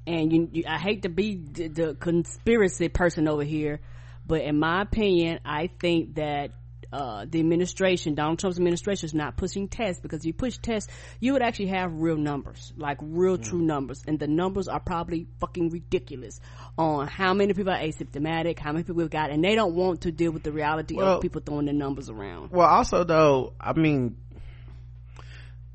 and 0.08 0.32
you, 0.32 0.50
you 0.52 0.64
i 0.68 0.78
hate 0.78 1.04
to 1.04 1.10
be 1.10 1.36
the, 1.36 1.68
the, 1.68 1.96
conspiracy 1.96 2.90
person 2.90 3.28
over 3.28 3.44
here 3.44 3.80
but 4.26 4.42
in 4.42 4.60
my 4.60 4.82
opinion 4.82 5.40
i 5.46 5.70
think 5.80 6.16
that 6.16 6.52
uh, 6.96 7.26
the 7.30 7.40
administration, 7.40 8.16
Donald 8.16 8.40
Trump's 8.40 8.58
administration 8.58 9.08
is 9.08 9.14
not 9.14 9.36
pushing 9.36 9.68
tests 9.68 10.02
because 10.02 10.20
if 10.20 10.26
you 10.26 10.34
push 10.34 10.58
tests, 10.58 10.92
you 11.20 11.34
would 11.34 11.42
actually 11.42 11.68
have 11.68 11.92
real 11.94 12.16
numbers, 12.16 12.72
like 12.78 12.98
real 13.02 13.38
true 13.38 13.60
mm. 13.60 13.66
numbers. 13.66 14.02
And 14.08 14.18
the 14.18 14.28
numbers 14.28 14.70
are 14.70 14.80
probably 14.80 15.28
fucking 15.40 15.72
ridiculous 15.72 16.40
on 16.78 17.08
how 17.08 17.34
many 17.34 17.54
people 17.54 17.74
are 17.74 17.80
asymptomatic, 17.80 18.60
how 18.60 18.72
many 18.72 18.84
people 18.84 18.96
we've 18.96 19.10
got, 19.10 19.32
and 19.32 19.44
they 19.44 19.56
don't 19.56 19.76
want 19.76 20.02
to 20.02 20.12
deal 20.12 20.32
with 20.32 20.44
the 20.44 20.52
reality 20.52 20.96
well, 20.96 21.16
of 21.16 21.22
people 21.22 21.42
throwing 21.46 21.66
the 21.66 21.74
numbers 21.74 22.10
around. 22.10 22.52
Well, 22.52 22.68
also 22.68 23.04
though, 23.04 23.54
I 23.60 23.74
mean, 23.74 24.16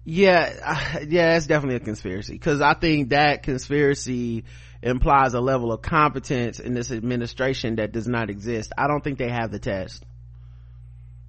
yeah 0.04 1.00
yeah 1.06 1.36
it's 1.36 1.46
definitely 1.46 1.76
a 1.76 1.80
conspiracy. 1.80 2.32
Because 2.34 2.60
i 2.60 2.74
think 2.74 3.10
that 3.10 3.42
conspiracy 3.42 4.44
implies 4.82 5.34
a 5.34 5.40
level 5.40 5.72
of 5.72 5.82
competence 5.82 6.58
in 6.58 6.74
this 6.74 6.90
administration 6.90 7.76
that 7.76 7.92
does 7.92 8.08
not 8.08 8.30
exist. 8.30 8.72
I 8.78 8.86
don't 8.86 9.04
think 9.04 9.18
they 9.18 9.28
have 9.28 9.50
the 9.50 9.58
test. 9.58 10.04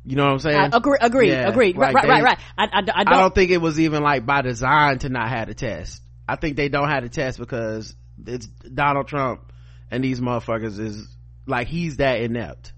You 0.03 0.15
know 0.15 0.23
what 0.23 0.31
i'm 0.31 0.39
saying? 0.39 0.55
I 0.57 0.77
agree 0.77 0.97
agree 0.99 1.29
yeah, 1.29 1.47
agree. 1.47 1.73
Right 1.73 1.93
right, 1.93 2.07
right 2.07 2.23
right. 2.23 2.39
I, 2.57 2.63
I, 2.63 2.69
I, 2.73 2.81
don't, 2.81 2.97
I 2.97 3.03
don't 3.19 3.35
think 3.35 3.51
it 3.51 3.59
was 3.59 3.79
even 3.79 4.01
like 4.01 4.25
by 4.25 4.41
design 4.41 4.99
to 4.99 5.09
not 5.09 5.29
have 5.29 5.49
a 5.49 5.53
test. 5.53 6.01
I 6.27 6.37
think 6.37 6.55
they 6.55 6.69
don't 6.69 6.89
have 6.89 7.03
a 7.03 7.09
test 7.09 7.37
because 7.37 7.95
it's 8.25 8.45
donald 8.45 9.07
trump 9.07 9.51
and 9.89 10.03
these 10.03 10.19
motherfuckers 10.19 10.79
is 10.79 11.07
like 11.45 11.67
he's 11.67 11.97
that 11.97 12.21
inept. 12.21 12.73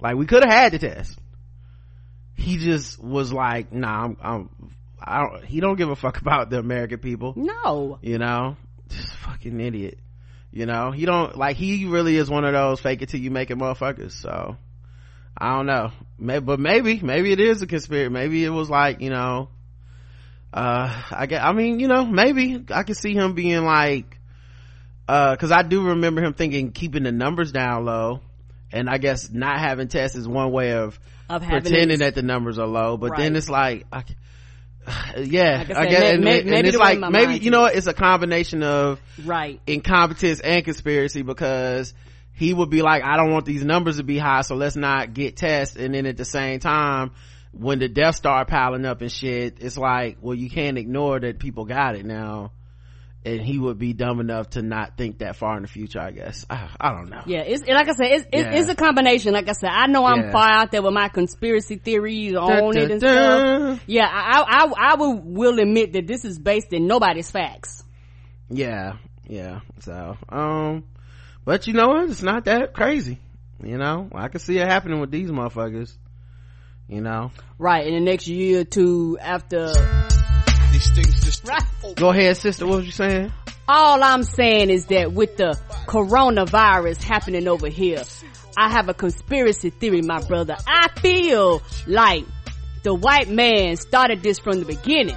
Like 0.00 0.16
we 0.16 0.26
could 0.26 0.44
have 0.44 0.52
had 0.52 0.72
the 0.72 0.78
test. 0.78 1.18
He 2.34 2.58
just 2.58 3.02
was 3.02 3.32
like 3.32 3.72
nah 3.72 4.04
i'm, 4.04 4.16
I'm 4.22 4.50
I 5.08 5.22
don't, 5.22 5.44
he 5.44 5.60
don't 5.60 5.76
give 5.76 5.88
a 5.88 5.96
fuck 5.96 6.18
about 6.20 6.50
the 6.50 6.58
American 6.58 6.98
people. 6.98 7.34
No. 7.36 7.98
You 8.02 8.18
know? 8.18 8.56
Just 8.88 9.14
fucking 9.16 9.60
idiot. 9.60 9.98
You 10.50 10.66
know? 10.66 10.90
He 10.90 11.04
don't, 11.04 11.36
like, 11.36 11.56
he 11.56 11.86
really 11.86 12.16
is 12.16 12.30
one 12.30 12.44
of 12.44 12.52
those 12.52 12.80
fake 12.80 13.02
it 13.02 13.08
till 13.08 13.20
you 13.20 13.30
make 13.30 13.50
it 13.50 13.58
motherfuckers. 13.58 14.12
So, 14.12 14.56
I 15.36 15.56
don't 15.56 15.66
know. 15.66 15.92
Maybe, 16.18 16.44
but 16.44 16.60
maybe, 16.60 17.00
maybe 17.00 17.32
it 17.32 17.40
is 17.40 17.62
a 17.62 17.66
conspiracy. 17.66 18.10
Maybe 18.10 18.44
it 18.44 18.50
was 18.50 18.68
like, 18.68 19.00
you 19.00 19.10
know, 19.10 19.48
uh, 20.52 21.02
I 21.10 21.26
get, 21.26 21.44
I 21.44 21.52
mean, 21.52 21.80
you 21.80 21.88
know, 21.88 22.04
maybe 22.04 22.64
I 22.70 22.82
could 22.82 22.96
see 22.96 23.14
him 23.14 23.34
being 23.34 23.64
like, 23.64 24.18
uh, 25.06 25.36
cause 25.36 25.50
I 25.50 25.62
do 25.62 25.88
remember 25.88 26.22
him 26.22 26.34
thinking 26.34 26.72
keeping 26.72 27.02
the 27.02 27.12
numbers 27.12 27.52
down 27.52 27.84
low. 27.84 28.20
And 28.70 28.90
I 28.90 28.98
guess 28.98 29.30
not 29.30 29.58
having 29.58 29.88
tests 29.88 30.16
is 30.16 30.28
one 30.28 30.52
way 30.52 30.72
of, 30.72 30.98
of 31.30 31.42
pretending 31.42 32.00
that 32.00 32.14
the 32.14 32.22
numbers 32.22 32.58
are 32.58 32.66
low. 32.66 32.98
But 32.98 33.12
right. 33.12 33.20
then 33.20 33.36
it's 33.36 33.48
like, 33.48 33.86
I, 33.90 34.04
yeah 35.18 35.64
like 35.68 35.76
I, 35.76 35.80
I, 35.82 35.86
guess 35.86 36.14
and, 36.14 36.24
maybe, 36.24 36.54
and 36.54 36.66
it's 36.66 36.76
like 36.76 36.98
maybe 36.98 37.34
you 37.38 37.50
know 37.50 37.66
it's 37.66 37.86
a 37.86 37.94
combination 37.94 38.62
of 38.62 39.00
right. 39.24 39.60
incompetence 39.66 40.40
and 40.40 40.64
conspiracy 40.64 41.22
because 41.22 41.94
he 42.32 42.54
would 42.54 42.70
be 42.70 42.82
like 42.82 43.02
i 43.04 43.16
don't 43.16 43.32
want 43.32 43.44
these 43.44 43.64
numbers 43.64 43.98
to 43.98 44.02
be 44.02 44.18
high 44.18 44.42
so 44.42 44.54
let's 44.54 44.76
not 44.76 45.12
get 45.14 45.36
tests. 45.36 45.76
And 45.76 45.94
then 45.94 46.06
at 46.06 46.16
the 46.16 46.24
same 46.24 46.60
time 46.60 47.12
when 47.52 47.78
the 47.78 47.88
deaths 47.88 48.18
start 48.18 48.48
piling 48.48 48.84
up 48.84 49.00
and 49.00 49.10
shit 49.10 49.58
it's 49.60 49.76
like 49.76 50.18
well 50.20 50.34
you 50.34 50.50
can't 50.50 50.78
ignore 50.78 51.18
that 51.20 51.38
people 51.38 51.64
got 51.64 51.96
it 51.96 52.04
now 52.04 52.52
and 53.28 53.42
he 53.42 53.58
would 53.58 53.78
be 53.78 53.92
dumb 53.92 54.20
enough 54.20 54.50
to 54.50 54.62
not 54.62 54.96
think 54.96 55.18
that 55.18 55.36
far 55.36 55.56
in 55.56 55.62
the 55.62 55.68
future 55.68 56.00
i 56.00 56.10
guess. 56.10 56.46
I, 56.48 56.68
I 56.80 56.92
don't 56.92 57.10
know. 57.10 57.22
Yeah 57.26 57.42
it's 57.42 57.62
like 57.66 57.88
i 57.88 57.92
said 57.92 58.06
it's, 58.06 58.26
yeah. 58.32 58.52
it's, 58.54 58.68
a 58.68 58.74
combination. 58.74 59.32
Like 59.32 59.48
i 59.48 59.52
said 59.52 59.70
i 59.70 59.86
know 59.86 60.04
i'm 60.04 60.24
yeah. 60.24 60.32
far 60.32 60.50
out 60.50 60.70
there 60.70 60.82
with 60.82 60.94
my 60.94 61.08
conspiracy 61.08 61.76
theories 61.76 62.34
on 62.34 62.76
it 62.76 62.90
and 62.90 63.00
stuff. 63.00 63.80
Yeah 63.86 64.08
I, 64.10 64.40
I 64.40 64.92
i 64.92 64.94
will 64.96 65.20
will 65.20 65.58
admit 65.58 65.92
that 65.92 66.06
this 66.06 66.24
is 66.24 66.38
based 66.38 66.72
in 66.72 66.86
nobody's 66.86 67.30
facts. 67.30 67.84
Yeah 68.48 68.96
yeah 69.26 69.60
so 69.80 70.16
um 70.28 70.84
but 71.44 71.66
you 71.66 71.72
know 71.72 71.88
what? 71.88 72.10
It's 72.10 72.22
not 72.22 72.46
that 72.46 72.72
crazy 72.72 73.18
you 73.62 73.76
know? 73.76 74.08
I 74.14 74.28
can 74.28 74.40
see 74.40 74.58
it 74.58 74.66
happening 74.66 75.00
with 75.00 75.10
these 75.10 75.30
motherfuckers 75.30 75.94
you 76.88 77.02
know? 77.02 77.32
Right 77.58 77.86
in 77.86 77.92
the 77.92 78.00
next 78.00 78.26
year 78.26 78.60
or 78.60 78.64
two 78.64 79.18
after 79.20 80.07
these 80.78 80.90
things 80.90 81.24
just 81.24 81.46
right. 81.48 81.64
Go 81.96 82.10
ahead, 82.10 82.36
sister. 82.36 82.66
What 82.66 82.76
was 82.76 82.86
you 82.86 82.92
saying? 82.92 83.32
All 83.66 84.02
I'm 84.02 84.22
saying 84.22 84.70
is 84.70 84.86
that 84.86 85.12
with 85.12 85.36
the 85.36 85.58
coronavirus 85.86 87.02
happening 87.02 87.48
over 87.48 87.68
here, 87.68 88.02
I 88.56 88.70
have 88.70 88.88
a 88.88 88.94
conspiracy 88.94 89.70
theory, 89.70 90.02
my 90.02 90.20
brother. 90.22 90.56
I 90.66 90.88
feel 91.00 91.62
like 91.86 92.24
the 92.82 92.94
white 92.94 93.28
man 93.28 93.76
started 93.76 94.22
this 94.22 94.38
from 94.38 94.60
the 94.60 94.66
beginning. 94.66 95.16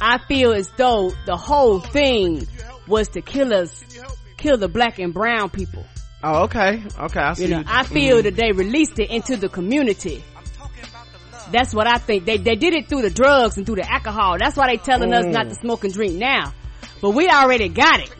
I 0.00 0.18
feel 0.18 0.52
as 0.52 0.70
though 0.76 1.12
the 1.26 1.36
whole 1.36 1.80
thing 1.80 2.46
was 2.86 3.08
to 3.08 3.22
kill 3.22 3.52
us, 3.52 3.84
kill 4.36 4.56
the 4.56 4.68
black 4.68 4.98
and 4.98 5.12
brown 5.12 5.50
people. 5.50 5.84
Oh, 6.22 6.44
okay. 6.44 6.82
Okay. 6.98 7.20
I 7.20 7.34
see. 7.34 7.44
You 7.44 7.50
know, 7.50 7.64
I 7.66 7.82
feel 7.84 8.18
mm. 8.18 8.22
that 8.24 8.36
they 8.36 8.52
released 8.52 8.98
it 8.98 9.10
into 9.10 9.36
the 9.36 9.48
community 9.48 10.24
that's 11.50 11.74
what 11.74 11.86
I 11.86 11.98
think. 11.98 12.24
They 12.24 12.38
they 12.38 12.56
did 12.56 12.74
it 12.74 12.88
through 12.88 13.02
the 13.02 13.10
drugs 13.10 13.56
and 13.56 13.66
through 13.66 13.76
the 13.76 13.90
alcohol. 13.90 14.36
That's 14.38 14.56
why 14.56 14.68
they 14.68 14.76
telling 14.76 15.10
mm. 15.10 15.18
us 15.18 15.26
not 15.26 15.48
to 15.48 15.54
mm. 15.54 15.60
smoke 15.60 15.84
and 15.84 15.92
drink 15.92 16.14
now. 16.14 16.52
But 17.00 17.10
we 17.10 17.28
already 17.28 17.68
got 17.68 18.00
it. 18.00 18.14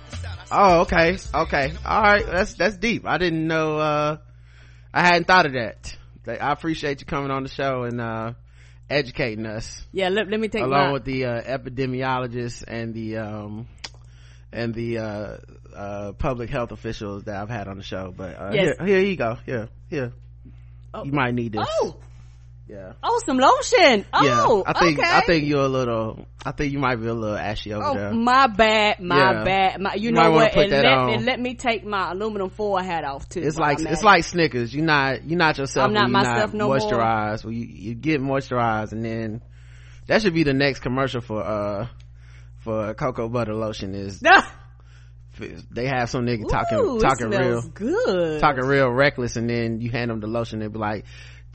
Oh, 0.51 0.81
okay. 0.83 1.19
Okay. 1.35 1.73
All 1.85 2.03
right. 2.03 2.25
That's 2.27 2.55
that's 2.55 2.77
deep. 2.77 3.07
I 3.07 3.19
didn't 3.19 3.47
know 3.47 3.79
uh 3.79 4.17
I 4.93 5.03
hadn't 5.03 5.27
thought 5.27 5.47
of 5.47 5.53
that. 5.53 5.97
I 6.27 6.53
appreciate 6.53 7.01
you 7.01 7.07
coming 7.07 7.31
on 7.31 7.43
the 7.43 7.49
show 7.49 7.85
and 7.85 8.01
uh 8.01 8.33
educating 8.89 9.47
us 9.47 9.85
Yeah, 9.93 10.09
let, 10.11 10.29
let 10.29 10.39
me 10.39 10.49
take 10.49 10.63
along 10.63 10.89
my, 10.89 10.93
with 10.93 11.05
the 11.05 11.25
uh, 11.25 11.43
epidemiologists 11.43 12.63
and 12.67 12.95
the 12.95 13.17
um 13.19 13.69
and 14.53 14.73
the 14.75 14.99
uh 14.99 15.37
uh 15.75 16.13
public 16.13 16.51
health 16.51 16.71
officials 16.71 17.25
that 17.25 17.37
I've 17.37 17.51
had 17.51 17.69
on 17.69 17.79
the 17.79 17.83
show. 17.83 18.13
But 18.17 18.39
uh, 18.39 18.51
Yes. 18.53 18.77
here, 18.79 18.87
here 18.87 19.01
you 19.01 19.17
go. 19.17 19.37
Here, 19.45 19.69
here. 19.91 20.13
Oh. 20.95 21.05
You 21.05 21.13
might 21.13 21.35
need 21.35 21.53
this. 21.53 21.67
Oh, 21.83 21.97
Yeah. 22.69 22.95
oh, 23.01 23.21
some 23.25 23.39
lotion. 23.39 24.05
Oh, 24.13 24.25
yeah. 24.25 24.63
I 24.67 24.79
think 24.79 24.99
okay. 24.99 25.09
I 25.09 25.21
think 25.21 25.45
you're 25.47 25.63
a 25.65 25.69
little. 25.69 26.27
I 26.45 26.51
think 26.51 26.73
you 26.73 26.81
might 26.81 26.97
be 26.97 27.07
a 27.07 27.15
little 27.15 27.37
ashy 27.37 27.73
over 27.73 27.85
Oh, 27.85 27.95
there. 27.95 28.13
my 28.13 28.49
bad, 28.49 28.99
my 29.01 29.17
Yeah. 29.33 29.45
bad. 29.45 29.81
My, 29.81 29.95
you 29.95 30.07
You 30.07 30.13
know 30.13 30.33
what? 30.33 30.53
And 30.57 30.71
let, 30.71 30.85
and 30.85 31.25
let 31.25 31.39
me 31.41 31.55
take 31.55 31.85
my 31.85 32.11
aluminum 32.11 32.51
foil 32.51 32.79
hat 32.83 33.05
off 33.05 33.29
too. 33.29 33.41
It's 33.41 33.57
like 33.57 33.79
it's 33.81 34.03
like 34.03 34.25
Snickers. 34.25 34.75
You're 34.75 34.85
not 34.85 35.25
you're 35.29 35.39
not 35.39 35.59
yourself. 35.59 35.87
I'm 35.87 35.93
not 35.93 36.11
myself 36.11 36.55
no 36.55 36.67
more. 36.67 36.79
moisturized. 36.79 37.45
Well, 37.45 37.53
you 37.53 37.67
you 37.67 37.95
get 37.95 38.21
moisturized, 38.21 38.91
and 38.93 39.05
then 39.05 39.43
that 40.09 40.23
should 40.23 40.35
be 40.35 40.43
the 40.43 40.55
next 40.55 40.81
commercial 40.81 41.21
for 41.21 41.43
uh 41.45 41.87
for 42.59 42.95
cocoa 42.95 43.29
butter 43.29 43.55
lotion. 43.55 43.95
Is 43.95 44.21
they 45.71 45.87
have 45.87 46.09
some 46.11 46.25
nigga 46.27 46.49
talking 46.49 46.79
Ooh, 46.79 46.99
talking 47.01 47.29
real 47.31 47.63
good. 47.63 48.41
talking 48.41 48.65
real 48.65 48.89
reckless, 48.91 49.37
and 49.37 49.49
then 49.49 49.81
you 49.81 49.91
hand 49.91 50.11
them 50.11 50.21
the 50.21 50.27
lotion. 50.27 50.61
They 50.61 50.67
be 50.69 50.79
like, 50.79 51.05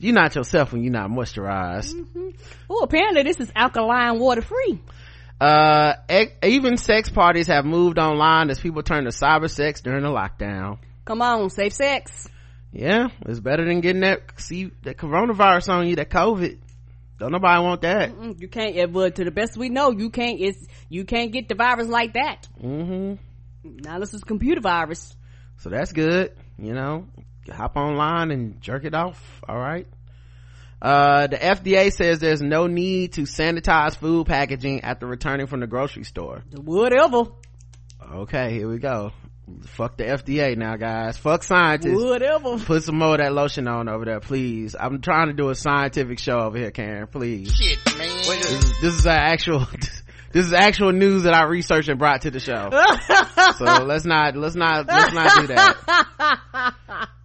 "You're 0.02 0.14
not 0.14 0.34
yourself 0.34 0.72
when 0.72 0.82
you're 0.82 0.92
not 0.92 1.10
moisturized." 1.10 1.94
Oh, 2.68 2.80
apparently 2.82 3.22
this 3.22 3.40
is 3.40 3.50
alkaline 3.54 4.18
water 4.18 4.42
free. 4.42 4.80
Uh, 5.40 5.94
e- 6.10 6.28
even 6.44 6.76
sex 6.76 7.08
parties 7.10 7.48
have 7.48 7.64
moved 7.64 7.98
online 7.98 8.50
as 8.50 8.60
people 8.60 8.82
turn 8.82 9.04
to 9.04 9.10
cyber 9.10 9.50
sex 9.50 9.80
during 9.80 10.02
the 10.02 10.08
lockdown. 10.08 10.78
Come 11.04 11.20
on, 11.22 11.50
safe 11.50 11.72
sex. 11.72 12.28
Yeah, 12.72 13.08
it's 13.26 13.40
better 13.40 13.64
than 13.64 13.80
getting 13.80 14.02
that 14.02 14.40
see 14.40 14.70
that 14.82 14.96
coronavirus 14.96 15.68
on 15.68 15.86
you, 15.88 15.96
that 15.96 16.10
COVID. 16.10 16.58
Don't 17.18 17.32
nobody 17.32 17.62
want 17.62 17.82
that. 17.82 18.10
Mm, 18.10 18.40
You 18.40 18.48
can't. 18.48 18.74
yeah, 18.74 18.86
But 18.86 19.16
to 19.16 19.24
the 19.24 19.30
best 19.30 19.56
we 19.56 19.68
know, 19.68 19.90
you 19.90 20.10
can't. 20.10 20.40
It's 20.40 20.66
you 20.88 21.04
can't 21.04 21.32
get 21.32 21.48
the 21.48 21.54
virus 21.54 21.86
like 21.88 22.14
that. 22.14 22.48
Mm-hmm. 22.62 23.14
Now 23.82 23.98
this 23.98 24.14
is 24.14 24.24
computer 24.24 24.60
virus. 24.60 25.14
So 25.58 25.70
that's 25.70 25.92
good. 25.92 26.32
You 26.58 26.72
know, 26.72 27.06
hop 27.50 27.76
online 27.76 28.30
and 28.30 28.60
jerk 28.60 28.84
it 28.84 28.94
off. 28.94 29.20
All 29.48 29.58
right. 29.58 29.86
Uh, 30.80 31.28
the 31.28 31.36
FDA 31.36 31.92
says 31.92 32.18
there's 32.18 32.42
no 32.42 32.66
need 32.66 33.12
to 33.12 33.22
sanitize 33.22 33.96
food 33.96 34.26
packaging 34.26 34.80
after 34.80 35.06
returning 35.06 35.46
from 35.46 35.60
the 35.60 35.66
grocery 35.66 36.04
store. 36.04 36.42
Whatever. 36.52 37.24
Okay, 38.12 38.52
here 38.52 38.68
we 38.68 38.78
go. 38.78 39.12
Fuck 39.66 39.96
the 39.96 40.04
FDA 40.04 40.56
now, 40.56 40.76
guys. 40.76 41.16
Fuck 41.16 41.44
scientists. 41.44 42.02
Whatever. 42.02 42.58
Put 42.58 42.82
some 42.82 42.98
more 42.98 43.14
of 43.14 43.18
that 43.18 43.32
lotion 43.32 43.68
on 43.68 43.88
over 43.88 44.04
there, 44.04 44.20
please. 44.20 44.74
I'm 44.78 45.00
trying 45.00 45.28
to 45.28 45.34
do 45.34 45.50
a 45.50 45.54
scientific 45.54 46.18
show 46.18 46.38
over 46.38 46.58
here, 46.58 46.70
Karen. 46.70 47.06
Please. 47.06 47.52
Shit, 47.52 47.78
man. 47.96 48.08
This 48.08 48.50
is, 48.50 48.80
this 48.80 48.94
is 48.94 49.06
actual. 49.06 49.66
This 50.32 50.46
is 50.46 50.54
actual 50.54 50.92
news 50.92 51.24
that 51.24 51.34
I 51.34 51.42
researched 51.44 51.90
and 51.90 51.98
brought 51.98 52.22
to 52.22 52.30
the 52.30 52.40
show. 52.40 52.70
so 53.58 53.84
let's 53.84 54.06
not 54.06 54.34
let's 54.34 54.54
not 54.54 54.86
let's 54.86 55.12
not 55.12 55.40
do 55.42 55.46
that. 55.48 57.08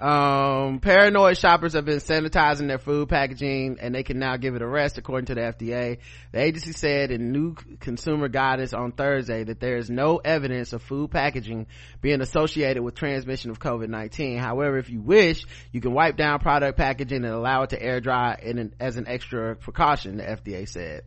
Um, 0.00 0.78
paranoid 0.78 1.38
shoppers 1.38 1.72
have 1.72 1.84
been 1.84 1.98
sanitizing 1.98 2.68
their 2.68 2.78
food 2.78 3.08
packaging 3.08 3.78
and 3.80 3.92
they 3.92 4.04
can 4.04 4.20
now 4.20 4.36
give 4.36 4.54
it 4.54 4.62
a 4.62 4.66
rest 4.66 4.96
according 4.96 5.26
to 5.26 5.34
the 5.34 5.40
FDA. 5.40 5.98
The 6.30 6.40
agency 6.40 6.70
said 6.70 7.10
in 7.10 7.32
new 7.32 7.56
consumer 7.80 8.28
guidance 8.28 8.72
on 8.72 8.92
Thursday 8.92 9.42
that 9.42 9.58
there 9.58 9.76
is 9.76 9.90
no 9.90 10.18
evidence 10.18 10.72
of 10.72 10.82
food 10.82 11.10
packaging 11.10 11.66
being 12.00 12.20
associated 12.20 12.84
with 12.84 12.94
transmission 12.94 13.50
of 13.50 13.58
COVID-19. 13.58 14.38
However, 14.38 14.78
if 14.78 14.88
you 14.88 15.00
wish, 15.00 15.44
you 15.72 15.80
can 15.80 15.92
wipe 15.92 16.16
down 16.16 16.38
product 16.38 16.78
packaging 16.78 17.24
and 17.24 17.34
allow 17.34 17.64
it 17.64 17.70
to 17.70 17.82
air 17.82 18.00
dry 18.00 18.38
in 18.40 18.58
an, 18.58 18.74
as 18.78 18.98
an 18.98 19.08
extra 19.08 19.56
precaution, 19.56 20.18
the 20.18 20.22
FDA 20.22 20.68
said. 20.68 21.02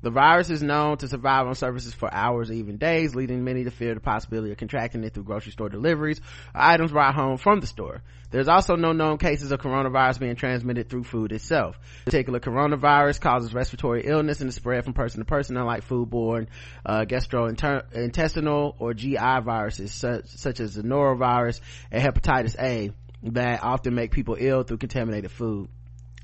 The 0.00 0.10
virus 0.10 0.48
is 0.48 0.62
known 0.62 0.96
to 0.98 1.08
survive 1.08 1.46
on 1.48 1.56
surfaces 1.56 1.92
for 1.92 2.12
hours 2.12 2.50
or 2.50 2.54
even 2.54 2.76
days, 2.76 3.16
leading 3.16 3.42
many 3.42 3.64
to 3.64 3.70
fear 3.70 3.94
the 3.94 4.00
possibility 4.00 4.52
of 4.52 4.58
contracting 4.58 5.02
it 5.02 5.12
through 5.12 5.24
grocery 5.24 5.50
store 5.50 5.68
deliveries 5.68 6.20
or 6.54 6.60
items 6.60 6.92
brought 6.92 7.16
home 7.16 7.36
from 7.36 7.60
the 7.60 7.66
store. 7.66 8.02
There's 8.30 8.46
also 8.46 8.76
no 8.76 8.92
known 8.92 9.18
cases 9.18 9.50
of 9.50 9.60
coronavirus 9.60 10.20
being 10.20 10.36
transmitted 10.36 10.88
through 10.88 11.04
food 11.04 11.32
itself. 11.32 11.80
The 12.04 12.10
particular 12.10 12.38
coronavirus 12.38 13.20
causes 13.20 13.52
respiratory 13.52 14.02
illness 14.04 14.40
and 14.40 14.48
is 14.50 14.54
spread 14.54 14.84
from 14.84 14.92
person 14.92 15.18
to 15.18 15.24
person, 15.24 15.56
unlike 15.56 15.86
foodborne, 15.88 16.46
uh, 16.86 17.04
gastrointestinal 17.04 18.74
or 18.78 18.94
GI 18.94 19.16
viruses 19.16 19.92
such, 19.92 20.26
such 20.26 20.60
as 20.60 20.74
the 20.74 20.82
norovirus 20.82 21.60
and 21.90 22.02
hepatitis 22.02 22.54
A 22.60 22.92
that 23.24 23.64
often 23.64 23.94
make 23.94 24.12
people 24.12 24.36
ill 24.38 24.62
through 24.62 24.78
contaminated 24.78 25.30
food. 25.32 25.68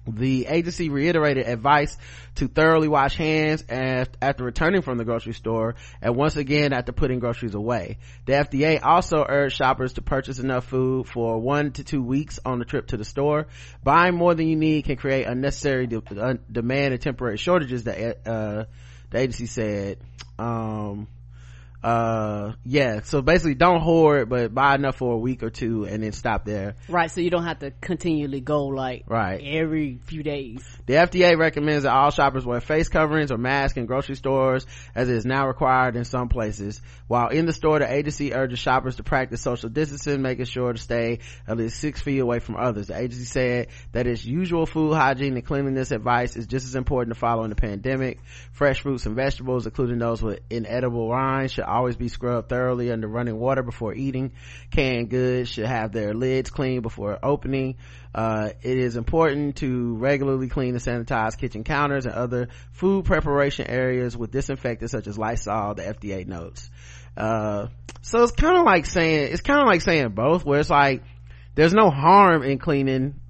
The 0.06 0.46
agency 0.46 0.90
reiterated 0.90 1.46
advice 1.46 1.96
to 2.34 2.48
thoroughly 2.48 2.88
wash 2.88 3.16
hands 3.16 3.64
after 3.68 4.44
returning 4.44 4.82
from 4.82 4.98
the 4.98 5.04
grocery 5.04 5.32
store 5.32 5.76
and 6.02 6.14
once 6.14 6.36
again 6.36 6.72
after 6.72 6.92
putting 6.92 7.20
groceries 7.20 7.54
away. 7.54 7.98
The 8.26 8.34
FDA 8.34 8.80
also 8.82 9.24
urged 9.26 9.56
shoppers 9.56 9.94
to 9.94 10.02
purchase 10.02 10.38
enough 10.38 10.66
food 10.66 11.08
for 11.08 11.38
one 11.38 11.72
to 11.72 11.84
two 11.84 12.02
weeks 12.02 12.38
on 12.44 12.58
the 12.58 12.66
trip 12.66 12.88
to 12.88 12.96
the 12.98 13.04
store. 13.04 13.46
Buying 13.82 14.14
more 14.14 14.34
than 14.34 14.46
you 14.46 14.56
need 14.56 14.84
can 14.84 14.96
create 14.96 15.26
unnecessary 15.26 15.86
de- 15.86 16.02
uh, 16.20 16.34
demand 16.50 16.92
and 16.92 17.02
temporary 17.02 17.38
shortages, 17.38 17.84
the, 17.84 18.16
uh, 18.28 18.64
the 19.10 19.18
agency 19.18 19.46
said. 19.46 19.98
Um, 20.38 21.06
uh 21.84 22.52
yeah 22.64 23.00
so 23.02 23.20
basically 23.20 23.54
don't 23.54 23.80
hoard 23.82 24.28
but 24.28 24.54
buy 24.54 24.74
enough 24.74 24.96
for 24.96 25.12
a 25.12 25.18
week 25.18 25.42
or 25.42 25.50
two 25.50 25.84
and 25.84 26.02
then 26.02 26.12
stop 26.12 26.44
there 26.46 26.76
Right, 26.88 27.10
so 27.10 27.20
you 27.20 27.28
don't 27.30 27.44
have 27.44 27.58
to 27.58 27.72
continually 27.80 28.40
go 28.40 28.66
like 28.66 29.04
Right. 29.06 29.40
every 29.44 29.98
few 30.06 30.22
days. 30.22 30.64
The 30.86 30.94
FDA 30.94 31.36
recommends 31.38 31.84
that 31.84 31.92
all 31.92 32.10
shoppers 32.10 32.46
wear 32.46 32.60
face 32.60 32.88
coverings 32.88 33.30
or 33.30 33.36
masks 33.38 33.76
in 33.76 33.86
grocery 33.86 34.16
stores 34.16 34.66
as 34.94 35.08
it 35.08 35.16
is 35.16 35.26
now 35.26 35.46
required 35.46 35.96
in 35.96 36.04
some 36.04 36.28
places. 36.28 36.80
While 37.06 37.28
in 37.28 37.44
the 37.46 37.52
store, 37.52 37.78
the 37.78 37.92
agency 37.92 38.32
urges 38.32 38.58
shoppers 38.58 38.96
to 38.96 39.02
practice 39.02 39.42
social 39.42 39.68
distancing, 39.68 40.22
making 40.22 40.46
sure 40.46 40.72
to 40.72 40.78
stay 40.78 41.18
at 41.46 41.56
least 41.58 41.78
six 41.80 42.00
feet 42.00 42.18
away 42.18 42.38
from 42.38 42.56
others. 42.56 42.86
The 42.86 42.96
agency 42.98 43.24
said 43.24 43.68
that 43.92 44.06
its 44.06 44.24
usual 44.24 44.64
food 44.66 44.94
hygiene 44.94 45.34
and 45.34 45.44
cleanliness 45.44 45.90
advice 45.90 46.36
is 46.36 46.46
just 46.46 46.66
as 46.66 46.74
important 46.74 47.14
to 47.14 47.20
follow 47.20 47.44
in 47.44 47.50
the 47.50 47.56
pandemic. 47.56 48.20
Fresh 48.52 48.80
fruits 48.82 49.04
and 49.06 49.16
vegetables, 49.16 49.66
including 49.66 49.98
those 49.98 50.22
with 50.22 50.40
inedible 50.50 51.10
rinds, 51.10 51.52
should 51.52 51.64
always 51.74 51.96
be 51.96 52.08
scrubbed 52.08 52.48
thoroughly 52.48 52.90
under 52.90 53.08
running 53.08 53.38
water 53.38 53.62
before 53.62 53.94
eating. 53.94 54.32
Canned 54.70 55.10
goods 55.10 55.50
should 55.50 55.66
have 55.66 55.92
their 55.92 56.14
lids 56.14 56.50
cleaned 56.50 56.82
before 56.82 57.18
opening. 57.22 57.76
Uh, 58.14 58.50
it 58.62 58.78
is 58.78 58.96
important 58.96 59.56
to 59.56 59.94
regularly 59.96 60.48
clean 60.48 60.74
and 60.74 60.82
sanitize 60.82 61.36
kitchen 61.36 61.64
counters 61.64 62.06
and 62.06 62.14
other 62.14 62.48
food 62.72 63.04
preparation 63.04 63.66
areas 63.68 64.16
with 64.16 64.30
disinfectants 64.30 64.92
such 64.92 65.06
as 65.06 65.18
Lysol, 65.18 65.74
the 65.74 65.82
FDA 65.82 66.26
notes. 66.26 66.70
Uh, 67.16 67.68
so 68.02 68.22
it's 68.22 68.32
kind 68.32 68.56
of 68.56 68.64
like 68.64 68.86
saying, 68.86 69.32
it's 69.32 69.42
kind 69.42 69.60
of 69.60 69.66
like 69.66 69.80
saying 69.80 70.10
both 70.10 70.44
where 70.44 70.60
it's 70.60 70.70
like, 70.70 71.02
there's 71.54 71.74
no 71.74 71.90
harm 71.90 72.42
in 72.42 72.58
cleaning, 72.58 73.20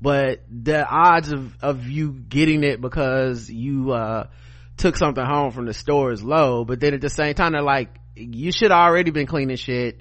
but 0.00 0.42
the 0.50 0.86
odds 0.86 1.32
of, 1.32 1.54
of 1.62 1.86
you 1.86 2.12
getting 2.12 2.64
it 2.64 2.80
because 2.80 3.50
you, 3.50 3.92
uh, 3.92 4.28
took 4.76 4.96
something 4.96 5.24
home 5.24 5.52
from 5.52 5.66
the 5.66 5.74
store 5.74 6.12
is 6.12 6.22
low, 6.22 6.64
but 6.64 6.80
then 6.80 6.94
at 6.94 7.00
the 7.00 7.10
same 7.10 7.34
time, 7.34 7.52
they're 7.52 7.62
like, 7.62 7.90
you 8.16 8.52
should 8.52 8.70
already 8.70 9.10
been 9.10 9.26
cleaning 9.26 9.56
shit. 9.56 10.00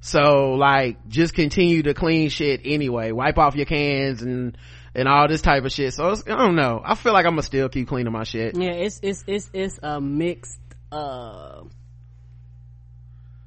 So 0.00 0.52
like, 0.54 1.08
just 1.08 1.34
continue 1.34 1.82
to 1.82 1.94
clean 1.94 2.28
shit 2.28 2.62
anyway. 2.64 3.10
Wipe 3.12 3.38
off 3.38 3.56
your 3.56 3.66
cans 3.66 4.22
and, 4.22 4.56
and 4.94 5.08
all 5.08 5.28
this 5.28 5.42
type 5.42 5.64
of 5.64 5.72
shit. 5.72 5.94
So 5.94 6.10
I 6.10 6.36
don't 6.36 6.56
know. 6.56 6.80
I 6.84 6.94
feel 6.94 7.12
like 7.12 7.26
I'm 7.26 7.32
gonna 7.32 7.42
still 7.42 7.68
keep 7.68 7.88
cleaning 7.88 8.12
my 8.12 8.24
shit. 8.24 8.56
Yeah, 8.56 8.70
it's 8.70 9.00
it's 9.02 9.24
it's 9.26 9.50
it's 9.52 9.78
a 9.82 10.00
mixed 10.00 10.60
uh 10.92 11.62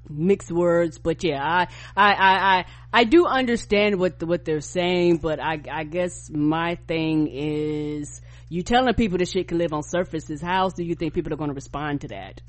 mixed 0.09 0.51
words, 0.51 0.97
but 0.97 1.23
yeah, 1.23 1.43
I 1.43 1.67
I 1.95 2.13
I 2.13 2.57
I, 2.57 2.65
I 2.93 3.03
do 3.05 3.25
understand 3.25 3.99
what 3.99 4.21
what 4.23 4.45
they're 4.45 4.61
saying, 4.61 5.17
but 5.17 5.39
I 5.39 5.59
I 5.71 5.83
guess 5.85 6.29
my 6.29 6.75
thing 6.87 7.27
is 7.27 8.21
you 8.51 8.63
telling 8.63 8.93
people 8.95 9.17
this 9.17 9.31
shit 9.31 9.47
can 9.47 9.59
live 9.59 9.71
on 9.71 9.81
surfaces. 9.81 10.41
How 10.41 10.63
else 10.63 10.73
do 10.73 10.83
you 10.83 10.93
think 10.93 11.13
people 11.13 11.31
are 11.31 11.37
going 11.37 11.51
to 11.51 11.53
respond 11.53 12.01
to 12.01 12.09
that? 12.09 12.41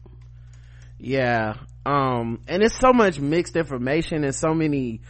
Yeah. 0.99 1.59
Um, 1.87 2.41
and 2.49 2.61
it's 2.61 2.77
so 2.77 2.93
much 2.93 3.21
mixed 3.21 3.55
information 3.55 4.25
and 4.25 4.35
so 4.35 4.53
many 4.53 5.03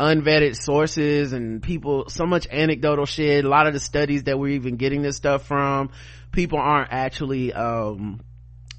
unvetted 0.00 0.56
sources 0.56 1.32
and 1.32 1.62
people, 1.62 2.08
so 2.08 2.26
much 2.26 2.48
anecdotal 2.50 3.06
shit. 3.06 3.44
A 3.44 3.48
lot 3.48 3.68
of 3.68 3.74
the 3.74 3.78
studies 3.78 4.24
that 4.24 4.40
we're 4.40 4.56
even 4.56 4.74
getting 4.74 5.02
this 5.02 5.16
stuff 5.16 5.46
from, 5.46 5.90
people 6.32 6.58
aren't 6.58 6.92
actually, 6.92 7.52
um, 7.52 8.20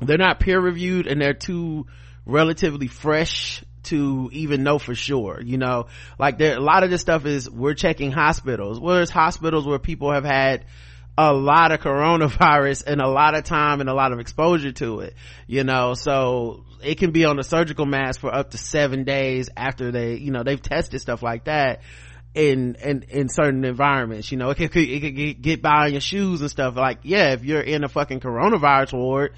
they're 0.01 0.17
not 0.17 0.41
peer 0.41 0.59
reviewed 0.59 1.07
and 1.07 1.21
they're 1.21 1.33
too 1.33 1.85
relatively 2.25 2.87
fresh 2.87 3.63
to 3.83 4.29
even 4.31 4.61
know 4.61 4.77
for 4.77 4.93
sure 4.93 5.41
you 5.43 5.57
know 5.57 5.87
like 6.19 6.37
there 6.37 6.55
a 6.55 6.61
lot 6.61 6.83
of 6.83 6.91
this 6.91 7.01
stuff 7.01 7.25
is 7.25 7.49
we're 7.49 7.73
checking 7.73 8.11
hospitals 8.11 8.79
well 8.79 8.93
there's 8.93 9.09
hospitals 9.09 9.65
where 9.65 9.79
people 9.79 10.13
have 10.13 10.23
had 10.23 10.65
a 11.17 11.33
lot 11.33 11.71
of 11.71 11.79
coronavirus 11.81 12.83
and 12.87 13.01
a 13.01 13.07
lot 13.07 13.35
of 13.35 13.43
time 13.43 13.81
and 13.81 13.89
a 13.89 13.93
lot 13.93 14.11
of 14.11 14.19
exposure 14.19 14.71
to 14.71 15.01
it 15.01 15.15
you 15.47 15.63
know? 15.63 15.93
So 15.93 16.63
it 16.83 16.97
can 16.97 17.11
be 17.11 17.25
on 17.25 17.37
a 17.39 17.43
surgical 17.43 17.85
mask 17.85 18.21
for 18.21 18.33
up 18.33 18.51
to 18.51 18.57
seven 18.57 19.03
days 19.03 19.49
after 19.55 19.91
they 19.91 20.15
you 20.15 20.31
know 20.31 20.43
they've 20.43 20.61
tested 20.61 21.01
stuff 21.01 21.21
like 21.21 21.45
that 21.45 21.81
in 22.33 22.75
in 22.75 23.03
in 23.09 23.29
certain 23.29 23.65
environments 23.65 24.31
you 24.31 24.37
know? 24.37 24.49
It 24.49 24.55
could, 24.55 24.75
it 24.77 24.99
could 25.01 25.41
get, 25.41 25.61
by 25.61 25.85
on 25.85 25.91
your 25.91 26.01
shoes 26.01 26.41
and 26.41 26.49
stuff. 26.49 26.75
Like 26.75 26.99
yeah 27.03 27.33
if 27.33 27.43
you're 27.43 27.61
in 27.61 27.83
a 27.83 27.89
fucking 27.89 28.21
coronavirus 28.21 28.93
ward 28.93 29.33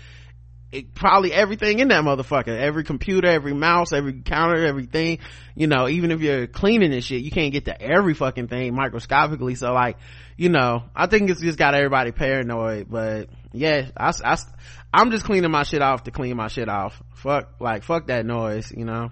it, 0.73 0.95
probably 0.95 1.31
everything 1.31 1.79
in 1.79 1.89
that 1.89 2.03
motherfucker. 2.03 2.57
Every 2.57 2.83
computer 2.83 3.27
every 3.27 3.53
mouse 3.53 3.93
every 3.93 4.21
counter 4.21 4.65
everything. 4.65 5.19
You 5.55 5.67
know 5.67 5.87
even 5.87 6.11
if 6.11 6.21
you're 6.21 6.47
cleaning 6.47 6.93
and 6.93 7.03
shit 7.03 7.21
you 7.21 7.31
can't 7.31 7.53
get 7.53 7.65
to 7.65 7.81
every 7.81 8.13
fucking 8.13 8.47
thing 8.47 8.73
microscopically. 8.73 9.55
So 9.55 9.71
like 9.73 9.97
you 10.35 10.49
know 10.49 10.83
i 10.95 11.05
think 11.05 11.29
it's 11.29 11.41
just 11.41 11.59
got 11.59 11.75
everybody 11.75 12.11
paranoid 12.11 12.87
but 12.89 13.29
yeah 13.51 13.89
I, 13.95 14.11
I 14.23 14.37
i'm 14.91 15.11
just 15.11 15.25
cleaning 15.25 15.51
my 15.51 15.61
shit 15.61 15.83
off 15.83 16.05
to 16.05 16.11
clean 16.11 16.35
my 16.35 16.47
shit 16.47 16.69
off. 16.69 17.01
Fuck 17.15 17.55
like 17.59 17.83
fuck 17.83 18.07
that 18.07 18.25
noise 18.25 18.71
you 18.71 18.85
know? 18.85 19.11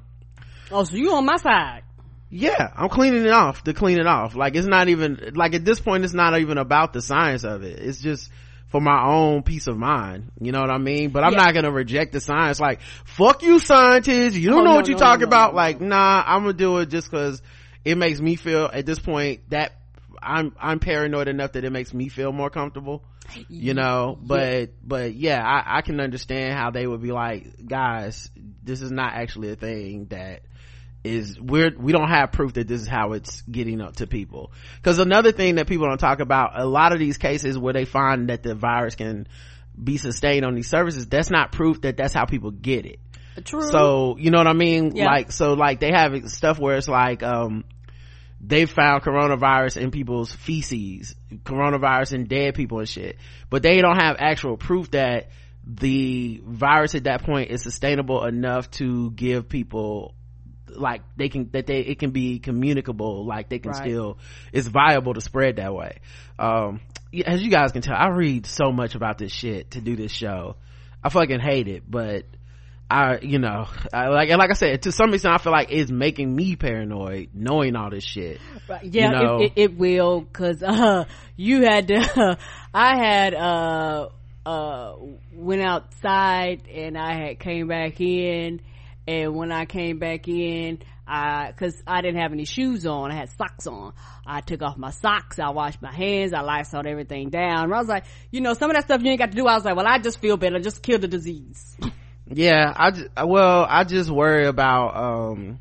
Oh 0.72 0.84
so 0.84 0.96
you 0.96 1.14
on 1.14 1.26
my 1.26 1.38
side. 1.38 1.84
Yeah 2.30 2.72
i'm 2.76 2.90
cleaning 2.90 3.26
it 3.26 3.32
off 3.32 3.64
to 3.66 3.74
clean 3.74 4.00
it 4.00 4.08
off. 4.08 4.36
Like 4.36 4.56
it's 4.56 4.68
not 4.68 4.88
even 4.90 5.34
like 5.36 5.54
at 5.54 5.64
this 5.64 5.80
point 5.80 6.04
it's 6.04 6.14
not 6.14 6.40
even 6.40 6.58
about 6.58 6.94
the 6.94 7.02
science 7.02 7.44
of 7.44 7.64
it. 7.64 7.80
It's 7.80 8.02
just 8.02 8.32
for 8.72 8.82
my 8.82 9.06
own 9.06 9.44
peace 9.44 9.68
of 9.68 9.78
mind. 9.78 10.32
You 10.40 10.52
know 10.52 10.62
what 10.62 10.72
i 10.72 10.78
mean? 10.78 11.12
But 11.12 11.24
i'm 11.24 11.34
yeah. 11.34 11.44
not 11.44 11.54
gonna 11.54 11.72
reject 11.72 12.14
the 12.14 12.20
science 12.20 12.60
like 12.60 12.82
fuck 13.06 13.44
you 13.44 13.60
scientists 13.60 14.36
you 14.36 14.50
oh, 14.50 14.54
don't 14.54 14.62
oh, 14.62 14.64
know 14.64 14.70
no, 14.72 14.76
what 14.78 14.88
you're 14.88 14.98
no, 14.98 15.06
talking 15.06 15.22
no, 15.22 15.28
about? 15.28 15.54
like 15.54 15.82
nah 15.82 16.24
i'm 16.26 16.42
gonna 16.42 16.54
do 16.54 16.78
it 16.80 16.90
just 16.90 17.10
because 17.10 17.42
it 17.86 17.98
makes 17.98 18.20
me 18.20 18.36
feel 18.36 18.70
at 18.72 18.86
this 18.86 19.00
point 19.00 19.50
that 19.50 19.74
i'm 20.22 20.56
i'm 20.60 20.80
paranoid 20.80 21.28
enough 21.28 21.54
that 21.54 21.64
it 21.64 21.72
makes 21.72 21.94
me 21.94 22.10
feel 22.10 22.32
more 22.32 22.50
comfortable 22.50 23.04
you 23.50 23.74
know? 23.74 24.18
But 24.22 24.60
yeah. 24.60 24.66
but 24.84 25.14
yeah 25.14 25.44
I, 25.44 25.78
I 25.78 25.82
can 25.82 26.00
understand 26.00 26.58
how 26.58 26.72
they 26.72 26.86
would 26.86 27.02
be 27.02 27.12
like 27.12 27.66
guys 27.66 28.30
this 28.64 28.82
is 28.82 28.92
not 28.92 29.14
actually 29.14 29.52
a 29.52 29.56
thing 29.56 30.08
that 30.10 30.42
is 31.04 31.40
we're 31.40 31.72
we 31.78 31.92
don't 31.92 32.10
have 32.10 32.32
proof 32.32 32.54
that 32.54 32.68
this 32.68 32.82
is 32.82 32.88
how 32.88 33.14
it's 33.14 33.42
getting 33.42 33.82
up 33.82 33.96
to 33.96 34.08
people 34.08 34.52
because 34.78 35.00
another 35.00 35.32
thing 35.32 35.56
that 35.56 35.68
people 35.68 35.88
don't 35.88 35.98
talk 35.98 36.20
about 36.20 36.60
a 36.60 36.66
lot 36.66 36.94
of 36.94 37.00
these 37.00 37.18
cases 37.18 37.58
where 37.58 37.74
they 37.74 37.86
find 37.86 38.30
that 38.30 38.44
the 38.44 38.54
virus 38.54 38.96
can 38.96 39.28
be 39.82 39.98
sustained 39.98 40.46
on 40.46 40.54
these 40.54 40.70
services 40.70 41.08
that's 41.08 41.32
not 41.32 41.52
proof 41.52 41.82
that 41.82 41.98
that's 41.98 42.14
how 42.14 42.26
people 42.26 42.52
get 42.52 42.86
it 42.86 43.00
True. 43.46 43.68
so 43.72 44.16
you 44.20 44.30
know 44.30 44.38
what 44.38 44.48
i 44.48 44.54
mean 44.54 44.96
yeah. 44.96 45.06
like 45.06 45.32
so 45.32 45.54
like 45.54 45.80
they 45.80 45.92
have 45.92 46.30
stuff 46.30 46.60
where 46.60 46.78
it's 46.78 46.88
like 46.88 47.24
um 47.24 47.64
they 48.40 48.66
found 48.66 49.04
coronavirus 49.04 49.78
in 49.78 49.90
people's 49.90 50.32
feces 50.32 51.16
coronavirus 51.44 52.14
in 52.14 52.26
dead 52.26 52.54
people 52.54 52.80
and 52.80 52.90
shit 52.90 53.18
but 53.50 53.64
they 53.64 53.82
don't 53.82 53.98
have 53.98 54.18
actual 54.20 54.58
proof 54.58 54.92
that 54.92 55.30
the 55.66 56.42
virus 56.46 56.94
at 56.96 57.06
that 57.06 57.24
point 57.24 57.50
is 57.50 57.62
sustainable 57.62 58.24
enough 58.26 58.70
to 58.72 59.12
give 59.12 59.48
people 59.48 60.16
like 60.76 61.02
they 61.18 61.30
can 61.30 61.50
that 61.52 61.68
they 61.68 61.80
it 61.80 62.00
can 62.00 62.12
be 62.12 62.40
communicable 62.40 63.26
like 63.26 63.50
they 63.50 63.60
can 63.60 63.72
right. 63.72 63.82
still 63.82 64.18
it's 64.52 64.68
viable 64.68 65.14
to 65.14 65.22
spread 65.22 65.58
that 65.58 65.74
way 65.74 65.98
um 66.40 66.80
as 67.26 67.42
you 67.42 67.50
guys 67.50 67.72
can 67.72 67.82
tell 67.82 67.96
i 67.96 68.08
read 68.08 68.46
so 68.46 68.72
much 68.72 68.96
about 68.96 69.18
this 69.18 69.32
shit 69.32 69.72
to 69.72 69.82
do 69.82 69.96
this 69.96 70.12
show 70.12 70.56
i 71.04 71.10
fucking 71.10 71.40
hate 71.40 71.68
it 71.68 71.84
but 71.90 72.26
I, 72.92 73.20
you 73.22 73.40
know, 73.40 73.70
I, 73.94 74.10
like, 74.10 74.30
and 74.32 74.38
like 74.38 74.50
I 74.50 74.54
said, 74.54 74.82
to 74.82 74.92
some 74.92 75.14
extent, 75.14 75.34
I 75.34 75.38
feel 75.38 75.54
like 75.54 75.72
it's 75.72 75.90
making 75.90 76.36
me 76.36 76.58
paranoid 76.58 77.30
knowing 77.34 77.78
all 77.78 77.90
this 77.90 78.04
shit. 78.04 78.42
Right. 78.68 78.84
Yeah, 78.84 79.06
you 79.06 79.12
know? 79.12 79.40
it, 79.40 79.44
it, 79.44 79.54
it, 79.56 79.78
will, 79.78 80.26
cause, 80.26 80.62
uh, 80.68 81.06
you 81.38 81.62
had 81.62 81.88
to, 81.88 81.96
uh, 81.96 82.36
I 82.74 82.98
had, 82.98 83.34
uh, 83.34 84.10
uh, 84.46 84.96
went 85.34 85.62
outside 85.62 86.68
and 86.68 86.98
I 86.98 87.14
had 87.14 87.40
came 87.40 87.70
back 87.70 88.02
in 88.02 88.60
and 89.08 89.36
when 89.36 89.52
I 89.52 89.66
came 89.66 89.98
back 89.98 90.28
in, 90.28 90.80
I, 91.08 91.52
cause 91.58 91.82
I 91.88 92.02
didn't 92.02 92.22
have 92.22 92.32
any 92.32 92.46
shoes 92.46 92.86
on, 92.86 93.12
I 93.12 93.16
had 93.16 93.30
socks 93.32 93.68
on. 93.68 93.94
I 94.26 94.42
took 94.42 94.62
off 94.62 94.78
my 94.78 94.92
socks, 94.92 95.40
I 95.40 95.50
washed 95.50 95.82
my 95.82 95.92
hands, 95.92 96.34
I 96.34 96.42
Lysol 96.42 96.86
everything 96.86 97.30
down. 97.30 97.66
And 97.66 97.74
I 97.74 97.80
was 97.80 97.88
like, 97.88 98.06
you 98.30 98.42
know, 98.42 98.54
some 98.54 98.70
of 98.70 98.76
that 98.76 98.86
stuff 98.86 99.02
you 99.02 99.10
ain't 99.10 99.20
got 99.20 99.32
to 99.32 99.38
do. 99.38 99.48
I 99.48 99.56
was 99.56 99.66
like, 99.66 99.76
well, 99.76 99.88
I 99.88 100.00
just 100.00 100.20
feel 100.20 100.38
better, 100.38 100.60
just 100.60 100.84
kill 100.84 101.00
the 101.00 101.08
disease. 101.08 101.76
yeah, 102.28 102.72
I 102.76 102.92
just, 102.92 103.10
well, 103.26 103.66
I 103.68 103.84
just 103.84 104.10
worry 104.10 104.46
about, 104.46 104.96
um, 104.96 105.60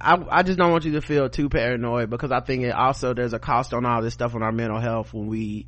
I, 0.00 0.18
I 0.30 0.42
just 0.44 0.58
don't 0.58 0.70
want 0.70 0.84
you 0.84 0.92
to 0.92 1.02
feel 1.02 1.28
too 1.28 1.48
paranoid 1.48 2.08
because 2.08 2.32
I 2.32 2.40
think 2.40 2.64
it 2.64 2.70
also 2.74 3.12
there's 3.12 3.34
a 3.34 3.38
cost 3.38 3.74
on 3.74 3.84
all 3.84 4.00
this 4.00 4.14
stuff 4.14 4.34
on 4.34 4.42
our 4.42 4.52
mental 4.52 4.80
health 4.80 5.12
when 5.12 5.26
we 5.26 5.66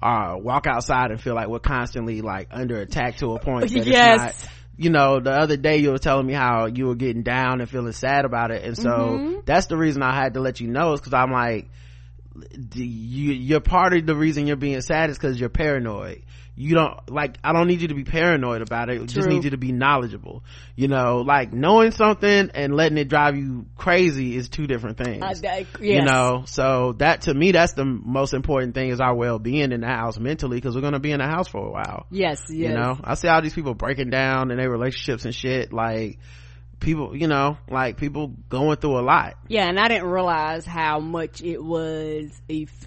uh 0.00 0.36
walk 0.38 0.66
outside 0.66 1.10
and 1.10 1.20
feel 1.20 1.34
like 1.34 1.48
we're 1.48 1.58
constantly 1.58 2.22
like 2.22 2.48
under 2.52 2.80
attack 2.80 3.16
to 3.16 3.34
a 3.34 3.40
point 3.40 3.68
that 3.70 3.70
yes. 3.86 4.34
it's 4.34 4.44
not 4.44 4.52
you 4.80 4.88
know, 4.88 5.20
the 5.20 5.30
other 5.30 5.58
day 5.58 5.76
you 5.76 5.90
were 5.90 5.98
telling 5.98 6.26
me 6.26 6.32
how 6.32 6.64
you 6.64 6.86
were 6.86 6.94
getting 6.94 7.22
down 7.22 7.60
and 7.60 7.68
feeling 7.68 7.92
sad 7.92 8.24
about 8.24 8.50
it. 8.50 8.64
And 8.64 8.78
so 8.78 8.88
mm-hmm. 8.88 9.40
that's 9.44 9.66
the 9.66 9.76
reason 9.76 10.02
I 10.02 10.14
had 10.14 10.32
to 10.34 10.40
let 10.40 10.58
you 10.58 10.68
know 10.68 10.94
is 10.94 11.00
cause 11.00 11.12
I'm 11.12 11.30
like, 11.30 11.68
you, 12.72 13.32
you're 13.32 13.60
part 13.60 13.92
of 13.92 14.06
the 14.06 14.16
reason 14.16 14.46
you're 14.46 14.56
being 14.56 14.80
sad 14.80 15.10
is 15.10 15.18
cause 15.18 15.38
you're 15.38 15.50
paranoid 15.50 16.22
you 16.56 16.74
don't 16.74 17.10
like 17.10 17.38
i 17.42 17.52
don't 17.52 17.68
need 17.68 17.80
you 17.80 17.88
to 17.88 17.94
be 17.94 18.04
paranoid 18.04 18.62
about 18.62 18.90
it. 18.90 18.96
True. 18.96 19.06
just 19.06 19.28
need 19.28 19.44
you 19.44 19.50
to 19.50 19.56
be 19.56 19.72
knowledgeable. 19.72 20.44
You 20.76 20.88
know 20.88 21.18
like 21.18 21.52
knowing 21.52 21.90
something 21.92 22.50
and 22.54 22.74
letting 22.74 22.98
it 22.98 23.08
drive 23.08 23.36
you 23.36 23.66
crazy 23.76 24.36
is 24.36 24.48
two 24.48 24.66
different 24.66 24.98
things. 24.98 25.22
Uh, 25.22 25.34
yes. 25.42 25.66
you 25.80 26.02
know 26.02 26.44
so 26.46 26.94
that 26.98 27.22
to 27.22 27.34
me 27.34 27.52
that's 27.52 27.74
the 27.74 27.84
most 27.84 28.34
important 28.34 28.74
thing 28.74 28.90
is 28.90 29.00
our 29.00 29.14
well-being 29.14 29.72
in 29.72 29.80
the 29.80 29.86
house 29.86 30.18
mentally 30.18 30.56
because 30.58 30.74
we're 30.74 30.80
going 30.80 30.92
to 30.92 31.00
be 31.00 31.12
in 31.12 31.18
the 31.20 31.26
house 31.26 31.48
for 31.48 31.66
a 31.66 31.70
while. 31.70 32.06
Yes, 32.10 32.42
yes. 32.48 32.70
you 32.70 32.74
know 32.74 32.98
i 33.02 33.14
see 33.14 33.28
all 33.28 33.40
these 33.42 33.54
people 33.54 33.74
breaking 33.74 34.10
down 34.10 34.50
in 34.50 34.58
their 34.58 34.70
relationships 34.70 35.24
and 35.24 35.34
shit 35.34 35.72
like 35.72 36.18
people 36.80 37.14
you 37.14 37.28
know 37.28 37.58
like 37.68 37.96
people 37.96 38.28
going 38.48 38.76
through 38.76 38.98
a 38.98 39.02
lot. 39.02 39.34
Yeah 39.48 39.68
and 39.68 39.78
i 39.78 39.88
didn't 39.88 40.08
realize 40.08 40.64
how 40.66 40.98
much 41.00 41.42
it 41.42 41.62
was 41.62 42.30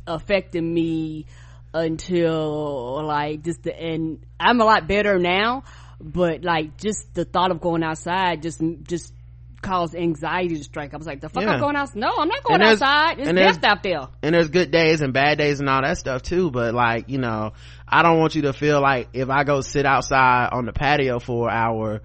affecting 0.06 0.74
me 0.74 1.26
until 1.74 3.04
like 3.06 3.44
just 3.44 3.64
the 3.64 3.76
and 3.76 4.24
i'm 4.40 4.62
a 4.62 4.66
lot 4.66 4.88
better 4.88 5.18
now 5.18 5.64
but 6.00 6.44
like 6.44 6.78
just 6.78 7.14
the 7.14 7.26
thought 7.26 7.52
of 7.52 7.62
going 7.62 7.84
outside 7.84 8.42
just 8.42 8.62
just 8.84 9.14
caused 9.62 9.96
anxiety 9.96 10.58
to 10.58 10.64
strike 10.64 10.94
i 10.94 10.98
was 10.98 11.08
like 11.08 11.22
the 11.22 11.30
fuck 11.30 11.42
yeah. 11.42 11.52
i'm 11.52 11.60
going 11.60 11.76
outside? 11.76 12.00
no 12.00 12.12
i'm 12.18 12.28
not 12.28 12.44
going 12.44 12.62
outside 12.62 13.18
it's 13.20 13.32
death 13.32 13.64
out 13.64 13.82
there 13.82 14.08
and 14.22 14.36
there's 14.36 14.50
good 14.50 14.72
days 14.72 15.02
and 15.02 15.14
bad 15.14 15.38
days 15.38 15.62
and 15.62 15.70
all 15.70 15.82
that 15.82 15.98
stuff 15.98 16.22
too 16.22 16.52
but 16.52 16.74
like 16.74 17.10
you 17.10 17.18
know 17.18 17.54
i 17.88 18.04
don't 18.04 18.20
want 18.20 18.36
you 18.36 18.44
to 18.44 18.54
feel 18.54 18.82
like 18.82 19.08
if 19.14 19.30
i 19.30 19.46
go 19.46 19.62
sit 19.62 19.86
outside 19.86 20.50
on 20.52 20.66
the 20.66 20.74
patio 20.74 21.18
for 21.18 21.50
an 21.50 21.56
hour 21.56 22.02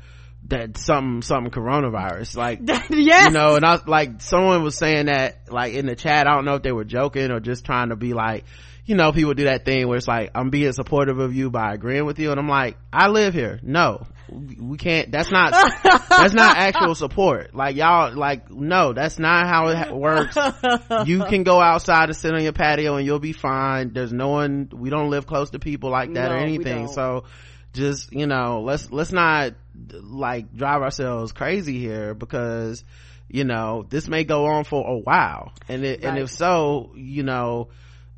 that 0.47 0.79
something 0.79 1.21
something 1.21 1.51
coronavirus 1.51 2.37
like 2.37 2.61
yes. 2.91 3.27
you 3.27 3.33
know 3.33 3.57
and 3.57 3.65
i 3.65 3.79
like 3.87 4.23
someone 4.23 4.63
was 4.63 4.77
saying 4.77 5.07
that 5.07 5.53
like 5.53 5.75
in 5.75 5.87
the 5.87 5.97
chat 5.97 6.29
i 6.29 6.35
don't 6.35 6.45
know 6.45 6.55
if 6.55 6.63
they 6.63 6.73
were 6.73 6.85
joking 6.85 7.33
or 7.33 7.41
just 7.41 7.65
trying 7.65 7.89
to 7.89 7.97
be 7.97 8.15
like 8.15 8.45
you 8.89 8.95
know, 8.95 9.13
people 9.13 9.35
do 9.35 9.45
that 9.45 9.67
thing 9.67 9.87
where 9.87 9.99
it's 9.99 10.09
like, 10.09 10.31
I'm 10.35 10.49
being 10.49 10.73
supportive 10.73 11.19
of 11.19 11.35
you 11.35 11.51
by 11.51 11.75
agreeing 11.75 12.07
with 12.07 12.19
you. 12.19 12.31
And 12.31 12.41
I'm 12.41 12.49
like, 12.49 12.79
I 12.91 13.09
live 13.09 13.35
here. 13.35 13.61
No, 13.63 14.07
we 14.33 14.79
can't, 14.79 15.13
that's 15.13 15.31
not, 15.31 15.53
that's 16.09 16.33
not 16.33 16.57
actual 16.57 16.95
support. 16.95 17.55
Like 17.55 17.77
y'all, 17.77 18.17
like, 18.17 18.51
no, 18.51 18.95
that's 18.95 19.19
not 19.19 19.47
how 19.47 19.69
it 19.69 19.95
works. 19.95 20.39
You 21.05 21.23
can 21.27 21.43
go 21.43 21.61
outside 21.61 22.05
and 22.05 22.17
sit 22.17 22.33
on 22.33 22.43
your 22.43 22.55
patio 22.55 22.97
and 22.97 23.05
you'll 23.05 23.19
be 23.19 23.35
fine. 23.35 23.93
There's 23.93 24.11
no 24.11 24.29
one, 24.29 24.71
we 24.73 24.89
don't 24.89 25.11
live 25.11 25.27
close 25.27 25.51
to 25.51 25.59
people 25.59 25.91
like 25.91 26.15
that 26.15 26.31
no, 26.31 26.37
or 26.37 26.39
anything. 26.39 26.89
So 26.89 27.25
just, 27.75 28.11
you 28.11 28.27
know, 28.27 28.63
let's, 28.63 28.91
let's 28.91 29.13
not 29.13 29.53
like 29.93 30.51
drive 30.57 30.81
ourselves 30.81 31.33
crazy 31.33 31.79
here 31.79 32.15
because, 32.15 32.83
you 33.29 33.45
know, 33.45 33.85
this 33.87 34.09
may 34.09 34.25
go 34.25 34.47
on 34.47 34.65
for 34.65 34.83
a 34.89 34.97
while. 34.97 35.53
And 35.69 35.85
it, 35.85 36.03
right. 36.03 36.09
and 36.09 36.19
if 36.19 36.31
so, 36.31 36.95
you 36.97 37.23
know, 37.23 37.69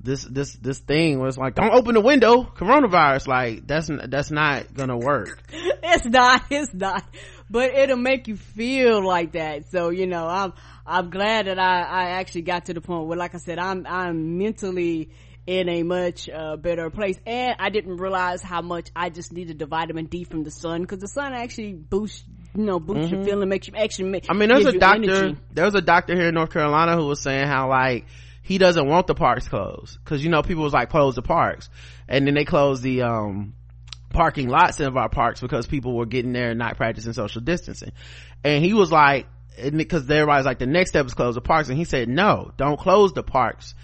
this 0.02 0.24
this 0.24 0.54
this 0.54 0.78
thing 0.78 1.20
was 1.20 1.36
like 1.36 1.54
don't 1.54 1.72
open 1.72 1.94
the 1.94 2.00
window. 2.00 2.42
Coronavirus 2.42 3.28
like 3.28 3.66
that's 3.66 3.90
that's 4.08 4.30
not 4.30 4.72
gonna 4.74 4.96
work. 4.96 5.42
It's 5.82 6.06
not 6.06 6.44
it's 6.50 6.72
not. 6.72 7.04
But 7.50 7.74
it'll 7.74 7.96
make 7.96 8.28
you 8.28 8.36
feel 8.36 9.04
like 9.04 9.32
that. 9.32 9.70
So 9.70 9.90
you 9.90 10.06
know 10.06 10.26
i'm 10.26 10.52
i'm 10.86 11.10
glad 11.10 11.46
that 11.46 11.58
i 11.58 11.80
i 11.82 12.02
actually 12.10 12.42
got 12.42 12.66
to 12.66 12.74
the 12.74 12.80
point 12.80 13.06
where 13.06 13.18
like 13.18 13.34
i 13.34 13.38
said 13.38 13.58
i'm 13.58 13.86
i'm 13.86 14.38
mentally 14.38 15.10
in 15.46 15.68
a 15.68 15.82
much 15.82 16.28
uh, 16.28 16.56
better 16.56 16.90
place. 16.90 17.18
And 17.26 17.56
i 17.58 17.70
didn't 17.70 17.96
realize 17.96 18.42
how 18.42 18.62
much 18.62 18.90
i 18.94 19.10
just 19.10 19.32
needed 19.32 19.58
the 19.58 19.66
vitamin 19.66 20.06
d 20.06 20.24
from 20.24 20.44
the 20.44 20.50
sun 20.50 20.82
because 20.82 21.00
the 21.00 21.08
sun 21.08 21.32
actually 21.32 21.72
boosts 21.72 22.24
you 22.54 22.64
know 22.64 22.78
boosts 22.78 23.06
mm-hmm. 23.06 23.16
your 23.16 23.24
feeling 23.24 23.48
makes 23.48 23.68
you 23.68 23.74
actually 23.76 24.10
make, 24.10 24.26
i 24.28 24.34
mean 24.34 24.48
there's 24.48 24.66
a 24.66 24.78
doctor 24.78 25.14
energy. 25.14 25.40
there's 25.52 25.74
a 25.74 25.80
doctor 25.80 26.14
here 26.16 26.28
in 26.28 26.34
north 26.34 26.50
carolina 26.50 26.96
who 26.96 27.06
was 27.06 27.20
saying 27.20 27.46
how 27.46 27.68
like 27.68 28.06
he 28.50 28.58
doesn't 28.58 28.88
want 28.88 29.06
the 29.06 29.14
parks 29.14 29.46
closed. 29.46 29.96
Because 30.02 30.24
you 30.24 30.28
know 30.28 30.42
people 30.42 30.64
was 30.64 30.72
like 30.72 30.90
close 30.90 31.14
the 31.14 31.22
parks. 31.22 31.70
And 32.08 32.26
then 32.26 32.34
they 32.34 32.44
closed 32.44 32.82
the 32.82 33.02
um 33.02 33.54
parking 34.08 34.48
lots 34.48 34.80
of 34.80 34.96
our 34.96 35.08
parks 35.08 35.40
because 35.40 35.68
people 35.68 35.94
were 35.94 36.04
getting 36.04 36.32
there 36.32 36.50
and 36.50 36.58
not 36.58 36.76
practicing 36.76 37.12
social 37.12 37.42
distancing. 37.42 37.92
And 38.42 38.64
he 38.64 38.74
was 38.74 38.90
like 38.90 39.28
because 39.56 40.10
everybody's 40.10 40.46
like 40.46 40.58
the 40.58 40.66
next 40.66 40.90
step 40.90 41.06
is 41.06 41.14
close 41.14 41.36
the 41.36 41.40
parks. 41.40 41.68
And 41.68 41.78
he 41.78 41.84
said 41.84 42.08
no 42.08 42.50
don't 42.56 42.76
close 42.76 43.12
the 43.12 43.22
parks. 43.22 43.76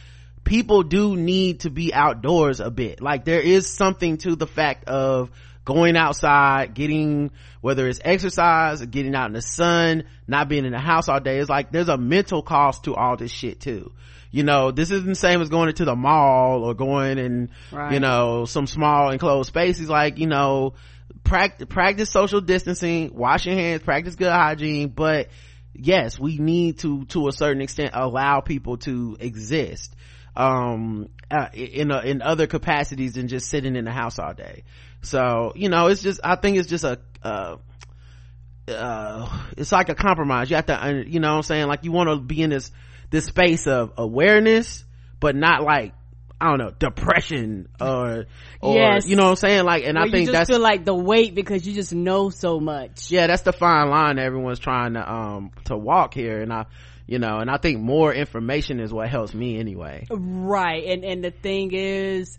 People 0.43 0.83
do 0.83 1.15
need 1.15 1.61
to 1.61 1.71
be 1.71 1.95
outdoors 1.95 2.59
a 2.59 2.69
bit. 2.69 3.01
Like 3.01 3.25
there 3.25 3.41
is 3.41 3.73
something 3.73 4.17
to 4.19 4.35
the 4.35 4.49
fact 4.49 4.89
of 4.89 5.31
going 5.65 5.97
outside, 5.97 6.75
getting, 6.75 7.31
whether 7.61 7.87
it's 7.87 8.01
exercise, 8.05 8.85
getting 8.85 9.15
out 9.15 9.27
in 9.27 9.33
the 9.33 9.43
sun, 9.43 10.05
not 10.27 10.49
being 10.49 10.65
in 10.65 10.73
the 10.73 10.81
house 10.81 11.09
all 11.09 11.21
day. 11.21 11.39
It's 11.39 11.51
like, 11.51 11.71
there's 11.71 11.89
a 11.89 11.99
mental 11.99 12.41
cost 12.41 12.85
to 12.85 12.95
all 12.97 13.17
this 13.17 13.33
shit 13.33 13.61
too. 13.61 13.93
You 14.31 14.43
know, 14.43 14.71
this 14.71 14.91
isn't 14.91 15.09
the 15.09 15.15
same 15.15 15.41
as 15.41 15.49
going 15.49 15.69
into 15.69 15.85
the 15.85 15.97
mall 15.97 16.65
or 16.65 16.75
going 16.75 17.19
in, 17.19 17.51
Right. 17.73 17.93
you 17.93 18.01
know, 18.01 18.45
some 18.45 18.67
small 18.67 19.11
enclosed 19.11 19.49
spaces. 19.49 19.89
Like, 19.89 20.19
you 20.19 20.27
know, 20.27 20.75
practice, 21.25 21.67
practice 21.69 22.11
social 22.11 22.41
distancing, 22.41 23.15
wash 23.15 23.47
your 23.47 23.55
hands, 23.55 23.83
practice 23.83 24.15
good 24.15 24.31
hygiene, 24.31 24.89
but 24.89 25.29
yes, 25.75 26.19
we 26.19 26.39
need 26.39 26.79
to, 26.81 27.05
to 27.07 27.29
a 27.29 27.33
certain 27.33 27.63
extent, 27.63 27.91
allow 27.95 28.41
people 28.41 28.79
to 28.79 29.17
exist, 29.21 29.95
um, 30.37 31.09
uh, 31.31 31.49
in, 31.53 31.91
a, 31.91 32.01
in 32.01 32.23
other 32.23 32.47
capacities 32.47 33.15
than 33.15 33.29
just 33.29 33.49
sitting 33.49 33.77
in 33.77 33.85
the 33.85 33.93
house 33.93 34.19
all 34.19 34.35
day. 34.35 34.65
So, 35.03 35.53
you 35.55 35.69
know, 35.69 35.87
it's 35.89 36.03
just, 36.03 36.21
I 36.25 36.37
think 36.37 36.57
it's 36.59 36.69
just 36.69 36.85
a, 36.85 36.99
uh, 37.23 37.57
uh, 38.69 39.43
it's 39.57 39.73
like 39.73 39.89
a 39.89 39.95
compromise. 39.95 40.51
You 40.51 40.57
have 40.57 40.67
to, 40.67 41.05
you 41.07 41.21
know 41.21 41.31
what 41.31 41.37
I'm 41.37 41.43
saying? 41.43 41.67
Like 41.69 41.85
you 41.85 41.93
want 41.93 42.09
to 42.11 42.17
be 42.17 42.43
in 42.43 42.51
this, 42.51 42.71
this 43.17 43.27
space 43.27 43.67
of 43.67 43.93
awareness, 43.97 44.85
but 45.21 45.35
not 45.35 45.63
like, 45.63 45.95
I 46.39 46.49
don't 46.51 46.59
know, 46.59 46.71
depression 46.79 47.69
or, 47.81 48.27
or, 48.61 48.75
Yes. 48.75 49.09
you 49.09 49.17
know 49.17 49.23
what 49.25 49.31
I'm 49.31 49.37
saying? 49.37 49.65
Like, 49.65 49.85
and 49.85 49.97
Where 49.97 50.07
I 50.07 50.11
think 50.11 50.31
that's, 50.31 50.51
feel 50.51 50.61
like 50.61 50.85
the 50.85 50.95
weight 50.95 51.35
because 51.35 51.67
you 51.67 51.73
just 51.73 51.95
know 51.95 52.29
so 52.29 52.61
much. 52.61 53.11
yeah 53.11 53.27
that's 53.27 53.43
the 53.43 53.53
fine 53.55 53.89
line 53.89 54.19
everyone's 54.19 54.59
trying 54.59 54.95
to 54.95 55.13
um 55.13 55.51
to 55.65 55.77
walk 55.77 56.13
here 56.13 56.43
and 56.43 56.53
i 56.53 56.67
you 57.07 57.19
know 57.19 57.39
and 57.39 57.49
i 57.51 57.57
think 57.57 57.81
more 57.81 58.13
information 58.13 58.81
is 58.81 58.93
what 58.93 59.09
helps 59.09 59.33
me 59.33 59.59
anyway 59.59 60.07
Right. 60.11 60.85
And 60.85 61.05
and 61.05 61.25
the 61.25 61.31
thing 61.31 61.71
is 61.73 62.39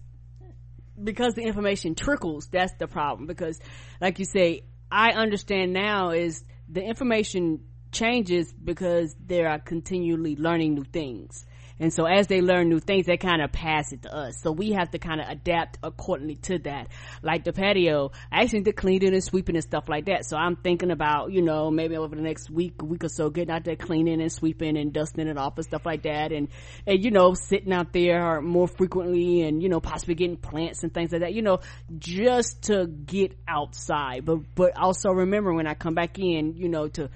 because 1.03 1.33
the 1.33 1.41
information 1.43 1.95
trickles, 1.95 2.47
that's 2.51 2.73
the 2.79 2.87
problem. 2.87 3.25
Because 3.27 3.59
like 4.01 4.19
you 4.19 4.25
say, 4.25 4.61
I 4.91 5.11
understand 5.11 5.73
now 5.73 6.09
is 6.11 6.43
the 6.69 6.81
information 6.83 7.61
changes 7.91 8.53
because 8.53 9.15
they 9.25 9.43
are 9.45 9.59
continually 9.59 10.35
learning 10.35 10.75
new 10.75 10.83
things. 10.83 11.45
And 11.79 11.93
so 11.93 12.05
as 12.05 12.27
they 12.27 12.41
learn 12.41 12.69
new 12.69 12.79
things, 12.79 13.05
they 13.05 13.17
kind 13.17 13.41
of 13.41 13.51
pass 13.51 13.91
it 13.91 14.03
to 14.03 14.15
us. 14.15 14.41
So 14.41 14.51
we 14.51 14.71
have 14.71 14.89
to 14.91 14.99
kind 14.99 15.21
of 15.21 15.27
adapt 15.29 15.77
accordingly 15.83 16.35
to 16.35 16.57
that. 16.59 16.87
Like 17.21 17.43
the 17.43 17.53
patio, 17.53 18.11
I 18.31 18.41
actually 18.41 18.61
did 18.61 18.75
cleaning 18.75 19.13
and 19.13 19.23
sweeping 19.23 19.55
and 19.55 19.63
stuff 19.63 19.87
like 19.87 20.05
that. 20.05 20.25
So 20.25 20.37
I'm 20.37 20.55
thinking 20.55 20.89
about, 20.89 21.31
you 21.31 21.41
know, 21.41 21.69
maybe 21.69 21.95
over 21.95 22.15
the 22.15 22.21
next 22.21 22.49
week, 22.49 22.81
week 22.81 23.03
or 23.03 23.09
so, 23.09 23.29
getting 23.29 23.53
out 23.53 23.63
there 23.63 23.75
cleaning 23.75 24.21
and 24.21 24.31
sweeping 24.31 24.75
and 24.75 24.91
dusting 24.91 25.27
it 25.27 25.37
off 25.37 25.57
and 25.57 25.65
stuff 25.65 25.85
like 25.85 26.03
that. 26.03 26.31
And, 26.31 26.47
and, 26.87 27.03
you 27.03 27.11
know, 27.11 27.35
sitting 27.35 27.73
out 27.73 27.93
there 27.93 28.41
more 28.41 28.67
frequently 28.67 29.43
and, 29.43 29.61
you 29.61 29.69
know, 29.69 29.79
possibly 29.79 30.15
getting 30.15 30.37
plants 30.37 30.83
and 30.83 30.91
things 30.91 31.11
like 31.11 31.21
that, 31.21 31.33
you 31.33 31.43
know, 31.43 31.59
just 31.99 32.63
to 32.63 32.87
get 32.87 33.37
outside. 33.47 34.25
But, 34.25 34.39
but 34.55 34.75
also 34.75 35.11
remember 35.11 35.53
when 35.53 35.67
I 35.67 35.75
come 35.75 35.93
back 35.93 36.17
in, 36.17 36.55
you 36.57 36.69
know, 36.69 36.87
to, 36.87 37.11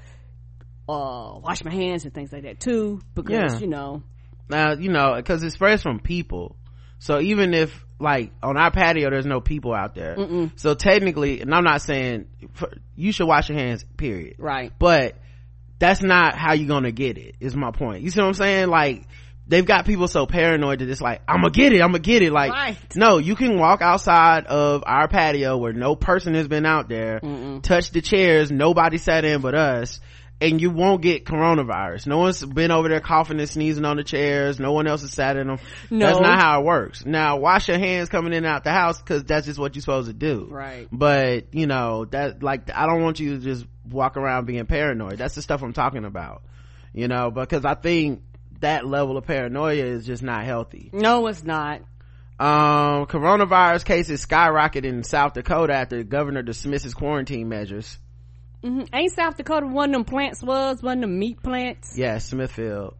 uh, 0.92 1.40
wash 1.40 1.64
my 1.64 1.74
hands 1.74 2.06
and 2.06 2.14
things 2.14 2.32
like 2.32 2.44
that 2.44 2.60
too. 2.60 3.02
Because, 3.16 3.54
Yeah. 3.56 3.60
you 3.60 3.68
know, 3.68 4.04
now 4.50 4.74
you 4.74 4.90
know 4.92 5.14
because 5.16 5.42
it 5.44 5.52
spreads 5.52 5.82
from 5.82 6.00
people 6.00 6.58
so 7.00 7.22
even 7.22 7.54
if 7.54 7.86
like 8.00 8.32
on 8.44 8.58
our 8.58 8.70
patio 8.70 9.10
there's 9.10 9.26
no 9.26 9.40
people 9.40 9.74
out 9.74 9.96
there 9.96 10.18
so 10.58 10.74
technically 10.74 11.40
and 11.40 11.56
i'm 11.56 11.64
not 11.64 11.82
saying 11.82 12.26
you 12.98 13.14
should 13.14 13.28
wash 13.28 13.48
your 13.50 13.58
hands 13.58 13.86
period 13.96 14.36
right. 14.40 14.74
but 14.78 15.16
that's 15.80 16.04
not 16.04 16.36
how 16.36 16.54
you're 16.54 16.68
gonna 16.68 16.92
get 16.92 17.18
it 17.18 17.36
is 17.40 17.56
my 17.56 17.72
point 17.72 18.04
you 18.04 18.10
see 18.10 18.20
what 18.20 18.28
i'm 18.28 18.34
saying 18.34 18.68
like 18.68 19.04
they've 19.48 19.66
got 19.66 19.86
people 19.86 20.08
so 20.10 20.26
paranoid 20.26 20.80
that 20.80 20.90
it's 20.90 21.00
like 21.02 21.22
i'm 21.30 21.42
gonna 21.42 21.52
get 21.52 21.72
it 21.72 21.82
i'm 21.82 21.92
gonna 21.92 22.00
get 22.00 22.22
it 22.22 22.34
like 22.34 22.52
Right. 22.52 22.78
no 22.96 23.20
you 23.20 23.36
can 23.38 23.58
walk 23.58 23.82
outside 23.82 24.48
of 24.48 24.84
our 24.86 25.08
patio 25.08 25.58
where 25.58 25.72
no 25.74 25.96
person 25.96 26.34
has 26.34 26.48
been 26.50 26.66
out 26.66 26.90
there 26.90 27.22
touch 27.62 27.92
the 27.92 28.02
chairs 28.02 28.52
nobody 28.52 28.98
sat 28.98 29.24
in 29.24 29.40
but 29.40 29.56
us 29.56 30.02
and 30.42 30.60
you 30.60 30.72
won't 30.72 31.02
get 31.02 31.24
coronavirus. 31.24 32.08
No 32.08 32.18
one's 32.18 32.44
been 32.44 32.72
over 32.72 32.90
there 32.90 33.00
coughing 33.00 33.40
and 33.40 33.48
sneezing 33.48 33.86
on 33.86 33.98
the 33.98 34.04
chairs. 34.04 34.60
No 34.60 34.74
one 34.74 34.88
else 34.88 35.02
has 35.02 35.14
sat 35.14 35.38
in 35.38 35.48
them. 35.48 35.60
No. 35.90 36.08
that's 36.08 36.20
not 36.20 36.40
how 36.40 36.60
it 36.60 36.66
works. 36.66 37.06
Now 37.06 37.38
wash 37.38 37.68
your 37.68 37.78
hands 37.78 38.10
coming 38.10 38.34
in 38.34 38.38
and 38.40 38.46
out 38.48 38.64
the 38.64 38.72
house 38.72 39.00
because 39.00 39.24
that's 39.24 39.46
just 39.46 39.60
what 39.60 39.76
you're 39.76 39.82
supposed 39.82 40.08
to 40.08 40.14
do. 40.14 40.48
Right. 40.50 40.88
but 40.92 41.54
you 41.54 41.68
know 41.68 42.06
that 42.06 42.42
like 42.44 42.70
i 42.76 42.88
don't 42.88 43.02
want 43.04 43.20
you 43.20 43.38
to 43.38 43.44
just 43.44 43.66
walk 43.90 44.18
around 44.18 44.46
being 44.46 44.66
paranoid. 44.66 45.18
That's 45.18 45.36
the 45.36 45.42
stuff 45.42 45.62
i'm 45.62 45.74
talking 45.74 46.06
about. 46.06 46.42
You 46.94 47.08
know 47.08 47.30
because 47.32 47.64
i 47.64 47.76
think 47.76 48.24
that 48.60 48.86
level 48.86 49.18
of 49.18 49.26
paranoia 49.26 49.84
is 49.84 50.06
just 50.06 50.22
not 50.24 50.44
healthy. 50.46 50.90
No, 50.94 51.28
it's 51.28 51.44
not. 51.44 51.82
um 52.40 53.06
coronavirus 53.06 53.86
cases 53.86 54.26
skyrocketed 54.26 54.86
in 54.86 55.04
south 55.04 55.34
dakota 55.34 55.74
after 55.74 55.98
the 55.98 56.04
governor 56.04 56.42
dismisses 56.42 56.94
quarantine 56.96 57.48
measures 57.50 57.98
hmm 58.64 58.82
Ain't 58.94 59.12
South 59.14 59.38
Dakota 59.38 59.68
one 59.68 59.90
of 59.90 59.94
them 59.94 60.06
plants 60.06 60.42
was? 60.44 60.82
One 60.84 60.98
of 61.00 61.02
them 61.02 61.20
meat 61.20 61.42
plants? 61.42 61.98
yeah 61.98 62.18
smithfield 62.20 62.96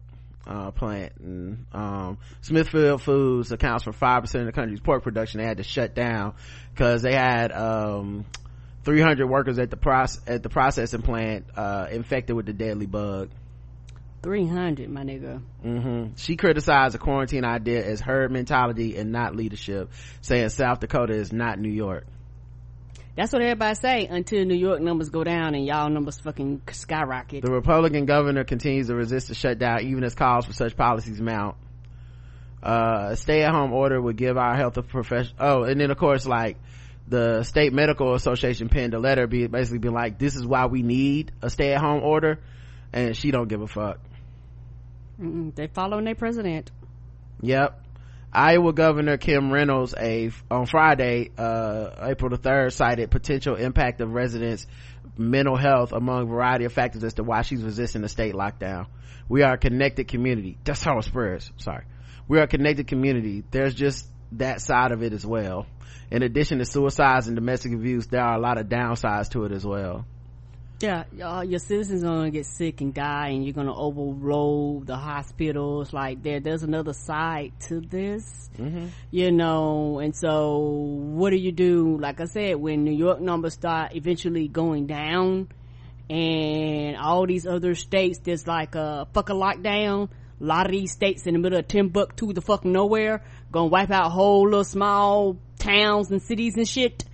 uh 0.46 0.72
plant 0.72 1.12
and 1.20 1.66
um 1.72 2.18
smithfield 2.40 3.00
foods 3.00 3.52
accounts 3.52 3.84
for 3.84 3.92
five 3.92 4.22
percent 4.22 4.42
of 4.42 4.46
the 4.46 4.60
country's 4.60 4.80
pork 4.80 5.02
production. 5.04 5.40
They 5.40 5.46
had 5.46 5.58
to 5.58 5.62
shut 5.62 5.94
down 5.94 6.34
because 6.74 7.02
they 7.02 7.14
had 7.14 7.52
um 7.52 8.24
300 8.84 9.28
workers 9.28 9.60
at 9.60 9.70
the 9.70 9.76
process 9.76 10.20
at 10.26 10.42
the 10.42 10.48
processing 10.48 11.02
plant 11.02 11.46
uh 11.56 11.86
infected 11.92 12.34
with 12.34 12.46
the 12.46 12.52
deadly 12.52 12.86
bug. 12.86 13.30
Three 14.22 14.46
hundred, 14.46 14.88
my 14.88 15.02
nigga. 15.02 15.42
hmm 15.62 16.06
she 16.16 16.36
criticized 16.36 16.94
the 16.94 16.98
quarantine 16.98 17.44
idea 17.44 17.84
as 17.84 18.00
herd 18.00 18.30
mentality 18.30 18.96
and 18.96 19.10
not 19.12 19.34
leadership 19.36 19.90
saying 20.20 20.48
south 20.48 20.78
dakota 20.80 21.12
is 21.14 21.32
not 21.32 21.58
new 21.58 21.68
york 21.70 22.06
That's 23.14 23.30
what 23.32 23.42
everybody 23.42 23.74
say 23.74 24.06
until 24.06 24.44
New 24.46 24.56
York 24.56 24.80
numbers 24.80 25.10
go 25.10 25.22
down 25.22 25.54
and 25.54 25.66
y'all 25.66 25.90
numbers 25.90 26.18
fucking 26.20 26.62
skyrocket. 26.72 27.44
The 27.44 27.52
Republican 27.52 28.06
governor 28.06 28.44
continues 28.44 28.86
to 28.86 28.94
resist 28.94 29.28
the 29.28 29.34
shutdown 29.34 29.82
even 29.82 30.02
as 30.04 30.14
calls 30.14 30.46
for 30.46 30.54
such 30.54 30.76
policies 30.76 31.20
mount. 31.20 31.56
Uh, 32.62 33.08
a 33.10 33.16
stay-at-home 33.16 33.72
order 33.72 34.00
would 34.00 34.16
give 34.16 34.38
our 34.38 34.56
health 34.56 34.78
profession. 34.88 35.34
Oh, 35.38 35.64
and 35.64 35.78
then 35.78 35.90
of 35.90 35.98
course, 35.98 36.26
like 36.26 36.56
the 37.08 37.42
state 37.42 37.72
medical 37.72 38.14
association 38.14 38.68
penned 38.68 38.94
a 38.94 38.98
letter, 38.98 39.26
be 39.26 39.46
basically 39.46 39.78
being 39.78 39.94
like, 39.94 40.18
"This 40.18 40.36
is 40.36 40.46
why 40.46 40.66
we 40.66 40.82
need 40.82 41.32
a 41.42 41.50
stay-at-home 41.50 42.02
order," 42.02 42.38
and 42.92 43.16
she 43.16 43.30
don't 43.30 43.48
give 43.48 43.60
a 43.60 43.66
fuck. 43.66 43.98
Mm-mm, 45.20 45.54
they 45.54 45.66
following 45.66 46.04
their 46.04 46.14
president. 46.14 46.70
Yep. 47.42 47.81
Iowa 48.32 48.72
Governor 48.72 49.18
Kim 49.18 49.52
Reynolds 49.52 49.94
a 49.98 50.30
on 50.50 50.66
Friday, 50.66 51.30
uh, 51.36 51.90
April 52.00 52.30
the 52.30 52.38
third, 52.38 52.72
cited 52.72 53.10
potential 53.10 53.56
impact 53.56 54.00
of 54.00 54.12
residents' 54.12 54.66
mental 55.18 55.56
health 55.56 55.92
among 55.92 56.22
a 56.22 56.24
variety 56.24 56.64
of 56.64 56.72
factors 56.72 57.04
as 57.04 57.14
to 57.14 57.22
why 57.22 57.42
she's 57.42 57.62
resisting 57.62 58.00
the 58.00 58.08
state 58.08 58.34
lockdown. 58.34 58.86
We 59.28 59.42
are 59.42 59.54
a 59.54 59.58
connected 59.58 60.08
community. 60.08 60.56
That's 60.64 60.82
how 60.82 60.98
it 60.98 61.04
spreads. 61.04 61.52
Sorry. 61.58 61.84
We 62.26 62.38
are 62.38 62.44
a 62.44 62.48
connected 62.48 62.86
community. 62.86 63.44
There's 63.50 63.74
just 63.74 64.08
that 64.32 64.62
side 64.62 64.92
of 64.92 65.02
it 65.02 65.12
as 65.12 65.26
well. 65.26 65.66
In 66.10 66.22
addition 66.22 66.58
to 66.58 66.64
suicides 66.64 67.26
and 67.26 67.36
domestic 67.36 67.72
abuse, 67.72 68.06
there 68.06 68.22
are 68.22 68.36
a 68.36 68.40
lot 68.40 68.56
of 68.56 68.66
downsides 68.66 69.30
to 69.30 69.44
it 69.44 69.52
as 69.52 69.66
well. 69.66 70.06
Yeah, 70.82 71.04
y'all, 71.16 71.44
your 71.44 71.60
citizens 71.60 72.02
are 72.02 72.08
gonna 72.08 72.32
get 72.32 72.44
sick 72.44 72.80
and 72.80 72.92
die, 72.92 73.28
and 73.28 73.44
you're 73.44 73.52
gonna 73.52 73.72
overload 73.72 74.88
the 74.88 74.96
hospitals. 74.96 75.92
Like 75.92 76.24
there, 76.24 76.40
there's 76.40 76.64
another 76.64 76.92
side 76.92 77.52
to 77.68 77.80
this, 77.80 78.50
mm-hmm. 78.58 78.86
you 79.12 79.30
know. 79.30 80.00
And 80.00 80.16
so, 80.16 80.58
what 80.58 81.30
do 81.30 81.36
you 81.36 81.52
do? 81.52 81.98
Like 81.98 82.20
I 82.20 82.24
said, 82.24 82.56
when 82.56 82.82
New 82.82 82.92
York 82.92 83.20
numbers 83.20 83.54
start 83.54 83.94
eventually 83.94 84.48
going 84.48 84.88
down, 84.88 85.50
and 86.10 86.96
all 86.96 87.28
these 87.28 87.46
other 87.46 87.76
states, 87.76 88.18
there's 88.24 88.48
like 88.48 88.74
a 88.74 89.06
fucking 89.14 89.36
lockdown. 89.36 90.08
A 90.40 90.44
lot 90.44 90.66
of 90.66 90.72
these 90.72 90.90
states 90.90 91.28
in 91.28 91.34
the 91.34 91.38
middle 91.38 91.60
of 91.60 91.68
Timbuktu, 91.68 92.32
the 92.32 92.40
fucking 92.40 92.72
nowhere, 92.72 93.22
gonna 93.52 93.68
wipe 93.68 93.92
out 93.92 94.10
whole 94.10 94.46
little 94.46 94.64
small 94.64 95.36
towns 95.60 96.10
and 96.10 96.20
cities 96.20 96.56
and 96.56 96.66
shit 96.66 97.04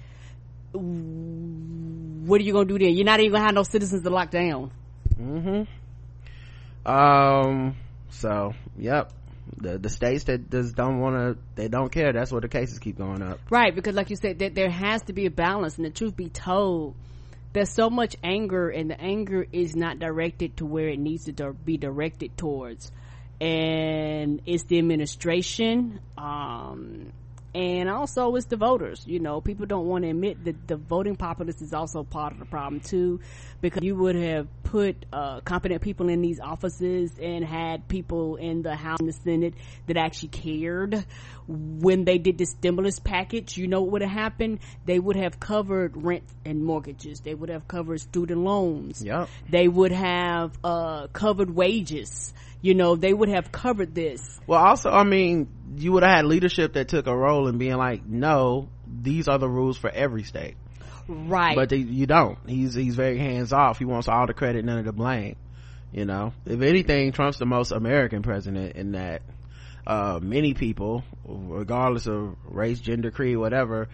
what 2.28 2.40
are 2.40 2.44
you 2.44 2.52
gonna 2.52 2.66
do 2.66 2.78
then? 2.78 2.94
You're 2.94 3.04
not 3.04 3.20
even 3.20 3.32
gonna 3.32 3.44
have 3.44 3.54
no 3.54 3.62
citizens 3.62 4.02
to 4.02 4.10
lock 4.10 4.30
down. 4.30 4.70
Mm-hmm. 5.20 6.90
Um, 6.90 7.76
so, 8.10 8.54
yep. 8.76 9.12
The, 9.56 9.78
the 9.78 9.88
states 9.88 10.24
that 10.24 10.50
just 10.50 10.76
don't 10.76 11.00
want 11.00 11.16
to, 11.16 11.42
they 11.54 11.68
don't 11.68 11.90
care. 11.90 12.12
That's 12.12 12.30
where 12.30 12.40
the 12.40 12.48
cases 12.48 12.78
keep 12.78 12.98
going 12.98 13.22
up. 13.22 13.40
Right, 13.50 13.74
because 13.74 13.94
like 13.94 14.10
you 14.10 14.16
said, 14.16 14.40
that 14.40 14.54
there 14.54 14.70
has 14.70 15.02
to 15.04 15.12
be 15.12 15.26
a 15.26 15.30
balance 15.30 15.76
and 15.76 15.86
the 15.86 15.90
truth 15.90 16.14
be 16.14 16.28
told, 16.28 16.94
there's 17.54 17.72
so 17.72 17.88
much 17.88 18.14
anger 18.22 18.68
and 18.68 18.90
the 18.90 19.00
anger 19.00 19.46
is 19.50 19.74
not 19.74 19.98
directed 19.98 20.58
to 20.58 20.66
where 20.66 20.88
it 20.88 20.98
needs 20.98 21.24
to 21.24 21.52
be 21.64 21.78
directed 21.78 22.36
towards. 22.36 22.92
And 23.40 24.42
it's 24.46 24.64
the 24.64 24.78
administration, 24.78 26.00
um, 26.16 27.12
and 27.54 27.88
also 27.88 28.34
it's 28.36 28.46
the 28.46 28.56
voters 28.56 29.04
you 29.06 29.18
know. 29.20 29.40
People 29.40 29.66
don't 29.66 29.86
want 29.86 30.04
to 30.04 30.10
admit 30.10 30.44
that 30.44 30.66
the 30.68 30.76
voting 30.76 31.16
populace 31.16 31.62
is 31.62 31.72
also 31.72 32.02
part 32.04 32.32
of 32.32 32.38
the 32.38 32.44
problem 32.44 32.80
too 32.80 33.20
because 33.60 33.82
you 33.82 33.96
would 33.96 34.16
have 34.16 34.46
put 34.62 35.06
uh, 35.12 35.40
competent 35.40 35.80
people 35.80 36.08
in 36.08 36.20
these 36.20 36.40
offices 36.40 37.10
and 37.20 37.44
had 37.44 37.88
people 37.88 38.36
in 38.36 38.62
the 38.62 38.74
house 38.76 38.98
and 39.00 39.08
the 39.08 39.12
senate 39.12 39.54
that 39.86 39.96
actually 39.96 40.28
cared. 40.28 41.04
When 41.46 42.04
they 42.04 42.18
did 42.18 42.36
the 42.36 42.44
stimulus 42.44 42.98
package 42.98 43.56
you 43.56 43.66
know 43.66 43.80
what 43.80 43.92
would 43.92 44.02
have 44.02 44.10
happened? 44.10 44.58
They 44.84 44.98
would 44.98 45.16
have 45.16 45.40
covered 45.40 45.96
rent 45.96 46.24
and 46.44 46.62
mortgages. 46.64 47.20
They 47.20 47.34
would 47.34 47.48
have 47.48 47.66
covered 47.66 48.00
student 48.00 48.40
loans. 48.40 49.02
Yep. 49.02 49.28
they 49.48 49.68
would 49.68 49.92
have 49.92 50.52
uh, 50.62 51.06
covered 51.08 51.50
wages. 51.50 52.34
You 52.60 52.74
know 52.74 52.96
they 52.96 53.12
would 53.12 53.28
have 53.28 53.50
covered 53.52 53.94
this. 53.94 54.40
Well, 54.46 54.60
also, 54.62 54.90
I 54.90 55.04
mean, 55.04 55.48
you 55.82 55.92
would 55.92 56.02
have 56.02 56.16
had 56.16 56.24
leadership 56.26 56.74
that 56.74 56.88
took 56.88 57.06
a 57.06 57.16
role 57.16 57.48
in 57.48 57.58
being 57.58 57.76
like, 57.76 58.06
no, 58.06 58.68
these 58.86 59.28
are 59.28 59.38
the 59.38 59.48
rules 59.48 59.76
for 59.76 59.90
every 59.90 60.22
state. 60.22 60.56
right 61.08 61.56
But 61.56 61.70
they, 61.70 61.76
you 61.76 62.06
don't. 62.06 62.38
He's, 62.46 62.74
he's 62.74 62.94
very 62.94 63.18
hands 63.18 63.52
off. 63.52 63.78
He 63.78 63.84
wants 63.84 64.08
all 64.08 64.26
the 64.26 64.34
credit, 64.34 64.64
none 64.64 64.78
of 64.78 64.84
the 64.84 64.92
blame. 64.92 65.36
You 65.92 66.04
know, 66.04 66.34
if 66.44 66.60
anything, 66.60 67.12
Trump's 67.12 67.38
the 67.38 67.46
most 67.46 67.72
American 67.72 68.22
president 68.22 68.76
in 68.76 68.92
that, 68.92 69.22
uh, 69.86 70.20
many 70.22 70.52
people, 70.52 71.02
regardless 71.24 72.06
of 72.06 72.36
race, 72.44 72.78
gender, 72.78 73.10
creed, 73.10 73.38
whatever, 73.38 73.88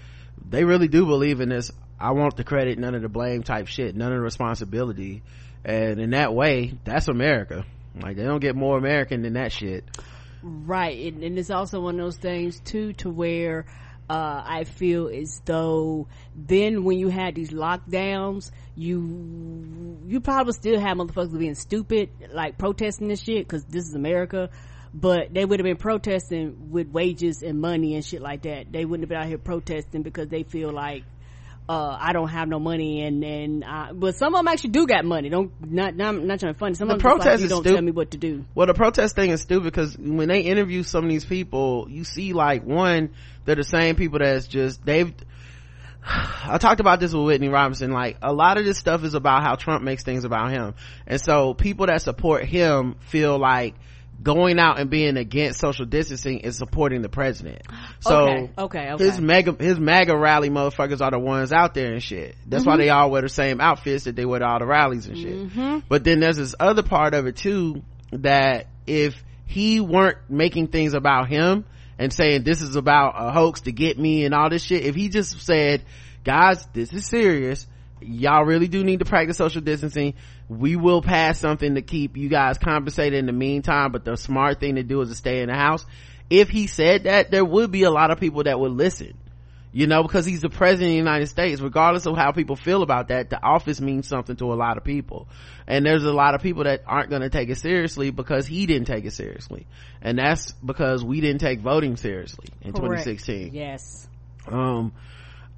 they 0.49 0.65
really 0.65 0.89
do 0.89 1.07
believe 1.07 1.41
in 1.41 1.49
this. 1.49 1.71
I 2.01 2.11
want 2.11 2.37
the 2.37 2.43
credit, 2.43 2.79
none 2.79 2.97
of 2.97 3.03
the 3.03 3.09
blame 3.09 3.45
type 3.45 3.69
shit, 3.69 3.95
none 3.95 4.11
of 4.11 4.19
the 4.19 4.23
responsibility. 4.23 5.23
And 5.65 6.01
in 6.01 6.11
that 6.11 6.35
way, 6.35 6.75
that's 6.85 7.07
America. 7.07 7.65
Like 8.01 8.17
they 8.17 8.25
don't 8.25 8.41
get 8.41 8.57
more 8.57 8.77
American 8.77 9.23
than 9.23 9.35
that 9.35 9.53
shit. 9.53 9.85
Right, 10.47 11.11
and, 11.11 11.25
and 11.25 11.39
it's 11.39 11.51
also 11.51 11.81
one 11.81 11.99
of 11.99 12.05
those 12.05 12.19
things 12.19 12.61
too, 12.61 12.93
to 12.95 13.09
where 13.09 13.65
uh, 14.11 14.43
I 14.45 14.65
feel 14.65 15.09
as 15.09 15.41
though 15.47 16.07
then 16.37 16.85
when 16.85 16.99
you 16.99 17.09
had 17.09 17.35
these 17.35 17.49
lockdowns, 17.49 18.51
you 18.77 19.99
you 20.07 20.21
probably 20.21 20.53
still 20.53 20.79
have 20.79 20.99
motherfuckers 20.99 21.39
being 21.39 21.55
stupid, 21.55 22.11
like 22.31 22.59
protesting 22.59 23.09
this 23.09 23.23
shit, 23.23 23.49
because 23.49 23.65
this 23.65 23.89
is 23.89 23.95
America. 23.95 24.51
But 24.93 25.33
they 25.33 25.47
would 25.47 25.61
have 25.61 25.65
been 25.65 25.79
protesting 25.79 26.71
with 26.71 26.89
wages 26.89 27.43
and 27.43 27.59
money 27.59 27.95
and 27.95 28.05
shit 28.05 28.21
like 28.21 28.43
that. 28.43 28.71
They 28.71 28.85
wouldn't 28.85 29.05
have 29.05 29.09
been 29.09 29.19
out 29.19 29.27
here 29.27 29.39
protesting 29.39 30.03
because 30.03 30.29
they 30.29 30.43
feel 30.43 30.73
like 30.73 31.05
uh, 31.69 31.97
I 31.99 32.13
don't 32.13 32.29
have 32.29 32.49
no 32.49 32.59
money 32.59 33.03
and, 33.03 33.25
and, 33.25 33.65
uh, 33.65 33.93
but 33.95 34.17
some 34.17 34.35
of 34.35 34.39
them 34.41 34.49
actually 34.49 34.71
do 34.71 34.87
got 34.87 35.05
money. 35.05 35.31
Don't, 35.31 35.51
not, 35.73 35.97
not, 35.97 36.15
not 36.15 36.41
trying 36.41 36.53
to 36.53 36.59
fund 36.59 36.77
Some 36.77 36.89
The 36.89 36.95
of 36.95 37.03
them 37.03 37.11
protest 37.11 37.27
like, 37.27 37.41
you 37.41 37.49
don't 37.49 37.63
stu- 37.63 37.73
tell 37.73 37.83
me 37.83 37.93
what 37.93 38.11
to 38.11 38.19
do. 38.19 38.45
Well, 38.55 38.67
the 38.67 38.75
protest 38.75 39.17
thing 39.17 39.31
is 39.31 39.41
stupid 39.41 39.65
because 39.65 39.97
when 39.97 40.29
they 40.29 40.41
interview 40.41 40.83
some 40.83 41.05
of 41.05 41.11
these 41.11 41.25
people, 41.25 41.87
you 41.89 42.05
see 42.05 42.35
like 42.35 42.65
one, 42.65 43.15
they're 43.47 43.55
the 43.55 43.65
same 43.65 43.97
people 43.97 44.19
that's 44.19 44.47
just, 44.47 44.85
they've, 44.85 45.15
I 46.07 46.59
talked 46.59 46.81
about 46.81 47.01
this 47.01 47.15
with 47.15 47.25
Whitney 47.25 47.49
Robinson, 47.49 47.93
like 47.93 48.19
a 48.21 48.33
lot 48.33 48.59
of 48.59 48.67
this 48.67 48.77
stuff 48.77 49.03
is 49.03 49.15
about 49.15 49.43
how 49.43 49.55
Trump 49.55 49.83
makes 49.83 50.03
things 50.03 50.25
about 50.25 50.51
him. 50.51 50.75
And 51.07 51.19
so 51.19 51.55
people 51.55 51.87
that 51.87 52.03
support 52.03 52.45
him 52.45 52.97
feel 53.09 53.39
like 53.39 53.75
going 54.23 54.59
out 54.59 54.79
and 54.81 54.89
being 54.89 55.17
against 55.17 55.61
social 55.61 55.85
distancing 55.85 56.41
is 56.41 56.57
supporting 56.57 57.03
the 57.03 57.09
president. 57.09 57.63
So 58.01 58.17
Okay, 58.29 58.51
okay, 58.57 58.91
okay. 58.93 59.05
his 59.05 59.21
mega 59.21 59.53
his 59.59 59.79
MAGA 59.79 60.17
rally 60.17 60.49
motherfuckers 60.51 61.01
are 61.01 61.11
the 61.11 61.19
ones 61.19 61.53
out 61.53 61.75
there 61.75 61.93
and 61.93 62.03
shit. 62.03 62.37
That's 62.47 62.63
Mm-hmm. 62.63 62.71
why 62.71 62.77
they 62.79 62.89
all 62.91 63.11
wear 63.11 63.23
the 63.23 63.29
same 63.29 63.61
outfits 63.61 64.05
that 64.05 64.17
they 64.17 64.25
wear 64.25 64.39
to 64.39 64.47
all 64.47 64.59
the 64.59 64.67
rallies 64.67 65.07
and 65.07 65.19
shit. 65.19 65.83
But 65.89 66.05
then 66.05 66.21
there's 66.21 66.37
this 66.39 66.55
other 66.59 66.83
part 66.83 67.15
of 67.15 67.27
it 67.27 67.37
too 67.37 67.83
that 68.13 68.67
if 68.87 69.23
he 69.47 69.81
weren't 69.81 70.19
making 70.29 70.69
things 70.69 70.95
about 70.95 71.29
him 71.29 71.65
and 71.99 72.13
saying 72.13 72.45
this 72.45 72.63
is 72.63 72.77
about 72.77 73.15
a 73.17 73.31
hoax 73.33 73.63
to 73.63 73.73
get 73.73 73.99
me 73.99 74.25
and 74.25 74.35
all 74.35 74.49
this 74.49 74.63
shit, 74.63 74.85
if 74.85 74.95
he 74.95 75.09
just 75.09 75.41
said, 75.43 75.85
guys, 76.25 76.67
this 76.73 76.93
is 76.93 77.07
serious. 77.07 77.67
Y'all 78.01 78.45
really 78.45 78.69
do 78.69 78.83
need 78.85 78.99
to 78.99 79.05
practice 79.05 79.37
social 79.37 79.61
distancing. 79.61 80.15
We 80.49 80.77
will 80.77 81.03
pass 81.03 81.39
something 81.39 81.75
to 81.75 81.83
keep 81.83 82.17
you 82.17 82.29
guys 82.29 82.59
compensated 82.59 83.19
in 83.19 83.27
the 83.27 83.33
meantime, 83.33 83.93
but 83.93 84.05
the 84.05 84.17
smart 84.17 84.61
thing 84.61 84.75
to 84.77 84.83
do 84.83 85.01
is 85.01 85.09
to 85.09 85.15
stay 85.15 85.41
in 85.41 85.49
the 85.49 85.55
house. 85.55 85.85
If 86.31 86.51
he 86.51 86.67
said 86.67 87.05
that, 87.05 87.31
there 87.31 87.45
would 87.45 87.71
be 87.71 87.83
a 87.85 87.91
lot 87.91 88.11
of 88.11 88.21
people 88.21 88.45
that 88.45 88.59
would 88.59 88.73
listen 88.73 89.17
you 89.75 89.89
know 89.89 90.03
because 90.03 90.25
he's 90.25 90.41
the 90.41 90.49
president 90.49 90.87
of 90.87 90.93
the 90.93 90.97
united 90.97 91.27
states 91.27 91.61
regardless 91.61 92.07
of 92.07 92.17
how 92.17 92.31
people 92.31 92.57
feel 92.57 92.83
about 92.83 93.09
that 93.09 93.29
the 93.29 93.43
office 93.43 93.81
means 93.81 94.07
something 94.07 94.37
to 94.37 94.53
a 94.53 94.55
lot 94.55 94.79
of 94.79 94.85
people 94.85 95.29
and 95.67 95.85
there's 95.85 96.05
a 96.05 96.13
lot 96.13 96.35
of 96.35 96.41
people 96.41 96.65
that 96.65 96.83
aren't 96.87 97.11
going 97.11 97.23
to 97.23 97.29
take 97.29 97.51
it 97.51 97.59
seriously 97.59 98.11
because 98.11 98.47
he 98.47 98.65
didn't 98.67 98.87
take 98.87 99.05
it 99.05 99.13
seriously 99.13 99.67
and 100.01 100.17
that's 100.17 100.53
because 100.53 101.05
we 101.05 101.21
didn't 101.21 101.41
take 101.41 101.61
voting 101.61 101.97
seriously 101.97 102.47
in 102.63 102.73
Correct. 102.73 103.05
2016 103.05 103.51
Yes. 103.53 104.09
um 104.47 104.93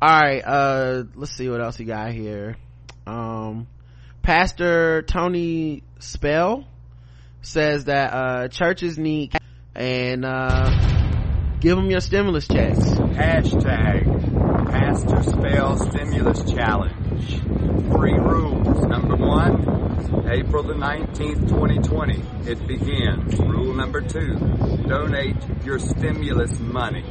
all 0.00 0.20
right 0.20 0.42
uh 0.44 1.04
let's 1.14 1.32
see 1.32 1.48
what 1.48 1.60
else 1.60 1.76
he 1.76 1.84
got 1.84 2.10
here 2.12 2.56
um 3.06 3.68
pastor 4.26 5.02
tony 5.02 5.84
spell 6.00 6.66
says 7.42 7.84
that 7.84 8.12
uh 8.12 8.48
churches 8.48 8.98
need 8.98 9.32
and 9.76 10.24
uh 10.24 11.58
give 11.60 11.76
them 11.76 11.88
your 11.88 12.00
stimulus 12.00 12.48
checks 12.48 12.80
Hashtag 13.16 14.16
Pastor 14.66 15.22
Spell 15.22 15.76
Stimulus 15.78 16.42
Challenge. 16.50 17.40
Three 17.88 18.12
rules. 18.12 18.84
Number 18.84 19.16
one, 19.16 20.28
April 20.28 20.64
the 20.64 20.74
19th, 20.74 21.48
2020, 21.48 22.22
it 22.50 22.66
begins. 22.66 23.38
Rule 23.38 23.72
number 23.74 24.00
two, 24.00 24.34
donate 24.86 25.36
your 25.64 25.78
stimulus 25.78 26.58
money. 26.58 27.04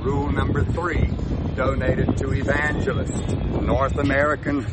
Rule 0.00 0.30
number 0.32 0.64
three, 0.64 1.10
donate 1.56 1.98
it 1.98 2.16
to 2.16 2.32
evangelists, 2.32 3.32
North 3.60 3.98
American 3.98 4.64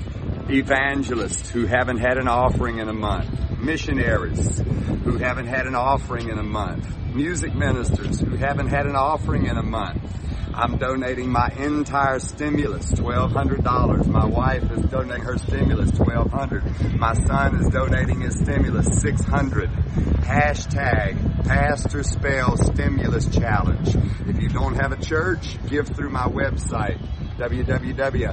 evangelists 0.50 1.50
who 1.50 1.66
haven't 1.66 1.98
had 1.98 2.18
an 2.18 2.28
offering 2.28 2.80
in 2.80 2.90
a 2.90 2.94
month, 2.94 3.60
missionaries 3.60 4.60
who 5.04 5.18
haven't 5.18 5.48
had 5.48 5.68
an 5.68 5.76
offering 5.76 6.30
in 6.30 6.38
a 6.38 6.44
month, 6.44 6.88
music 7.14 7.54
ministers 7.54 8.20
who 8.20 8.36
haven't 8.36 8.68
had 8.68 8.86
an 8.86 8.96
offering 8.96 9.46
in 9.46 9.58
a 9.58 9.64
month. 9.64 10.02
I'm 10.54 10.78
donating 10.78 11.32
my 11.32 11.48
entire 11.58 12.20
stimulus, 12.20 12.92
$1,200. 12.92 14.06
My 14.08 14.26
wife 14.26 14.70
is 14.72 14.84
donating 14.86 15.24
her 15.24 15.38
stimulus, 15.38 15.92
$1,200. 15.92 16.98
My 16.98 17.14
son 17.14 17.56
is 17.62 17.68
donating 17.70 18.22
his 18.22 18.38
stimulus, 18.38 18.88
$600. 19.02 19.70
Hashtag 20.24 21.46
Pastor 21.46 22.04
Spell 22.04 22.58
Stimulus 22.58 23.28
Challenge. 23.30 23.96
If 24.28 24.42
you 24.42 24.50
don't 24.50 24.76
have 24.76 24.92
a 24.92 25.02
church, 25.02 25.58
give 25.68 25.88
through 25.88 26.10
my 26.10 26.26
website, 26.26 27.00
www.ltcbr.com, 27.42 28.30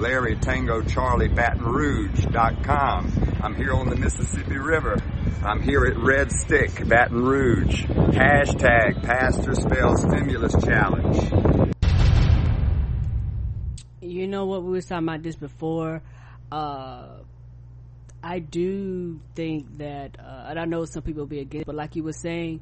Larry 0.00 0.34
Tango 0.36 0.82
Charlie 0.82 1.28
Baton 1.28 1.62
Rouge.com. 1.64 3.38
I'm 3.40 3.54
here 3.54 3.72
on 3.72 3.88
the 3.88 3.94
Mississippi 3.94 4.58
River. 4.58 4.96
I'm 5.44 5.62
here 5.62 5.84
at 5.84 5.96
Red 5.96 6.32
Stick, 6.32 6.88
Baton 6.88 7.22
Rouge. 7.22 7.84
Hashtag 7.84 9.00
Pastor 9.04 9.54
Spell 9.54 9.96
Stimulus 9.96 10.54
Challenge. 10.64 11.72
You 14.00 14.26
know 14.26 14.46
what? 14.46 14.64
We 14.64 14.70
were 14.72 14.80
talking 14.80 15.06
about 15.06 15.22
this 15.22 15.36
before. 15.36 16.02
Uh, 16.50 17.20
I 18.24 18.40
do 18.40 19.20
think 19.36 19.78
that, 19.78 20.18
uh, 20.18 20.46
and 20.48 20.58
I 20.58 20.64
know 20.64 20.84
some 20.84 21.04
people 21.04 21.20
will 21.22 21.28
be 21.28 21.38
against, 21.38 21.66
but 21.66 21.76
like 21.76 21.94
you 21.94 22.02
were 22.02 22.12
saying, 22.12 22.60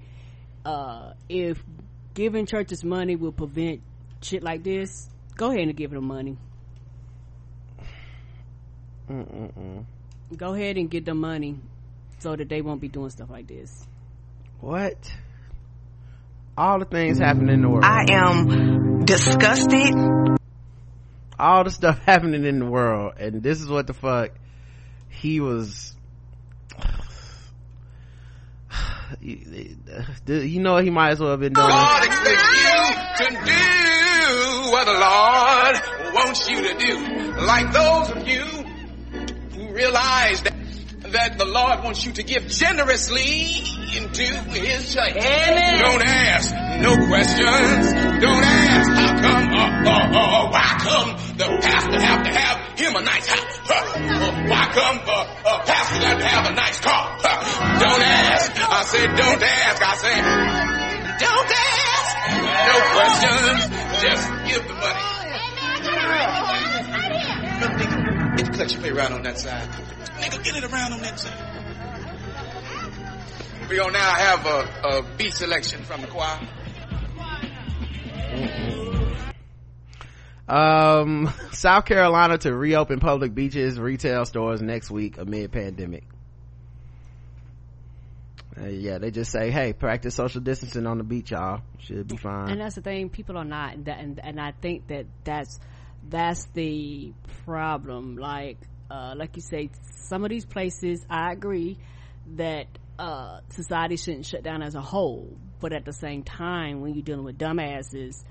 uh, 0.67 1.15
if 1.31 1.65
giving 2.13 2.45
churches 2.45 2.85
money 2.85 3.17
will 3.17 3.33
prevent 3.33 3.81
shit 4.23 4.43
like 4.43 4.63
this, 4.63 5.09
go 5.37 5.51
ahead 5.51 5.63
and 5.69 5.77
give 5.77 5.91
them 5.91 6.07
money. 6.07 6.37
Go 10.37 10.55
ahead 10.55 10.77
and 10.77 10.89
get 10.91 11.05
the 11.05 11.15
money 11.15 11.59
so 12.19 12.37
that 12.37 12.49
they 12.49 12.61
won't 12.63 12.81
be 12.81 12.89
doing 12.89 13.11
stuff 13.11 13.31
like 13.31 13.49
this. 13.49 13.87
What? 14.61 14.97
All 16.57 16.79
the 16.79 16.85
things 16.85 17.19
happening 17.19 17.55
in 17.55 17.63
the 17.63 17.69
world. 17.69 17.85
I 17.85 18.05
am 18.11 19.05
disgusted. 19.05 19.95
all 21.39 21.65
the 21.65 21.71
stuff 21.71 21.99
happening 22.07 22.45
in 22.45 22.59
the 22.61 22.67
world, 22.67 23.15
and 23.19 23.43
this 23.43 23.61
is 23.61 23.69
what 23.69 23.87
the 23.87 23.95
fuck 23.95 24.31
he 25.09 25.41
was. 25.41 25.95
You 29.21 30.61
know 30.61 30.77
he 30.77 30.89
might 30.91 31.11
as 31.11 31.21
well 31.21 31.33
have 31.33 31.41
been 31.41 31.53
doing. 31.53 31.67
God 31.67 32.05
expects 32.05 32.43
you 32.45 33.27
to 33.27 33.45
do 33.45 34.00
what 34.71 34.87
the 34.87 34.93
Lord 34.93 36.15
wants 36.15 36.49
you 36.49 36.63
to 36.63 36.75
do. 36.79 36.95
Like 37.45 37.73
those 37.73 38.11
of 38.11 38.29
you 38.29 38.45
who 39.55 39.73
realize 39.75 40.43
that, 40.43 40.55
that 41.13 41.39
the 41.39 41.45
Lord 41.45 41.83
wants 41.83 42.05
you 42.07 42.13
to 42.13 42.23
give 42.23 42.47
generously 42.47 43.63
into 43.97 44.25
His 44.55 44.95
church. 44.95 45.15
Don't 45.15 46.03
ask 46.03 46.55
no 46.81 46.97
questions. 47.09 47.93
Don't 48.23 48.45
ask 48.45 48.91
how 48.91 49.21
come, 49.21 49.53
uh, 49.53 49.91
uh, 49.91 50.19
uh, 50.19 50.51
why 50.51 50.77
come 50.79 51.11
the 51.37 51.47
pastor 51.63 52.01
have 52.01 52.23
to 52.23 52.31
have 52.31 52.79
him 52.79 52.97
a 52.97 53.03
nice 53.03 53.27
house? 53.27 53.59
Huh? 53.65 53.99
Uh, 53.99 54.49
why 54.49 54.65
come 54.73 55.01
uh, 55.05 55.51
uh, 55.51 55.65
pastor 55.65 56.01
got 56.01 56.19
to 56.21 56.27
have 56.27 56.47
a 56.47 56.55
nice 56.55 56.81
car? 56.81 57.19
Huh? 57.21 57.79
Don't 57.81 58.03
ask. 58.03 58.53
I 58.55 58.85
said 58.85 59.09
don't 59.17 59.43
ask. 59.43 59.83
I 59.83 59.95
said 59.97 60.23
don't 61.19 61.51
ask. 61.51 61.81
No 62.71 62.77
questions. 62.95 63.90
Just 64.01 64.29
give 64.49 64.67
the 64.67 64.75
money. 64.75 65.01
No, 67.61 67.67
nigga, 67.69 68.37
get 68.37 68.47
the 68.47 68.53
collection 68.53 68.81
plate 68.81 68.93
around 68.93 69.13
on 69.13 69.23
that 69.25 69.39
side. 69.39 69.69
Nigga, 70.21 70.43
get 70.43 70.57
it 70.57 70.65
around 70.65 70.93
on 70.95 71.01
that 71.03 71.21
side. 71.21 71.61
We're 73.69 73.77
gonna 73.77 73.93
now 73.93 74.15
have 74.15 74.47
a, 74.47 74.89
a 74.89 75.03
beat 75.19 75.35
selection 75.35 75.83
from 75.83 76.01
the 76.01 76.07
choir. 76.07 76.41
Um, 80.49 81.33
South 81.53 81.85
Carolina 81.85 82.39
to 82.39 82.55
reopen 82.55 83.01
public 83.01 83.35
beaches, 83.35 83.79
retail 83.79 84.25
stores 84.25 84.63
next 84.63 84.91
week 84.91 85.19
amid 85.19 85.53
pandemic. 85.53 86.05
Uh, 88.61 88.67
yeah, 88.67 88.99
they 88.99 89.11
just 89.11 89.31
say, 89.31 89.51
hey, 89.51 89.73
practice 89.73 90.15
social 90.15 90.41
distancing 90.41 90.87
on 90.87 90.99
the 90.99 91.05
beach, 91.05 91.31
y'all. 91.31 91.63
Should 91.79 92.09
be 92.09 92.17
fine. 92.17 92.51
And 92.51 92.61
that's 92.61 92.75
the 92.75 92.83
thing, 92.83 93.09
people 93.09 93.39
are 93.39 93.45
not, 93.45 93.75
and, 93.75 94.21
and, 94.23 94.41
I 94.41 94.53
think 94.53 94.89
that 94.89 95.07
that's, 95.25 95.59
that's 96.09 96.45
the 96.53 97.13
problem. 97.45 98.17
Like, 98.17 98.59
uh, 98.91 99.15
like 99.17 99.37
you 99.37 99.43
say, 99.43 99.71
some 100.09 100.25
of 100.25 100.31
these 100.31 100.45
places, 100.45 101.05
I 101.09 101.33
agree 101.33 101.79
that, 102.37 102.67
uh, 102.99 103.41
society 103.49 103.97
shouldn't 103.97 104.27
shut 104.27 104.43
down 104.43 104.63
as 104.63 104.75
a 104.75 104.83
whole. 104.83 105.39
But 105.61 105.73
at 105.73 105.85
the 105.85 105.93
same 105.93 106.23
time, 106.23 106.81
when 106.81 106.95
you're 106.95 107.03
dealing 107.03 107.25
with 107.25 107.39
dumbasses 107.39 108.23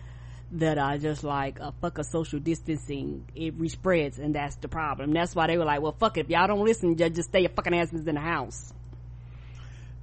that 0.51 0.77
are 0.77 0.97
just 0.97 1.23
like, 1.23 1.59
uh, 1.59 1.71
fuck 1.81 1.97
a 1.97 2.03
social 2.03 2.39
distancing, 2.39 3.25
it 3.35 3.57
respreads 3.57 4.19
and 4.19 4.35
that's 4.35 4.55
the 4.57 4.67
problem. 4.67 5.11
That's 5.11 5.35
why 5.35 5.47
they 5.47 5.57
were 5.57 5.65
like, 5.65 5.81
well, 5.81 5.95
fuck 5.99 6.17
it, 6.17 6.25
if 6.25 6.29
y'all 6.29 6.47
don't 6.47 6.63
listen, 6.63 6.97
just, 6.97 7.15
just 7.15 7.29
stay 7.29 7.41
your 7.41 7.49
fucking 7.49 7.73
asses 7.73 8.07
in 8.07 8.15
the 8.15 8.21
house. 8.21 8.73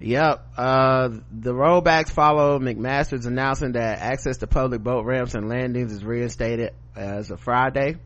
Yep. 0.01 0.47
Uh, 0.57 1.09
the 1.33 1.53
rollbacks 1.53 2.11
follow 2.11 2.59
McMaster's 2.59 3.27
announcing 3.27 3.73
that 3.73 3.99
access 3.99 4.39
to 4.39 4.47
public 4.47 4.83
boat 4.83 5.05
ramps 5.07 5.35
and 5.35 5.49
landings 5.49 5.93
is 5.93 6.05
reinstated 6.05 6.73
as 6.95 7.31
of 7.31 7.41
Friday. 7.41 7.97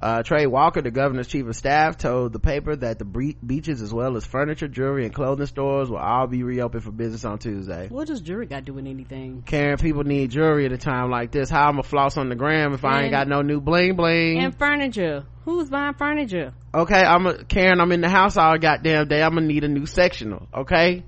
Uh, 0.00 0.22
Trey 0.22 0.46
Walker, 0.46 0.80
the 0.80 0.92
governor's 0.92 1.26
chief 1.26 1.46
of 1.46 1.56
staff, 1.56 1.96
told 1.96 2.32
the 2.32 2.38
paper 2.38 2.76
that 2.76 3.00
the 3.00 3.04
beaches 3.04 3.82
as 3.82 3.92
well 3.92 4.16
as 4.16 4.24
furniture, 4.24 4.68
jewelry, 4.68 5.04
and 5.04 5.12
clothing 5.12 5.46
stores 5.46 5.90
will 5.90 5.98
all 5.98 6.28
be 6.28 6.44
reopened 6.44 6.84
for 6.84 6.92
business 6.92 7.24
on 7.24 7.38
Tuesday. 7.38 7.88
What 7.88 8.06
does 8.06 8.20
jury 8.20 8.46
got 8.46 8.64
doing 8.64 8.86
anything? 8.86 9.42
Karen, 9.44 9.76
people 9.78 10.04
need 10.04 10.30
jewelry 10.30 10.66
at 10.66 10.72
a 10.72 10.78
time 10.78 11.10
like 11.10 11.32
this. 11.32 11.50
How 11.50 11.68
I'ma 11.68 11.82
floss 11.82 12.16
on 12.16 12.28
the 12.28 12.36
gram 12.36 12.74
if 12.74 12.84
I 12.84 13.02
ain't 13.02 13.10
got 13.10 13.26
no 13.26 13.42
new 13.42 13.60
bling 13.60 13.96
bling? 13.96 14.38
And 14.38 14.56
furniture. 14.56 15.24
Who's 15.44 15.68
buying 15.68 15.94
furniture? 15.94 16.52
okay, 16.74 17.02
I'm 17.02 17.26
a, 17.26 17.44
Karen, 17.44 17.80
I'm 17.80 17.90
in 17.90 18.00
the 18.02 18.08
house 18.08 18.36
all 18.36 18.56
goddamn 18.58 19.08
day. 19.08 19.22
I'm 19.22 19.34
gonna 19.34 19.46
need 19.46 19.64
a 19.64 19.68
new 19.68 19.86
sectional. 19.86 20.46
Okay. 20.54 21.04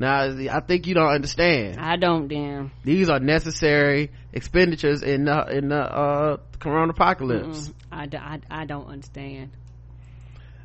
Now, 0.00 0.22
I 0.22 0.60
think 0.60 0.86
you 0.86 0.94
don't 0.94 1.12
understand. 1.12 1.78
I 1.78 1.96
don't, 1.96 2.26
damn. 2.26 2.72
These 2.84 3.10
are 3.10 3.20
necessary 3.20 4.10
expenditures 4.32 5.02
in 5.02 5.26
the, 5.26 5.46
in 5.54 5.68
the, 5.68 5.76
uh, 5.76 6.36
corona 6.58 6.92
apocalypse. 6.92 7.68
Mm-mm. 7.68 7.74
I, 7.92 8.06
d- 8.06 8.16
I, 8.16 8.40
I 8.50 8.64
don't 8.64 8.88
understand. 8.88 9.50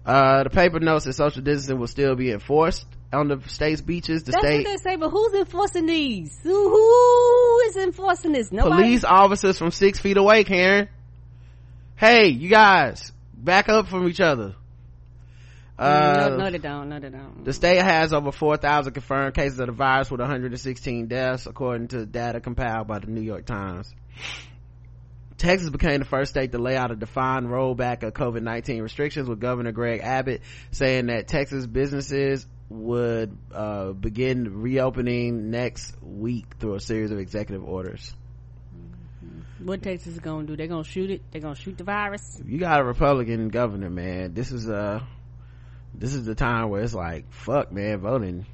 Uh, 0.05 0.43
the 0.43 0.49
paper 0.49 0.79
notes 0.79 1.03
that 1.03 1.13
social 1.13 1.41
distancing 1.41 1.77
will 1.77 1.87
still 1.87 2.15
be 2.15 2.31
enforced 2.31 2.85
on 3.11 3.27
the 3.27 3.41
state's 3.47 3.81
beaches. 3.81 4.23
The 4.23 4.31
That's 4.31 4.45
state 4.45 4.65
what 4.65 4.71
they 4.71 4.91
say, 4.91 4.95
but 4.95 5.09
who's 5.09 5.33
enforcing 5.33 5.85
these? 5.85 6.39
Who, 6.43 6.69
who 6.69 7.59
is 7.67 7.75
enforcing 7.75 8.31
this? 8.31 8.53
Nobody. 8.53 8.83
police 8.83 9.03
officers 9.03 9.57
from 9.57 9.71
six 9.71 9.99
feet 9.99 10.15
away, 10.15 10.45
Karen. 10.45 10.87
Hey, 11.97 12.29
you 12.29 12.47
guys, 12.49 13.11
back 13.33 13.67
up 13.67 13.87
from 13.87 14.07
each 14.07 14.21
other. 14.21 14.55
Uh, 15.77 16.29
no, 16.29 16.37
no, 16.37 16.51
they 16.51 16.57
don't. 16.57 16.89
No, 16.89 16.99
they 16.99 17.09
don't. 17.09 17.43
The 17.43 17.51
state 17.51 17.81
has 17.81 18.13
over 18.13 18.31
4,000 18.31 18.93
confirmed 18.93 19.33
cases 19.35 19.59
of 19.59 19.67
the 19.67 19.73
virus 19.73 20.09
with 20.09 20.21
116 20.21 21.07
deaths, 21.07 21.47
according 21.47 21.89
to 21.89 22.05
data 22.05 22.39
compiled 22.39 22.87
by 22.87 22.99
the 22.99 23.07
New 23.07 23.21
York 23.21 23.45
Times. 23.45 23.93
Texas 25.37 25.69
became 25.69 25.99
the 25.99 26.05
first 26.05 26.31
state 26.31 26.53
to 26.53 26.57
lay 26.59 26.77
out 26.77 26.91
a 26.91 26.95
defined 26.95 27.47
rollback 27.47 28.03
of 28.03 28.13
COVID-19 28.13 28.81
restrictions 28.81 29.27
with 29.27 29.41
Governor 29.41 29.73
Greg 29.73 29.99
Abbott 30.01 30.41
saying 30.71 31.07
that 31.07 31.27
Texas 31.27 31.67
businesses 31.67 32.47
would 32.69 33.37
uh, 33.53 33.91
begin 33.91 34.61
reopening 34.61 35.51
next 35.51 35.93
week 36.01 36.45
through 36.59 36.75
a 36.75 36.79
series 36.79 37.11
of 37.11 37.19
executive 37.19 37.67
orders. 37.67 38.13
What 39.59 39.83
Texas 39.83 40.13
is 40.13 40.19
gonna 40.19 40.47
do? 40.47 40.55
They're 40.55 40.67
gonna 40.67 40.83
shoot 40.83 41.09
it. 41.09 41.21
They're 41.31 41.41
gonna 41.41 41.55
shoot 41.55 41.77
the 41.77 41.83
virus. 41.83 42.41
You 42.45 42.59
got 42.59 42.79
a 42.79 42.83
Republican 42.83 43.49
governor, 43.49 43.89
man, 43.89 44.33
this 44.33 44.51
is 44.51 44.69
uh 44.69 45.01
this 45.99 46.13
is 46.13 46.25
the 46.25 46.35
time 46.35 46.69
where 46.69 46.81
it's 46.81 46.93
like, 46.93 47.31
fuck 47.31 47.71
man, 47.71 47.99
voting. 47.99 48.45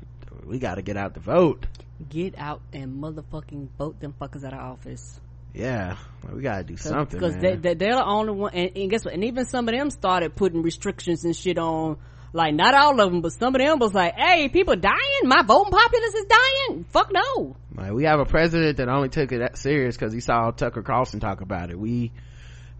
We 0.45 0.59
gotta 0.59 0.81
get 0.81 0.97
out 0.97 1.13
the 1.13 1.19
vote. 1.19 1.67
Get 2.09 2.37
out 2.37 2.61
and 2.73 3.01
motherfucking 3.01 3.69
vote 3.77 3.99
them 3.99 4.13
fuckers 4.19 4.43
out 4.43 4.53
of 4.53 4.59
office. 4.59 5.19
Yeah, 5.53 5.97
we 6.31 6.41
gotta 6.41 6.63
do 6.63 6.77
something, 6.77 7.19
Because 7.19 7.35
they, 7.35 7.55
they, 7.55 7.73
they're 7.73 7.95
the 7.95 8.05
only 8.05 8.33
one, 8.33 8.53
and, 8.53 8.71
and 8.75 8.89
guess 8.89 9.03
what? 9.03 9.13
And 9.13 9.23
even 9.25 9.45
some 9.45 9.67
of 9.67 9.75
them 9.75 9.89
started 9.89 10.35
putting 10.35 10.61
restrictions 10.61 11.25
and 11.25 11.35
shit 11.35 11.57
on. 11.57 11.97
Like 12.33 12.55
not 12.55 12.73
all 12.73 12.97
of 13.01 13.11
them, 13.11 13.19
but 13.19 13.33
some 13.33 13.53
of 13.53 13.59
them 13.59 13.77
was 13.79 13.93
like, 13.93 14.13
"Hey, 14.15 14.47
people 14.47 14.77
dying. 14.77 15.23
My 15.23 15.43
voting 15.43 15.73
populace 15.73 16.13
is 16.13 16.25
dying. 16.25 16.85
Fuck 16.85 17.11
no." 17.11 17.57
Like 17.75 17.91
we 17.91 18.05
have 18.05 18.21
a 18.21 18.25
president 18.25 18.77
that 18.77 18.87
only 18.87 19.09
took 19.09 19.33
it 19.33 19.39
that 19.39 19.57
serious 19.57 19.97
because 19.97 20.13
he 20.13 20.21
saw 20.21 20.51
Tucker 20.51 20.81
Carlson 20.81 21.19
talk 21.19 21.41
about 21.41 21.71
it. 21.71 21.77
We, 21.77 22.13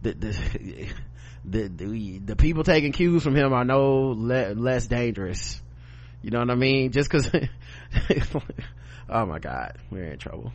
the 0.02 0.14
the 0.14 0.88
the, 1.44 2.20
the, 2.26 2.36
people 2.36 2.64
taking 2.64 2.92
cues 2.92 3.24
from 3.24 3.36
him 3.36 3.54
are 3.54 3.66
no 3.66 4.14
le- 4.16 4.54
less 4.54 4.88
dangerous. 4.88 5.60
You 6.22 6.30
know 6.30 6.40
what 6.40 6.52
I 6.52 6.56
mean? 6.56 6.92
Just 6.92 7.10
because. 7.10 7.30
oh 9.10 9.26
my 9.26 9.40
God, 9.40 9.78
we're 9.90 10.12
in 10.12 10.20
trouble. 10.20 10.54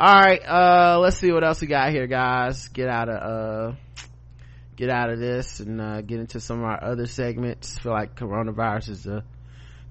All 0.00 0.14
right, 0.14 0.40
uh, 0.44 0.98
let's 1.00 1.18
see 1.18 1.30
what 1.32 1.44
else 1.44 1.60
we 1.60 1.66
got 1.66 1.90
here, 1.90 2.06
guys. 2.06 2.68
Get 2.68 2.88
out 2.88 3.08
of 3.08 3.72
uh, 3.72 3.76
get 4.76 4.90
out 4.90 5.10
of 5.10 5.18
this 5.18 5.60
and 5.60 5.80
uh, 5.80 6.00
get 6.00 6.18
into 6.18 6.40
some 6.40 6.60
of 6.60 6.64
our 6.64 6.82
other 6.82 7.06
segments. 7.06 7.76
I 7.78 7.82
feel 7.82 7.92
like 7.92 8.16
coronavirus 8.16 8.88
is 8.88 9.02
the 9.04 9.24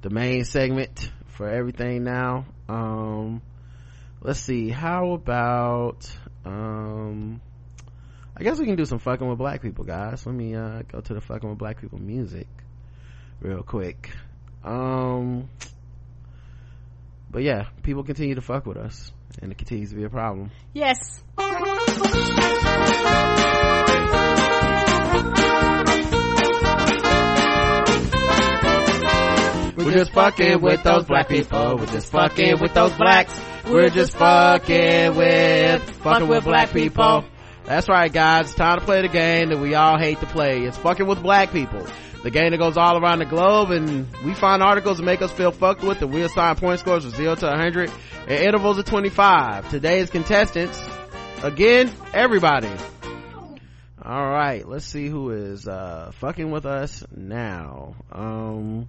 the 0.02 0.10
main 0.10 0.44
segment 0.44 1.12
for 1.28 1.48
everything 1.48 2.04
now. 2.04 2.46
Um, 2.68 3.42
let's 4.22 4.40
see 4.40 4.70
how 4.70 5.14
about 5.14 6.10
um 6.46 7.42
i 8.42 8.44
guess 8.44 8.58
we 8.58 8.66
can 8.66 8.76
do 8.76 8.86
some 8.86 8.98
fucking 8.98 9.30
with 9.30 9.38
black 9.38 9.62
people 9.62 9.86
guys 9.86 10.26
let 10.26 10.34
me 10.34 10.56
uh 10.56 10.82
go 10.92 11.00
to 11.00 11.14
the 11.14 11.22
fucking 11.22 11.48
with 11.48 11.60
black 11.60 11.80
people 11.80 12.00
music 12.00 12.48
real 13.40 13.62
quick 13.62 14.10
um 14.64 15.48
but 17.30 17.44
yeah 17.44 17.68
people 17.84 18.04
continue 18.04 18.34
to 18.34 18.42
fuck 18.42 18.66
with 18.66 18.78
us 18.78 19.12
and 19.44 19.52
it 19.52 19.60
continues 19.60 19.92
to 19.92 19.96
be 19.96 20.06
a 20.06 20.10
problem 20.10 20.50
Yes. 20.74 21.24
We're 29.78 29.94
just 29.94 30.12
fucking 30.14 30.62
with 30.62 30.84
those 30.84 31.06
black 31.06 31.30
people. 31.30 31.78
We're 31.78 31.86
just 31.88 32.12
fucking 32.12 32.60
with 32.60 32.74
those 32.74 32.94
blacks. 32.94 33.40
We're 33.68 33.90
just 33.90 34.16
fucking 34.16 35.16
with, 35.16 35.90
fucking 36.04 36.28
with 36.28 36.44
black 36.44 36.72
people. 36.72 37.24
That's 37.66 37.88
right, 37.88 38.12
guys. 38.12 38.48
It's 38.48 38.56
time 38.56 38.80
to 38.80 38.86
play 38.86 39.02
the 39.02 39.08
game 39.08 39.50
that 39.50 39.60
we 39.60 39.76
all 39.76 39.98
hate 39.98 40.20
to 40.20 40.26
play. 40.26 40.64
It's 40.64 40.78
fucking 40.78 41.06
with 41.06 41.22
black 41.22 41.52
people. 41.52 41.86
The 42.24 42.30
game 42.32 42.52
that 42.52 42.58
goes 42.58 42.78
all 42.78 42.98
around 42.98 43.20
the 43.20 43.26
globe 43.26 43.72
and 43.72 44.08
we 44.24 44.34
find 44.34 44.62
articles 44.62 44.98
that 44.98 45.04
make 45.04 45.22
us 45.22 45.32
feel 45.32 45.52
fucked 45.52 45.84
with 45.84 46.02
and 46.02 46.14
we 46.14 46.22
assign 46.22 46.56
point 46.56 46.80
scores 46.80 47.04
from 47.04 47.14
0 47.14 47.36
to 47.36 47.46
100 47.48 47.92
at 48.28 48.42
intervals 48.42 48.78
of 48.78 48.86
25. 48.86 49.70
Today's 49.70 50.10
contestants, 50.10 50.80
again, 51.42 51.92
everybody. 52.14 52.70
Alright, 54.04 54.68
let's 54.68 54.86
see 54.86 55.08
who 55.08 55.32
is, 55.32 55.68
uh, 55.68 56.12
fucking 56.16 56.52
with 56.52 56.66
us 56.66 57.04
now. 57.16 57.96
Um, 58.12 58.88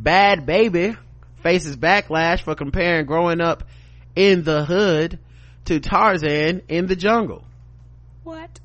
Bhad 0.00 0.46
Bhabie 0.46 0.96
faces 1.42 1.76
backlash 1.76 2.42
for 2.42 2.54
comparing 2.54 3.06
growing 3.06 3.40
up 3.40 3.64
in 4.16 4.42
the 4.42 4.64
hood 4.64 5.18
to 5.66 5.80
Tarzan 5.80 6.62
in 6.68 6.86
the 6.86 6.96
jungle. 6.96 7.44
What? 8.24 8.60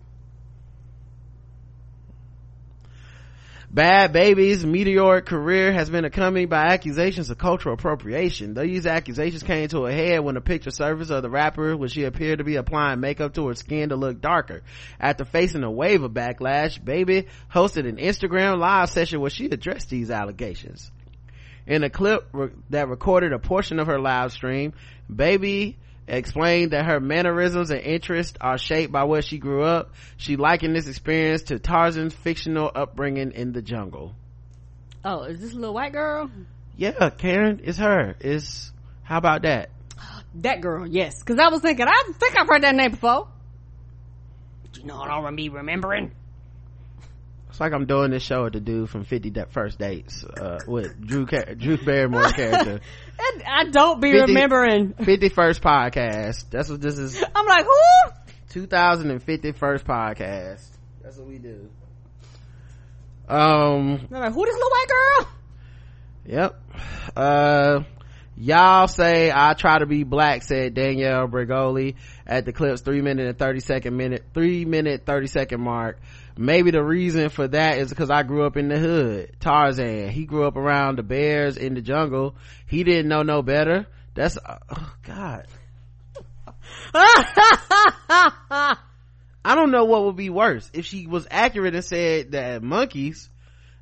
Bhad 3.73 4.13
Bhabie's 4.13 4.63
meteoric 4.63 5.25
career 5.25 5.73
has 5.73 5.89
been 5.89 6.05
accompanied 6.05 6.47
by 6.47 6.67
accusations 6.67 7.31
of 7.31 7.39
cultural 7.39 7.73
appropriation. 7.73 8.53
These 8.53 8.85
accusations 8.85 9.41
came 9.41 9.67
to 9.69 9.87
a 9.87 9.91
head 9.91 10.19
when 10.19 10.37
a 10.37 10.41
picture 10.41 10.69
surfaced 10.69 11.09
of 11.09 11.23
the 11.23 11.29
rapper 11.31 11.75
when 11.75 11.89
she 11.89 12.03
appeared 12.03 12.37
to 12.37 12.43
be 12.43 12.57
applying 12.57 12.99
makeup 12.99 13.33
to 13.33 13.47
her 13.47 13.55
skin 13.55 13.89
to 13.89 13.95
look 13.95 14.21
darker. 14.21 14.61
After 14.99 15.25
facing 15.25 15.63
a 15.63 15.71
wave 15.71 16.03
of 16.03 16.11
backlash, 16.11 16.85
Baby 16.85 17.29
hosted 17.51 17.89
an 17.89 17.97
Instagram 17.97 18.59
live 18.59 18.91
session 18.91 19.21
where 19.21 19.31
she 19.31 19.47
addressed 19.47 19.89
these 19.89 20.11
allegations. 20.11 20.91
In 21.65 21.83
a 21.83 21.89
clip 21.89 22.27
re- 22.31 22.51
that 22.69 22.89
recorded 22.89 23.33
a 23.33 23.39
portion 23.39 23.79
of 23.79 23.87
her 23.87 23.99
live 23.99 24.33
stream, 24.33 24.73
Baby 25.11 25.79
explained 26.07 26.71
that 26.71 26.85
her 26.85 26.99
mannerisms 26.99 27.69
and 27.69 27.81
interests 27.81 28.37
are 28.41 28.57
shaped 28.57 28.91
by 28.91 29.03
where 29.05 29.21
she 29.21 29.37
grew 29.37 29.63
up. 29.63 29.93
She 30.17 30.35
likened 30.35 30.75
this 30.75 30.87
experience 30.87 31.43
to 31.43 31.59
Tarzan's 31.59 32.13
fictional 32.13 32.71
upbringing 32.73 33.31
in 33.31 33.53
the 33.53 33.61
jungle. 33.61 34.15
Oh, 35.05 35.23
is 35.23 35.39
this 35.39 35.53
a 35.53 35.55
little 35.55 35.73
white 35.73 35.91
girl? 35.91 36.29
Yeah, 36.75 37.09
Karen, 37.11 37.61
it's 37.63 37.77
her. 37.77 38.15
It's, 38.19 38.71
how 39.03 39.17
about 39.17 39.43
that? 39.43 39.69
That 40.37 40.61
girl, 40.61 40.87
yes. 40.87 41.21
Cause 41.21 41.37
I 41.37 41.49
was 41.49 41.61
thinking, 41.61 41.85
I 41.87 42.11
think 42.17 42.35
I've 42.35 42.47
heard 42.47 42.63
that 42.63 42.73
name 42.73 42.89
before. 42.89 43.27
You 44.75 44.85
know, 44.85 44.97
what 44.97 45.11
I 45.11 45.21
don't 45.21 45.35
be 45.35 45.49
remembering. 45.49 46.11
It's 47.53 47.59
like 47.59 47.71
I'm 47.71 47.85
doing 47.85 48.09
this 48.09 48.23
show 48.23 48.45
with 48.45 48.53
the 48.53 48.59
dude 48.59 48.89
from 48.89 49.03
50 49.03 49.29
De- 49.29 49.45
First 49.45 49.77
Dates, 49.77 50.23
uh, 50.23 50.57
with 50.65 50.99
Drew, 50.99 51.27
Car- 51.27 51.53
Drew 51.53 51.77
Barrymore's 51.77 52.31
character. 52.31 52.79
And 53.19 53.43
I 53.43 53.65
don't 53.69 54.01
be 54.01 54.11
50 54.11 54.33
remembering. 54.33 54.93
51st 54.93 55.59
podcast. 55.61 56.49
That's 56.49 56.67
what 56.67 56.81
this 56.81 56.97
is. 56.97 57.23
I'm 57.35 57.45
like, 57.45 57.63
who? 57.63 58.59
2051st 58.59 59.83
podcast. 59.83 60.67
That's 61.03 61.15
what 61.17 61.27
we 61.27 61.37
do. 61.37 61.69
Um, 63.29 64.07
I'm 64.11 64.19
like, 64.19 64.33
who 64.33 64.45
this 64.45 64.55
little 64.55 64.71
white 64.71 64.87
girl? 64.89 65.27
Yep. 66.25 66.61
Uh, 67.15 67.83
y'all 68.35 68.87
say 68.87 69.31
I 69.31 69.53
try 69.53 69.77
to 69.77 69.85
be 69.85 70.03
black, 70.03 70.41
said 70.41 70.73
Danielle 70.73 71.27
Bregoli 71.27 71.95
at 72.25 72.45
the 72.45 72.51
clip's 72.51 72.81
three 72.81 73.01
minute 73.01 73.27
and 73.27 73.37
30 73.37 73.59
second 73.59 73.95
minute, 73.95 74.23
three 74.33 74.65
minute, 74.65 75.05
30 75.05 75.27
second 75.27 75.61
mark. 75.61 75.99
Maybe 76.35 76.71
the 76.71 76.83
reason 76.83 77.29
for 77.29 77.47
that 77.47 77.77
is 77.77 77.89
because 77.89 78.09
I 78.09 78.23
grew 78.23 78.45
up 78.45 78.57
in 78.57 78.69
the 78.69 78.79
hood. 78.79 79.35
Tarzan, 79.39 80.09
he 80.09 80.25
grew 80.25 80.45
up 80.45 80.55
around 80.55 80.97
the 80.97 81.03
bears 81.03 81.57
in 81.57 81.75
the 81.75 81.81
jungle. 81.81 82.35
He 82.65 82.83
didn't 82.83 83.07
know 83.07 83.21
no 83.21 83.41
better. 83.41 83.85
That's, 84.15 84.37
oh 84.45 84.93
God. 85.03 85.47
I 89.45 89.55
don't 89.55 89.71
know 89.71 89.85
what 89.85 90.05
would 90.05 90.15
be 90.15 90.29
worse 90.29 90.69
if 90.73 90.85
she 90.85 91.05
was 91.05 91.27
accurate 91.29 91.75
and 91.75 91.83
said 91.83 92.31
that 92.31 92.63
monkeys 92.63 93.29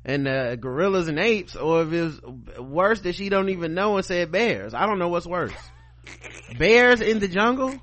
and 0.04 0.26
uh, 0.26 0.56
gorillas 0.56 1.08
and 1.08 1.18
apes, 1.18 1.54
or 1.54 1.82
if 1.82 1.92
it 1.92 2.02
was 2.02 2.20
worse 2.58 3.00
that 3.00 3.14
she 3.14 3.28
don't 3.28 3.50
even 3.50 3.74
know 3.74 3.96
and 3.96 4.04
said 4.04 4.32
bears. 4.32 4.74
I 4.74 4.86
don't 4.86 4.98
know 4.98 5.08
what's 5.08 5.26
worse. 5.26 5.52
bears 6.58 7.00
in 7.00 7.20
the 7.20 7.28
jungle. 7.28 7.74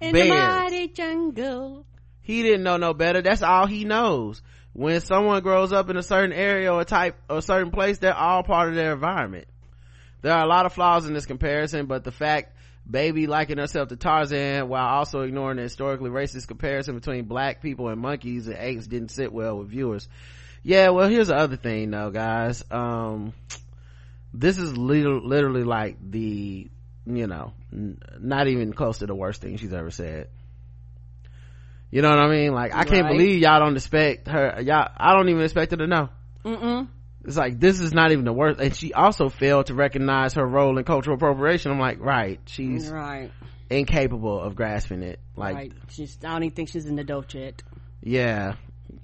In 0.00 0.12
Bears. 0.12 0.28
the 0.28 0.34
mighty 0.34 0.88
jungle. 0.88 1.86
He 2.24 2.42
didn't 2.42 2.64
know 2.64 2.78
no 2.78 2.94
better. 2.94 3.22
That's 3.22 3.42
all 3.42 3.66
he 3.66 3.84
knows. 3.84 4.42
When 4.72 5.00
someone 5.00 5.42
grows 5.42 5.72
up 5.72 5.88
in 5.88 5.96
a 5.96 6.02
certain 6.02 6.32
area 6.32 6.72
or 6.72 6.82
type 6.84 7.16
or 7.30 7.40
certain 7.40 7.70
place, 7.70 7.98
they're 7.98 8.12
all 8.12 8.42
part 8.42 8.70
of 8.70 8.74
their 8.74 8.92
environment. 8.92 9.46
There 10.22 10.32
are 10.32 10.42
a 10.42 10.48
lot 10.48 10.66
of 10.66 10.72
flaws 10.72 11.06
in 11.06 11.12
this 11.12 11.26
comparison, 11.26 11.86
but 11.86 12.02
the 12.02 12.10
fact 12.10 12.56
baby 12.90 13.26
liking 13.26 13.58
herself 13.58 13.90
to 13.90 13.96
Tarzan 13.96 14.68
while 14.68 14.86
also 14.86 15.20
ignoring 15.20 15.58
the 15.58 15.62
historically 15.62 16.10
racist 16.10 16.48
comparison 16.48 16.94
between 16.94 17.26
black 17.26 17.62
people 17.62 17.88
and 17.88 18.00
monkeys 18.00 18.46
and 18.46 18.56
apes 18.58 18.86
didn't 18.86 19.10
sit 19.10 19.32
well 19.32 19.58
with 19.58 19.68
viewers. 19.68 20.08
Yeah, 20.62 20.88
well, 20.88 21.08
here's 21.08 21.28
the 21.28 21.36
other 21.36 21.56
thing 21.56 21.90
though, 21.90 22.10
guys. 22.10 22.64
Um, 22.70 23.34
this 24.32 24.56
is 24.56 24.76
lit- 24.76 25.24
literally 25.24 25.64
like 25.64 25.98
the, 26.10 26.70
you 27.06 27.26
know, 27.26 27.52
not 27.70 28.48
even 28.48 28.72
close 28.72 28.98
to 28.98 29.06
the 29.06 29.14
worst 29.14 29.42
thing 29.42 29.58
she's 29.58 29.74
ever 29.74 29.90
said. 29.90 30.28
You 31.94 32.02
know 32.02 32.10
what 32.10 32.18
I 32.18 32.28
mean? 32.28 32.52
Like, 32.52 32.74
I 32.74 32.82
can't 32.82 33.04
Right. 33.04 33.12
believe 33.12 33.38
y'all 33.40 33.60
don't 33.60 33.76
expect 33.76 34.26
her, 34.26 34.60
y'all, 34.62 34.88
I 34.96 35.14
don't 35.14 35.28
even 35.28 35.42
expect 35.44 35.70
her 35.70 35.76
to 35.76 35.86
know. 35.86 36.08
Mm-mm. 36.44 36.88
It's 37.24 37.36
like, 37.36 37.60
this 37.60 37.78
is 37.78 37.94
not 37.94 38.10
even 38.10 38.24
the 38.24 38.32
worst. 38.32 38.58
And 38.58 38.74
she 38.74 38.92
also 38.92 39.28
failed 39.28 39.66
to 39.66 39.74
recognize 39.74 40.34
her 40.34 40.44
role 40.44 40.76
in 40.76 40.82
cultural 40.84 41.14
appropriation. 41.14 41.70
I'm 41.70 41.78
like, 41.78 42.00
right, 42.00 42.40
she's 42.46 42.90
Right. 42.90 43.30
incapable 43.70 44.40
of 44.40 44.56
grasping 44.56 45.04
it. 45.04 45.20
Like, 45.36 45.54
right. 45.54 45.72
She's, 45.90 46.18
I 46.24 46.32
don't 46.32 46.42
even 46.42 46.56
think 46.56 46.68
she's 46.70 46.86
an 46.86 46.98
adult 46.98 47.32
yet. 47.32 47.62
yeah, 48.02 48.54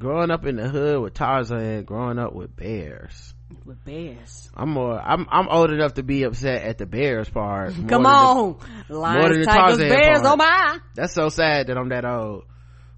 growing 0.00 0.32
up 0.32 0.44
in 0.44 0.56
the 0.56 0.68
hood 0.68 1.00
with 1.00 1.14
Tarzan, 1.14 1.84
growing 1.84 2.18
up 2.18 2.34
with 2.34 2.56
bears. 2.56 3.34
With 3.64 3.84
bears. 3.84 4.50
I'm 4.56 4.70
more, 4.70 4.98
I'm, 5.00 5.28
I'm 5.30 5.48
old 5.48 5.70
enough 5.70 5.94
to 5.94 6.02
be 6.02 6.24
upset 6.24 6.62
at 6.64 6.78
the 6.78 6.86
bears 6.86 7.28
part. 7.30 7.72
Come 7.88 8.02
the- 8.02 8.08
on. 8.08 8.36
more 8.36 8.98
Lions, 8.98 9.30
than 9.30 9.40
the 9.42 9.46
tigers, 9.46 9.78
Tarzan 9.78 9.88
bears, 9.88 10.18
oh 10.20 10.22
part. 10.22 10.32
oh 10.32 10.36
my. 10.36 10.78
That's 10.96 11.14
so 11.14 11.28
sad 11.28 11.68
that 11.68 11.78
I'm 11.78 11.90
that 11.90 12.04
old. 12.04 12.44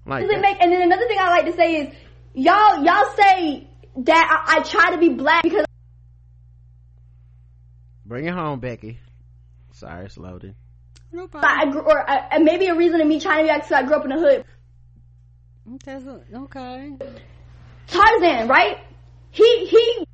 Like, 0.05 0.23
Does 0.23 0.31
it 0.31 0.41
make? 0.41 0.61
And 0.61 0.71
then 0.71 0.81
another 0.81 1.07
thing 1.07 1.17
I 1.19 1.29
like 1.29 1.45
to 1.45 1.53
say 1.53 1.75
is, 1.75 1.93
y'all 2.33 2.83
y'all 2.83 3.05
say 3.15 3.67
that 3.97 4.43
I, 4.47 4.57
I 4.57 4.63
try 4.63 4.91
to 4.91 4.97
be 4.97 5.09
black 5.09 5.43
because 5.43 5.65
bring 8.05 8.25
it 8.25 8.33
home, 8.33 8.59
Becky. 8.59 8.99
Sorry, 9.71 10.05
it's 10.05 10.17
loaded. 10.17 10.55
No 11.11 11.27
problem. 11.27 11.51
I 11.55 11.71
grew, 11.71 11.81
or 11.81 12.09
uh, 12.09 12.27
and 12.31 12.43
maybe 12.43 12.67
a 12.67 12.75
reason 12.75 12.99
of 12.99 13.07
me 13.07 13.19
trying 13.19 13.37
to 13.39 13.43
be 13.43 13.47
black 13.47 13.61
because 13.67 13.71
I 13.71 13.83
grew 13.87 13.95
up 13.95 14.03
in 14.03 14.09
the 14.09 14.19
hood. 14.19 14.45
That's 15.85 16.05
a- 16.05 16.21
Okay. 16.35 16.91
Tarzan, 17.87 18.47
right? 18.47 18.77
He 19.31 19.65
he. 19.65 20.05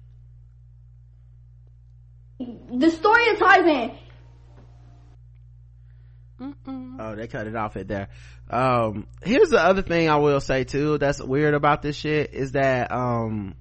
The 2.78 2.90
story 2.92 3.30
of 3.32 3.40
Tarzan. 3.40 3.98
Oh, 7.00 7.16
they 7.16 7.28
cut 7.28 7.48
it 7.48 7.56
off 7.56 7.76
at 7.78 7.88
there. 7.88 8.10
Um, 8.50 9.08
here's 9.24 9.50
the 9.50 9.62
other 9.62 9.82
thing 9.82 10.10
I 10.10 10.18
will 10.18 10.40
say 10.40 10.64
too 10.64 10.98
that's 10.98 11.22
weird 11.22 11.54
about 11.54 11.82
this 11.82 11.96
shit 11.96 12.34
is 12.34 12.54
that, 12.54 12.92
um, 12.92 13.56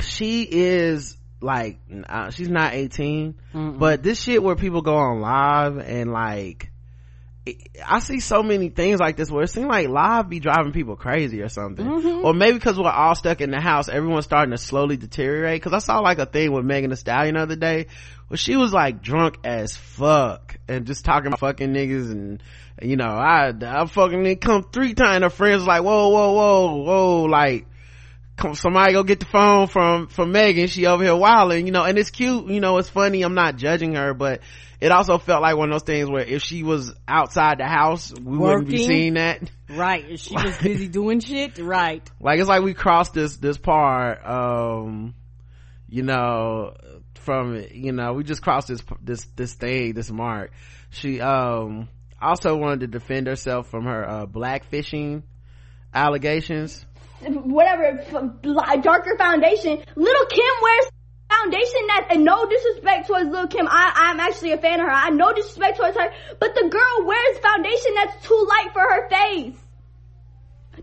she 0.00 0.42
is 0.50 1.16
like, 1.40 1.78
uh, 2.08 2.30
she's 2.30 2.48
not 2.48 2.72
18, 2.74 3.34
but 3.78 4.02
this 4.02 4.20
shit 4.22 4.42
where 4.42 4.56
people 4.56 4.80
go 4.82 4.96
on 4.96 5.20
live 5.20 5.78
and 5.78 6.10
like, 6.12 6.70
I 7.84 7.98
see 7.98 8.20
so 8.20 8.44
many 8.44 8.68
things 8.68 9.00
like 9.00 9.16
this 9.16 9.28
where 9.28 9.42
it 9.42 9.48
seems 9.48 9.66
like 9.66 9.88
live 9.88 10.28
be 10.28 10.38
driving 10.38 10.70
people 10.72 10.94
crazy 10.94 11.42
or 11.42 11.48
something. 11.48 11.84
Or 12.24 12.32
maybe 12.32 12.54
because 12.56 12.78
we're 12.78 12.88
all 12.88 13.16
stuck 13.16 13.40
in 13.40 13.50
the 13.50 13.60
house, 13.60 13.88
everyone's 13.88 14.24
starting 14.24 14.52
to 14.52 14.58
slowly 14.58 14.96
deteriorate. 14.96 15.60
Cause 15.60 15.72
I 15.72 15.80
saw 15.80 15.98
like 15.98 16.18
a 16.20 16.26
thing 16.26 16.52
with 16.52 16.64
Megan 16.64 16.90
Thee 16.90 16.96
Stallion 16.96 17.34
the 17.34 17.42
other 17.42 17.56
day 17.56 17.88
where 18.32 18.38
she 18.38 18.56
was 18.56 18.72
like 18.72 19.02
drunk 19.02 19.36
as 19.44 19.76
fuck 19.76 20.56
and 20.66 20.86
just 20.86 21.04
talking 21.04 21.26
about 21.26 21.40
fucking 21.40 21.74
niggas 21.74 22.10
and, 22.10 22.42
you 22.80 22.96
know, 22.96 23.10
I, 23.10 23.52
I 23.60 23.84
fucking 23.84 24.20
nigga 24.20 24.40
come 24.40 24.62
three 24.72 24.94
times. 24.94 25.22
Her 25.22 25.28
friends 25.28 25.66
like, 25.66 25.82
whoa, 25.82 26.08
whoa, 26.08 26.32
whoa, 26.32 26.76
whoa, 26.76 27.22
like, 27.24 27.66
come, 28.38 28.54
somebody 28.54 28.94
go 28.94 29.02
get 29.02 29.20
the 29.20 29.26
phone 29.26 29.66
from, 29.66 30.06
from 30.06 30.32
Megan. 30.32 30.68
She 30.68 30.86
over 30.86 31.04
here 31.04 31.14
wilding, 31.14 31.66
you 31.66 31.72
know, 31.72 31.84
and 31.84 31.98
it's 31.98 32.08
cute, 32.08 32.46
you 32.48 32.60
know, 32.60 32.78
it's 32.78 32.88
funny. 32.88 33.20
I'm 33.20 33.34
not 33.34 33.56
judging 33.56 33.96
her, 33.96 34.14
but 34.14 34.40
it 34.80 34.90
also 34.90 35.18
felt 35.18 35.42
like 35.42 35.58
one 35.58 35.68
of 35.68 35.74
those 35.74 35.82
things 35.82 36.08
where 36.08 36.24
if 36.24 36.40
she 36.40 36.62
was 36.62 36.90
outside 37.06 37.58
the 37.58 37.66
house, 37.66 38.14
we 38.18 38.38
wouldn't 38.38 38.66
be 38.66 38.78
seeing 38.78 39.14
that. 39.14 39.42
Right. 39.68 40.06
If 40.08 40.20
She 40.20 40.34
was 40.34 40.56
busy 40.56 40.88
doing 40.88 41.20
shit. 41.20 41.58
Right. 41.58 42.10
Like, 42.18 42.40
it's 42.40 42.48
like 42.48 42.62
we 42.62 42.72
crossed 42.72 43.12
this, 43.12 43.36
this 43.36 43.58
part, 43.58 44.24
um, 44.26 45.12
you 45.90 46.02
know, 46.02 46.72
from, 47.22 47.54
it 47.56 47.72
you 47.72 47.92
know, 47.92 48.12
we 48.12 48.24
just 48.24 48.42
crossed 48.42 48.68
this, 48.68 48.82
this, 49.00 49.24
this 49.36 49.54
thing, 49.54 49.94
this 49.94 50.10
mark. 50.10 50.52
She, 50.90 51.20
um, 51.20 51.88
also 52.20 52.56
wanted 52.56 52.80
to 52.80 52.86
defend 52.86 53.26
herself 53.26 53.68
from 53.68 53.84
her, 53.84 54.08
uh, 54.08 54.26
blackfishing 54.26 55.22
allegations. 55.92 56.86
whatever 57.20 58.04
darker 58.82 59.16
foundation. 59.18 59.82
Lil 59.96 60.26
Kim 60.26 60.54
wears 60.62 60.90
foundation 61.30 61.86
that, 61.88 62.08
and 62.10 62.24
no 62.24 62.46
disrespect 62.46 63.06
towards 63.06 63.30
Lil 63.30 63.48
Kim. 63.48 63.66
I, 63.68 63.92
I'm 63.94 64.20
actually 64.20 64.52
a 64.52 64.58
fan 64.58 64.80
of 64.80 64.86
her. 64.86 64.92
I 64.92 65.10
no 65.10 65.32
disrespect 65.32 65.78
towards 65.78 65.96
her, 65.96 66.12
but 66.38 66.54
the 66.54 66.68
girl 66.68 67.06
wears 67.06 67.38
foundation 67.38 67.94
that's 67.94 68.26
too 68.26 68.46
light 68.48 68.72
for 68.72 68.80
her 68.80 69.08
face. 69.08 69.56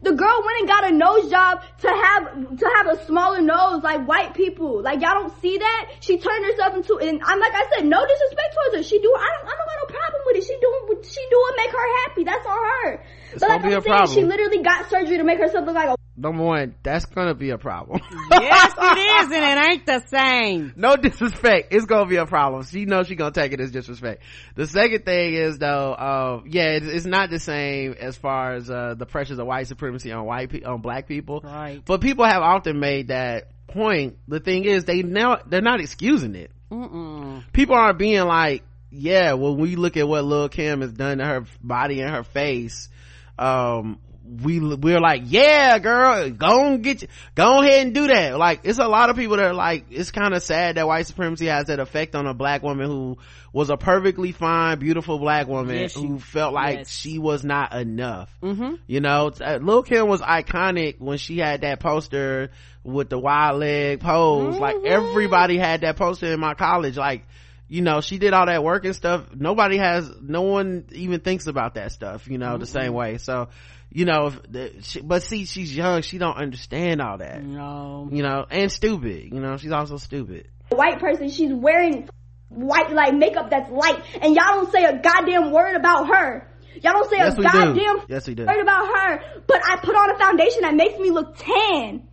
The 0.02 0.14
girl 0.14 0.44
went 0.46 0.60
and 0.60 0.68
got 0.68 0.90
a 0.90 0.94
nose 0.96 1.30
job 1.30 1.62
to 1.82 1.90
have 1.90 2.58
to 2.58 2.66
have 2.76 2.88
a 2.88 3.06
smaller 3.06 3.42
nose 3.42 3.84
like 3.84 4.08
white 4.08 4.34
people. 4.34 4.82
Like 4.82 5.02
y'all 5.02 5.16
don't 5.16 5.42
see 5.42 5.58
that. 5.58 5.92
She 6.00 6.18
turned 6.18 6.46
herself 6.46 6.76
into 6.76 6.98
and 7.00 7.22
I'm 7.24 7.40
like 7.40 7.54
I 7.54 7.66
said, 7.76 7.86
no 7.86 8.00
disrespect 8.06 8.56
towards 8.56 8.76
her. 8.78 8.84
She 8.84 9.00
do 9.00 9.14
I 9.18 9.28
don't 9.38 9.46
I 9.48 9.54
don't 9.58 9.68
got 9.68 9.78
no 9.84 9.88
problem 9.92 10.22
with 10.26 10.38
it. 10.38 10.44
She 10.44 10.58
doing 10.60 10.82
what 10.88 11.06
she 11.06 11.22
doing 11.30 11.54
make 11.58 11.72
her 11.72 11.88
happy. 12.08 12.24
That's 12.24 12.46
on 12.46 12.58
her. 12.58 13.04
It's 13.34 13.40
but 13.42 13.50
like 13.50 13.64
I'm 13.64 13.72
saying, 13.72 13.84
problem. 13.84 14.16
she 14.16 14.24
literally 14.24 14.64
got 14.64 14.90
surgery 14.90 15.18
to 15.18 15.24
make 15.24 15.40
herself 15.40 15.66
look 15.66 15.76
like 15.76 15.90
a 15.90 15.99
Number 16.20 16.44
one, 16.44 16.76
that's 16.84 17.06
gonna 17.06 17.34
be 17.34 17.52
a 17.52 17.58
problem. 17.58 18.02
yes, 18.32 18.74
it 18.78 18.98
is, 18.98 19.32
and 19.32 19.60
it 19.60 19.66
ain't 19.72 19.86
the 19.86 20.04
same. 20.08 20.74
no 20.76 20.96
disrespect. 20.98 21.74
It's 21.74 21.86
gonna 21.86 22.08
be 22.10 22.18
a 22.18 22.26
problem. 22.26 22.64
She 22.64 22.86
knows 22.86 23.08
she 23.08 23.16
gonna 23.16 23.32
take 23.32 23.54
it 23.54 23.60
as 23.62 23.72
disrespect. 23.72 24.22
The 24.56 24.68
second 24.68 25.06
thing 25.06 25.36
is 25.36 25.58
though, 25.60 25.94
uh, 25.94 26.42
yeah, 26.46 26.72
it's, 26.72 26.88
it's 26.88 27.06
not 27.06 27.30
the 27.30 27.40
same 27.40 27.94
as 28.00 28.18
far 28.18 28.54
as, 28.56 28.70
uh, 28.70 28.96
the 28.98 29.06
pressures 29.06 29.40
of 29.40 29.48
white 29.48 29.68
supremacy 29.68 30.12
on 30.12 30.26
white 30.26 30.50
pe- 30.50 30.64
on 30.64 30.82
black 30.82 31.08
people. 31.08 31.42
Right. 31.44 31.82
But 31.86 32.02
people 32.02 32.26
have 32.26 32.42
often 32.42 32.80
made 32.80 33.08
that 33.08 33.50
point. 33.68 34.18
The 34.28 34.40
thing 34.40 34.66
is, 34.66 34.86
they 34.86 35.04
now, 35.04 35.38
they're 35.48 35.62
not 35.62 35.80
excusing 35.80 36.36
it. 36.36 36.52
Mm-mm. 36.72 37.44
People 37.54 37.76
aren't 37.76 37.98
being 37.98 38.26
like, 38.26 38.64
yeah, 38.92 39.34
when 39.34 39.58
we 39.58 39.76
look 39.76 39.98
at 39.98 40.08
what 40.08 40.24
Lil 40.24 40.50
Kim 40.50 40.82
has 40.82 40.92
done 40.92 41.20
to 41.20 41.26
her 41.26 41.46
body 41.62 42.02
and 42.02 42.10
her 42.14 42.24
face, 42.24 42.90
um, 43.38 44.00
we, 44.30 44.60
we're 44.60 45.00
like, 45.00 45.24
yeah, 45.26 45.80
girl, 45.80 46.30
go 46.30 46.66
and 46.68 46.84
get 46.84 47.02
you, 47.02 47.08
go 47.36 47.62
ahead 47.62 47.86
and 47.86 47.96
do 47.96 48.08
that. 48.08 48.38
Like, 48.38 48.62
it's 48.64 48.78
a 48.80 48.88
lot 48.88 49.10
of 49.10 49.16
people 49.16 49.38
that 49.38 49.48
are 49.48 49.54
like, 49.54 49.86
it's 49.90 50.12
kind 50.12 50.34
of 50.34 50.44
sad 50.44 50.76
that 50.76 50.88
white 50.88 51.08
supremacy 51.08 51.48
has 51.48 51.66
that 51.68 51.80
effect 51.80 52.16
on 52.16 52.28
a 52.28 52.34
black 52.34 52.62
woman 52.62 52.86
who 52.88 53.18
was 53.52 53.70
a 53.70 53.78
perfectly 53.78 54.32
fine, 54.32 54.78
beautiful 54.80 55.18
black 55.18 55.48
woman 55.48 55.76
Yes, 55.76 55.94
she- 55.94 56.06
who 56.06 56.20
felt 56.20 56.54
like 56.54 56.78
yes. 56.80 56.92
she 56.92 57.18
was 57.18 57.44
not 57.44 57.74
enough. 57.74 58.30
Mm-hmm. 58.44 58.76
You 58.88 59.00
know, 59.02 59.32
uh, 59.42 59.58
Lil 59.62 59.84
Kim 59.84 60.08
was 60.08 60.22
iconic 60.22 61.00
when 61.00 61.18
she 61.18 61.40
had 61.40 61.62
that 61.62 61.80
poster 61.80 62.52
with 62.84 63.10
the 63.10 63.18
wide 63.18 63.54
leg 63.54 64.00
pose. 64.00 64.58
Like 64.58 64.76
Mm-hmm. 64.76 64.86
everybody 64.88 65.58
had 65.58 65.82
that 65.82 65.96
poster 65.98 66.28
in 66.32 66.40
my 66.40 66.54
college. 66.54 66.96
Like 66.98 67.26
you 67.72 67.82
know 67.84 68.02
she 68.02 68.18
did 68.18 68.34
all 68.34 68.48
that 68.48 68.64
work 68.64 68.84
and 68.84 68.96
stuff 68.96 69.26
nobody 69.36 69.78
has 69.78 70.10
no 70.22 70.42
one 70.42 70.86
even 70.92 71.20
thinks 71.20 71.46
about 71.46 71.76
that 71.76 71.92
stuff 71.92 72.28
you 72.28 72.40
know 72.40 72.54
mm-hmm. 72.54 72.62
the 72.62 72.66
same 72.66 72.94
way 72.94 73.20
so 73.20 73.48
you 73.92 74.06
know 74.06 74.28
if 74.28 74.42
the, 74.44 74.74
she, 74.82 75.02
but 75.02 75.24
see 75.24 75.46
she's 75.46 75.76
young 75.76 76.02
she 76.02 76.18
don't 76.18 76.38
understand 76.38 77.02
all 77.02 77.18
that 77.18 77.44
no 77.44 78.08
you 78.12 78.24
know 78.24 78.46
and 78.50 78.72
stupid 78.72 79.26
you 79.32 79.40
know 79.40 79.58
she's 79.58 79.72
also 79.72 79.98
stupid 79.98 80.48
white 80.70 81.00
person 81.00 81.30
she's 81.30 81.52
wearing 81.52 82.08
white 82.50 82.92
like 82.92 83.14
makeup 83.14 83.50
that's 83.50 83.70
light 83.72 84.02
and 84.22 84.36
y'all 84.36 84.56
don't 84.56 84.72
say 84.72 84.84
a 84.84 84.98
goddamn 85.00 85.52
word 85.52 85.76
about 85.76 86.08
her 86.08 86.50
Y'all 86.82 86.94
don't 86.94 87.10
say 87.10 87.18
yes, 87.18 87.38
a 87.38 87.42
goddamn 87.42 87.76
do. 87.76 88.02
yes, 88.08 88.28
we 88.28 88.36
do. 88.36 88.46
word 88.46 88.62
about 88.62 88.88
her, 88.88 89.22
but 89.48 89.62
I 89.66 89.78
put 89.78 89.96
on 89.96 90.12
a 90.12 90.18
foundation 90.18 90.62
that 90.62 90.76
makes 90.76 90.98
me 90.98 91.10
look 91.10 91.36
tan. 91.36 92.08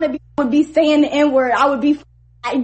I 0.00 0.18
would 0.38 0.50
be 0.50 0.64
saying 0.64 1.02
the 1.02 1.12
N 1.12 1.32
word. 1.32 1.52
I 1.52 1.70
would 1.70 1.80
be 1.80 1.98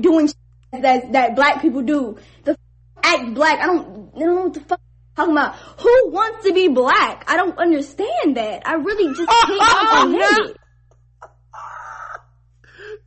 doing 0.01 0.29
that 0.73 1.13
that 1.13 1.37
black 1.37 1.63
people 1.63 1.83
do. 1.83 2.19
The 2.45 2.57
act 3.03 3.35
black. 3.35 3.61
I 3.61 3.67
don't, 3.67 4.11
I 4.15 4.19
don't 4.21 4.35
know 4.35 4.43
what 4.43 4.55
the 4.55 4.61
fuck 4.61 4.81
talking 5.19 5.33
about. 5.33 5.57
Who 5.81 6.11
wants 6.11 6.47
to 6.47 6.53
be 6.53 6.69
black? 6.69 7.25
I 7.29 7.37
don't 7.37 7.59
understand 7.59 8.37
that. 8.37 8.63
I 8.67 8.75
really 8.75 9.15
just 9.15 9.29
can't 9.29 9.31
oh, 9.51 9.87
comprehend 9.91 10.51
it. 10.51 10.57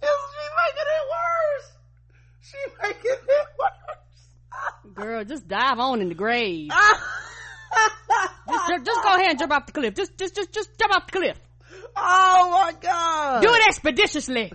She 0.02 0.48
making 0.58 0.90
it 0.98 1.06
worse. 1.16 1.70
She 2.42 2.58
making 2.84 3.12
it 3.28 3.48
worse. 3.60 4.94
Girl, 4.94 5.24
just 5.24 5.48
dive 5.48 5.80
on 5.80 6.02
in 6.02 6.10
the 6.10 6.16
grave. 6.16 6.70
just, 8.50 8.86
just 8.86 9.04
go 9.04 9.16
ahead 9.16 9.32
and 9.32 9.40
jump 9.40 9.54
off 9.54 9.66
the 9.66 9.72
cliff. 9.72 9.96
Just, 9.96 10.18
just, 10.18 10.36
just, 10.36 10.52
just 10.52 10.78
jump 10.78 10.94
off 10.94 11.06
the 11.08 11.12
cliff. 11.14 11.40
Oh 11.96 12.50
my 12.52 12.74
god! 12.80 13.42
Do 13.42 13.54
it 13.54 13.68
expeditiously. 13.68 14.54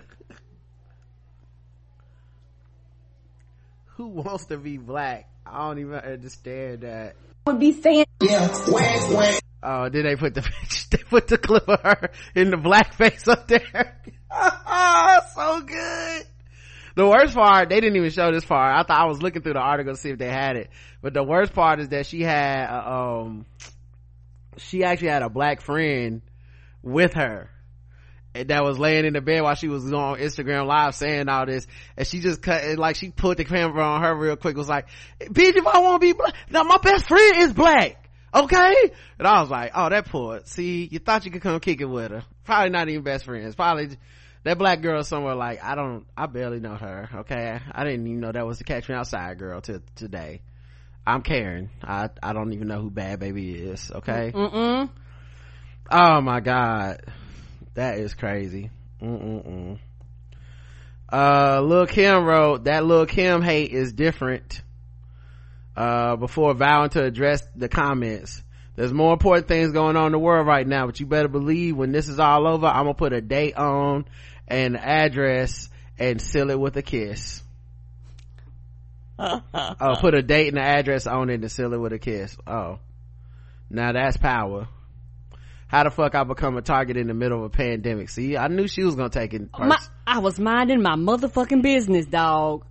who 3.97 4.07
wants 4.07 4.45
to 4.45 4.57
be 4.57 4.77
black? 4.77 5.27
I 5.45 5.67
don't 5.67 5.79
even 5.79 5.95
understand 5.95 6.81
that. 6.81 7.15
Would 7.47 7.61
be 7.61 7.71
saying 7.71 8.05
yeah, 8.21 8.49
wang, 8.67 9.13
wang. 9.13 9.39
Oh, 9.63 9.87
did 9.87 10.05
they 10.05 10.17
put 10.17 10.33
the 10.33 10.41
they 10.91 10.97
put 10.97 11.29
the 11.29 11.37
clip 11.37 11.69
of 11.69 11.79
her 11.79 12.09
in 12.35 12.49
the 12.49 12.57
black 12.57 12.93
face 12.93 13.25
up 13.25 13.47
there? 13.47 14.01
oh, 14.29 15.19
so 15.33 15.61
good. 15.61 16.25
The 16.95 17.07
worst 17.07 17.35
part, 17.35 17.69
they 17.69 17.79
didn't 17.79 17.95
even 17.95 18.09
show 18.09 18.33
this 18.33 18.43
part. 18.43 18.75
I 18.75 18.83
thought 18.83 18.99
I 18.99 19.05
was 19.05 19.21
looking 19.21 19.43
through 19.43 19.53
the 19.53 19.59
article 19.59 19.93
to 19.93 19.97
see 19.99 20.09
if 20.09 20.17
they 20.17 20.27
had 20.27 20.57
it. 20.57 20.69
But 21.01 21.13
the 21.13 21.23
worst 21.23 21.53
part 21.53 21.79
is 21.79 21.87
that 21.89 22.05
she 22.05 22.21
had, 22.21 22.67
uh, 22.67 23.21
um, 23.21 23.45
she 24.57 24.83
actually 24.83 25.09
had 25.09 25.21
a 25.21 25.29
black 25.29 25.61
friend 25.61 26.21
with 26.83 27.13
her 27.13 27.49
that 28.43 28.63
was 28.63 28.77
laying 28.79 29.05
in 29.05 29.13
the 29.13 29.21
bed 29.21 29.41
while 29.41 29.55
she 29.55 29.67
was 29.67 29.91
on 29.91 30.17
Instagram 30.17 30.67
live 30.67 30.95
saying 30.95 31.29
all 31.29 31.45
this. 31.45 31.67
And 31.95 32.07
she 32.07 32.19
just 32.19 32.41
cut, 32.41 32.63
it 32.63 32.79
like 32.79 32.95
she 32.95 33.09
put 33.09 33.37
the 33.37 33.45
camera 33.45 33.83
on 33.83 34.01
her 34.01 34.15
real 34.15 34.35
quick. 34.35 34.57
was 34.57 34.69
like, 34.69 34.87
bitch, 35.19 35.55
if 35.55 35.65
I 35.67 35.79
want 35.79 36.01
to 36.01 36.07
be 36.07 36.13
black, 36.13 36.33
now 36.49 36.63
my 36.63 36.77
best 36.77 37.07
friend 37.07 37.37
is 37.37 37.53
black. 37.53 38.09
Okay? 38.33 38.75
And 39.17 39.27
I 39.27 39.41
was 39.41 39.49
like, 39.49 39.71
oh, 39.73 39.89
that 39.89 40.05
poor. 40.07 40.41
See, 40.45 40.87
you 40.91 40.99
thought 40.99 41.25
you 41.25 41.31
could 41.31 41.41
come 41.41 41.59
kick 41.59 41.81
it 41.81 41.85
with 41.85 42.11
her. 42.11 42.23
Probably 42.45 42.69
not 42.69 42.89
even 42.89 43.03
best 43.03 43.25
friends. 43.25 43.55
Probably 43.55 43.97
that 44.43 44.57
black 44.57 44.81
girl 44.81 45.03
somewhere 45.03 45.35
like, 45.35 45.63
I 45.63 45.75
don't, 45.75 46.05
I 46.15 46.27
barely 46.27 46.59
know 46.59 46.75
her. 46.75 47.09
Okay? 47.15 47.59
I 47.71 47.83
didn't 47.83 48.07
even 48.07 48.19
know 48.19 48.31
that 48.31 48.45
was 48.45 48.57
the 48.57 48.63
Catch 48.63 48.89
Me 48.89 48.95
Outside 48.95 49.39
girl 49.39 49.61
till 49.61 49.81
today. 49.95 50.41
I'm 51.05 51.21
Karen. 51.21 51.69
I, 51.83 52.09
I 52.21 52.33
don't 52.33 52.53
even 52.53 52.67
know 52.67 52.81
who 52.81 52.91
Bhad 52.91 53.19
Bhabie 53.19 53.71
is. 53.71 53.91
Okay? 53.91 54.31
Mm-mm. 54.33 54.89
Oh 55.89 56.21
my 56.21 56.41
God 56.41 57.01
that 57.77 57.99
is 57.99 58.15
crazy. 58.15 58.71
Mm-mm-mm. 59.03 59.77
Uh, 61.13 61.61
Lil 61.61 61.85
Kim 61.85 62.25
wrote 62.25 62.63
that 62.63 62.83
Lil 62.83 63.05
Kim 63.05 63.43
hate 63.43 63.71
is 63.71 63.93
different. 63.93 64.63
Uh, 65.75 66.15
before 66.15 66.55
vowing 66.55 66.89
to 66.89 67.03
address 67.03 67.47
the 67.55 67.69
comments. 67.69 68.41
There's 68.75 68.91
more 68.91 69.13
important 69.13 69.47
things 69.47 69.73
going 69.73 69.95
on 69.95 70.07
in 70.07 70.11
the 70.13 70.17
world 70.19 70.47
right 70.47 70.65
now, 70.65 70.87
but 70.87 70.99
you 70.99 71.05
better 71.05 71.27
believe 71.27 71.77
when 71.77 71.91
this 71.91 72.09
is 72.09 72.19
all 72.19 72.47
over, 72.47 72.65
I'm 72.65 72.85
gonna 72.85 72.95
put 72.95 73.13
a 73.13 73.21
date 73.21 73.55
on 73.55 74.05
and 74.47 74.75
address 74.75 75.69
and 75.99 76.19
seal 76.19 76.49
it 76.49 76.59
with 76.59 76.75
a 76.77 76.81
kiss. 76.81 77.43
oh, 79.19 79.95
put 79.99 80.15
a 80.15 80.23
date 80.23 80.47
and 80.47 80.57
an 80.57 80.65
address 80.65 81.05
on 81.05 81.29
it 81.29 81.41
and 81.41 81.51
seal 81.51 81.71
it 81.73 81.79
with 81.79 81.93
a 81.93 81.99
kiss. 81.99 82.35
Oh, 82.47 82.79
now 83.69 83.91
that's 83.91 84.17
power 84.17 84.67
how 85.67 85.83
the 85.83 85.91
fuck 85.91 86.15
I 86.15 86.23
become 86.23 86.57
a 86.57 86.61
target 86.61 86.97
in 86.97 87.07
the 87.07 87.13
middle 87.13 87.39
of 87.39 87.45
a 87.45 87.49
pandemic. 87.49 88.09
See, 88.09 88.37
I 88.37 88.47
knew 88.47 88.67
she 88.67 88.83
was 88.83 88.95
gonna 88.95 89.09
take 89.09 89.33
it 89.33 89.49
my, 89.57 89.77
I 90.05 90.19
was 90.19 90.39
minding 90.39 90.81
my 90.81 90.95
motherfucking 90.95 91.61
business, 91.61 92.05
dog. 92.05 92.65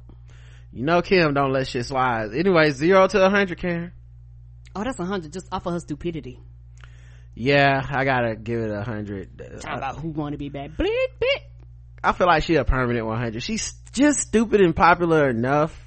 You 0.73 0.85
know 0.85 1.02
Kim 1.02 1.35
don't 1.35 1.52
let 1.52 1.66
shit 1.68 1.86
slide. 1.86 2.35
Anyway, 2.35 2.70
zero 2.70 3.06
to 3.06 3.24
a 3.24 3.31
hundred, 3.31 3.59
Karen. 3.59 3.93
Oh, 4.74 4.85
that's 4.85 4.98
a 4.98 5.05
hundred 5.05 5.32
just 5.32 5.48
off 5.52 5.66
of 5.66 5.73
her 5.74 5.81
stupidity. 5.81 6.40
Yeah, 7.35 7.86
I 7.89 8.05
gotta 8.05 8.35
give 8.35 8.60
it 8.60 8.70
a 8.70 8.82
hundred. 8.82 9.60
Talk 9.60 9.77
about 9.77 9.97
who 9.97 10.09
want 10.09 10.32
to 10.32 10.39
be 10.39 10.48
bad. 10.48 10.77
Bleep, 10.77 10.86
bleep. 11.20 11.43
I 12.02 12.12
feel 12.12 12.27
like 12.27 12.44
she 12.44 12.55
a 12.56 12.64
permanent 12.64 13.06
100. 13.06 13.43
She's 13.43 13.73
just 13.93 14.20
stupid 14.20 14.60
and 14.60 14.77
popular 14.77 15.28
enough 15.28 15.86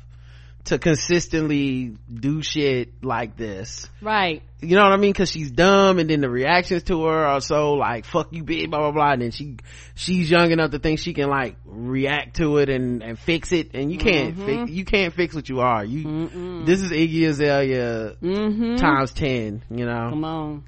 to 0.66 0.78
consistently 0.78 1.96
do 2.14 2.42
shit 2.42 3.04
like 3.04 3.38
this. 3.38 3.90
Right. 4.02 4.44
You 4.62 4.76
know 4.76 4.84
what 4.84 4.92
I 4.92 4.98
mean? 4.98 5.14
Cause 5.14 5.32
she's 5.32 5.52
dumb 5.52 6.00
and 6.00 6.10
then 6.10 6.22
the 6.22 6.30
reactions 6.30 6.84
to 6.84 7.06
her 7.06 7.26
are 7.26 7.42
so 7.42 7.74
like, 7.74 8.06
fuck 8.06 8.32
you 8.32 8.44
bitch, 8.44 8.70
blah, 8.70 8.80
blah, 8.80 8.92
blah. 8.92 9.12
And 9.14 9.22
then 9.22 9.32
she, 9.32 9.58
she's 9.96 10.30
young 10.30 10.52
enough 10.52 10.72
to 10.72 10.80
think 10.80 11.00
she 11.00 11.14
can 11.14 11.30
like 11.30 11.56
react 11.66 12.38
to 12.38 12.58
it 12.58 12.70
and, 12.70 13.02
and 13.02 13.18
fix 13.18 13.52
it. 13.52 13.72
And 13.74 13.92
you 13.92 13.98
can't 13.98 14.36
mm-hmm. 14.36 14.46
fix, 14.46 14.72
you 14.72 14.86
can't 14.86 15.14
fix 15.14 15.34
what 15.34 15.48
you 15.50 15.62
are. 15.62 15.84
You, 15.84 16.04
Mm-mm. 16.06 16.66
this 16.66 16.82
is 16.82 16.92
Iggy 16.92 17.28
Azalea 17.28 18.16
mm-hmm. 18.22 18.76
times 18.76 19.14
10, 19.14 19.64
you 19.72 19.86
know? 19.86 20.10
Come 20.10 20.26
on. 20.26 20.64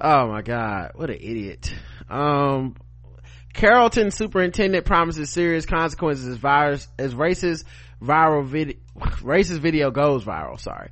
Oh 0.00 0.28
my 0.28 0.40
God. 0.42 0.92
What 0.94 1.10
an 1.10 1.18
idiot. 1.20 1.72
Um, 2.08 2.74
Carrollton 3.52 4.10
superintendent 4.10 4.86
promises 4.86 5.30
serious 5.30 5.66
consequences 5.66 6.26
as 6.26 6.36
virus, 6.36 6.88
as 6.98 7.14
racist 7.14 7.64
viral 8.02 8.44
video, 8.44 8.76
racist 8.98 9.60
video 9.60 9.90
goes 9.90 10.24
viral, 10.24 10.58
sorry. 10.58 10.90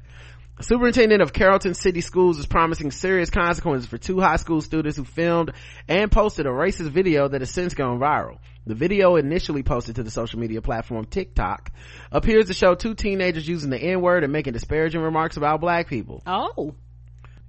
Superintendent 0.61 1.23
of 1.23 1.33
Carrollton 1.33 1.75
City 1.75 2.01
Schools 2.01 2.41
is 2.41 2.47
promising 2.47 2.91
serious 2.91 3.31
consequences 3.31 3.89
for 3.89 3.97
two 3.97 4.19
high 4.19 4.37
school 4.37 4.61
students 4.61 4.97
who 4.97 5.05
filmed 5.05 5.53
and 5.87 6.11
posted 6.11 6.47
a 6.47 6.51
racist 6.51 6.91
video 6.91 7.29
that 7.29 7.43
has 7.43 7.51
since 7.51 7.75
gone 7.75 8.01
viral. 8.01 8.39
The 8.67 8.75
video 8.75 9.15
initially 9.15 9.63
posted 9.63 9.97
to 9.97 10.03
the 10.03 10.11
social 10.11 10.41
media 10.41 10.61
platform 10.61 11.05
TikTok 11.05 11.71
appears 12.11 12.47
to 12.47 12.55
show 12.55 12.75
two 12.75 12.95
teenagers 12.95 13.47
using 13.47 13.71
the 13.71 13.79
N-word 13.79 14.25
and 14.25 14.33
making 14.33 14.53
disparaging 14.53 15.01
remarks 15.01 15.37
about 15.37 15.61
black 15.61 15.87
people. 15.87 16.23
Oh. 16.27 16.75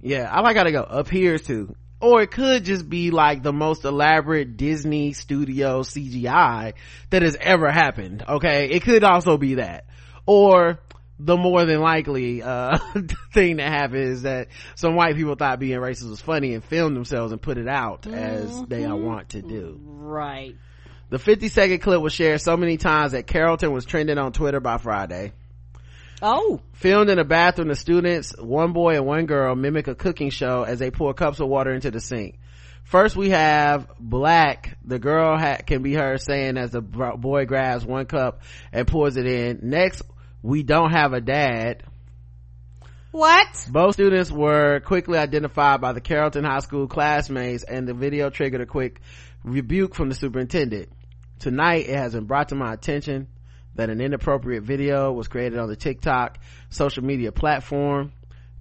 Yeah, 0.00 0.30
I 0.32 0.40
like 0.40 0.56
how 0.56 0.64
they 0.64 0.72
go 0.72 0.84
appears 0.84 1.42
to 1.42 1.74
or 2.00 2.22
it 2.22 2.30
could 2.30 2.64
just 2.64 2.88
be 2.88 3.10
like 3.10 3.42
the 3.42 3.52
most 3.52 3.84
elaborate 3.84 4.56
disney 4.56 5.12
studio 5.12 5.82
cgi 5.82 6.72
that 7.10 7.22
has 7.22 7.36
ever 7.40 7.70
happened 7.70 8.24
okay? 8.30 8.70
It 8.70 8.82
could 8.82 9.04
also 9.04 9.36
be 9.36 9.54
that. 9.56 9.86
Or 10.26 10.80
the 11.18 11.36
more 11.36 11.64
than 11.64 11.80
likely 11.80 12.42
uh, 12.42 12.78
thing 13.34 13.56
that 13.56 13.68
happened 13.68 14.04
is 14.04 14.22
that 14.22 14.48
some 14.74 14.94
white 14.96 15.16
people 15.16 15.34
thought 15.34 15.58
being 15.58 15.78
racist 15.78 16.08
was 16.08 16.20
funny 16.20 16.54
and 16.54 16.64
filmed 16.64 16.96
themselves 16.96 17.32
and 17.32 17.42
put 17.42 17.58
it 17.58 17.68
out 17.68 18.02
mm-hmm. 18.02 18.14
as 18.14 18.62
they 18.66 18.86
want 18.86 19.30
to 19.30 19.42
do. 19.42 19.78
Right. 19.82 20.56
The 21.10 21.18
50 21.18 21.48
second 21.48 21.80
clip 21.80 22.00
was 22.00 22.12
shared 22.12 22.40
so 22.40 22.56
many 22.56 22.76
times 22.76 23.12
that 23.12 23.26
carrollton 23.26 23.72
was 23.72 23.84
trending 23.84 24.16
on 24.16 24.32
twitter 24.32 24.60
by 24.60 24.78
friday 24.78 25.32
Oh. 26.22 26.60
Filmed 26.74 27.10
in 27.10 27.18
a 27.18 27.24
bathroom, 27.24 27.68
the 27.68 27.74
students, 27.74 28.34
one 28.38 28.72
boy 28.72 28.96
and 28.96 29.06
one 29.06 29.26
girl, 29.26 29.54
mimic 29.54 29.88
a 29.88 29.94
cooking 29.94 30.30
show 30.30 30.62
as 30.62 30.78
they 30.78 30.90
pour 30.90 31.14
cups 31.14 31.40
of 31.40 31.48
water 31.48 31.72
into 31.72 31.90
the 31.90 32.00
sink. 32.00 32.38
First 32.84 33.16
we 33.16 33.30
have 33.30 33.88
black. 33.98 34.76
The 34.84 34.98
girl 34.98 35.38
ha- 35.38 35.58
can 35.64 35.82
be 35.82 35.94
heard 35.94 36.20
saying 36.20 36.58
as 36.58 36.72
the 36.72 36.80
boy 36.80 37.46
grabs 37.46 37.86
one 37.86 38.06
cup 38.06 38.42
and 38.72 38.86
pours 38.86 39.16
it 39.16 39.26
in. 39.26 39.60
Next, 39.62 40.02
we 40.42 40.62
don't 40.62 40.90
have 40.90 41.12
a 41.12 41.20
dad. 41.20 41.84
What? 43.12 43.68
Both 43.70 43.94
students 43.94 44.30
were 44.30 44.80
quickly 44.80 45.18
identified 45.18 45.80
by 45.80 45.92
the 45.92 46.00
Carrollton 46.00 46.44
High 46.44 46.60
School 46.60 46.86
classmates 46.86 47.64
and 47.64 47.86
the 47.86 47.94
video 47.94 48.30
triggered 48.30 48.60
a 48.60 48.66
quick 48.66 49.00
rebuke 49.44 49.94
from 49.94 50.08
the 50.08 50.14
superintendent. 50.14 50.90
Tonight, 51.38 51.88
it 51.88 51.96
has 51.96 52.14
been 52.14 52.24
brought 52.24 52.50
to 52.50 52.54
my 52.54 52.72
attention 52.72 53.28
that 53.80 53.88
an 53.88 54.00
inappropriate 54.00 54.62
video 54.62 55.10
was 55.10 55.26
created 55.26 55.58
on 55.58 55.68
the 55.68 55.76
TikTok 55.76 56.38
social 56.68 57.02
media 57.02 57.32
platform. 57.32 58.12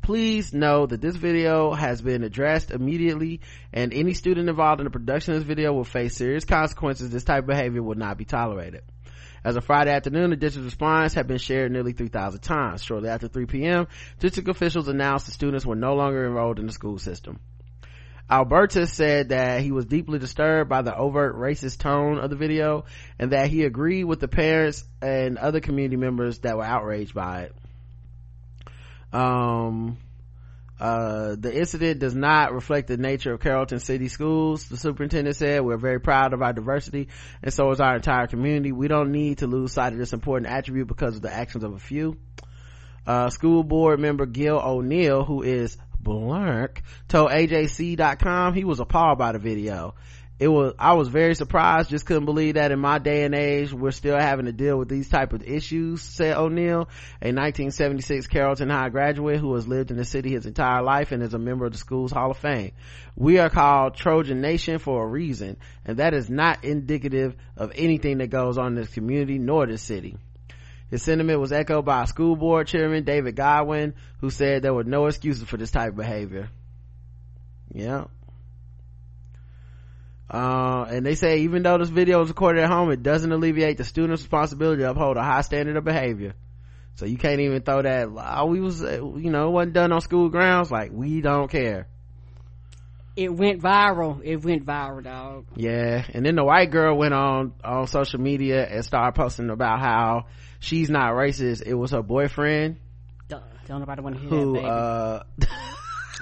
Please 0.01 0.53
know 0.53 0.85
that 0.85 1.01
this 1.01 1.17
video 1.17 1.73
has 1.73 2.01
been 2.01 2.23
addressed 2.23 2.71
immediately 2.71 3.41
and 3.73 3.93
any 3.93 4.13
student 4.13 4.47
involved 4.47 4.79
in 4.79 4.85
the 4.85 4.91
production 4.91 5.33
of 5.33 5.41
this 5.41 5.47
video 5.47 5.73
will 5.73 5.83
face 5.83 6.15
serious 6.15 6.45
consequences. 6.45 7.09
This 7.09 7.25
type 7.25 7.43
of 7.43 7.47
behavior 7.47 7.83
will 7.83 7.95
not 7.95 8.17
be 8.17 8.23
tolerated. 8.23 8.83
As 9.43 9.57
of 9.57 9.65
Friday 9.65 9.91
afternoon, 9.91 10.29
the 10.29 10.37
district's 10.37 10.65
response 10.65 11.13
had 11.13 11.27
been 11.27 11.37
shared 11.37 11.71
nearly 11.71 11.91
3,000 11.91 12.39
times. 12.39 12.81
Shortly 12.81 13.09
after 13.09 13.27
3 13.27 13.45
p.m., 13.45 13.87
district 14.19 14.47
officials 14.47 14.87
announced 14.87 15.25
the 15.25 15.33
students 15.33 15.65
were 15.65 15.75
no 15.75 15.95
longer 15.95 16.25
enrolled 16.25 16.59
in 16.59 16.65
the 16.65 16.73
school 16.73 16.97
system. 16.97 17.39
Albertus 18.29 18.93
said 18.93 19.29
that 19.29 19.61
he 19.61 19.71
was 19.71 19.85
deeply 19.85 20.19
disturbed 20.19 20.69
by 20.69 20.83
the 20.83 20.95
overt 20.95 21.35
racist 21.35 21.79
tone 21.79 22.19
of 22.19 22.29
the 22.29 22.35
video 22.35 22.85
and 23.17 23.31
that 23.31 23.47
he 23.47 23.63
agreed 23.63 24.03
with 24.03 24.19
the 24.19 24.27
parents 24.27 24.83
and 25.01 25.37
other 25.37 25.59
community 25.59 25.95
members 25.95 26.39
that 26.39 26.55
were 26.55 26.63
outraged 26.63 27.15
by 27.15 27.43
it. 27.43 27.55
Um, 29.11 29.97
uh, 30.79 31.35
the 31.37 31.53
incident 31.53 31.99
does 31.99 32.15
not 32.15 32.53
reflect 32.53 32.87
the 32.87 32.97
nature 32.97 33.33
of 33.33 33.41
Carrollton 33.41 33.79
City 33.79 34.07
Schools, 34.07 34.69
the 34.69 34.77
superintendent 34.77 35.35
said. 35.35 35.61
We're 35.61 35.77
very 35.77 35.99
proud 35.99 36.33
of 36.33 36.41
our 36.41 36.53
diversity, 36.53 37.09
and 37.43 37.53
so 37.53 37.71
is 37.71 37.81
our 37.81 37.95
entire 37.95 38.27
community. 38.27 38.71
We 38.71 38.87
don't 38.87 39.11
need 39.11 39.39
to 39.39 39.47
lose 39.47 39.73
sight 39.73 39.91
of 39.91 39.99
this 39.99 40.13
important 40.13 40.51
attribute 40.51 40.87
because 40.87 41.15
of 41.15 41.21
the 41.21 41.33
actions 41.33 41.63
of 41.63 41.73
a 41.73 41.79
few. 41.79 42.17
Uh, 43.05 43.29
school 43.29 43.63
board 43.63 43.99
member 43.99 44.25
Gil 44.25 44.59
O'Neill, 44.59 45.25
who 45.25 45.41
is 45.41 45.77
blank, 45.99 46.81
told 47.07 47.31
AJC.com 47.31 48.53
he 48.53 48.63
was 48.63 48.79
appalled 48.79 49.17
by 49.17 49.33
the 49.33 49.39
video. 49.39 49.95
It 50.39 50.47
was 50.47 50.73
i 50.79 50.93
was 50.93 51.09
very 51.09 51.35
surprised 51.35 51.89
just 51.89 52.05
couldn't 52.05 52.23
believe 52.23 52.53
that 52.53 52.71
in 52.71 52.79
my 52.79 52.97
day 52.97 53.23
and 53.23 53.35
age 53.35 53.73
we're 53.73 53.91
still 53.91 54.17
having 54.17 54.45
to 54.45 54.53
deal 54.53 54.77
with 54.77 54.87
these 54.87 55.09
type 55.09 55.33
of 55.33 55.43
issues 55.43 56.01
said 56.01 56.37
o'neill 56.37 56.87
a 57.21 57.35
1976 57.35 58.27
carrollton 58.27 58.69
high 58.69 58.87
graduate 58.87 59.41
who 59.41 59.53
has 59.55 59.67
lived 59.67 59.91
in 59.91 59.97
the 59.97 60.05
city 60.05 60.31
his 60.31 60.45
entire 60.45 60.81
life 60.81 61.11
and 61.11 61.21
is 61.21 61.33
a 61.33 61.37
member 61.37 61.65
of 61.65 61.73
the 61.73 61.77
school's 61.77 62.13
hall 62.13 62.31
of 62.31 62.37
fame. 62.37 62.71
We 63.17 63.39
are 63.39 63.49
called 63.49 63.95
trojan 63.95 64.39
nation 64.39 64.79
for 64.79 65.03
a 65.03 65.07
reason 65.07 65.57
and 65.83 65.97
that 65.97 66.13
is 66.13 66.29
not 66.29 66.63
indicative 66.63 67.35
of 67.57 67.73
anything 67.75 68.19
that 68.19 68.29
goes 68.29 68.57
on 68.57 68.67
in 68.67 68.75
this 68.75 68.93
community 68.93 69.39
nor 69.39 69.67
this 69.67 69.81
city 69.81 70.15
his 70.89 71.03
sentiment 71.03 71.39
was 71.39 71.51
echoed 71.51 71.85
by 71.85 72.05
school 72.05 72.35
board 72.35 72.67
chairman 72.67 73.03
david 73.03 73.35
godwin 73.35 73.93
who 74.21 74.29
said 74.29 74.61
there 74.61 74.73
were 74.73 74.83
no 74.83 75.05
excuses 75.07 75.43
for 75.43 75.57
this 75.57 75.71
type 75.71 75.89
of 75.89 75.97
behavior 75.97 76.49
yeah 77.73 78.05
uh, 80.31 80.85
and 80.89 81.05
they 81.05 81.15
say 81.15 81.39
even 81.39 81.63
though 81.63 81.77
this 81.79 81.89
video 81.89 82.19
was 82.19 82.29
recorded 82.29 82.63
at 82.63 82.69
home, 82.69 82.91
it 82.91 83.01
doesn't 83.01 83.31
alleviate 83.31 83.77
the 83.77 83.83
student's 83.83 84.21
responsibility 84.21 84.83
to 84.83 84.91
uphold 84.91 85.17
a 85.17 85.23
high 85.23 85.41
standard 85.41 85.75
of 85.75 85.83
behavior. 85.83 86.35
So 86.95 87.05
you 87.05 87.17
can't 87.17 87.39
even 87.39 87.61
throw 87.61 87.81
that, 87.81 88.09
oh, 88.09 88.45
we 88.45 88.59
was, 88.59 88.83
uh, 88.83 89.01
you 89.15 89.31
know, 89.31 89.47
it 89.47 89.51
wasn't 89.51 89.73
done 89.73 89.91
on 89.91 90.01
school 90.01 90.29
grounds. 90.29 90.69
Like, 90.69 90.91
we 90.91 91.21
don't 91.21 91.49
care. 91.49 91.87
It 93.15 93.33
went 93.33 93.61
viral. 93.61 94.21
It 94.23 94.43
went 94.43 94.65
viral, 94.65 95.03
dog. 95.03 95.45
Yeah. 95.55 96.05
And 96.13 96.25
then 96.25 96.35
the 96.35 96.43
white 96.43 96.69
girl 96.69 96.97
went 96.97 97.13
on, 97.13 97.53
on 97.63 97.87
social 97.87 98.19
media 98.19 98.67
and 98.67 98.85
started 98.85 99.15
posting 99.15 99.49
about 99.49 99.79
how 99.79 100.25
she's 100.59 100.89
not 100.89 101.13
racist. 101.13 101.63
It 101.65 101.73
was 101.73 101.91
her 101.91 102.01
boyfriend. 102.03 102.77
Don't, 103.27 103.43
don't 103.67 103.79
nobody 103.79 104.01
want 104.01 104.15
to 104.15 104.21
hear 104.21 104.29
who, 104.29 104.53
that, 104.53 104.61
baby. 104.61 104.67
uh, 104.67 105.19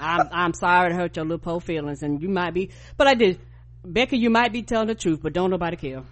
I'm, 0.00 0.28
I'm 0.30 0.52
sorry 0.54 0.90
to 0.90 0.94
hurt 0.96 1.16
your 1.16 1.24
little 1.24 1.38
po 1.38 1.60
feelings 1.60 2.02
and 2.02 2.22
you 2.22 2.28
might 2.28 2.54
be, 2.54 2.70
but 2.96 3.06
I 3.06 3.14
did. 3.14 3.40
Becca, 3.84 4.16
you 4.16 4.28
might 4.30 4.52
be 4.52 4.62
telling 4.62 4.88
the 4.88 4.94
truth, 4.94 5.20
but 5.22 5.32
don't 5.32 5.50
nobody 5.50 5.76
care. 5.76 6.02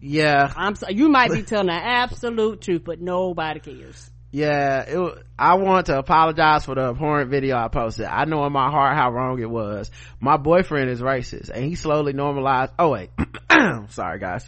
yeah. 0.00 0.52
I'm 0.56 0.74
so, 0.76 0.88
you 0.90 1.08
might 1.08 1.30
be 1.32 1.42
telling 1.42 1.66
the 1.68 1.72
absolute 1.72 2.60
truth, 2.60 2.82
but 2.84 3.00
nobody 3.00 3.60
cares. 3.60 4.10
yeah 4.30 4.82
it, 4.86 5.24
i 5.38 5.54
want 5.54 5.86
to 5.86 5.96
apologize 5.96 6.64
for 6.64 6.74
the 6.74 6.80
abhorrent 6.82 7.30
video 7.30 7.56
i 7.56 7.68
posted 7.68 8.04
i 8.06 8.24
know 8.24 8.44
in 8.46 8.52
my 8.52 8.68
heart 8.70 8.96
how 8.96 9.10
wrong 9.10 9.40
it 9.40 9.48
was 9.48 9.90
my 10.20 10.36
boyfriend 10.36 10.90
is 10.90 11.00
racist 11.00 11.50
and 11.50 11.64
he 11.64 11.76
slowly 11.76 12.12
normalized 12.12 12.72
oh 12.78 12.90
wait 12.90 13.10
sorry 13.90 14.18
guys 14.18 14.44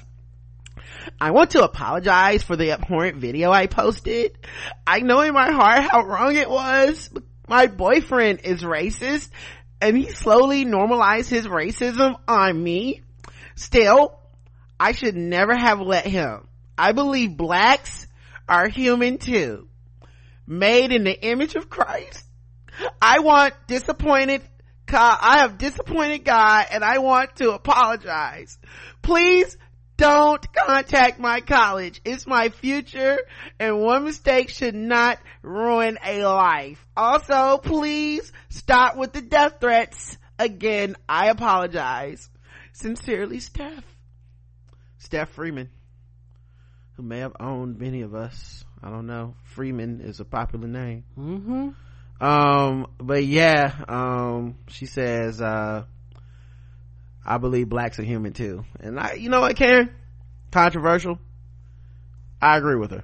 I 1.20 1.30
want 1.30 1.50
to 1.50 1.64
apologize 1.64 2.42
for 2.42 2.56
the 2.56 2.72
abhorrent 2.72 3.16
video 3.16 3.50
I 3.50 3.66
posted. 3.66 4.38
I 4.86 5.00
know 5.00 5.20
in 5.20 5.34
my 5.34 5.50
heart 5.50 5.82
how 5.82 6.02
wrong 6.02 6.36
it 6.36 6.50
was. 6.50 7.10
My 7.48 7.66
boyfriend 7.66 8.40
is 8.44 8.62
racist 8.62 9.30
and 9.80 9.96
he 9.96 10.10
slowly 10.10 10.64
normalized 10.64 11.30
his 11.30 11.46
racism 11.46 12.16
on 12.26 12.62
me. 12.62 13.02
Still, 13.54 14.18
I 14.78 14.92
should 14.92 15.16
never 15.16 15.56
have 15.56 15.80
let 15.80 16.06
him. 16.06 16.48
I 16.76 16.92
believe 16.92 17.36
blacks 17.36 18.06
are 18.48 18.68
human 18.68 19.18
too. 19.18 19.68
Made 20.46 20.92
in 20.92 21.04
the 21.04 21.26
image 21.26 21.54
of 21.54 21.70
Christ. 21.70 22.24
I 23.00 23.20
want 23.20 23.54
disappointed. 23.66 24.42
I 24.92 25.38
have 25.38 25.58
disappointed 25.58 26.24
God 26.24 26.66
and 26.70 26.84
I 26.84 26.98
want 26.98 27.36
to 27.36 27.52
apologize. 27.52 28.58
Please 29.02 29.56
don't 29.96 30.46
contact 30.52 31.18
my 31.18 31.40
college. 31.40 32.00
It's 32.04 32.26
my 32.26 32.50
future 32.50 33.18
and 33.58 33.80
one 33.80 34.04
mistake 34.04 34.50
should 34.50 34.74
not 34.74 35.18
ruin 35.42 35.98
a 36.04 36.24
life. 36.24 36.84
Also, 36.96 37.58
please 37.58 38.32
stop 38.48 38.96
with 38.96 39.12
the 39.12 39.22
death 39.22 39.56
threats. 39.60 40.18
Again, 40.38 40.96
I 41.08 41.28
apologize. 41.28 42.28
Sincerely, 42.72 43.40
Steph. 43.40 43.84
Steph 44.98 45.30
Freeman, 45.30 45.70
who 46.96 47.02
may 47.02 47.20
have 47.20 47.32
owned 47.40 47.78
many 47.78 48.02
of 48.02 48.14
us. 48.14 48.64
I 48.82 48.90
don't 48.90 49.06
know. 49.06 49.34
Freeman 49.44 50.00
is 50.00 50.20
a 50.20 50.24
popular 50.24 50.68
name. 50.68 51.04
Mm-hmm. 51.18 51.70
Um, 52.20 52.86
but 52.98 53.24
yeah, 53.24 53.72
um, 53.88 54.56
she 54.68 54.86
says, 54.86 55.40
uh, 55.40 55.84
I 57.26 57.38
believe 57.38 57.68
blacks 57.68 57.98
are 57.98 58.04
human 58.04 58.32
too. 58.32 58.64
And 58.80 58.98
I, 59.00 59.14
you 59.14 59.28
know 59.28 59.40
what, 59.40 59.56
Karen? 59.56 59.90
Controversial. 60.52 61.18
I 62.40 62.56
agree 62.56 62.76
with 62.76 62.92
her. 62.92 63.02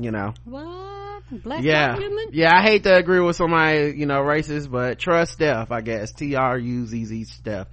You 0.00 0.10
know. 0.10 0.32
What? 0.44 1.22
Black 1.42 1.62
Yeah. 1.62 1.96
human? 1.98 2.28
Yeah, 2.32 2.56
I 2.56 2.62
hate 2.62 2.84
to 2.84 2.96
agree 2.96 3.20
with 3.20 3.36
somebody, 3.36 3.94
you 3.96 4.06
know, 4.06 4.20
racist, 4.22 4.70
but 4.70 4.98
trust 4.98 5.32
Steph, 5.32 5.70
I 5.70 5.80
guess. 5.82 6.12
T-R-U-Z-Z 6.12 7.24
Steph. 7.24 7.66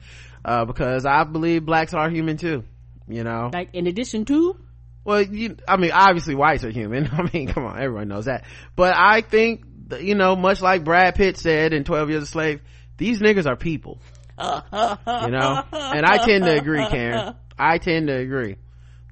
Uh, 0.44 0.65
because 0.65 1.06
I 1.06 1.23
believe 1.23 1.65
blacks 1.65 1.94
are 1.94 2.10
human 2.10 2.38
too. 2.38 2.64
You 3.07 3.23
know? 3.23 3.49
Like 3.53 3.69
in 3.73 3.88
addition 3.88 4.26
to? 4.26 4.57
Well, 5.06 5.22
you, 5.22 5.57
I 5.68 5.77
mean, 5.77 5.91
obviously 5.91 6.35
whites 6.35 6.64
are 6.64 6.72
human. 6.72 7.07
I 7.11 7.30
mean, 7.31 7.48
come 7.48 7.65
on, 7.65 7.80
everyone 7.81 8.07
knows 8.07 8.26
that. 8.26 8.44
But 8.76 8.95
I 8.98 9.22
think, 9.22 9.64
you 9.99 10.15
know, 10.15 10.35
much 10.35 10.61
like 10.61 10.84
Brad 10.84 11.15
Pitt 11.15 11.38
said 11.38 11.73
in 11.73 11.84
12 11.84 12.10
Years 12.10 12.23
a 12.23 12.27
Slave, 12.27 12.61
these 12.98 13.19
niggas 13.19 13.45
are 13.45 13.56
people. 13.56 13.99
You 14.39 15.31
know? 15.31 15.64
And 15.72 16.05
I 16.05 16.18
tend 16.26 16.43
to 16.45 16.57
agree, 16.57 16.85
Karen. 16.88 17.35
I 17.57 17.77
tend 17.77 18.07
to 18.07 18.14
agree. 18.15 18.57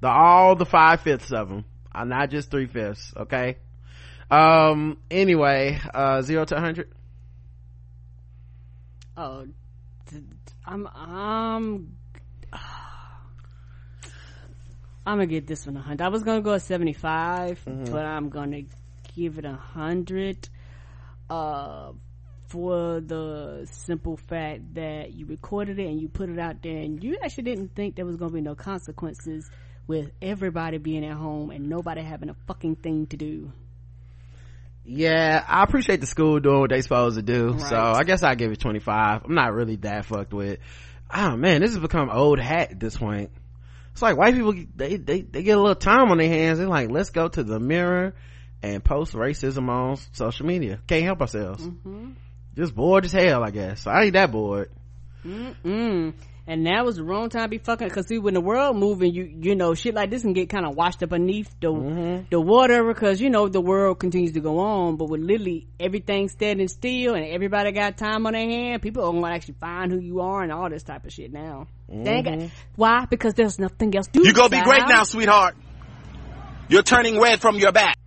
The, 0.02 0.08
all 0.08 0.56
the 0.56 0.66
five 0.66 1.02
fifths 1.02 1.32
of 1.32 1.50
them. 1.50 1.66
are 1.92 2.06
not 2.06 2.30
just 2.32 2.50
three 2.50 2.66
fifths, 2.68 3.14
okay? 3.16 3.58
Um, 4.32 4.98
anyway, 5.12 5.80
uh, 5.94 6.22
zero 6.22 6.46
to 6.46 6.56
100. 6.56 6.90
Oh, 9.18 9.46
i'm 10.66 10.88
I'm, 10.96 11.98
I'm 15.06 15.18
gonna 15.18 15.26
get 15.26 15.48
this 15.48 15.66
one 15.66 15.78
a 15.78 15.82
hundred. 15.82 16.04
I 16.04 16.08
was 16.10 16.24
gonna 16.24 16.42
go 16.42 16.54
at 16.54 16.62
75, 16.62 17.64
Mm-hmm. 17.66 17.92
but 17.92 18.06
I'm 18.06 18.30
gonna 18.30 18.64
give 19.16 19.38
it 19.38 19.46
a 19.46 19.54
hundred, 19.54 20.48
uh, 21.30 21.92
for 22.52 23.00
the 23.00 23.66
simple 23.72 24.18
fact 24.18 24.74
that 24.74 25.14
you 25.14 25.26
recorded 25.26 25.80
it 25.80 25.88
and 25.88 26.02
you 26.02 26.10
put 26.10 26.30
it 26.30 26.38
out 26.38 26.62
there 26.62 26.78
and 26.78 27.02
you 27.02 27.18
actually 27.24 27.44
didn't 27.44 27.74
think 27.76 27.96
there 27.96 28.06
was 28.06 28.18
gonna 28.18 28.34
be 28.34 28.42
no 28.42 28.56
consequences 28.56 29.50
with 29.88 30.12
everybody 30.22 30.78
being 30.78 31.06
at 31.06 31.16
home 31.16 31.50
and 31.50 31.70
nobody 31.70 32.02
having 32.02 32.30
a 32.30 32.36
fucking 32.48 32.76
thing 32.76 33.08
to 33.08 33.18
do. 33.18 33.52
Yeah, 34.84 35.44
I 35.48 35.64
appreciate 35.64 36.02
the 36.02 36.08
school 36.08 36.40
doing 36.40 36.60
what 36.60 36.72
they 36.72 36.82
supposed 36.82 37.16
to 37.16 37.22
do. 37.22 37.58
So 37.60 37.78
I 37.78 38.04
guess 38.04 38.24
I 38.24 38.36
give 38.36 38.52
it 38.52 38.60
25. 38.60 39.22
I'm 39.26 39.36
not 39.36 39.54
really 39.54 39.78
that 39.78 40.06
fucked 40.06 40.34
with. 40.34 40.60
Oh 41.14 41.38
man, 41.38 41.62
this 41.62 41.72
has 41.72 41.80
become 41.80 42.10
old 42.10 42.40
hat 42.40 42.72
at 42.72 42.80
this 42.80 42.98
point. 42.98 43.32
It's 43.94 44.02
like 44.02 44.18
white 44.18 44.34
people, 44.34 44.54
they, 44.76 44.98
they, 44.98 45.22
they 45.22 45.44
get 45.44 45.58
a 45.58 45.62
little 45.62 45.76
time 45.76 46.12
on 46.12 46.18
their 46.18 46.28
hands. 46.28 46.60
They're 46.60 46.68
like, 46.68 46.90
let's 46.90 47.12
go 47.12 47.28
to 47.28 47.44
the 47.44 47.60
mirror 47.60 48.14
and 48.64 48.84
post 48.84 49.14
racism 49.14 49.70
on 49.70 49.98
social 50.14 50.46
media. 50.46 50.80
Can't 50.88 51.04
help 51.04 51.22
ourselves. 51.22 51.66
Mm-hmm. 51.66 52.12
Just 52.56 52.76
bored 52.76 53.06
as 53.06 53.12
hell, 53.12 53.44
I 53.44 53.52
guess. 53.52 53.88
I 53.88 54.04
ain't 54.04 54.14
that 54.14 54.32
bored. 54.32 54.70
Mm. 55.26 56.14
And 56.48 56.66
that 56.66 56.84
was 56.84 56.98
the 56.98 57.04
wrong 57.04 57.30
time 57.30 57.44
to 57.44 57.48
be 57.50 57.60
fucking. 57.60 57.90
Cause 57.92 58.08
see, 58.08 58.18
when 58.18 58.34
the 58.34 58.42
world 58.42 58.76
moving, 58.76 59.14
you 59.14 59.32
you 59.42 59.56
know 59.56 59.74
shit 59.76 59.94
like 59.94 60.10
this 60.10 60.24
can 60.24 60.34
get 60.34 60.50
kind 60.50 60.66
of 60.66 60.76
washed 60.76 61.02
up 61.04 61.12
beneath 61.12 61.50
the 61.62 61.70
the 62.32 62.42
water 62.42 62.84
because 62.84 63.22
you 63.22 63.30
know 63.30 63.48
the 63.48 63.62
world 63.62 64.00
continues 64.00 64.34
to 64.34 64.42
go 64.42 64.58
on. 64.60 64.98
But 64.98 65.06
with 65.06 65.22
literally 65.22 65.68
everything 65.80 66.28
standing 66.30 66.68
still 66.68 67.14
and 67.14 67.24
everybody 67.26 67.72
got 67.72 67.96
time 67.98 68.26
on 68.26 68.34
their 68.34 68.50
hand, 68.50 68.82
people 68.82 69.06
are 69.06 69.14
gonna 69.14 69.34
actually 69.34 69.56
find 69.62 69.92
who 69.92 70.00
you 70.00 70.20
are 70.22 70.42
and 70.42 70.52
all 70.52 70.70
this 70.70 70.84
type 70.84 71.06
of 71.06 71.14
shit 71.14 71.32
now. 71.32 71.68
They 71.88 72.22
got- 72.24 72.50
why? 72.76 73.06
Because 73.06 73.36
there's 73.36 73.60
nothing 73.60 73.96
else 73.96 74.08
to 74.08 74.20
do. 74.20 74.28
You 74.28 74.34
gonna 74.34 74.50
be 74.50 74.62
great 74.62 74.88
now, 74.88 75.04
sweetheart. 75.04 75.56
You're 76.68 76.84
turning 76.84 77.22
red 77.22 77.40
from 77.40 77.58
your 77.60 77.72
back. 77.72 77.98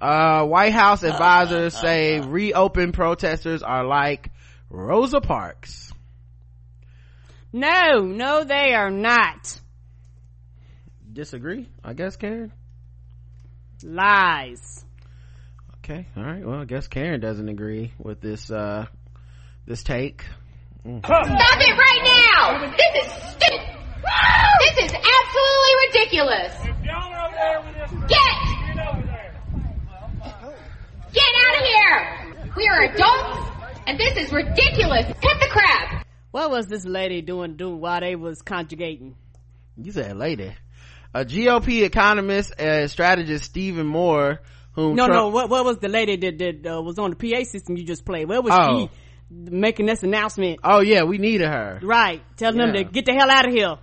Uh, 0.00 0.44
White 0.46 0.72
House 0.72 1.02
advisors 1.02 1.74
say 1.74 2.20
reopen 2.20 2.92
protesters 2.92 3.62
are 3.62 3.84
like 3.84 4.30
Rosa 4.70 5.20
Parks. 5.20 5.92
No, 7.52 8.00
no, 8.00 8.44
they 8.44 8.74
are 8.74 8.90
not 8.90 9.58
Disagree? 11.18 11.68
I 11.82 11.94
guess, 11.94 12.14
Karen? 12.16 12.52
lies. 13.82 14.84
Okay, 15.78 16.06
all 16.16 16.22
right. 16.22 16.44
Well, 16.44 16.60
I 16.60 16.64
guess 16.64 16.86
Karen 16.86 17.20
doesn't 17.20 17.48
agree 17.48 17.92
with 17.98 18.20
this 18.20 18.52
uh 18.52 18.86
this 19.66 19.82
take. 19.82 20.24
Stop 20.82 21.10
it 21.10 21.76
right 21.76 22.02
now! 22.04 22.70
This 22.70 23.04
is 23.04 23.12
stupid! 23.32 23.60
This 24.60 24.84
is 24.84 24.92
absolutely 24.92 25.74
ridiculous! 25.88 26.54
Get! 28.06 28.67
Get 31.12 31.24
out 31.24 31.56
of 31.56 31.64
here! 31.64 32.52
We 32.56 32.68
are 32.68 32.82
adults, 32.82 33.50
and 33.86 33.98
this 33.98 34.16
is 34.16 34.32
ridiculous! 34.32 35.06
Cut 35.06 35.40
the 35.40 35.48
crap! 35.50 36.06
What 36.30 36.50
was 36.50 36.66
this 36.66 36.84
lady 36.84 37.22
doing 37.22 37.56
doing 37.56 37.80
while 37.80 38.00
they 38.00 38.14
was 38.16 38.42
conjugating? 38.42 39.16
You 39.76 39.92
said 39.92 40.16
lady. 40.16 40.54
A 41.14 41.24
GOP 41.24 41.82
economist 41.84 42.52
and 42.58 42.90
strategist 42.90 43.44
Stephen 43.44 43.86
Moore, 43.86 44.40
whom 44.72 44.94
No, 44.94 45.06
Trump- 45.06 45.18
no. 45.18 45.28
What 45.28 45.48
what 45.48 45.64
was 45.64 45.78
the 45.78 45.88
lady 45.88 46.16
that 46.16 46.38
that 46.38 46.70
uh, 46.76 46.82
was 46.82 46.98
on 46.98 47.10
the 47.10 47.16
PA 47.16 47.44
system 47.44 47.76
you 47.76 47.84
just 47.84 48.04
played? 48.04 48.28
Where 48.28 48.42
was 48.42 48.52
Oh. 48.54 48.78
she 48.78 48.90
making 49.30 49.86
this 49.86 50.02
announcement? 50.02 50.60
Oh 50.62 50.80
yeah, 50.80 51.04
we 51.04 51.16
needed 51.18 51.48
her. 51.48 51.80
Right, 51.82 52.22
telling 52.36 52.58
them 52.58 52.74
to 52.74 52.84
get 52.84 53.06
the 53.06 53.14
hell 53.14 53.30
out 53.30 53.46
of 53.46 53.52
here. 53.54 53.76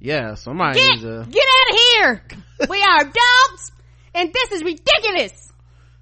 Yeah, 0.00 0.34
somebody 0.34 0.78
Get 0.80 0.88
needs 0.92 1.02
to 1.02 1.26
get 1.30 1.44
out 1.44 1.70
of 1.74 1.76
here. 1.78 2.22
we 2.70 2.82
are 2.82 3.00
adults, 3.02 3.72
and 4.14 4.32
this 4.32 4.52
is 4.52 4.64
ridiculous. 4.64 5.49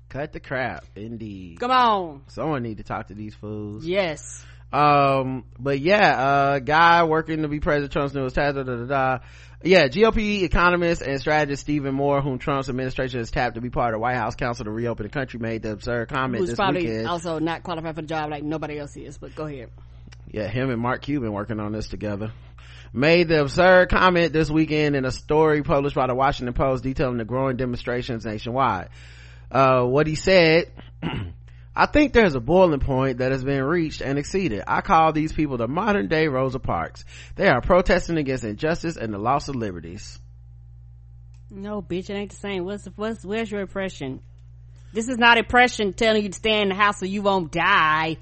Cut 0.08 0.32
the 0.32 0.40
crap. 0.40 0.84
Indeed. 0.96 1.60
Come 1.60 1.70
on. 1.70 2.22
Someone 2.28 2.62
need 2.62 2.78
to 2.78 2.84
talk 2.84 3.08
to 3.08 3.14
these 3.14 3.34
fools. 3.34 3.84
Yes. 3.84 4.44
Um, 4.72 5.44
but 5.58 5.80
yeah, 5.80 6.20
uh, 6.20 6.58
guy 6.58 7.04
working 7.04 7.42
to 7.42 7.48
be 7.48 7.58
President 7.60 7.90
Trump's 7.92 8.14
newest 8.14 8.34
task, 8.34 8.56
da, 8.56 8.62
da, 8.64 8.76
da, 8.76 8.84
da. 8.84 9.18
Yeah, 9.64 9.88
GOP 9.88 10.42
economist 10.42 11.02
and 11.02 11.18
strategist 11.18 11.62
Stephen 11.62 11.94
Moore, 11.94 12.20
whom 12.20 12.38
Trump's 12.38 12.68
administration 12.68 13.18
has 13.20 13.30
tapped 13.30 13.56
to 13.56 13.60
be 13.60 13.70
part 13.70 13.94
of 13.94 13.98
the 13.98 14.02
White 14.02 14.16
House 14.16 14.36
Council 14.36 14.66
to 14.66 14.70
reopen 14.70 15.04
the 15.04 15.10
country, 15.10 15.40
made 15.40 15.62
the 15.62 15.72
absurd 15.72 16.08
comment 16.10 16.40
Who's 16.40 16.50
this 16.50 16.56
probably 16.56 16.82
weekend. 16.82 17.08
also 17.08 17.38
not 17.38 17.62
qualified 17.64 17.94
for 17.96 18.02
the 18.02 18.06
job 18.06 18.30
like 18.30 18.44
nobody 18.44 18.78
else 18.78 18.96
is. 18.96 19.18
But 19.18 19.34
go 19.34 19.46
ahead. 19.46 19.70
yeah, 20.30 20.46
him 20.46 20.70
and 20.70 20.80
Mark 20.80 21.02
Cuban 21.02 21.32
working 21.32 21.58
on 21.60 21.72
this 21.72 21.88
together. 21.88 22.30
Made 22.92 23.28
the 23.28 23.40
absurd 23.40 23.90
comment 23.90 24.32
this 24.32 24.48
weekend 24.50 24.96
in 24.96 25.04
a 25.04 25.10
story 25.10 25.62
published 25.62 25.96
by 25.96 26.06
the 26.06 26.14
Washington 26.14 26.54
Post 26.54 26.84
detailing 26.84 27.18
the 27.18 27.24
growing 27.24 27.56
demonstrations 27.56 28.24
nationwide. 28.24 28.90
Uh, 29.50 29.82
what 29.84 30.06
he 30.06 30.14
said, 30.14 30.70
I 31.76 31.86
think 31.86 32.12
there's 32.12 32.34
a 32.34 32.40
boiling 32.40 32.80
point 32.80 33.18
that 33.18 33.32
has 33.32 33.44
been 33.44 33.62
reached 33.62 34.00
and 34.00 34.18
exceeded. 34.18 34.64
I 34.66 34.80
call 34.80 35.12
these 35.12 35.32
people 35.32 35.56
the 35.56 35.68
modern 35.68 36.08
day 36.08 36.26
Rosa 36.26 36.58
Parks. 36.58 37.04
They 37.36 37.46
are 37.48 37.60
protesting 37.60 38.18
against 38.18 38.44
injustice 38.44 38.96
and 38.96 39.14
the 39.14 39.18
loss 39.18 39.48
of 39.48 39.56
liberties. 39.56 40.18
No, 41.50 41.80
bitch, 41.80 42.10
it 42.10 42.14
ain't 42.14 42.30
the 42.30 42.36
same. 42.36 42.64
What's 42.64 42.86
what's 42.96 43.24
where's 43.24 43.50
your 43.50 43.62
oppression? 43.62 44.20
This 44.92 45.08
is 45.08 45.18
not 45.18 45.38
oppression 45.38 45.92
telling 45.92 46.22
you 46.22 46.28
to 46.30 46.34
stay 46.34 46.60
in 46.60 46.68
the 46.68 46.74
house 46.74 46.98
so 46.98 47.06
you 47.06 47.22
won't 47.22 47.52
die. 47.52 48.16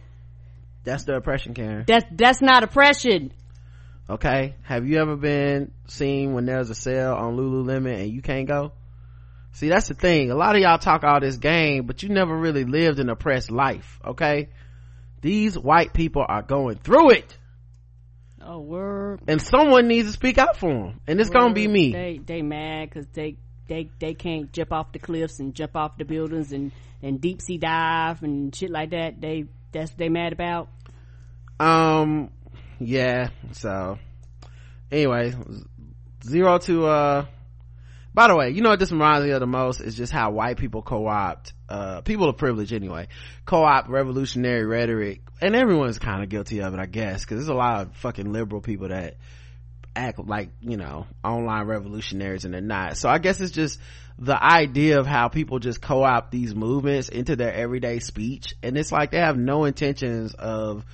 That's 0.85 1.05
the 1.05 1.17
oppression, 1.17 1.55
Karen. 1.55 1.85
That's 1.87 2.05
that's 2.13 2.41
not 2.41 2.63
oppression. 2.63 3.33
Okay. 4.09 4.55
Have 4.63 4.87
you 4.87 4.99
ever 4.99 5.17
been 5.17 5.73
seen 5.89 6.35
when 6.35 6.47
there's 6.47 6.71
a 6.71 6.75
sale 6.75 7.15
on 7.15 7.37
Lululemon 7.37 8.03
and 8.03 8.11
you 8.11 8.23
can't 8.23 8.47
go? 8.47 8.73
See, 9.57 9.71
that's 9.71 9.89
the 9.89 9.95
thing. 9.95 10.31
A 10.31 10.35
lot 10.35 10.55
of 10.55 10.61
y'all 10.61 10.77
talk 10.77 11.03
all 11.03 11.19
this 11.19 11.39
game, 11.39 11.87
but 11.87 12.03
you 12.03 12.11
never 12.11 12.37
really 12.37 12.65
lived 12.65 12.99
an 12.99 13.09
oppressed 13.09 13.51
life. 13.51 13.99
Okay. 14.05 14.51
These 15.23 15.59
white 15.59 15.95
people 15.95 16.23
are 16.29 16.43
going 16.43 16.77
through 16.77 17.13
it 17.13 17.39
Oh, 18.43 18.61
word. 18.61 19.21
and 19.27 19.41
someone 19.41 19.89
needs 19.89 20.09
to 20.09 20.13
speak 20.13 20.37
out 20.37 20.59
for 20.59 20.69
them. 20.69 21.01
And 21.07 21.19
it's 21.19 21.31
gonna 21.31 21.55
be 21.55 21.67
me. 21.67 21.91
They 21.91 22.21
they 22.23 22.43
mad 22.43 22.91
because 22.91 23.07
they 23.15 23.39
they 23.67 23.89
they 23.99 24.13
can't 24.13 24.53
jump 24.53 24.73
off 24.75 24.93
the 24.93 24.99
cliffs 24.99 25.41
and 25.41 25.55
jump 25.55 25.75
off 25.75 25.97
the 25.97 26.05
buildings 26.05 26.53
and 26.53 26.71
and 27.03 27.19
deep 27.19 27.41
sea 27.41 27.57
dive 27.57 28.23
and 28.23 28.55
shit 28.55 28.71
like 28.71 28.91
that. 28.91 29.23
They 29.23 29.47
that's 29.73 29.93
what 29.93 29.99
they 29.99 30.11
mad 30.11 30.35
about. 30.35 30.69
Um, 31.59 32.29
yeah. 32.79 33.31
So 33.53 33.99
anyway, 34.93 35.33
zero 36.23 36.59
to, 36.59 36.87
uh, 36.87 37.27
by 38.17 38.29
the 38.29 38.35
way, 38.35 38.49
you 38.49 38.63
know 38.63 38.71
what 38.71 38.79
this 38.79 38.91
reminds 38.91 39.27
me 39.27 39.33
of 39.33 39.41
the 39.41 39.47
most 39.47 39.79
is 39.83 39.95
just 39.95 40.11
how 40.11 40.31
white 40.31 40.57
people 40.57 40.81
co-opt, 40.81 41.53
uh, 41.69 42.01
people 42.01 42.31
of 42.31 42.39
privilege 42.39 42.73
anyway, 42.73 43.09
co-opt 43.45 43.91
revolutionary 43.91 44.65
rhetoric. 44.65 45.21
And 45.43 45.55
everyone's 45.55 45.99
kind 45.99 46.23
of 46.23 46.31
guilty 46.31 46.63
of 46.63 46.73
it, 46.73 46.81
I 46.81 46.87
guess, 46.87 47.27
cause 47.27 47.37
there's 47.37 47.49
a 47.49 47.55
lot 47.55 47.83
of 47.83 47.97
fucking 47.97 48.33
liberal 48.33 48.63
people 48.63 48.89
that 48.89 49.19
act 49.95 50.19
like, 50.19 50.49
you 50.63 50.79
know, 50.79 51.07
online 51.23 51.67
revolutionaries 51.67 52.47
and 52.47 52.55
they're 52.55 52.63
not. 52.63 52.97
So 52.97 53.11
I 53.11 53.19
guess 53.19 53.39
it's 53.39 53.53
just 53.53 53.79
the 54.19 54.43
idea 54.43 54.99
of 54.99 55.07
how 55.07 55.29
people 55.29 55.59
just 55.59 55.83
co-opt 55.83 56.31
these 56.31 56.55
movements 56.55 57.11
into 57.11 57.37
their 57.37 57.53
everyday 57.53 57.99
speech. 57.99 58.55
And 58.63 58.79
it's 58.79 58.91
like 58.91 59.11
they 59.11 59.19
have 59.19 59.37
no 59.37 59.67
intentions 59.67 60.33
of 60.33 60.87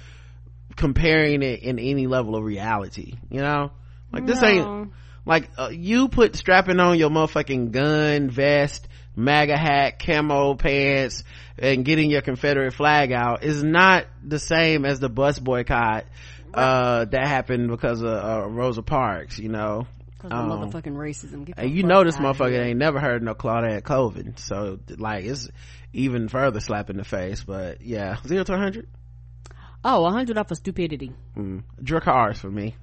comparing 0.74 1.42
it 1.44 1.62
in 1.62 1.78
any 1.78 2.08
level 2.08 2.34
of 2.34 2.42
reality, 2.42 3.14
you 3.30 3.42
know? 3.42 3.70
Like 4.12 4.26
this 4.26 4.42
No. 4.42 4.48
ain't, 4.48 4.92
like 5.24 5.50
uh, 5.58 5.68
you 5.72 6.08
put 6.08 6.34
strapping 6.36 6.80
on 6.80 6.98
your 6.98 7.10
motherfucking 7.10 7.70
gun 7.70 8.30
vest 8.30 8.86
maga 9.14 9.56
hat 9.56 9.98
camo 9.98 10.54
pants 10.54 11.22
and 11.58 11.84
getting 11.84 12.10
your 12.10 12.22
confederate 12.22 12.72
flag 12.74 13.12
out 13.12 13.44
is 13.44 13.62
not 13.62 14.06
the 14.24 14.38
same 14.38 14.84
as 14.84 15.00
the 15.00 15.08
bus 15.08 15.38
boycott 15.38 16.06
uh 16.54 17.04
that 17.04 17.26
happened 17.26 17.68
because 17.68 18.00
of 18.02 18.08
uh, 18.08 18.46
rosa 18.48 18.82
parks 18.82 19.38
you 19.38 19.48
know 19.48 19.86
Because 20.06 20.32
of 20.32 20.38
Um, 20.38 20.70
motherfucking 20.70 20.96
racism. 20.96 21.44
Get 21.44 21.58
and 21.58 21.70
you 21.70 21.82
know 21.82 22.04
this 22.04 22.16
motherfucker 22.16 22.58
ain't 22.64 22.78
never 22.78 23.00
heard 23.00 23.22
no 23.22 23.34
claudette 23.34 23.84
colvin 23.84 24.36
so 24.36 24.78
like 24.96 25.24
it's 25.24 25.48
even 25.92 26.28
further 26.28 26.60
slap 26.60 26.88
in 26.90 26.96
the 26.96 27.04
face 27.04 27.44
but 27.44 27.82
yeah 27.82 28.16
zero 28.26 28.44
to 28.44 28.52
100 28.52 28.86
Oh, 29.84 30.04
a 30.06 30.10
hundred 30.12 30.38
off 30.38 30.46
for 30.48 30.54
stupidity. 30.54 31.12
mm. 31.36 31.64
Dracarys 31.82 32.36
for 32.36 32.50
me 32.50 32.76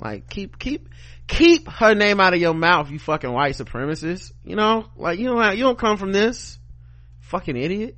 like 0.00 0.28
keep 0.30 0.58
keep 0.58 0.88
keep 1.26 1.68
her 1.68 1.94
name 1.94 2.20
out 2.20 2.34
of 2.34 2.40
your 2.40 2.54
mouth 2.54 2.90
you 2.90 2.98
fucking 2.98 3.32
white 3.32 3.54
supremacist. 3.54 4.32
You 4.44 4.56
know? 4.56 4.86
Like 4.96 5.18
you 5.18 5.26
don't 5.26 5.56
you 5.56 5.64
don't 5.64 5.78
come 5.78 5.96
from 5.96 6.12
this. 6.12 6.58
Fucking 7.20 7.56
idiot. 7.56 7.96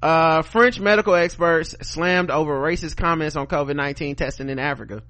Uh 0.00 0.42
french 0.42 0.80
medical 0.80 1.14
experts 1.14 1.74
slammed 1.82 2.30
over 2.30 2.54
racist 2.60 2.96
comments 2.96 3.36
on 3.36 3.46
covid-19 3.46 4.16
testing 4.16 4.48
in 4.48 4.58
africa. 4.58 5.02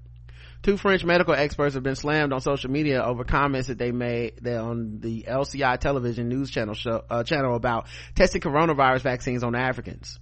Two 0.62 0.76
french 0.76 1.04
medical 1.04 1.34
experts 1.34 1.74
have 1.74 1.82
been 1.82 1.96
slammed 1.96 2.32
on 2.32 2.40
social 2.40 2.70
media 2.70 3.02
over 3.02 3.24
comments 3.24 3.68
that 3.68 3.78
they 3.78 3.90
made 3.90 4.46
on 4.46 5.00
the 5.00 5.26
lci 5.28 5.78
television 5.78 6.28
news 6.28 6.50
channel 6.50 6.74
show 6.74 7.02
uh, 7.10 7.24
channel 7.24 7.56
about 7.56 7.86
testing 8.14 8.40
coronavirus 8.40 9.00
vaccines 9.00 9.42
on 9.42 9.54
africans. 9.54 10.18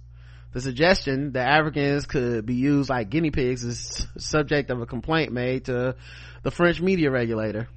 The 0.53 0.59
suggestion 0.59 1.31
that 1.31 1.47
Africans 1.47 2.05
could 2.05 2.45
be 2.45 2.55
used 2.55 2.89
like 2.89 3.09
guinea 3.09 3.31
pigs 3.31 3.63
is 3.63 4.05
subject 4.17 4.69
of 4.69 4.81
a 4.81 4.85
complaint 4.85 5.31
made 5.31 5.65
to 5.65 5.95
the 6.43 6.51
French 6.51 6.81
media 6.81 7.11
regulator. 7.11 7.67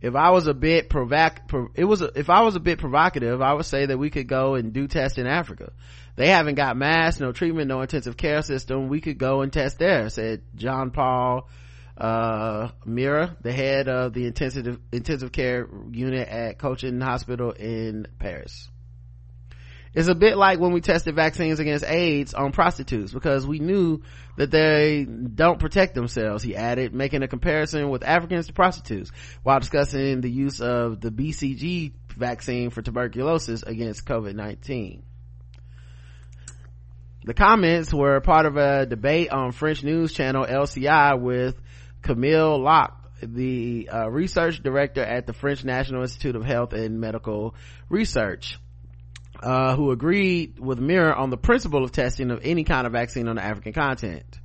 If 0.00 0.16
I 0.16 0.30
was 0.30 0.48
a 0.48 0.54
bit 0.54 0.90
provoc, 0.90 1.46
pro- 1.46 1.70
it 1.74 1.84
was, 1.84 2.02
a, 2.02 2.10
if 2.16 2.28
I 2.28 2.42
was 2.42 2.56
a 2.56 2.60
bit 2.60 2.80
provocative, 2.80 3.40
I 3.40 3.52
would 3.54 3.66
say 3.66 3.86
that 3.86 3.98
we 3.98 4.10
could 4.10 4.26
go 4.26 4.56
and 4.56 4.72
do 4.72 4.88
tests 4.88 5.16
in 5.16 5.28
Africa. 5.28 5.72
They 6.16 6.28
haven't 6.28 6.56
got 6.56 6.76
masks, 6.76 7.20
no 7.20 7.30
treatment, 7.30 7.68
no 7.68 7.80
intensive 7.80 8.16
care 8.16 8.42
system. 8.42 8.88
We 8.88 9.00
could 9.00 9.16
go 9.16 9.42
and 9.42 9.52
test 9.52 9.78
there, 9.78 10.10
said 10.10 10.42
John 10.56 10.90
Paul, 10.90 11.48
uh, 11.96 12.70
Mira, 12.84 13.36
the 13.42 13.52
head 13.52 13.88
of 13.88 14.12
the 14.12 14.26
intensive, 14.26 14.80
intensive 14.90 15.30
care 15.30 15.68
unit 15.92 16.28
at 16.28 16.58
Cochin 16.58 17.00
Hospital 17.00 17.52
in 17.52 18.08
Paris. 18.18 18.71
It's 19.94 20.08
a 20.08 20.14
bit 20.14 20.38
like 20.38 20.58
when 20.58 20.72
we 20.72 20.80
tested 20.80 21.14
vaccines 21.14 21.60
against 21.60 21.84
AIDS 21.84 22.32
on 22.32 22.52
prostitutes 22.52 23.12
because 23.12 23.46
we 23.46 23.58
knew 23.58 24.02
that 24.38 24.50
they 24.50 25.04
don't 25.04 25.58
protect 25.58 25.94
themselves, 25.94 26.42
he 26.42 26.56
added, 26.56 26.94
making 26.94 27.22
a 27.22 27.28
comparison 27.28 27.90
with 27.90 28.02
Africans 28.02 28.46
to 28.46 28.54
prostitutes 28.54 29.12
while 29.42 29.60
discussing 29.60 30.22
the 30.22 30.30
use 30.30 30.62
of 30.62 31.00
the 31.00 31.10
BCG 31.10 31.92
vaccine 32.16 32.70
for 32.70 32.80
tuberculosis 32.80 33.62
against 33.62 34.06
COVID-19. 34.06 35.02
The 37.24 37.34
comments 37.34 37.92
were 37.92 38.20
part 38.20 38.46
of 38.46 38.56
a 38.56 38.86
debate 38.86 39.30
on 39.30 39.52
French 39.52 39.84
news 39.84 40.12
channel 40.12 40.44
LCI 40.44 41.20
with 41.20 41.60
Camille 42.00 42.58
Locht, 42.58 42.94
the 43.22 43.90
uh, 43.92 44.10
research 44.10 44.62
director 44.62 45.04
at 45.04 45.26
the 45.26 45.32
French 45.32 45.64
National 45.64 46.02
Institute 46.02 46.34
of 46.34 46.44
Health 46.44 46.72
and 46.72 46.98
Medical 46.98 47.54
Research. 47.88 48.58
Uh, 49.42 49.74
who 49.74 49.90
agreed 49.90 50.60
with 50.60 50.78
Mira 50.78 51.14
on 51.14 51.30
the 51.30 51.36
principle 51.36 51.82
of 51.82 51.90
testing 51.90 52.30
of 52.30 52.42
any 52.44 52.62
kind 52.62 52.86
of 52.86 52.92
vaccine 52.92 53.26
on 53.26 53.34
the 53.34 53.42
African 53.42 53.72
continent. 53.72 54.38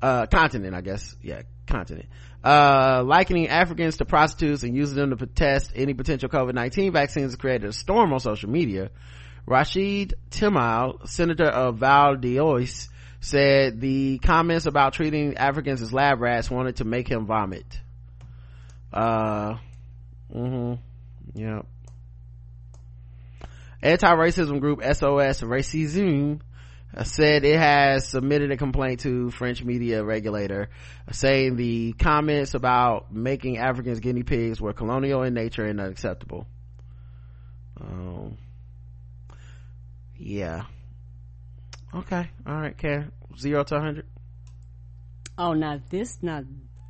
Uh, 0.00 0.26
continent, 0.26 0.76
I 0.76 0.80
guess. 0.80 1.16
Yeah, 1.20 1.42
continent. 1.66 2.08
Uh, 2.44 3.02
likening 3.04 3.48
Africans 3.48 3.96
to 3.96 4.04
prostitutes 4.04 4.62
and 4.62 4.76
using 4.76 4.96
them 4.96 5.16
to 5.16 5.26
test 5.26 5.72
any 5.74 5.92
potential 5.92 6.28
COVID-19 6.28 6.92
vaccines 6.92 7.34
created 7.34 7.68
a 7.68 7.72
storm 7.72 8.12
on 8.12 8.20
social 8.20 8.48
media. 8.48 8.90
Rachid 9.44 10.12
Temal, 10.30 11.08
senator 11.08 11.48
of 11.48 11.78
Val 11.78 12.14
d'Oise, 12.14 12.88
said 13.20 13.80
the 13.80 14.20
comments 14.20 14.66
about 14.66 14.92
treating 14.92 15.36
Africans 15.36 15.82
as 15.82 15.92
lab 15.92 16.20
rats 16.20 16.48
wanted 16.48 16.76
to 16.76 16.84
make 16.84 17.08
him 17.08 17.26
vomit. 17.26 17.80
Uh, 18.92 19.56
mm-hmm. 20.32 20.74
Yep 21.34 21.66
anti-racism 23.82 24.60
group 24.60 24.82
sos 24.82 25.40
racism 25.40 26.40
said 27.04 27.44
it 27.44 27.58
has 27.58 28.08
submitted 28.08 28.50
a 28.50 28.56
complaint 28.56 29.00
to 29.00 29.30
French 29.30 29.62
media 29.62 30.02
regulator 30.02 30.68
saying 31.12 31.56
the 31.56 31.92
comments 31.92 32.54
about 32.54 33.12
making 33.12 33.58
Africans 33.58 34.00
guinea 34.00 34.24
pigs 34.24 34.60
were 34.60 34.72
colonial 34.72 35.22
in 35.22 35.34
nature 35.34 35.64
and 35.64 35.80
unacceptable. 35.80 36.46
Um, 37.80 38.36
yeah. 40.16 40.64
Okay. 41.94 42.28
All 42.46 42.60
right, 42.60 42.76
Karen. 42.76 43.12
Zero 43.38 43.62
to 43.64 43.74
100. 43.74 44.06
Oh, 45.38 45.54
now 45.54 45.80
this, 45.90 46.18
now 46.22 46.42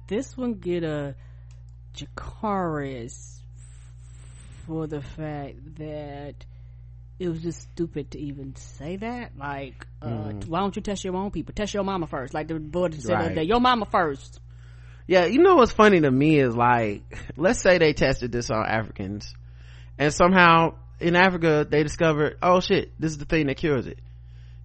this 0.09 0.37
one 0.37 0.55
get 0.55 0.83
a 0.83 1.15
Dracarys 1.95 3.39
for 4.67 4.87
the 4.87 5.03
fact 5.03 5.77
that 5.77 6.35
it 7.21 7.29
was 7.29 7.43
just 7.43 7.61
stupid 7.61 8.11
to 8.13 8.19
even 8.19 8.57
say 8.57 8.97
that. 8.97 9.33
Like, 9.39 9.87
uh, 10.01 10.09
Mm. 10.09 10.49
why 10.49 10.61
don't 10.61 10.75
you 10.75 10.81
test 10.81 11.05
your 11.05 11.15
own 11.15 11.31
people? 11.31 11.53
Test 11.55 11.75
your 11.75 11.85
mama 11.85 12.07
first. 12.07 12.33
Like 12.33 12.49
the 12.49 12.55
boy 12.59 12.89
said 12.93 13.05
the 13.05 13.15
Right. 13.37 13.47
your 13.47 13.61
mama 13.61 13.85
first. 13.85 14.41
Yeah, 15.07 15.27
you 15.27 15.39
know 15.43 15.57
what's 15.57 15.73
funny 15.73 16.01
to 16.01 16.11
me 16.11 16.39
is 16.41 16.57
like, 16.57 17.03
let's 17.37 17.61
say 17.61 17.77
they 17.77 17.93
tested 17.93 18.33
this 18.33 18.51
on 18.51 18.65
Africans 18.65 19.35
and 19.99 20.15
somehow 20.15 20.77
in 20.99 21.15
Africa 21.15 21.67
they 21.69 21.83
discovered, 21.83 22.39
oh 22.43 22.61
shit, 22.61 22.99
this 22.99 23.13
is 23.13 23.19
the 23.19 23.27
thing 23.27 23.47
that 23.49 23.59
cures 23.59 23.87
it. 23.87 23.99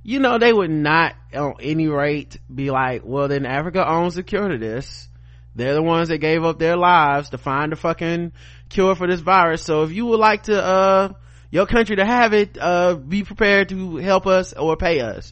You 0.01 0.19
know, 0.19 0.37
they 0.37 0.53
would 0.53 0.69
not 0.71 1.13
on 1.33 1.55
any 1.59 1.87
rate 1.87 2.37
be 2.53 2.71
like, 2.71 3.01
well 3.03 3.27
then 3.27 3.45
Africa 3.45 3.85
owns 3.85 4.15
the 4.15 4.23
cure 4.23 4.47
to 4.47 4.57
this. 4.57 5.09
They're 5.55 5.73
the 5.73 5.83
ones 5.83 6.07
that 6.07 6.19
gave 6.19 6.43
up 6.45 6.57
their 6.57 6.77
lives 6.77 7.31
to 7.31 7.37
find 7.37 7.71
the 7.73 7.75
fucking 7.75 8.31
cure 8.69 8.95
for 8.95 9.07
this 9.07 9.19
virus. 9.19 9.61
So 9.61 9.83
if 9.83 9.91
you 9.91 10.05
would 10.05 10.19
like 10.19 10.43
to, 10.43 10.63
uh, 10.63 11.13
your 11.55 11.65
country 11.65 11.95
to 11.95 12.05
have 12.05 12.33
it, 12.33 12.57
uh, 12.59 12.95
be 12.95 13.23
prepared 13.23 13.69
to 13.69 13.95
help 13.95 14.27
us 14.27 14.51
or 14.51 14.75
pay 14.75 14.99
us. 14.99 15.31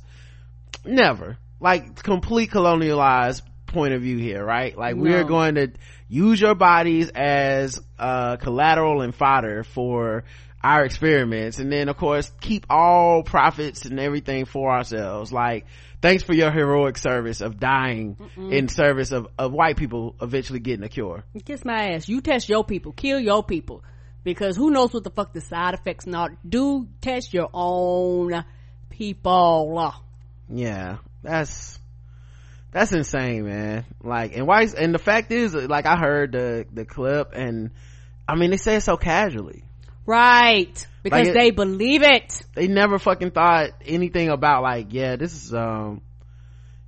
Never. 0.85 1.37
Like 1.59 2.01
complete 2.01 2.49
colonialized 2.49 3.41
point 3.65 3.93
of 3.93 4.01
view 4.01 4.17
here, 4.17 4.41
right? 4.41 4.77
Like 4.77 4.95
we 4.95 5.13
are 5.15 5.25
going 5.25 5.55
to 5.55 5.73
use 6.07 6.39
your 6.39 6.55
bodies 6.55 7.09
as, 7.09 7.81
uh, 7.99 8.37
collateral 8.37 9.01
and 9.01 9.13
fodder 9.13 9.65
for 9.65 10.23
our 10.63 10.85
experiments 10.85 11.59
and 11.59 11.69
then 11.69 11.89
of 11.89 11.97
course 11.97 12.31
keep 12.39 12.67
all 12.69 13.23
profits 13.23 13.83
and 13.83 13.99
everything 13.99 14.45
for 14.45 14.71
ourselves. 14.71 15.33
Like, 15.33 15.65
thanks 16.01 16.23
for 16.23 16.33
your 16.33 16.51
heroic 16.51 16.97
service 16.97 17.41
of 17.41 17.59
dying 17.59 18.15
in 18.37 18.69
service 18.69 19.11
of, 19.11 19.27
of 19.37 19.51
white 19.51 19.75
people 19.75 20.15
eventually 20.21 20.59
getting 20.59 20.85
a 20.85 20.89
cure. 20.89 21.25
Kiss 21.43 21.65
my 21.65 21.95
ass. 21.95 22.07
You 22.07 22.21
test 22.21 22.47
your 22.47 22.63
people. 22.63 22.93
Kill 22.93 23.19
your 23.19 23.43
people. 23.43 23.83
Because 24.23 24.55
who 24.55 24.71
knows 24.71 24.93
what 24.93 25.03
the 25.03 25.09
fuck 25.09 25.33
the 25.33 25.41
side 25.41 25.73
effects 25.73 26.05
not. 26.05 26.31
Do 26.47 26.87
test 27.01 27.33
your 27.33 27.49
own 27.53 28.45
people. 28.89 29.93
Yeah, 30.49 30.97
that's 31.21 31.79
that's 32.71 32.91
insane, 32.91 33.45
man. 33.45 33.85
Like, 34.01 34.35
and 34.35 34.47
why? 34.47 34.63
And 34.77 34.93
the 34.93 34.99
fact 34.99 35.31
is, 35.31 35.53
like, 35.53 35.85
I 35.85 35.97
heard 35.97 36.31
the 36.31 36.65
the 36.71 36.85
clip, 36.85 37.33
and 37.33 37.71
I 38.27 38.35
mean, 38.35 38.51
they 38.51 38.57
say 38.57 38.77
it 38.77 38.81
so 38.81 38.97
casually. 38.97 39.63
Right. 40.05 40.87
Because 41.01 41.19
Like 41.19 41.27
it- 41.29 41.33
they 41.33 41.51
believe 41.51 42.01
it. 42.03 42.41
They 42.55 42.67
never 42.67 42.99
fucking 42.99 43.31
thought 43.31 43.69
anything 43.85 44.29
about 44.29 44.63
like, 44.63 44.87
yeah, 44.91 45.15
this 45.15 45.33
is 45.33 45.53
um, 45.53 46.01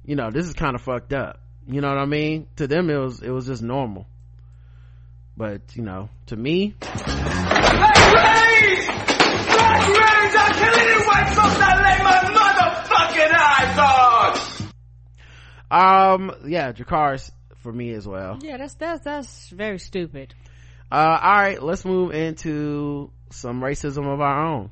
you 0.05 0.15
know, 0.15 0.31
this 0.31 0.47
is 0.47 0.53
kind 0.53 0.75
of 0.75 0.81
fucked 0.81 1.13
up. 1.13 1.39
You 1.67 1.81
know 1.81 1.89
what 1.89 1.97
I 1.97 2.05
mean? 2.05 2.47
To 2.57 2.67
them, 2.67 2.89
it 2.89 2.97
was 2.97 3.21
it 3.21 3.29
was 3.29 3.47
just 3.47 3.61
normal. 3.61 4.05
But 5.37 5.61
you 5.75 5.83
know, 5.83 6.09
to 6.27 6.35
me, 6.35 6.75
I'll 10.37 10.53
kill 10.53 10.75
any 10.75 11.05
white 11.05 11.29
folks 11.35 11.57
that 11.57 11.77
lay 11.83 11.97
my 12.03 12.17
motherfucking 12.37 13.33
eyes 13.33 13.77
on! 15.71 16.21
um, 16.21 16.31
yeah, 16.47 16.71
Dracarys 16.71 17.31
for 17.57 17.73
me 17.73 17.91
as 17.91 18.07
well. 18.07 18.39
Yeah, 18.41 18.57
that's, 18.57 18.75
that's, 18.75 19.03
that's 19.03 19.49
very 19.49 19.79
stupid. 19.79 20.33
Uh, 20.91 21.19
all 21.21 21.35
right, 21.37 21.61
let's 21.61 21.83
move 21.83 22.13
into 22.13 23.11
some 23.31 23.59
racism 23.61 24.05
of 24.11 24.21
our 24.21 24.45
own. 24.45 24.69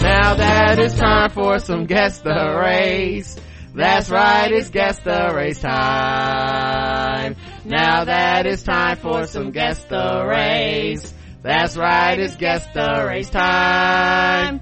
Now 0.00 0.34
that 0.34 0.78
it's 0.78 0.96
time 0.96 1.30
for 1.30 1.58
some 1.58 1.86
guess 1.86 2.20
the 2.20 2.58
race. 2.60 3.38
That's 3.76 4.08
right, 4.08 4.50
it's 4.52 4.70
guess 4.70 4.98
the 5.00 5.32
race 5.34 5.60
time. 5.60 7.36
Now 7.66 8.04
that 8.04 8.46
it's 8.46 8.62
time 8.62 8.96
for 8.96 9.26
some 9.26 9.50
guess 9.50 9.84
the 9.84 10.24
race. 10.26 11.12
That's 11.42 11.76
right, 11.76 12.18
it's 12.18 12.36
guess 12.36 12.66
the 12.72 13.04
race 13.06 13.28
time. 13.28 14.60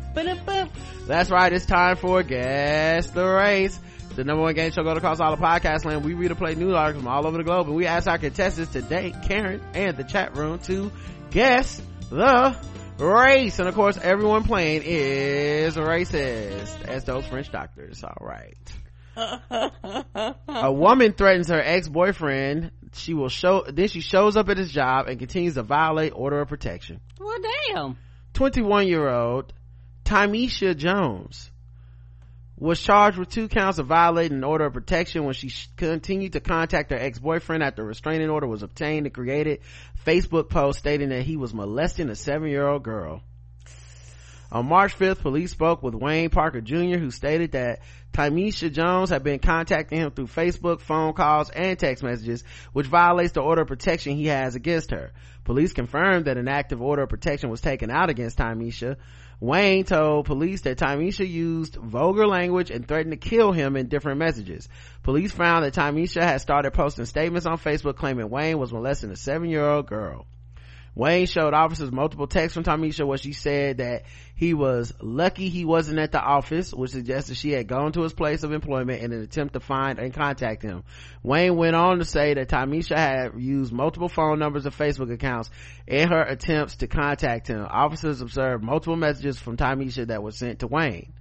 That's 1.07 1.31
right, 1.31 1.53
it's 1.53 1.65
time 1.65 1.95
for 1.95 2.24
guess 2.24 3.09
the 3.11 3.24
race. 3.24 3.78
The 4.16 4.24
number 4.24 4.43
one 4.43 4.55
game 4.55 4.73
show 4.73 4.82
going 4.82 4.97
across 4.97 5.20
all 5.20 5.36
the 5.36 5.41
podcast 5.41 5.85
land. 5.85 6.05
We 6.05 6.15
read 6.15 6.32
or 6.32 6.35
play 6.35 6.57
news 6.57 6.74
articles 6.74 7.05
from 7.05 7.12
all 7.12 7.24
over 7.24 7.39
the 7.39 7.45
globe, 7.45 7.69
and 7.69 7.77
we 7.77 7.86
ask 7.86 8.09
our 8.09 8.19
contestants 8.19 8.73
today, 8.73 9.15
Karen 9.28 9.61
and 9.74 9.97
the 9.97 10.03
chat 10.03 10.36
room, 10.36 10.59
to 10.65 10.91
guess 11.31 11.81
the 12.11 12.57
race. 12.99 13.61
And 13.61 13.69
of 13.69 13.77
course, 13.77 13.97
everyone 13.97 14.43
playing 14.43 14.82
is 14.85 15.77
racist, 15.77 16.82
as 16.82 17.05
those 17.05 17.24
French 17.27 17.53
doctors. 17.53 18.03
All 18.03 18.16
right. 18.20 18.57
A 19.16 20.73
woman 20.73 21.12
threatens 21.12 21.49
her 21.49 21.61
ex-boyfriend. 21.61 22.70
She 22.93 23.15
will 23.15 23.28
show, 23.28 23.65
then 23.66 23.89
she 23.89 24.01
shows 24.01 24.36
up 24.36 24.49
at 24.49 24.57
his 24.57 24.70
job 24.70 25.09
and 25.09 25.19
continues 25.19 25.55
to 25.55 25.62
violate 25.62 26.12
order 26.15 26.41
of 26.41 26.49
protection. 26.49 27.01
Well, 27.19 27.39
damn. 27.73 27.99
21 28.35 28.89
year 28.89 29.09
old 29.09 29.53
Tymisha 30.05 30.77
Jones 30.77 31.51
was 32.57 32.81
charged 32.81 33.19
with 33.19 33.28
two 33.28 33.49
counts 33.49 33.78
of 33.78 33.86
violating 33.86 34.39
an 34.39 34.45
order 34.45 34.66
of 34.66 34.73
protection 34.73 35.24
when 35.24 35.35
she 35.35 35.49
sh- 35.49 35.69
continued 35.77 36.35
to 36.35 36.41
contact 36.41 36.91
her 36.91 36.97
ex-boyfriend 36.97 37.62
after 37.62 37.82
a 37.82 37.85
restraining 37.85 38.31
order 38.31 38.47
was 38.47 38.62
obtained 38.62 39.07
and 39.07 39.15
created 39.15 39.61
Facebook 40.07 40.49
post 40.49 40.78
stating 40.78 41.09
that 41.09 41.23
he 41.23 41.36
was 41.36 41.53
molesting 41.53 42.09
a 42.11 42.15
seven-year-old 42.15 42.82
girl. 42.82 43.23
On 44.55 44.64
March 44.68 44.97
5th, 44.97 45.18
police 45.18 45.51
spoke 45.51 45.82
with 45.82 45.97
Wayne 45.97 46.31
Parker 46.31 46.60
Jr., 46.60 46.97
who 46.97 47.10
stated 47.10 47.51
that 47.52 47.81
Tymisha 48.12 48.70
Jones 48.70 49.10
had 49.10 49.24
been 49.24 49.40
contacting 49.40 49.98
him 49.98 50.12
through 50.12 50.28
Facebook, 50.28 50.81
phone 50.81 51.12
calls, 51.12 51.51
and 51.51 51.76
text 51.76 52.05
messages, 52.05 52.44
which 52.72 52.86
violates 52.86 53.32
the 53.32 53.40
order 53.40 53.62
of 53.62 53.66
protection 53.66 54.14
he 54.14 54.26
has 54.26 54.55
against 54.55 54.93
her. 54.93 55.10
Police 55.43 55.72
confirmed 55.72 56.26
that 56.26 56.36
an 56.36 56.47
active 56.47 56.81
order 56.81 57.02
of 57.02 57.09
protection 57.09 57.51
was 57.51 57.60
taken 57.60 57.90
out 57.90 58.10
against 58.10 58.39
Tymisha. 58.39 58.94
Wayne 59.40 59.82
told 59.82 60.26
police 60.26 60.60
that 60.60 60.78
Tymisha 60.78 61.28
used 61.28 61.74
vulgar 61.74 62.28
language 62.28 62.70
and 62.70 62.86
threatened 62.86 63.20
to 63.20 63.28
kill 63.28 63.51
him 63.51 63.74
in 63.74 63.89
different 63.89 64.20
messages. 64.20 64.68
Police 65.02 65.32
found 65.32 65.64
that 65.64 65.74
Tymisha 65.74 66.22
had 66.22 66.40
started 66.40 66.70
posting 66.70 67.06
statements 67.06 67.47
on 67.47 67.59
Facebook 67.59 67.97
claiming 67.97 68.31
Wayne 68.31 68.60
was 68.60 68.72
molesting 68.72 69.10
a 69.10 69.16
seven-year-old 69.16 69.89
girl. 69.89 70.28
Wayne 70.95 71.27
showed 71.27 71.55
officers 71.55 71.91
multiple 71.91 72.29
texts 72.29 72.55
from 72.55 72.62
Tamisha 72.62 73.05
where 73.07 73.19
she 73.19 73.33
said 73.33 73.79
that 73.79 74.05
he 74.37 74.55
was 74.55 74.93
lucky 75.01 75.49
he 75.49 75.65
wasn't 75.65 75.99
at 75.99 76.12
the 76.12 76.21
office, 76.21 76.73
which 76.73 76.93
suggested 76.93 77.37
she 77.37 77.51
had 77.51 77.66
gone 77.66 77.93
to 77.93 78.03
his 78.03 78.12
place 78.12 78.45
of 78.45 78.53
employment 78.53 79.03
in 79.03 79.12
an 79.12 79.23
attempt 79.23 79.55
to 79.55 79.61
find 79.61 79.99
and 79.99 80.15
contact 80.15 80.62
him. 80.62 80.85
Wayne 81.23 81.57
went 81.57 81.75
on 81.75 81.99
to 81.99 82.05
say 82.05 82.35
that 82.35 82.49
Tamisha 82.49 82.97
had 82.97 83.33
used 83.37 83.73
multiple 83.73 84.09
phone 84.09 84.39
numbers 84.39 84.66
and 84.66 84.75
Facebook 84.75 85.12
accounts 85.12 85.51
in 85.87 86.09
her 86.09 86.23
attempts 86.23 86.77
to 86.77 86.87
contact 86.87 87.49
him. 87.49 87.66
Officers 87.69 88.21
observed 88.21 88.62
multiple 88.62 88.97
messages 88.97 89.39
from 89.39 89.57
Tamisha 89.57 90.07
that 90.07 90.23
were 90.23 90.31
sent 90.31 90.61
to 90.61 90.69
Wayne. 90.69 91.12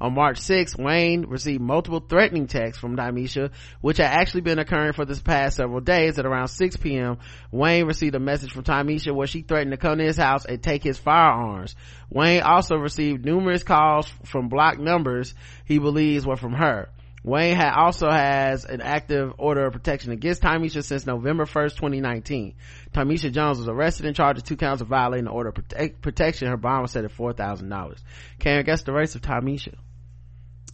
On 0.00 0.14
March 0.14 0.38
6th, 0.40 0.78
Wayne 0.78 1.26
received 1.26 1.60
multiple 1.60 2.00
threatening 2.00 2.46
texts 2.46 2.80
from 2.80 2.96
Dimesha, 2.96 3.50
which 3.80 3.96
had 3.96 4.06
actually 4.06 4.42
been 4.42 4.58
occurring 4.58 4.92
for 4.92 5.04
this 5.04 5.20
past 5.20 5.56
several 5.56 5.80
days. 5.80 6.18
At 6.18 6.26
around 6.26 6.48
6 6.48 6.76
p.m., 6.76 7.18
Wayne 7.50 7.86
received 7.86 8.14
a 8.14 8.20
message 8.20 8.52
from 8.52 8.62
Dimesha 8.64 9.14
where 9.14 9.26
she 9.26 9.42
threatened 9.42 9.72
to 9.72 9.76
come 9.76 9.98
to 9.98 10.04
his 10.04 10.16
house 10.16 10.44
and 10.44 10.62
take 10.62 10.84
his 10.84 10.98
firearms. 10.98 11.74
Wayne 12.10 12.42
also 12.42 12.76
received 12.76 13.24
numerous 13.24 13.62
calls 13.62 14.08
from 14.24 14.48
blocked 14.48 14.78
numbers 14.78 15.34
he 15.64 15.78
believes 15.78 16.26
were 16.26 16.36
from 16.36 16.52
her. 16.52 16.90
Wayne 17.24 17.56
had 17.56 17.74
also 17.74 18.08
has 18.08 18.64
an 18.64 18.80
active 18.80 19.34
order 19.38 19.66
of 19.66 19.72
protection 19.72 20.12
against 20.12 20.42
Tymisha 20.42 20.84
since 20.84 21.04
November 21.04 21.44
1st, 21.44 21.74
2019. 21.74 22.54
Tymisha 22.94 23.32
Jones 23.32 23.58
was 23.58 23.68
arrested 23.68 24.06
and 24.06 24.14
charged 24.14 24.38
with 24.38 24.46
two 24.46 24.56
counts 24.56 24.80
of 24.80 24.88
violating 24.88 25.24
the 25.24 25.30
order 25.30 25.50
of 25.50 25.56
prote- 25.56 26.00
protection. 26.00 26.48
Her 26.48 26.56
bond 26.56 26.82
was 26.82 26.92
set 26.92 27.04
at 27.04 27.10
$4,000. 27.10 27.98
Karen, 28.38 28.64
guess 28.64 28.82
the 28.82 28.92
race 28.92 29.14
of 29.14 29.22
Tymisha? 29.22 29.74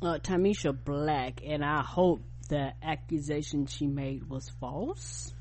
Uh, 0.03 0.19
Tamisha 0.19 0.77
Black, 0.85 1.41
and 1.47 1.65
I 1.65 1.83
hope 1.83 2.23
the 2.49 2.73
accusation 2.83 3.66
she 3.66 3.87
made 3.87 4.29
was 4.29 4.51
false. 4.61 5.33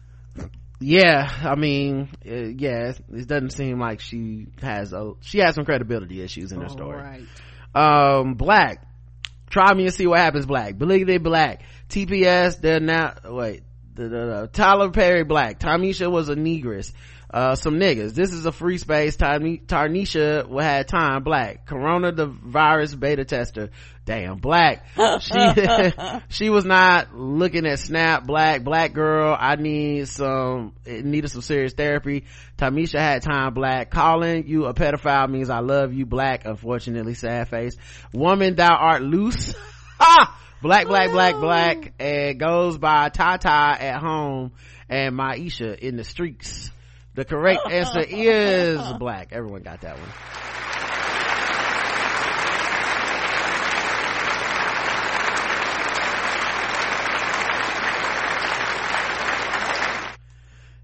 Yeah, 0.80 1.30
I 1.44 1.56
mean, 1.56 2.10
uh, 2.26 2.34
yeah, 2.34 2.90
it, 2.90 3.02
it 3.10 3.28
doesn't 3.28 3.52
seem 3.52 3.80
like 3.80 4.00
she 4.00 4.48
has 4.62 4.92
a, 4.94 5.14
she 5.22 5.40
has 5.40 5.56
some 5.56 5.66
credibility 5.66 6.22
issues 6.22 6.52
in 6.52 6.62
her 6.62 6.70
story. 6.70 7.02
Right. 7.02 8.20
Um, 8.20 8.36
Black. 8.36 8.86
Try 9.50 9.74
me 9.76 9.86
and 9.86 9.94
see 9.94 10.08
what 10.08 10.20
happens, 10.20 10.46
Black. 10.46 10.78
Believe 10.78 11.08
they 11.08 11.20
Black. 11.20 11.62
TPS, 11.90 12.60
they're 12.60 12.80
now, 12.80 13.14
wait, 13.24 13.64
the, 13.94 14.04
the, 14.04 14.10
the, 14.10 14.50
Tyler 14.52 14.90
Perry 14.90 15.24
Black. 15.24 15.60
Tamisha 15.60 16.12
was 16.12 16.30
a 16.30 16.36
negress. 16.36 16.92
Uh, 17.34 17.56
some 17.56 17.80
niggas. 17.80 18.14
This 18.14 18.32
is 18.32 18.46
a 18.46 18.52
free 18.52 18.78
space. 18.78 19.18
Tarnisha 19.18 20.62
had 20.62 20.88
time. 20.88 21.24
Black. 21.24 21.66
Corona 21.66 22.12
the 22.12 22.28
virus 22.28 22.94
beta 22.94 23.26
tester. 23.26 23.72
Damn. 24.06 24.38
Black. 24.38 24.86
She, 25.20 25.94
she 26.30 26.50
was 26.52 26.64
not 26.64 27.16
looking 27.16 27.66
at 27.66 27.80
Snap. 27.80 28.28
Black. 28.28 28.64
Black 28.64 28.94
girl. 28.94 29.36
I 29.38 29.56
need 29.56 30.08
some, 30.10 30.74
it 30.86 31.04
needed 31.06 31.30
some 31.30 31.42
serious 31.42 31.74
therapy. 31.74 32.26
Tamisha 32.60 33.00
had 33.00 33.24
time. 33.24 33.56
Black. 33.56 33.90
Calling 33.90 34.48
you 34.48 34.66
a 34.66 34.76
pedophile 34.76 35.28
means 35.28 35.50
I 35.50 35.62
love 35.62 35.92
you. 35.92 36.06
Black. 36.06 36.46
Unfortunately, 36.46 37.16
sad 37.16 37.50
face. 37.50 37.76
Woman, 38.14 38.56
thou 38.56 38.76
art 38.76 39.02
loose. 39.02 39.56
ha! 40.00 40.40
Black, 40.62 40.86
black, 40.86 41.10
black, 41.10 41.36
black. 41.40 41.94
And 41.98 42.40
goes 42.40 42.78
by 42.78 43.10
Tata 43.10 43.50
at 43.50 44.00
home 44.00 44.52
and 44.88 45.16
Maisha 45.16 45.76
in 45.80 45.98
the 45.98 46.04
streets. 46.04 46.70
The 47.16 47.26
correct 47.26 47.62
answer 47.70 48.02
is 48.02 48.80
black. 49.00 49.30
Everyone 49.32 49.62
got 49.62 49.82
that 49.82 49.98
one. 49.98 50.10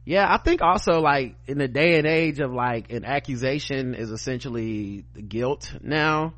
yeah 0.09 0.25
i 0.27 0.37
think 0.37 0.59
also 0.63 1.01
like 1.01 1.35
in 1.45 1.59
the 1.59 1.67
day 1.67 1.99
and 1.99 2.07
age 2.07 2.39
of 2.39 2.51
like 2.51 2.91
an 2.91 3.05
accusation 3.05 3.93
is 3.93 4.09
essentially 4.09 5.05
guilt 5.27 5.71
now 5.83 6.33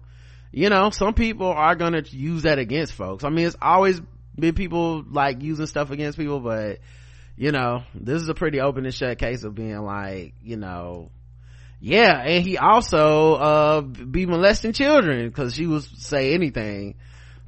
you 0.52 0.70
know 0.70 0.90
some 0.90 1.14
people 1.14 1.48
are 1.48 1.74
gonna 1.76 2.04
use 2.10 2.42
that 2.42 2.60
against 2.60 2.92
folks 2.92 3.24
i 3.24 3.30
mean 3.30 3.48
it's 3.48 3.56
always 3.62 4.02
been 4.38 4.56
people 4.56 5.06
like 5.10 5.42
using 5.42 5.68
stuff 5.68 5.90
against 5.90 6.18
people 6.18 6.42
but 6.42 6.80
you 7.36 7.52
know 7.52 7.84
this 7.94 8.22
is 8.22 8.30
a 8.30 8.34
pretty 8.34 8.60
open 8.60 8.86
and 8.86 8.94
shut 8.94 9.18
case 9.18 9.44
of 9.44 9.56
being 9.56 9.82
like 9.82 10.34
you 10.41 10.58
know 10.58 11.10
yeah 11.80 12.22
and 12.22 12.44
he 12.45 12.58
also 12.58 13.34
uh 13.36 13.82
be 13.82 14.26
molesting 14.26 14.74
children 14.74 15.28
because 15.28 15.56
she 15.56 15.66
was 15.66 15.90
say 15.98 16.34
anything 16.34 16.95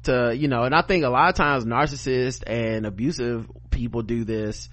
to 0.02 0.34
you 0.36 0.48
know 0.48 0.62
and 0.62 0.74
i 0.74 0.82
think 0.82 1.04
a 1.04 1.08
lot 1.08 1.28
of 1.28 1.34
times 1.34 1.64
narcissists 1.64 2.42
and 2.46 2.86
abusive 2.86 3.46
people 3.70 4.02
do 4.02 4.24
this 4.24 4.68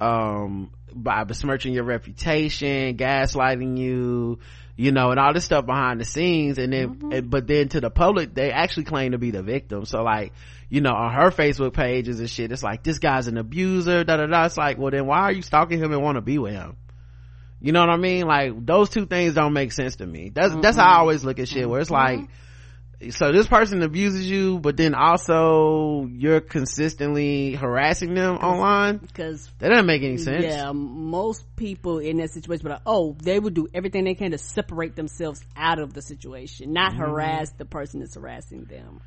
um 0.00 0.70
by 0.94 1.24
besmirching 1.24 1.72
your 1.72 1.84
reputation 1.84 2.96
gaslighting 2.96 3.78
you 3.78 4.38
you 4.76 4.92
know 4.92 5.10
and 5.10 5.20
all 5.20 5.32
this 5.32 5.44
stuff 5.44 5.66
behind 5.66 6.00
the 6.00 6.04
scenes 6.04 6.58
and 6.58 6.72
then 6.72 6.94
mm-hmm. 6.94 7.28
but 7.28 7.46
then 7.46 7.68
to 7.68 7.80
the 7.80 7.90
public 7.90 8.34
they 8.34 8.50
actually 8.50 8.84
claim 8.84 9.12
to 9.12 9.18
be 9.18 9.30
the 9.30 9.42
victim 9.42 9.84
so 9.84 10.02
like 10.02 10.32
you 10.72 10.80
know, 10.80 10.94
on 10.94 11.12
her 11.12 11.30
Facebook 11.30 11.74
pages 11.74 12.18
and 12.18 12.30
shit, 12.30 12.50
it's 12.50 12.62
like, 12.62 12.82
this 12.82 12.98
guy's 12.98 13.26
an 13.26 13.36
abuser, 13.36 14.04
da 14.04 14.16
da 14.16 14.24
da. 14.24 14.46
It's 14.46 14.56
like, 14.56 14.78
well 14.78 14.90
then 14.90 15.06
why 15.06 15.18
are 15.18 15.32
you 15.32 15.42
stalking 15.42 15.78
him 15.78 15.92
and 15.92 16.00
want 16.00 16.16
to 16.16 16.22
be 16.22 16.38
with 16.38 16.54
him? 16.54 16.78
You 17.60 17.72
know 17.72 17.80
what 17.80 17.90
I 17.90 17.98
mean? 17.98 18.26
Like, 18.26 18.64
those 18.64 18.88
two 18.88 19.04
things 19.04 19.34
don't 19.34 19.52
make 19.52 19.72
sense 19.72 19.96
to 19.96 20.06
me. 20.06 20.30
That's, 20.34 20.52
mm-hmm. 20.52 20.62
that's 20.62 20.78
how 20.78 20.84
I 20.84 20.96
always 21.00 21.24
look 21.24 21.38
at 21.40 21.48
shit, 21.48 21.68
where 21.68 21.78
it's 21.78 21.90
mm-hmm. 21.90 22.22
like, 22.22 22.30
so 23.10 23.32
this 23.32 23.46
person 23.46 23.82
abuses 23.82 24.28
you, 24.28 24.58
but 24.58 24.76
then 24.76 24.94
also 24.94 26.08
you're 26.12 26.40
consistently 26.40 27.54
harassing 27.54 28.14
them 28.14 28.36
online? 28.36 28.98
Because 28.98 29.50
that 29.58 29.70
doesn't 29.70 29.86
make 29.86 30.02
any 30.02 30.18
sense. 30.18 30.44
Yeah, 30.44 30.72
most 30.72 31.56
people 31.56 31.98
in 31.98 32.18
that 32.18 32.30
situation, 32.30 32.68
but 32.68 32.82
oh, 32.86 33.16
they 33.22 33.38
would 33.38 33.54
do 33.54 33.68
everything 33.74 34.04
they 34.04 34.14
can 34.14 34.30
to 34.32 34.38
separate 34.38 34.96
themselves 34.96 35.44
out 35.56 35.78
of 35.78 35.92
the 35.92 36.02
situation, 36.02 36.72
not 36.72 36.92
mm-hmm. 36.92 37.02
harass 37.02 37.50
the 37.58 37.64
person 37.64 38.00
that's 38.00 38.14
harassing 38.14 38.64
them 38.64 39.00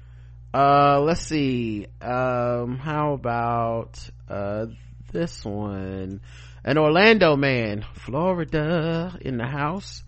uh 0.56 1.02
let's 1.02 1.22
see 1.22 1.86
um 2.00 2.78
how 2.78 3.12
about 3.12 4.10
uh 4.30 4.68
this 5.12 5.44
one 5.44 6.22
an 6.64 6.78
orlando 6.78 7.36
man 7.36 7.84
florida 7.94 9.18
in 9.20 9.36
the 9.36 9.46
house 9.46 10.02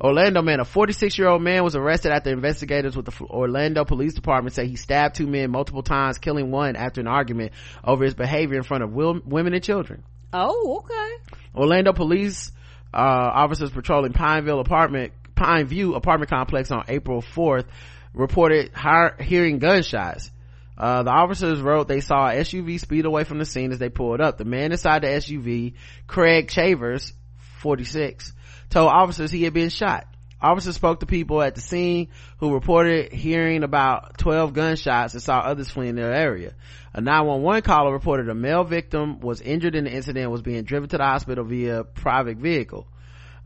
orlando 0.00 0.42
man 0.42 0.60
a 0.60 0.64
46 0.64 1.18
year 1.18 1.28
old 1.28 1.42
man 1.42 1.64
was 1.64 1.74
arrested 1.74 2.12
after 2.12 2.30
investigators 2.30 2.96
with 2.96 3.06
the 3.06 3.24
orlando 3.24 3.84
police 3.84 4.14
department 4.14 4.54
say 4.54 4.66
he 4.66 4.76
stabbed 4.76 5.14
two 5.14 5.26
men 5.26 5.50
multiple 5.50 5.82
times 5.82 6.18
killing 6.18 6.50
one 6.50 6.76
after 6.76 7.00
an 7.00 7.06
argument 7.06 7.52
over 7.84 8.04
his 8.04 8.14
behavior 8.14 8.56
in 8.56 8.62
front 8.62 8.82
of 8.84 8.92
will, 8.92 9.20
women 9.24 9.54
and 9.54 9.62
children 9.62 10.02
oh 10.32 10.82
okay 10.84 11.34
orlando 11.54 11.92
police 11.92 12.52
uh, 12.92 12.96
officers 12.96 13.70
patrolling 13.70 14.12
pineville 14.12 14.60
apartment 14.60 15.12
pine 15.34 15.66
view 15.66 15.94
apartment 15.94 16.30
complex 16.30 16.70
on 16.70 16.84
april 16.88 17.22
4th 17.22 17.66
reported 18.16 18.70
hearing 19.20 19.58
gunshots. 19.58 20.30
Uh, 20.76 21.02
the 21.02 21.10
officers 21.10 21.60
wrote 21.60 21.88
they 21.88 22.00
saw 22.00 22.28
a 22.28 22.34
SUV 22.34 22.80
speed 22.80 23.04
away 23.04 23.24
from 23.24 23.38
the 23.38 23.44
scene 23.44 23.72
as 23.72 23.78
they 23.78 23.88
pulled 23.88 24.20
up. 24.20 24.36
The 24.36 24.44
man 24.44 24.72
inside 24.72 25.02
the 25.02 25.08
SUV, 25.08 25.74
Craig 26.06 26.50
Chavers, 26.50 27.12
46, 27.60 28.32
told 28.70 28.90
officers 28.90 29.30
he 29.30 29.44
had 29.44 29.52
been 29.52 29.70
shot. 29.70 30.06
Officers 30.40 30.74
spoke 30.74 31.00
to 31.00 31.06
people 31.06 31.40
at 31.40 31.54
the 31.54 31.62
scene 31.62 32.08
who 32.38 32.52
reported 32.52 33.10
hearing 33.12 33.62
about 33.62 34.18
12 34.18 34.52
gunshots 34.52 35.14
and 35.14 35.22
saw 35.22 35.38
others 35.38 35.70
fleeing 35.70 35.94
their 35.94 36.12
area. 36.12 36.54
A 36.92 37.00
911 37.00 37.62
caller 37.62 37.92
reported 37.92 38.28
a 38.28 38.34
male 38.34 38.64
victim 38.64 39.20
was 39.20 39.40
injured 39.40 39.74
in 39.74 39.84
the 39.84 39.90
incident 39.92 40.24
and 40.24 40.32
was 40.32 40.42
being 40.42 40.64
driven 40.64 40.90
to 40.90 40.98
the 40.98 41.04
hospital 41.04 41.44
via 41.44 41.84
private 41.84 42.36
vehicle. 42.36 42.86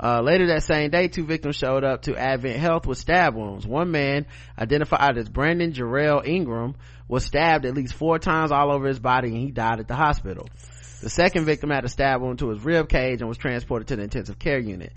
Uh, 0.03 0.23
later 0.23 0.47
that 0.47 0.63
same 0.63 0.91
day, 0.91 1.09
two 1.09 1.27
victims 1.27 1.57
showed 1.57 1.85
up 1.85 2.03
to 2.03 2.17
Advent 2.17 2.59
Health 2.59 2.87
with 2.87 2.97
stab 2.99 3.35
wounds. 3.35 3.67
One 3.67 3.91
man, 3.91 4.27
identified 4.59 5.19
as 5.19 5.29
Brandon 5.29 5.73
Jarrell 5.73 6.27
Ingram, 6.27 6.75
was 7.07 7.25
stabbed 7.25 7.67
at 7.67 7.75
least 7.75 7.95
four 7.95 8.19
times 8.19 8.51
all 8.51 8.73
over 8.73 8.89
his 8.89 8.99
body 8.99 9.29
and 9.29 9.37
he 9.37 9.51
died 9.51 9.79
at 9.79 9.89
the 9.89 9.97
hospital. 9.97 10.49
The 11.01 11.11
second 11.11 11.47
victim 11.47 11.71
had 11.71 11.85
a 11.85 11.89
stab 11.89 12.21
wound 12.21 12.41
to 12.41 12.51
his 12.51 12.65
rib 12.65 12.89
cage 12.89 13.21
and 13.21 13.29
was 13.29 13.39
transported 13.39 13.89
to 13.89 13.97
the 13.97 14.03
intensive 14.03 14.39
care 14.39 14.59
unit. 14.59 14.93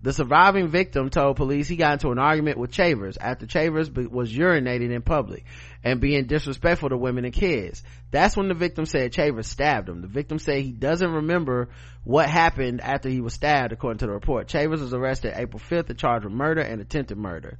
The 0.00 0.12
surviving 0.12 0.68
victim 0.68 1.10
told 1.10 1.36
police 1.36 1.66
he 1.66 1.74
got 1.74 1.94
into 1.94 2.10
an 2.10 2.20
argument 2.20 2.56
with 2.56 2.70
Chavers 2.70 3.16
after 3.16 3.46
Chavers 3.46 3.90
was 3.90 4.32
urinating 4.32 4.92
in 4.92 5.02
public 5.02 5.44
and 5.82 6.00
being 6.00 6.26
disrespectful 6.26 6.90
to 6.90 6.96
women 6.96 7.24
and 7.24 7.34
kids. 7.34 7.82
That's 8.12 8.36
when 8.36 8.46
the 8.46 8.54
victim 8.54 8.86
said 8.86 9.12
Chavers 9.12 9.48
stabbed 9.48 9.88
him. 9.88 10.00
The 10.00 10.06
victim 10.06 10.38
said 10.38 10.62
he 10.62 10.70
doesn't 10.70 11.10
remember 11.10 11.70
what 12.04 12.28
happened 12.28 12.80
after 12.80 13.08
he 13.08 13.20
was 13.20 13.34
stabbed, 13.34 13.72
according 13.72 13.98
to 13.98 14.06
the 14.06 14.12
report. 14.12 14.46
Chavers 14.46 14.80
was 14.80 14.94
arrested 14.94 15.32
April 15.34 15.60
5th 15.68 15.90
and 15.90 15.98
charged 15.98 16.24
with 16.24 16.32
murder 16.32 16.60
and 16.60 16.80
attempted 16.80 17.18
murder. 17.18 17.58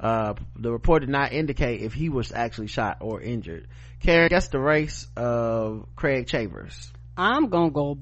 Uh, 0.00 0.34
the 0.56 0.72
report 0.72 1.02
did 1.02 1.08
not 1.08 1.32
indicate 1.32 1.82
if 1.82 1.94
he 1.94 2.08
was 2.08 2.32
actually 2.32 2.66
shot 2.66 2.98
or 3.00 3.20
injured. 3.20 3.68
Karen, 4.00 4.28
guess 4.28 4.48
the 4.48 4.58
race 4.58 5.06
of 5.16 5.86
Craig 5.94 6.26
Chavers. 6.26 6.92
I'm 7.16 7.48
gonna 7.48 7.70
go 7.70 7.98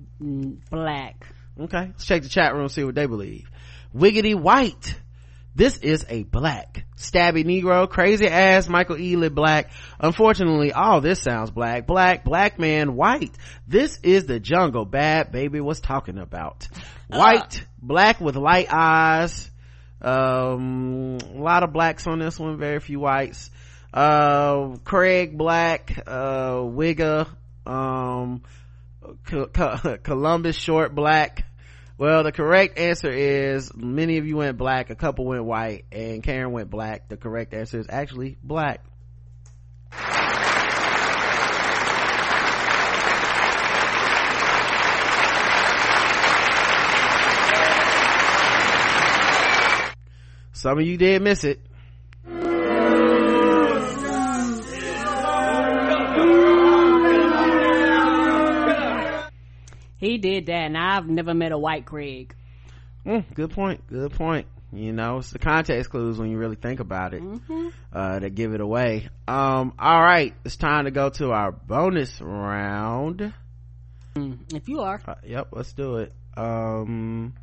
black. 0.70 1.26
Okay, 1.60 1.86
let's 1.86 2.04
check 2.04 2.22
the 2.22 2.28
chat 2.28 2.54
room, 2.54 2.68
see 2.68 2.84
what 2.84 2.94
they 2.94 3.06
believe. 3.06 3.48
Wiggity 3.94 4.34
White. 4.34 5.00
This 5.54 5.76
is 5.76 6.04
a 6.08 6.24
black 6.24 6.84
stabby 6.96 7.44
negro 7.44 7.88
crazy 7.88 8.28
ass 8.28 8.68
michael 8.68 8.96
ealy 8.96 9.32
black 9.32 9.70
unfortunately 9.98 10.72
all 10.72 11.00
this 11.00 11.20
sounds 11.20 11.50
black 11.50 11.86
black 11.86 12.24
black 12.24 12.58
man 12.58 12.94
white 12.94 13.36
this 13.66 13.98
is 14.02 14.26
the 14.26 14.38
jungle 14.38 14.86
Bhad 14.86 15.32
Bhabie 15.32 15.60
was 15.60 15.80
talking 15.80 16.18
about 16.18 16.68
white 17.08 17.60
uh. 17.60 17.64
black 17.82 18.20
with 18.20 18.36
light 18.36 18.68
eyes 18.70 19.50
um 20.00 21.18
a 21.34 21.38
lot 21.38 21.64
of 21.64 21.72
blacks 21.72 22.06
on 22.06 22.20
this 22.20 22.38
one 22.38 22.58
very 22.58 22.78
few 22.78 23.00
whites 23.00 23.50
uh 23.92 24.76
craig 24.84 25.36
black 25.36 25.98
uh 26.06 26.58
wigger 26.58 27.28
um 27.66 28.42
columbus 30.02 30.56
short 30.56 30.94
black 30.94 31.44
well, 31.96 32.24
the 32.24 32.32
correct 32.32 32.76
answer 32.76 33.10
is 33.10 33.72
many 33.72 34.18
of 34.18 34.26
you 34.26 34.36
went 34.36 34.58
black, 34.58 34.90
a 34.90 34.96
couple 34.96 35.26
went 35.26 35.44
white, 35.44 35.84
and 35.92 36.24
Karen 36.24 36.50
went 36.50 36.68
black. 36.68 37.08
The 37.08 37.16
correct 37.16 37.54
answer 37.54 37.78
is 37.78 37.86
actually 37.88 38.36
black. 38.42 38.84
Some 50.52 50.78
of 50.78 50.84
you 50.84 50.96
did 50.96 51.22
miss 51.22 51.44
it. 51.44 51.60
He 60.04 60.18
did 60.18 60.46
that, 60.46 60.52
and 60.52 60.76
I've 60.76 61.08
never 61.08 61.32
met 61.32 61.52
a 61.52 61.58
white 61.58 61.86
Craig. 61.86 62.34
Mm, 63.06 63.24
good 63.34 63.50
point. 63.50 63.86
Good 63.88 64.12
point. 64.12 64.46
You 64.70 64.92
know, 64.92 65.18
it's 65.18 65.30
the 65.30 65.38
context 65.38 65.88
clues 65.88 66.18
when 66.18 66.30
you 66.30 66.36
really 66.36 66.56
think 66.56 66.80
about 66.80 67.14
it 67.14 67.22
mm-hmm. 67.22 67.68
uh, 67.92 68.18
that 68.18 68.34
give 68.34 68.52
it 68.52 68.60
away. 68.60 69.08
Um, 69.26 69.72
all 69.78 70.02
right, 70.02 70.34
it's 70.44 70.56
time 70.56 70.84
to 70.84 70.90
go 70.90 71.08
to 71.10 71.30
our 71.30 71.52
bonus 71.52 72.20
round. 72.20 73.32
Mm, 74.16 74.52
if 74.54 74.68
you 74.68 74.80
are, 74.80 75.00
uh, 75.06 75.14
yep, 75.24 75.48
let's 75.52 75.72
do 75.72 75.96
it. 75.98 76.12
Um, 76.36 77.34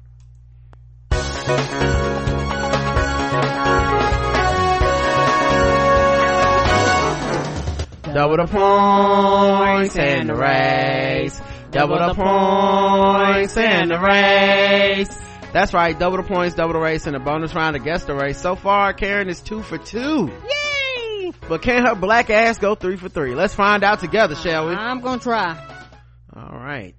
double 8.14 8.38
the 8.38 8.48
points 8.48 9.96
and 9.98 10.30
the 10.30 10.36
race 10.36 11.42
double 11.72 11.98
the 11.98 12.14
points 12.14 13.58
in 13.58 13.90
the 13.90 14.00
race. 14.00 15.18
That's 15.54 15.74
right, 15.74 15.98
double 15.98 16.18
the 16.18 16.24
points, 16.24 16.56
double 16.56 16.74
the 16.74 16.80
race, 16.80 17.08
and 17.08 17.16
a 17.16 17.20
bonus 17.20 17.54
round 17.54 17.76
against 17.76 18.08
the 18.08 18.16
race. 18.16 18.40
So 18.40 18.56
far, 18.56 18.94
Karen 18.94 19.30
is 19.30 19.42
two 19.42 19.62
for 19.62 19.78
two. 19.78 20.32
Yay! 20.50 21.32
But 21.48 21.62
can 21.62 21.86
her 21.86 21.96
black 21.96 22.30
ass 22.30 22.58
go 22.58 22.76
three 22.76 22.96
for 22.96 23.10
three? 23.10 23.36
Let's 23.36 23.54
find 23.54 23.84
out 23.84 24.00
together, 24.00 24.36
shall 24.36 24.68
we? 24.68 24.74
I'm 24.74 25.02
gonna 25.02 25.20
try. 25.20 25.58
All 26.34 26.58
right. 26.58 26.96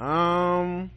Um, 0.00 0.90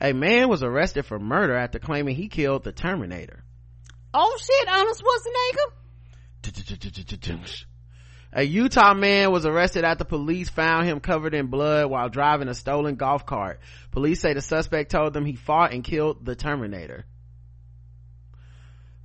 a 0.00 0.12
man 0.12 0.48
was 0.48 0.62
arrested 0.62 1.06
for 1.06 1.18
murder 1.18 1.56
after 1.56 1.78
claiming 1.78 2.14
he 2.14 2.28
killed 2.28 2.64
the 2.64 2.72
Terminator. 2.72 3.42
Oh 4.14 4.36
shit, 4.40 4.68
Arnold 4.68 4.96
Schwarzenegger. 4.96 5.72
A 8.32 8.42
Utah 8.42 8.92
man 8.92 9.32
was 9.32 9.46
arrested 9.46 9.84
after 9.84 10.04
police 10.04 10.50
found 10.50 10.86
him 10.86 11.00
covered 11.00 11.32
in 11.32 11.46
blood 11.46 11.90
while 11.90 12.10
driving 12.10 12.48
a 12.48 12.54
stolen 12.54 12.96
golf 12.96 13.24
cart. 13.24 13.60
Police 13.90 14.20
say 14.20 14.34
the 14.34 14.42
suspect 14.42 14.90
told 14.90 15.14
them 15.14 15.24
he 15.24 15.34
fought 15.34 15.72
and 15.72 15.82
killed 15.82 16.24
the 16.24 16.36
Terminator. 16.36 17.06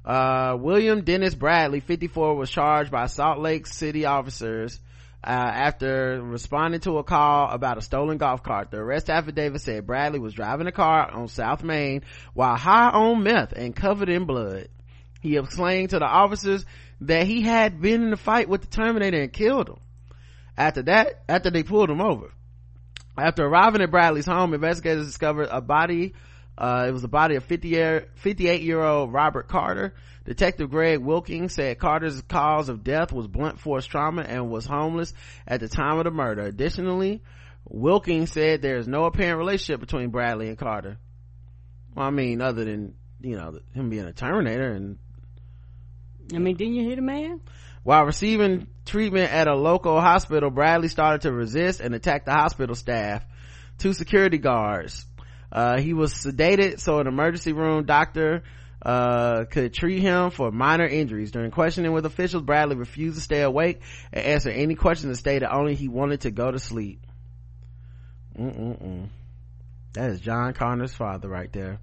Uh, 0.03 0.57
William 0.59 1.05
Dennis 1.05 1.33
Bradley, 1.33 1.79
54, 1.79 2.35
was 2.35 2.49
charged 2.49 2.91
by 2.91 3.05
Salt 3.05 3.39
Lake 3.39 3.65
City 3.65 4.03
officers 4.03 4.77
uh, 5.23 5.29
after 5.29 6.21
responding 6.21 6.81
to 6.81 6.97
a 6.97 7.03
call 7.05 7.49
about 7.49 7.77
a 7.77 7.81
stolen 7.81 8.17
golf 8.17 8.43
cart. 8.43 8.71
The 8.71 8.77
arrest 8.79 9.09
affidavit 9.09 9.61
said 9.61 9.87
Bradley 9.87 10.19
was 10.19 10.33
driving 10.33 10.67
a 10.67 10.73
car 10.73 11.09
on 11.09 11.29
South 11.29 11.63
Main 11.63 12.01
while 12.33 12.57
high 12.57 12.89
on 12.89 13.23
meth 13.23 13.53
and 13.53 13.73
covered 13.73 14.09
in 14.09 14.25
blood. 14.25 14.67
He 15.21 15.37
explained 15.37 15.91
to 15.91 15.99
the 15.99 16.05
officers 16.05 16.65
that 17.01 17.27
he 17.27 17.41
had 17.41 17.81
been 17.81 18.03
in 18.03 18.13
a 18.13 18.17
fight 18.17 18.49
with 18.49 18.61
the 18.61 18.67
Terminator 18.67 19.21
and 19.21 19.33
killed 19.33 19.69
him. 19.69 19.79
After 20.57 20.83
that, 20.83 21.23
after 21.27 21.49
they 21.49 21.63
pulled 21.63 21.89
him 21.89 22.01
over. 22.01 22.31
After 23.17 23.45
arriving 23.45 23.81
at 23.81 23.91
Bradley's 23.91 24.25
home, 24.25 24.53
investigators 24.53 25.05
discovered 25.05 25.49
a 25.51 25.61
body, 25.61 26.13
uh, 26.57 26.85
it 26.87 26.91
was 26.91 27.01
the 27.01 27.07
body 27.07 27.35
of 27.35 27.43
50 27.43 27.67
year, 27.67 28.07
58 28.15 28.61
year 28.61 28.81
old 28.81 29.11
Robert 29.13 29.47
Carter. 29.47 29.93
Detective 30.25 30.69
Greg 30.69 30.99
Wilkins 30.99 31.53
said 31.53 31.79
Carter's 31.79 32.21
cause 32.21 32.69
of 32.69 32.83
death 32.83 33.11
was 33.11 33.27
blunt 33.27 33.59
force 33.59 33.85
trauma 33.85 34.21
and 34.21 34.49
was 34.49 34.65
homeless 34.65 35.13
at 35.45 35.59
the 35.59 35.67
time 35.67 35.97
of 35.97 36.05
the 36.05 36.11
murder. 36.11 36.43
Additionally, 36.43 37.21
Wilkins 37.65 38.31
said 38.31 38.61
there 38.61 38.77
is 38.77 38.87
no 38.87 39.05
apparent 39.05 39.37
relationship 39.37 39.79
between 39.79 40.09
Bradley 40.09 40.47
and 40.47 40.57
Carter. 40.57 40.97
Well, 41.95 42.07
I 42.07 42.09
mean, 42.09 42.41
other 42.41 42.63
than, 42.63 42.95
you 43.21 43.35
know, 43.35 43.59
him 43.73 43.89
being 43.89 44.05
a 44.05 44.13
Terminator 44.13 44.71
and 44.71 44.97
I 46.35 46.39
mean, 46.39 46.55
didn't 46.55 46.75
you 46.75 46.83
hear 46.83 46.95
the 46.95 47.01
man? 47.01 47.41
While 47.83 48.05
receiving 48.05 48.67
treatment 48.85 49.31
at 49.31 49.47
a 49.47 49.55
local 49.55 49.99
hospital, 49.99 50.49
Bradley 50.49 50.87
started 50.87 51.21
to 51.21 51.31
resist 51.31 51.81
and 51.81 51.93
attack 51.93 52.25
the 52.25 52.31
hospital 52.31 52.75
staff. 52.75 53.25
Two 53.77 53.93
security 53.93 54.37
guards. 54.37 55.05
Uh, 55.51 55.79
he 55.79 55.93
was 55.93 56.13
sedated, 56.13 56.79
so 56.79 56.99
an 56.99 57.07
emergency 57.07 57.53
room 57.53 57.85
doctor 57.85 58.43
uh, 58.81 59.45
could 59.45 59.73
treat 59.73 59.99
him 59.99 60.29
for 60.29 60.51
minor 60.51 60.87
injuries. 60.87 61.31
During 61.31 61.51
questioning 61.51 61.91
with 61.91 62.05
officials, 62.05 62.43
Bradley 62.43 62.75
refused 62.75 63.17
to 63.17 63.21
stay 63.21 63.41
awake 63.41 63.81
and 64.11 64.25
answer 64.25 64.49
any 64.49 64.75
questions 64.75 65.09
and 65.09 65.17
stated 65.17 65.47
only 65.49 65.75
he 65.75 65.87
wanted 65.87 66.21
to 66.21 66.31
go 66.31 66.51
to 66.51 66.59
sleep. 66.59 67.05
That 68.35 70.09
is 70.09 70.19
John 70.19 70.53
Connor's 70.53 70.93
father 70.93 71.29
right 71.29 71.51
there. 71.51 71.79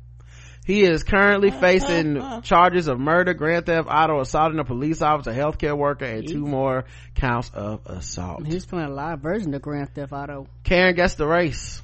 He 0.64 0.82
is 0.82 1.02
currently 1.02 1.48
uh-huh, 1.48 1.60
facing 1.60 2.16
uh-huh. 2.18 2.40
charges 2.42 2.86
of 2.86 3.00
murder, 3.00 3.34
grand 3.34 3.66
theft 3.66 3.88
auto, 3.90 4.20
assaulting 4.20 4.58
a 4.58 4.64
police 4.64 5.02
officer, 5.02 5.32
healthcare 5.32 5.76
worker, 5.76 6.04
and 6.04 6.28
two 6.28 6.46
more 6.46 6.84
counts 7.14 7.50
of 7.54 7.80
assault. 7.86 8.46
He's 8.46 8.66
playing 8.66 8.88
a 8.88 8.92
live 8.92 9.20
version 9.20 9.54
of 9.54 9.62
Grand 9.62 9.94
Theft 9.94 10.12
Auto. 10.12 10.46
Karen 10.62 10.94
gets 10.94 11.14
the 11.14 11.26
race. 11.26 11.82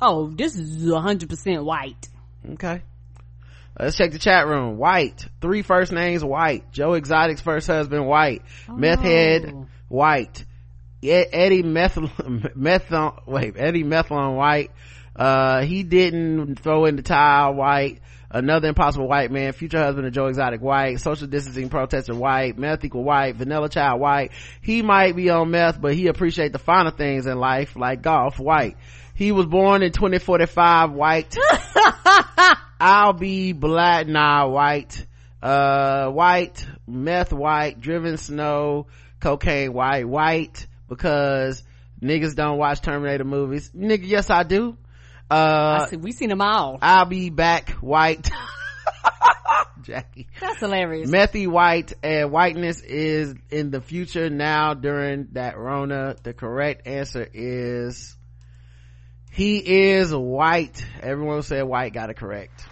Oh, 0.00 0.28
this 0.28 0.56
is 0.56 0.84
100% 0.84 1.64
white. 1.64 2.08
Okay. 2.52 2.82
Let's 3.78 3.96
check 3.96 4.12
the 4.12 4.18
chat 4.18 4.46
room. 4.46 4.78
White. 4.78 5.26
Three 5.40 5.62
first 5.62 5.92
names 5.92 6.24
white. 6.24 6.72
Joe 6.72 6.94
Exotic's 6.94 7.40
first 7.40 7.66
husband 7.66 8.06
white. 8.06 8.42
Oh. 8.68 8.76
Meth 8.76 9.00
head 9.00 9.52
oh. 9.54 9.66
white. 9.88 10.44
Eddie 11.02 11.62
Method, 11.62 12.10
Method, 12.56 13.12
wait, 13.26 13.54
Eddie 13.56 13.84
Method 13.84 14.34
white. 14.34 14.70
Uh, 15.16 15.62
he 15.62 15.82
didn't 15.82 16.56
throw 16.56 16.84
in 16.84 16.96
the 16.96 17.02
tile 17.02 17.54
white. 17.54 18.00
Another 18.28 18.68
impossible 18.68 19.08
white 19.08 19.30
man, 19.30 19.52
future 19.52 19.78
husband 19.78 20.06
of 20.06 20.12
Joe 20.12 20.26
Exotic 20.26 20.60
white, 20.60 21.00
social 21.00 21.28
distancing 21.28 21.68
protester 21.68 22.14
white, 22.14 22.58
meth 22.58 22.84
equal 22.84 23.04
white, 23.04 23.36
vanilla 23.36 23.68
child 23.68 24.00
white. 24.00 24.32
He 24.60 24.82
might 24.82 25.14
be 25.14 25.30
on 25.30 25.52
meth, 25.52 25.80
but 25.80 25.94
he 25.94 26.08
appreciate 26.08 26.52
the 26.52 26.58
finer 26.58 26.90
things 26.90 27.26
in 27.26 27.38
life, 27.38 27.76
like 27.76 28.02
golf 28.02 28.38
white. 28.38 28.76
He 29.14 29.32
was 29.32 29.46
born 29.46 29.82
in 29.82 29.92
2045 29.92 30.92
white. 30.92 31.36
I'll 32.80 33.14
be 33.14 33.52
black, 33.52 34.08
nah, 34.08 34.48
white. 34.48 35.06
Uh, 35.40 36.10
white, 36.10 36.66
meth 36.86 37.32
white, 37.32 37.80
driven 37.80 38.18
snow, 38.18 38.88
cocaine 39.20 39.72
white, 39.72 40.06
white, 40.06 40.66
because 40.88 41.62
niggas 42.02 42.34
don't 42.34 42.58
watch 42.58 42.82
Terminator 42.82 43.24
movies. 43.24 43.70
Nigga, 43.70 44.06
yes 44.06 44.28
I 44.28 44.42
do. 44.42 44.76
Uh, 45.30 45.86
see, 45.86 45.96
we 45.96 46.12
seen 46.12 46.28
them 46.28 46.40
all. 46.40 46.78
I'll 46.80 47.06
be 47.06 47.30
back 47.30 47.70
white. 47.80 48.30
Jackie. 49.82 50.28
That's 50.40 50.58
hilarious. 50.58 51.10
Methy 51.10 51.46
white 51.46 51.92
and 52.02 52.30
whiteness 52.30 52.80
is 52.80 53.34
in 53.50 53.70
the 53.70 53.80
future 53.80 54.28
now 54.30 54.74
during 54.74 55.28
that 55.32 55.56
Rona. 55.56 56.16
The 56.22 56.32
correct 56.32 56.86
answer 56.86 57.26
is 57.32 58.16
he 59.30 59.58
is 59.58 60.14
white. 60.14 60.84
Everyone 61.00 61.42
said 61.42 61.62
white 61.62 61.92
got 61.92 62.10
it 62.10 62.16
correct. 62.16 62.64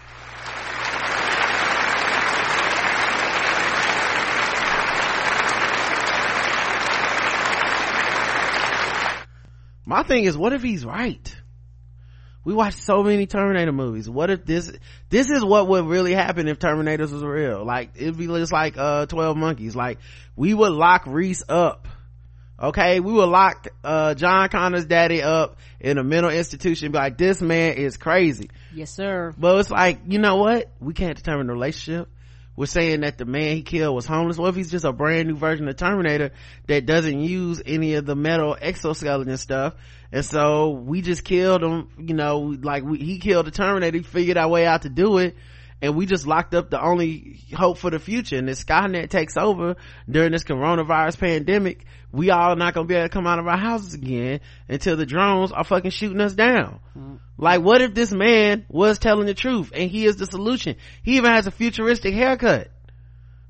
My 9.87 10.03
thing 10.03 10.25
is, 10.25 10.37
what 10.37 10.53
if 10.55 10.63
he's 10.63 10.85
right? 10.85 11.37
We 12.45 12.53
watch 12.53 12.75
so 12.75 13.03
many 13.03 13.27
terminator 13.27 13.73
movies. 13.73 14.09
What 14.09 14.31
if 14.31 14.45
this 14.45 14.71
this 15.09 15.31
is 15.31 15.45
what 15.45 15.66
would 15.69 15.87
really 15.87 16.12
happen 16.12 16.47
if 16.47 16.59
terminators 16.59 17.11
was 17.11 17.23
real? 17.23 17.65
Like 17.65 17.91
it'd 17.97 18.19
be 18.19 18.27
just 18.27 18.53
like 18.53 18.77
uh 18.77 19.07
12 19.07 19.37
monkeys. 19.37 19.75
Like 19.75 19.99
we 20.37 20.53
would 20.53 20.73
lock 20.73 21.07
reese 21.07 21.43
up. 21.49 21.89
Okay? 22.61 23.01
We 23.01 23.12
would 23.12 23.29
lock 23.29 23.66
uh 23.83 24.15
john 24.15 24.49
connor's 24.51 24.85
daddy 24.85 25.23
up 25.23 25.57
in 25.81 25.99
a 25.99 26.05
mental 26.05 26.31
institution. 26.31 26.93
Be 26.93 26.99
like 26.99 27.16
this 27.16 27.41
man 27.41 27.75
is 27.75 27.97
crazy. 27.97 28.51
Yes 28.75 28.91
sir. 28.91 29.35
But 29.39 29.59
it's 29.61 29.71
like 29.71 30.01
you 30.07 30.19
know 30.19 30.37
what? 30.37 30.71
We 30.81 30.93
can't 30.93 31.16
determine 31.16 31.47
the 31.47 31.55
relationship. 31.55 32.09
We're 32.57 32.66
saying 32.66 33.01
that 33.01 33.19
the 33.19 33.25
man 33.25 33.57
he 33.57 33.62
killed 33.62 33.97
was 33.97 34.07
homeless. 34.07 34.39
What 34.39 34.51
if 34.51 34.55
he's 34.55 34.71
just 34.71 34.85
a 34.85 34.93
brand 34.93 35.27
new 35.27 35.35
version 35.35 35.66
of 35.69 35.77
Terminator 35.77 36.31
that 36.69 36.87
doesn't 36.87 37.21
use 37.21 37.61
any 37.66 37.95
of 37.95 38.07
the 38.07 38.15
metal 38.15 38.57
exoskeleton 38.61 39.37
stuff? 39.39 39.75
And 40.15 40.24
so 40.24 40.70
we 40.70 41.03
just 41.03 41.24
killed 41.24 41.65
him, 41.65 41.89
you 41.99 42.15
know, 42.15 42.55
like 42.62 42.85
we, 42.85 42.99
he 42.99 43.19
killed 43.19 43.47
the 43.47 43.51
Terminator, 43.51 43.97
he 43.97 44.05
figured 44.05 44.36
our 44.36 44.49
way 44.49 44.65
out 44.65 44.82
to 44.82 44.89
do 44.89 45.19
it. 45.19 45.35
And 45.82 45.97
we 45.97 46.07
just 46.07 46.24
locked 46.24 46.55
up 46.55 46.70
the 46.70 46.81
only 46.81 47.41
hope 47.53 47.78
for 47.78 47.91
the 47.91 47.99
future. 47.99 48.39
And 48.39 48.49
if 48.49 48.65
Skynet 48.65 49.11
takes 49.11 49.36
over 49.36 49.74
during 50.09 50.31
this 50.31 50.45
coronavirus 50.45 51.19
pandemic, 51.19 51.85
we 52.12 52.31
all 52.31 52.55
not 52.55 52.74
gonna 52.74 52.86
be 52.86 52.95
able 52.95 53.07
to 53.07 53.12
come 53.12 53.27
out 53.27 53.41
of 53.41 53.49
our 53.49 53.59
houses 53.59 53.95
again 53.95 54.39
until 54.69 54.97
the 54.97 55.05
drones 55.05 55.51
are 55.51 55.65
fucking 55.65 55.91
shooting 55.91 56.20
us 56.20 56.35
down. 56.35 56.78
Mm-hmm. 56.97 57.16
Like, 57.36 57.62
what 57.62 57.82
if 57.82 57.93
this 57.93 58.12
man 58.12 58.66
was 58.69 59.01
telling 59.01 59.27
the 59.27 59.35
truth 59.35 59.73
and 59.74 59.91
he 59.91 60.07
is 60.07 60.15
the 60.15 60.27
solution? 60.27 60.77
He 61.03 61.16
even 61.16 61.32
has 61.32 61.49
a 61.49 61.51
futuristic 61.51 62.15
haircut. 62.15 62.70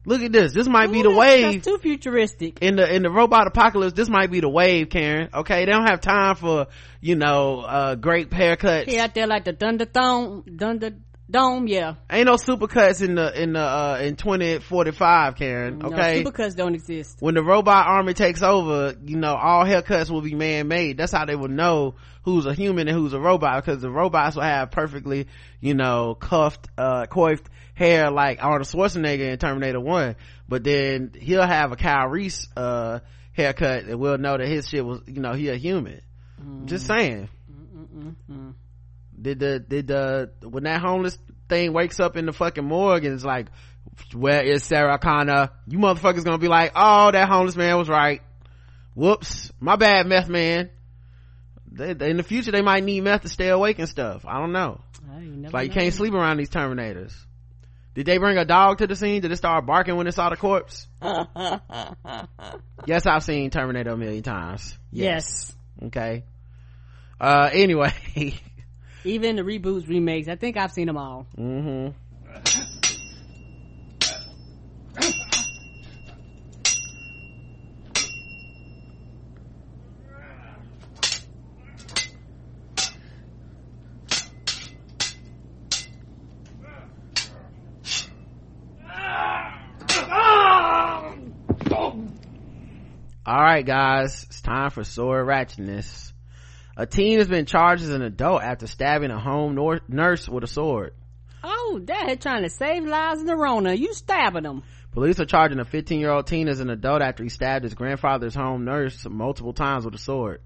Look 0.07 0.23
at 0.23 0.33
this. 0.33 0.53
This 0.53 0.69
might 0.69 0.91
Ooh, 0.91 0.93
be 0.93 1.03
the 1.03 1.11
wave. 1.11 1.63
too 1.63 1.79
futuristic. 1.79 2.59
In 2.61 2.77
the 2.77 2.95
in 2.95 3.03
the 3.03 3.11
robot 3.11 3.47
apocalypse, 3.47 3.95
this 3.95 4.09
might 4.09 4.31
be 4.31 4.41
the 4.41 4.49
wave, 4.49 4.91
Karen. 4.91 5.31
Okay, 5.33 5.65
they 5.65 5.73
don't 5.73 5.87
have 5.87 6.01
time 6.01 6.37
for 6.37 6.67
you 7.01 7.17
know 7.17 7.61
uh 7.61 7.95
great 7.95 8.31
haircuts. 8.31 8.89
He 8.89 8.99
out 8.99 9.15
there 9.15 9.27
like 9.27 9.45
the 9.45 9.55
Thunder 9.55 9.87
Thong, 9.87 10.45
Thunder 10.59 10.91
Dome, 11.31 11.67
yeah. 11.67 11.95
Ain't 12.11 12.27
no 12.27 12.35
supercuts 12.37 13.03
in 13.03 13.15
the 13.15 13.43
in 13.43 13.55
the 13.55 13.61
uh 13.61 13.99
in 14.03 14.17
twenty 14.17 14.59
forty 14.59 14.91
five, 14.91 15.37
Karen. 15.37 15.83
Okay, 15.83 16.23
no, 16.23 16.31
supercuts 16.31 16.55
don't 16.55 16.75
exist. 16.75 17.17
When 17.21 17.35
the 17.35 17.43
robot 17.43 17.87
army 17.87 18.13
takes 18.13 18.43
over, 18.43 18.95
you 19.03 19.17
know 19.17 19.35
all 19.35 19.65
haircuts 19.65 20.11
will 20.11 20.21
be 20.21 20.35
man 20.35 20.69
made. 20.69 20.99
That's 20.99 21.13
how 21.13 21.25
they 21.25 21.35
will 21.35 21.49
know 21.49 21.95
who's 22.25 22.45
a 22.45 22.53
human 22.53 22.89
and 22.89 22.97
who's 22.97 23.15
a 23.15 23.21
robot 23.21 23.65
because 23.65 23.81
the 23.81 23.91
robots 23.91 24.37
will 24.37 24.43
have 24.43 24.71
perfectly, 24.71 25.27
you 25.61 25.75
know, 25.75 26.15
cuffed, 26.15 26.69
uh, 26.77 27.07
coiffed 27.07 27.49
hair 27.75 28.11
like 28.11 28.43
Arnold 28.43 28.69
Schwarzenegger 28.69 29.33
in 29.33 29.39
Terminator 29.39 29.81
1. 29.81 30.17
But 30.49 30.65
then 30.65 31.13
he'll 31.19 31.47
have 31.47 31.73
a 31.73 31.77
Kyle 31.77 32.09
Reese, 32.09 32.47
uh, 32.57 33.01
haircut 33.33 33.85
and 33.85 33.99
we'll 33.99 34.19
know 34.19 34.37
that 34.37 34.47
his 34.47 34.69
shit 34.69 34.85
was, 34.85 35.01
you 35.07 35.21
know, 35.21 35.33
he 35.33 35.49
a 35.49 35.57
human. 35.57 36.01
Mm. 36.43 36.67
Just 36.67 36.87
saying. 36.87 37.29
Mm-mm-mm. 37.51 38.55
Did 39.21 39.39
the, 39.41 39.59
did 39.59 39.87
the, 39.89 40.31
when 40.43 40.65
that 40.65 40.81
homeless 40.81 41.19
thing 41.49 41.73
wakes 41.73 42.01
up 42.01 42.17
in 42.17 42.27
the 42.27 42.33
fucking 42.33 42.65
morgue 42.65 43.05
and 43.05 43.15
it's 43.15 43.25
like, 43.25 43.47
where 44.13 44.43
is 44.43 44.65
Sarah 44.65 44.99
Connor? 44.99 45.51
You 45.67 45.79
motherfuckers 45.79 46.25
gonna 46.25 46.39
be 46.39 46.49
like, 46.49 46.73
oh, 46.75 47.11
that 47.11 47.29
homeless 47.29 47.57
man 47.57 47.77
was 47.79 47.89
right. 47.89 48.23
Whoops. 48.95 49.53
My 49.61 49.77
bad, 49.77 50.07
meth 50.07 50.29
man 50.29 50.71
they, 51.71 51.93
they- 51.93 52.11
in 52.11 52.17
the 52.17 52.23
future 52.23 52.53
they 52.53 52.63
might 52.63 52.85
need 52.85 53.03
meth 53.03 53.23
to 53.23 53.29
stay 53.29 53.49
awake 53.49 53.79
and 53.81 53.89
stuff 53.89 54.25
i 54.27 54.39
don't 54.39 54.53
know 54.53 54.81
never 55.09 55.45
It's 55.47 55.53
like 55.55 55.69
you 55.69 55.75
can't 55.75 55.93
sleep 55.93 56.15
around 56.15 56.37
these 56.37 56.49
terminators 56.51 57.13
did 57.95 58.07
they 58.07 58.19
bring 58.19 58.37
a 58.39 58.45
dog 58.45 58.79
to 58.79 58.87
the 58.87 58.97
scene? 58.97 59.23
Did 59.23 59.33
it 59.33 59.37
start 59.37 59.67
barking 59.67 59.97
when 59.97 60.07
it 60.07 60.13
saw 60.15 60.31
the 60.31 60.37
corpse? 60.37 60.87
Yes 62.87 63.07
i've 63.07 63.23
seen 63.23 63.49
terminator 63.49 63.93
a 63.93 63.97
million 63.97 64.23
times. 64.23 64.77
Yes. 64.93 65.57
Okay. 65.85 66.25
Uh 67.19 67.49
anyway. 67.51 67.93
Even 69.05 69.37
the 69.37 69.43
reboots 69.43 69.89
remakes 69.89 70.29
i 70.29 70.37
think 70.37 70.57
i've 70.57 70.73
seen 70.73 70.87
them 70.87 70.99
all. 70.99 71.27
Mm-hmm 71.39 72.74
all 93.27 93.41
right 93.41 93.65
guys 93.65 94.25
it's 94.25 94.41
time 94.41 94.71
for 94.71 94.85
sword 94.85 95.27
ratchetness 95.27 96.13
a 96.77 96.87
teen 96.87 97.19
has 97.19 97.29
been 97.29 97.47
charged 97.47 97.83
as 97.83 97.91
an 97.91 98.03
adult 98.03 98.43
after 98.43 98.67
stabbing 98.67 99.11
a 99.11 99.19
home 99.19 99.55
nor- 99.55 99.81
nurse 99.89 100.29
with 100.29 100.45
a 100.45 100.49
sword 100.49 100.95
oh 101.43 101.81
dad 101.85 102.21
trying 102.21 102.43
to 102.43 102.51
save 102.51 102.85
lives 102.85 103.21
in 103.21 103.27
the 103.27 103.37
rona 103.37 103.73
you 103.73 103.95
stabbing 103.95 104.43
them 104.43 104.63
Police 104.95 105.19
are 105.19 105.27
charging 105.27 105.59
a 105.59 105.65
15 105.65 105.99
year 105.99 106.13
old 106.13 106.29
teen 106.29 106.49
as 106.49 106.61
an 106.61 106.71
adult 106.71 107.03
after 107.03 107.25
he 107.25 107.29
stabbed 107.29 107.65
his 107.65 107.75
grandfather's 107.75 108.35
home 108.35 108.65
nurse 108.65 109.05
multiple 109.11 109.53
times 109.53 109.85
with 109.85 109.95
a 109.97 109.99
sword. 109.99 110.41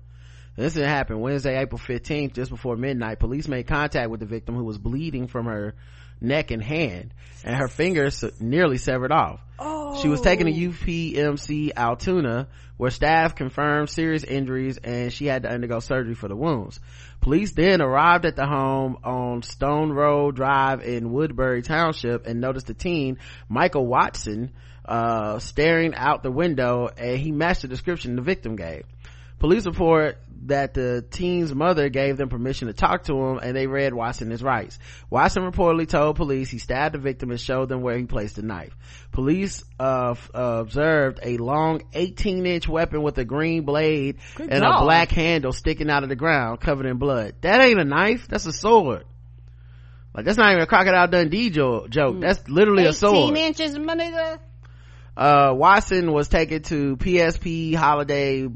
This 0.56 0.68
incident 0.68 0.90
happened 0.90 1.20
Wednesday, 1.20 1.56
April 1.56 1.78
15th, 1.78 2.32
just 2.32 2.50
before 2.50 2.74
midnight. 2.74 3.20
Police 3.20 3.46
made 3.46 3.66
contact 3.66 4.10
with 4.10 4.20
the 4.20 4.26
victim 4.26 4.56
who 4.56 4.64
was 4.64 4.78
bleeding 4.78 5.28
from 5.28 5.44
her 5.46 5.74
neck 6.20 6.50
and 6.50 6.62
hand, 6.62 7.12
and 7.44 7.54
her 7.54 7.68
fingers 7.68 8.24
nearly 8.40 8.78
severed 8.78 9.12
off. 9.12 9.40
Oh, 9.58 9.77
She 9.96 10.08
was 10.08 10.20
taken 10.20 10.46
to 10.46 10.52
UPMC 10.52 11.72
Altoona, 11.76 12.46
where 12.76 12.90
staff 12.90 13.34
confirmed 13.34 13.90
serious 13.90 14.22
injuries 14.22 14.78
and 14.78 15.12
she 15.12 15.26
had 15.26 15.42
to 15.42 15.50
undergo 15.50 15.80
surgery 15.80 16.14
for 16.14 16.28
the 16.28 16.36
wounds. 16.36 16.78
Police 17.20 17.52
then 17.52 17.82
arrived 17.82 18.24
at 18.24 18.36
the 18.36 18.46
home 18.46 18.98
on 19.02 19.42
Stone 19.42 19.90
Road 19.90 20.36
Drive 20.36 20.82
in 20.82 21.12
Woodbury 21.12 21.62
Township 21.62 22.26
and 22.26 22.40
noticed 22.40 22.68
the 22.68 22.74
teen, 22.74 23.18
Michael 23.48 23.86
Watson, 23.86 24.52
uh, 24.84 25.38
staring 25.40 25.94
out 25.94 26.22
the 26.22 26.30
window 26.30 26.88
and 26.96 27.18
he 27.18 27.32
matched 27.32 27.62
the 27.62 27.68
description 27.68 28.14
the 28.14 28.22
victim 28.22 28.54
gave. 28.54 28.84
Police 29.38 29.66
report 29.66 30.18
that 30.46 30.74
the 30.74 31.04
teen's 31.10 31.54
mother 31.54 31.88
gave 31.88 32.16
them 32.16 32.28
permission 32.28 32.68
to 32.68 32.72
talk 32.74 33.04
to 33.04 33.12
him 33.14 33.38
and 33.42 33.56
they 33.56 33.66
read 33.66 33.92
Watson 33.92 34.30
his 34.30 34.42
rights. 34.42 34.78
Watson 35.10 35.42
reportedly 35.42 35.88
told 35.88 36.16
police 36.16 36.48
he 36.50 36.58
stabbed 36.58 36.94
the 36.94 36.98
victim 36.98 37.30
and 37.30 37.40
showed 37.40 37.68
them 37.68 37.82
where 37.82 37.98
he 37.98 38.04
placed 38.04 38.36
the 38.36 38.42
knife. 38.42 38.76
Police 39.12 39.64
uh, 39.80 40.12
f- 40.12 40.30
uh, 40.34 40.38
observed 40.60 41.20
a 41.22 41.36
long 41.38 41.82
18 41.92 42.46
inch 42.46 42.68
weapon 42.68 43.02
with 43.02 43.18
a 43.18 43.24
green 43.24 43.64
blade 43.64 44.18
Good 44.36 44.50
and 44.50 44.62
God. 44.62 44.80
a 44.80 44.84
black 44.84 45.10
handle 45.10 45.52
sticking 45.52 45.90
out 45.90 46.02
of 46.02 46.08
the 46.08 46.16
ground 46.16 46.60
covered 46.60 46.86
in 46.86 46.98
blood. 46.98 47.34
That 47.40 47.60
ain't 47.60 47.80
a 47.80 47.84
knife, 47.84 48.28
that's 48.28 48.46
a 48.46 48.52
sword. 48.52 49.04
Like 50.14 50.24
that's 50.24 50.38
not 50.38 50.50
even 50.50 50.62
a 50.62 50.66
crocodile 50.66 51.08
Dundee 51.08 51.50
jo- 51.50 51.86
joke. 51.88 52.20
That's 52.20 52.48
literally 52.48 52.86
a 52.86 52.92
sword. 52.92 53.32
18 53.32 53.36
inches 53.36 53.78
money 53.78 54.10
Uh, 55.18 55.52
Watson 55.52 56.12
was 56.12 56.28
taken 56.28 56.62
to 56.62 56.96
PSP 56.96 57.74
Holiday, 57.74 58.46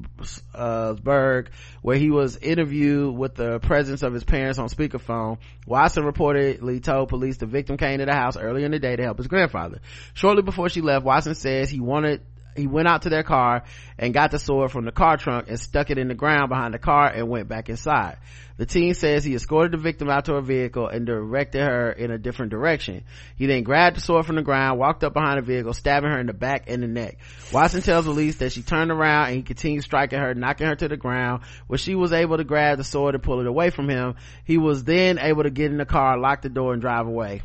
uh, 0.55 0.95
where 1.03 1.97
he 1.97 2.09
was 2.13 2.37
interviewed 2.37 3.17
with 3.17 3.35
the 3.35 3.59
presence 3.59 4.05
of 4.05 4.13
his 4.15 4.23
parents 4.23 4.61
on 4.61 4.69
speakerphone. 4.69 5.39
Watson 5.67 6.05
reportedly 6.05 6.81
told 6.81 7.09
police 7.09 7.39
the 7.39 7.47
victim 7.47 7.77
came 7.79 7.99
to 7.99 8.05
the 8.05 8.15
house 8.15 8.37
earlier 8.37 8.65
in 8.65 8.71
the 8.71 8.79
day 8.79 8.95
to 8.95 9.03
help 9.03 9.19
his 9.19 9.27
grandfather. 9.27 9.81
Shortly 10.15 10.43
before 10.43 10.69
she 10.69 10.83
left, 10.83 11.05
Watson 11.05 11.35
says 11.35 11.69
he 11.69 11.81
wanted 11.81 12.21
he 12.57 12.67
went 12.67 12.89
out 12.89 13.03
to 13.03 13.09
their 13.09 13.23
car 13.23 13.65
and 13.99 14.15
got 14.15 14.31
the 14.31 14.39
sword 14.39 14.71
from 14.71 14.85
the 14.85 14.93
car 14.93 15.17
trunk 15.17 15.47
and 15.49 15.59
stuck 15.59 15.91
it 15.91 15.99
in 15.99 16.09
the 16.09 16.15
ground 16.15 16.49
behind 16.49 16.75
the 16.75 16.79
car 16.79 17.09
and 17.09 17.29
went 17.29 17.49
back 17.49 17.69
inside. 17.69 18.19
The 18.59 18.67
teen 18.67 18.95
says 18.95 19.25
he 19.25 19.35
escorted 19.35 19.73
the 19.73 19.79
victim 19.79 20.09
out 20.11 20.27
to 20.27 20.35
her 20.35 20.41
vehicle 20.41 20.87
and 20.87 21.07
directed 21.07 21.63
her 21.63 21.91
in 21.91 22.11
a 22.11 22.19
different 22.19 22.51
direction. 22.51 23.03
He 23.37 23.47
then 23.47 23.63
grabbed 23.63 23.97
the 23.97 24.01
sword 24.01 24.27
from 24.27 24.37
the 24.37 24.43
ground, 24.43 24.79
walked 24.79 25.03
up 25.03 25.15
behind 25.15 25.39
the 25.39 25.43
vehicle, 25.43 25.73
stabbing 25.73 26.11
her 26.11 26.21
in 26.21 26.27
the 26.27 26.33
back 26.33 26.65
and 26.69 26.83
the 26.83 26.87
neck. 26.87 27.19
Watson 27.53 27.81
tells 27.81 28.05
police 28.05 28.37
that 28.37 28.53
she 28.53 28.63
turned 28.63 28.91
around 28.91 29.29
and 29.29 29.37
he 29.37 29.43
continued 29.43 29.85
striking 29.85 30.19
her, 30.19 30.35
knocking 30.35 30.67
her 30.67 30.77
to 30.77 30.89
the 30.89 30.97
ground, 30.97 31.43
where 31.67 31.79
she 31.79 31.95
was 31.95 32.13
able 32.13 32.37
to 32.37 32.45
grab 32.45 32.79
the 32.79 32.85
sword 32.85 33.15
and 33.15 33.25
pull 33.25 33.41
it 33.41 33.47
away 33.47 33.71
from 33.71 33.89
him. 33.89 34.15
He 34.45 34.59
was 34.59 34.85
then 34.85 35.19
able 35.19 35.45
to 35.45 35.51
get 35.51 35.71
in 35.71 35.79
the 35.79 35.87
car, 35.87 36.19
lock 36.19 36.43
the 36.43 36.49
door 36.49 36.73
and 36.73 36.83
drive 36.83 37.07
away. 37.07 37.43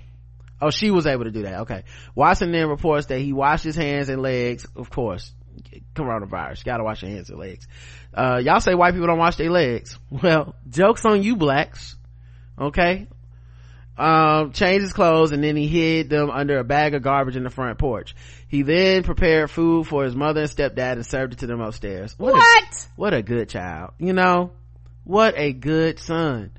Oh, 0.61 0.69
she 0.69 0.91
was 0.91 1.05
able 1.05 1.25
to 1.25 1.31
do 1.31 1.43
that. 1.43 1.61
Okay. 1.61 1.83
Watson 2.15 2.51
then 2.51 2.67
reports 2.67 3.07
that 3.07 3.19
he 3.19 3.33
washed 3.33 3.63
his 3.63 3.75
hands 3.75 4.09
and 4.09 4.21
legs. 4.21 4.65
Of 4.75 4.89
course, 4.89 5.31
coronavirus. 5.95 6.63
Gotta 6.63 6.83
wash 6.83 7.03
your 7.03 7.11
hands 7.11 7.29
and 7.29 7.39
legs. 7.39 7.67
Uh, 8.13 8.41
y'all 8.43 8.59
say 8.59 8.73
white 8.73 8.93
people 8.93 9.07
don't 9.07 9.19
wash 9.19 9.35
their 9.35 9.51
legs. 9.51 9.99
Well, 10.09 10.55
joke's 10.69 11.05
on 11.05 11.21
you 11.23 11.35
blacks. 11.35 11.95
Okay. 12.59 13.07
Um, 13.97 14.51
changed 14.51 14.83
his 14.83 14.93
clothes 14.93 15.31
and 15.31 15.43
then 15.43 15.55
he 15.55 15.67
hid 15.67 16.09
them 16.09 16.29
under 16.29 16.59
a 16.59 16.63
bag 16.63 16.93
of 16.93 17.01
garbage 17.01 17.35
in 17.35 17.43
the 17.43 17.49
front 17.49 17.79
porch. 17.79 18.15
He 18.47 18.61
then 18.61 19.03
prepared 19.03 19.49
food 19.49 19.87
for 19.87 20.03
his 20.03 20.15
mother 20.15 20.41
and 20.41 20.49
stepdad 20.49 20.93
and 20.93 21.05
served 21.05 21.33
it 21.33 21.39
to 21.39 21.47
them 21.47 21.61
upstairs. 21.61 22.13
What? 22.17 22.35
A, 22.35 22.75
what 22.95 23.13
a 23.13 23.23
good 23.23 23.49
child. 23.49 23.91
You 23.97 24.13
know? 24.13 24.51
What 25.03 25.35
a 25.37 25.53
good 25.53 25.99
son. 25.99 26.51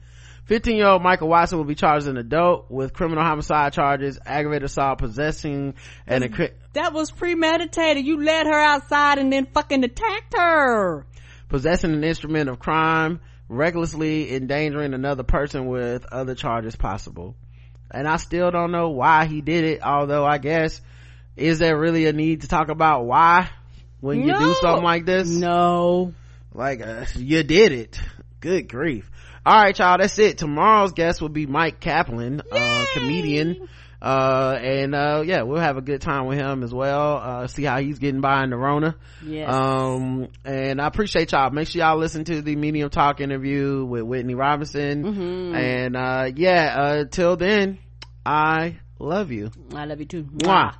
15 0.49 0.77
year 0.77 0.87
old 0.87 1.03
Michael 1.03 1.29
Watson 1.29 1.59
will 1.59 1.65
be 1.65 1.75
charged 1.75 2.05
as 2.05 2.09
an 2.09 2.16
adult 2.16 2.70
with 2.70 2.95
criminal 2.95 3.23
homicide 3.23 3.75
charges, 3.75 4.19
aggravated 4.25 4.65
assault, 4.65 4.99
possessing, 4.99 5.75
and 6.07 6.25
a, 6.25 6.29
cri- 6.29 6.53
that 6.73 6.93
was 6.93 7.11
premeditated 7.11 8.05
you 8.05 8.23
led 8.23 8.47
her 8.47 8.59
outside 8.59 9.19
and 9.19 9.33
then 9.33 9.47
fucking 9.53 9.85
attacked 9.85 10.35
her 10.37 11.07
possessing 11.49 11.93
an 11.93 12.05
instrument 12.05 12.49
of 12.49 12.59
crime, 12.59 13.20
recklessly 13.49 14.35
endangering 14.35 14.95
another 14.95 15.23
person 15.23 15.66
with 15.66 16.07
other 16.07 16.35
charges 16.35 16.77
possible. 16.77 17.35
And 17.91 18.07
I 18.07 18.16
still 18.16 18.51
don't 18.51 18.70
know 18.70 18.91
why 18.91 19.27
he 19.27 19.41
did 19.41 19.65
it, 19.65 19.83
although 19.83 20.25
I 20.25 20.39
guess, 20.39 20.81
is 21.37 21.59
there 21.59 21.79
really 21.79 22.07
a 22.07 22.12
need 22.12 22.43
to 22.43 22.49
talk 22.49 22.69
about 22.69 23.07
why 23.07 23.51
when 24.01 24.20
you 24.20 24.39
do 24.39 24.55
something 24.61 24.85
like 24.85 25.07
this? 25.07 25.29
no 25.29 26.15
Like, 26.53 26.81
uh, 26.81 27.07
you 27.16 27.43
did 27.43 27.73
it. 27.73 28.01
Good 28.41 28.69
grief. 28.69 29.11
Alright 29.47 29.78
y'all, 29.78 29.98
that's 29.98 30.19
it. 30.19 30.39
Tomorrow's 30.39 30.93
guest 30.93 31.20
will 31.20 31.28
be 31.28 31.47
Mike 31.47 31.81
Kaplan, 31.81 32.43
uh, 32.52 32.85
comedian. 32.94 33.69
Uh, 34.01 34.56
and, 34.62 34.94
uh, 34.94 35.24
yeah, 35.27 35.43
we'll 35.43 35.59
have 35.60 35.77
a 35.77 35.81
good 35.81 36.01
time 36.01 36.27
with 36.27 36.39
him 36.39 36.62
as 36.62 36.73
well. 36.73 37.16
Uh, 37.16 37.47
see 37.48 37.65
how 37.65 37.81
he's 37.81 37.98
getting 37.98 38.20
by 38.20 38.44
in 38.44 38.51
the 38.51 38.56
Rona. 38.56 38.94
Yes. 39.24 39.52
Um, 39.52 40.28
and 40.44 40.81
I 40.81 40.86
appreciate 40.86 41.32
y'all. 41.32 41.51
Make 41.51 41.66
sure 41.66 41.81
y'all 41.81 41.98
listen 41.98 42.24
to 42.24 42.40
the 42.40 42.55
Medium 42.55 42.90
Talk 42.90 43.20
interview 43.20 43.85
with 43.85 44.02
Whitney 44.02 44.35
Robinson. 44.36 45.02
Mhm. 45.02 45.55
And, 45.56 45.97
uh, 45.97 46.31
yeah, 46.36 46.77
uh, 46.78 47.05
till 47.10 47.36
then, 47.36 47.78
I 48.24 48.77
love 49.01 49.32
you. 49.32 49.51
i 49.74 49.85
love 49.85 49.98
you 49.98 50.06
too 50.06 50.23
Mwah. 50.24 50.74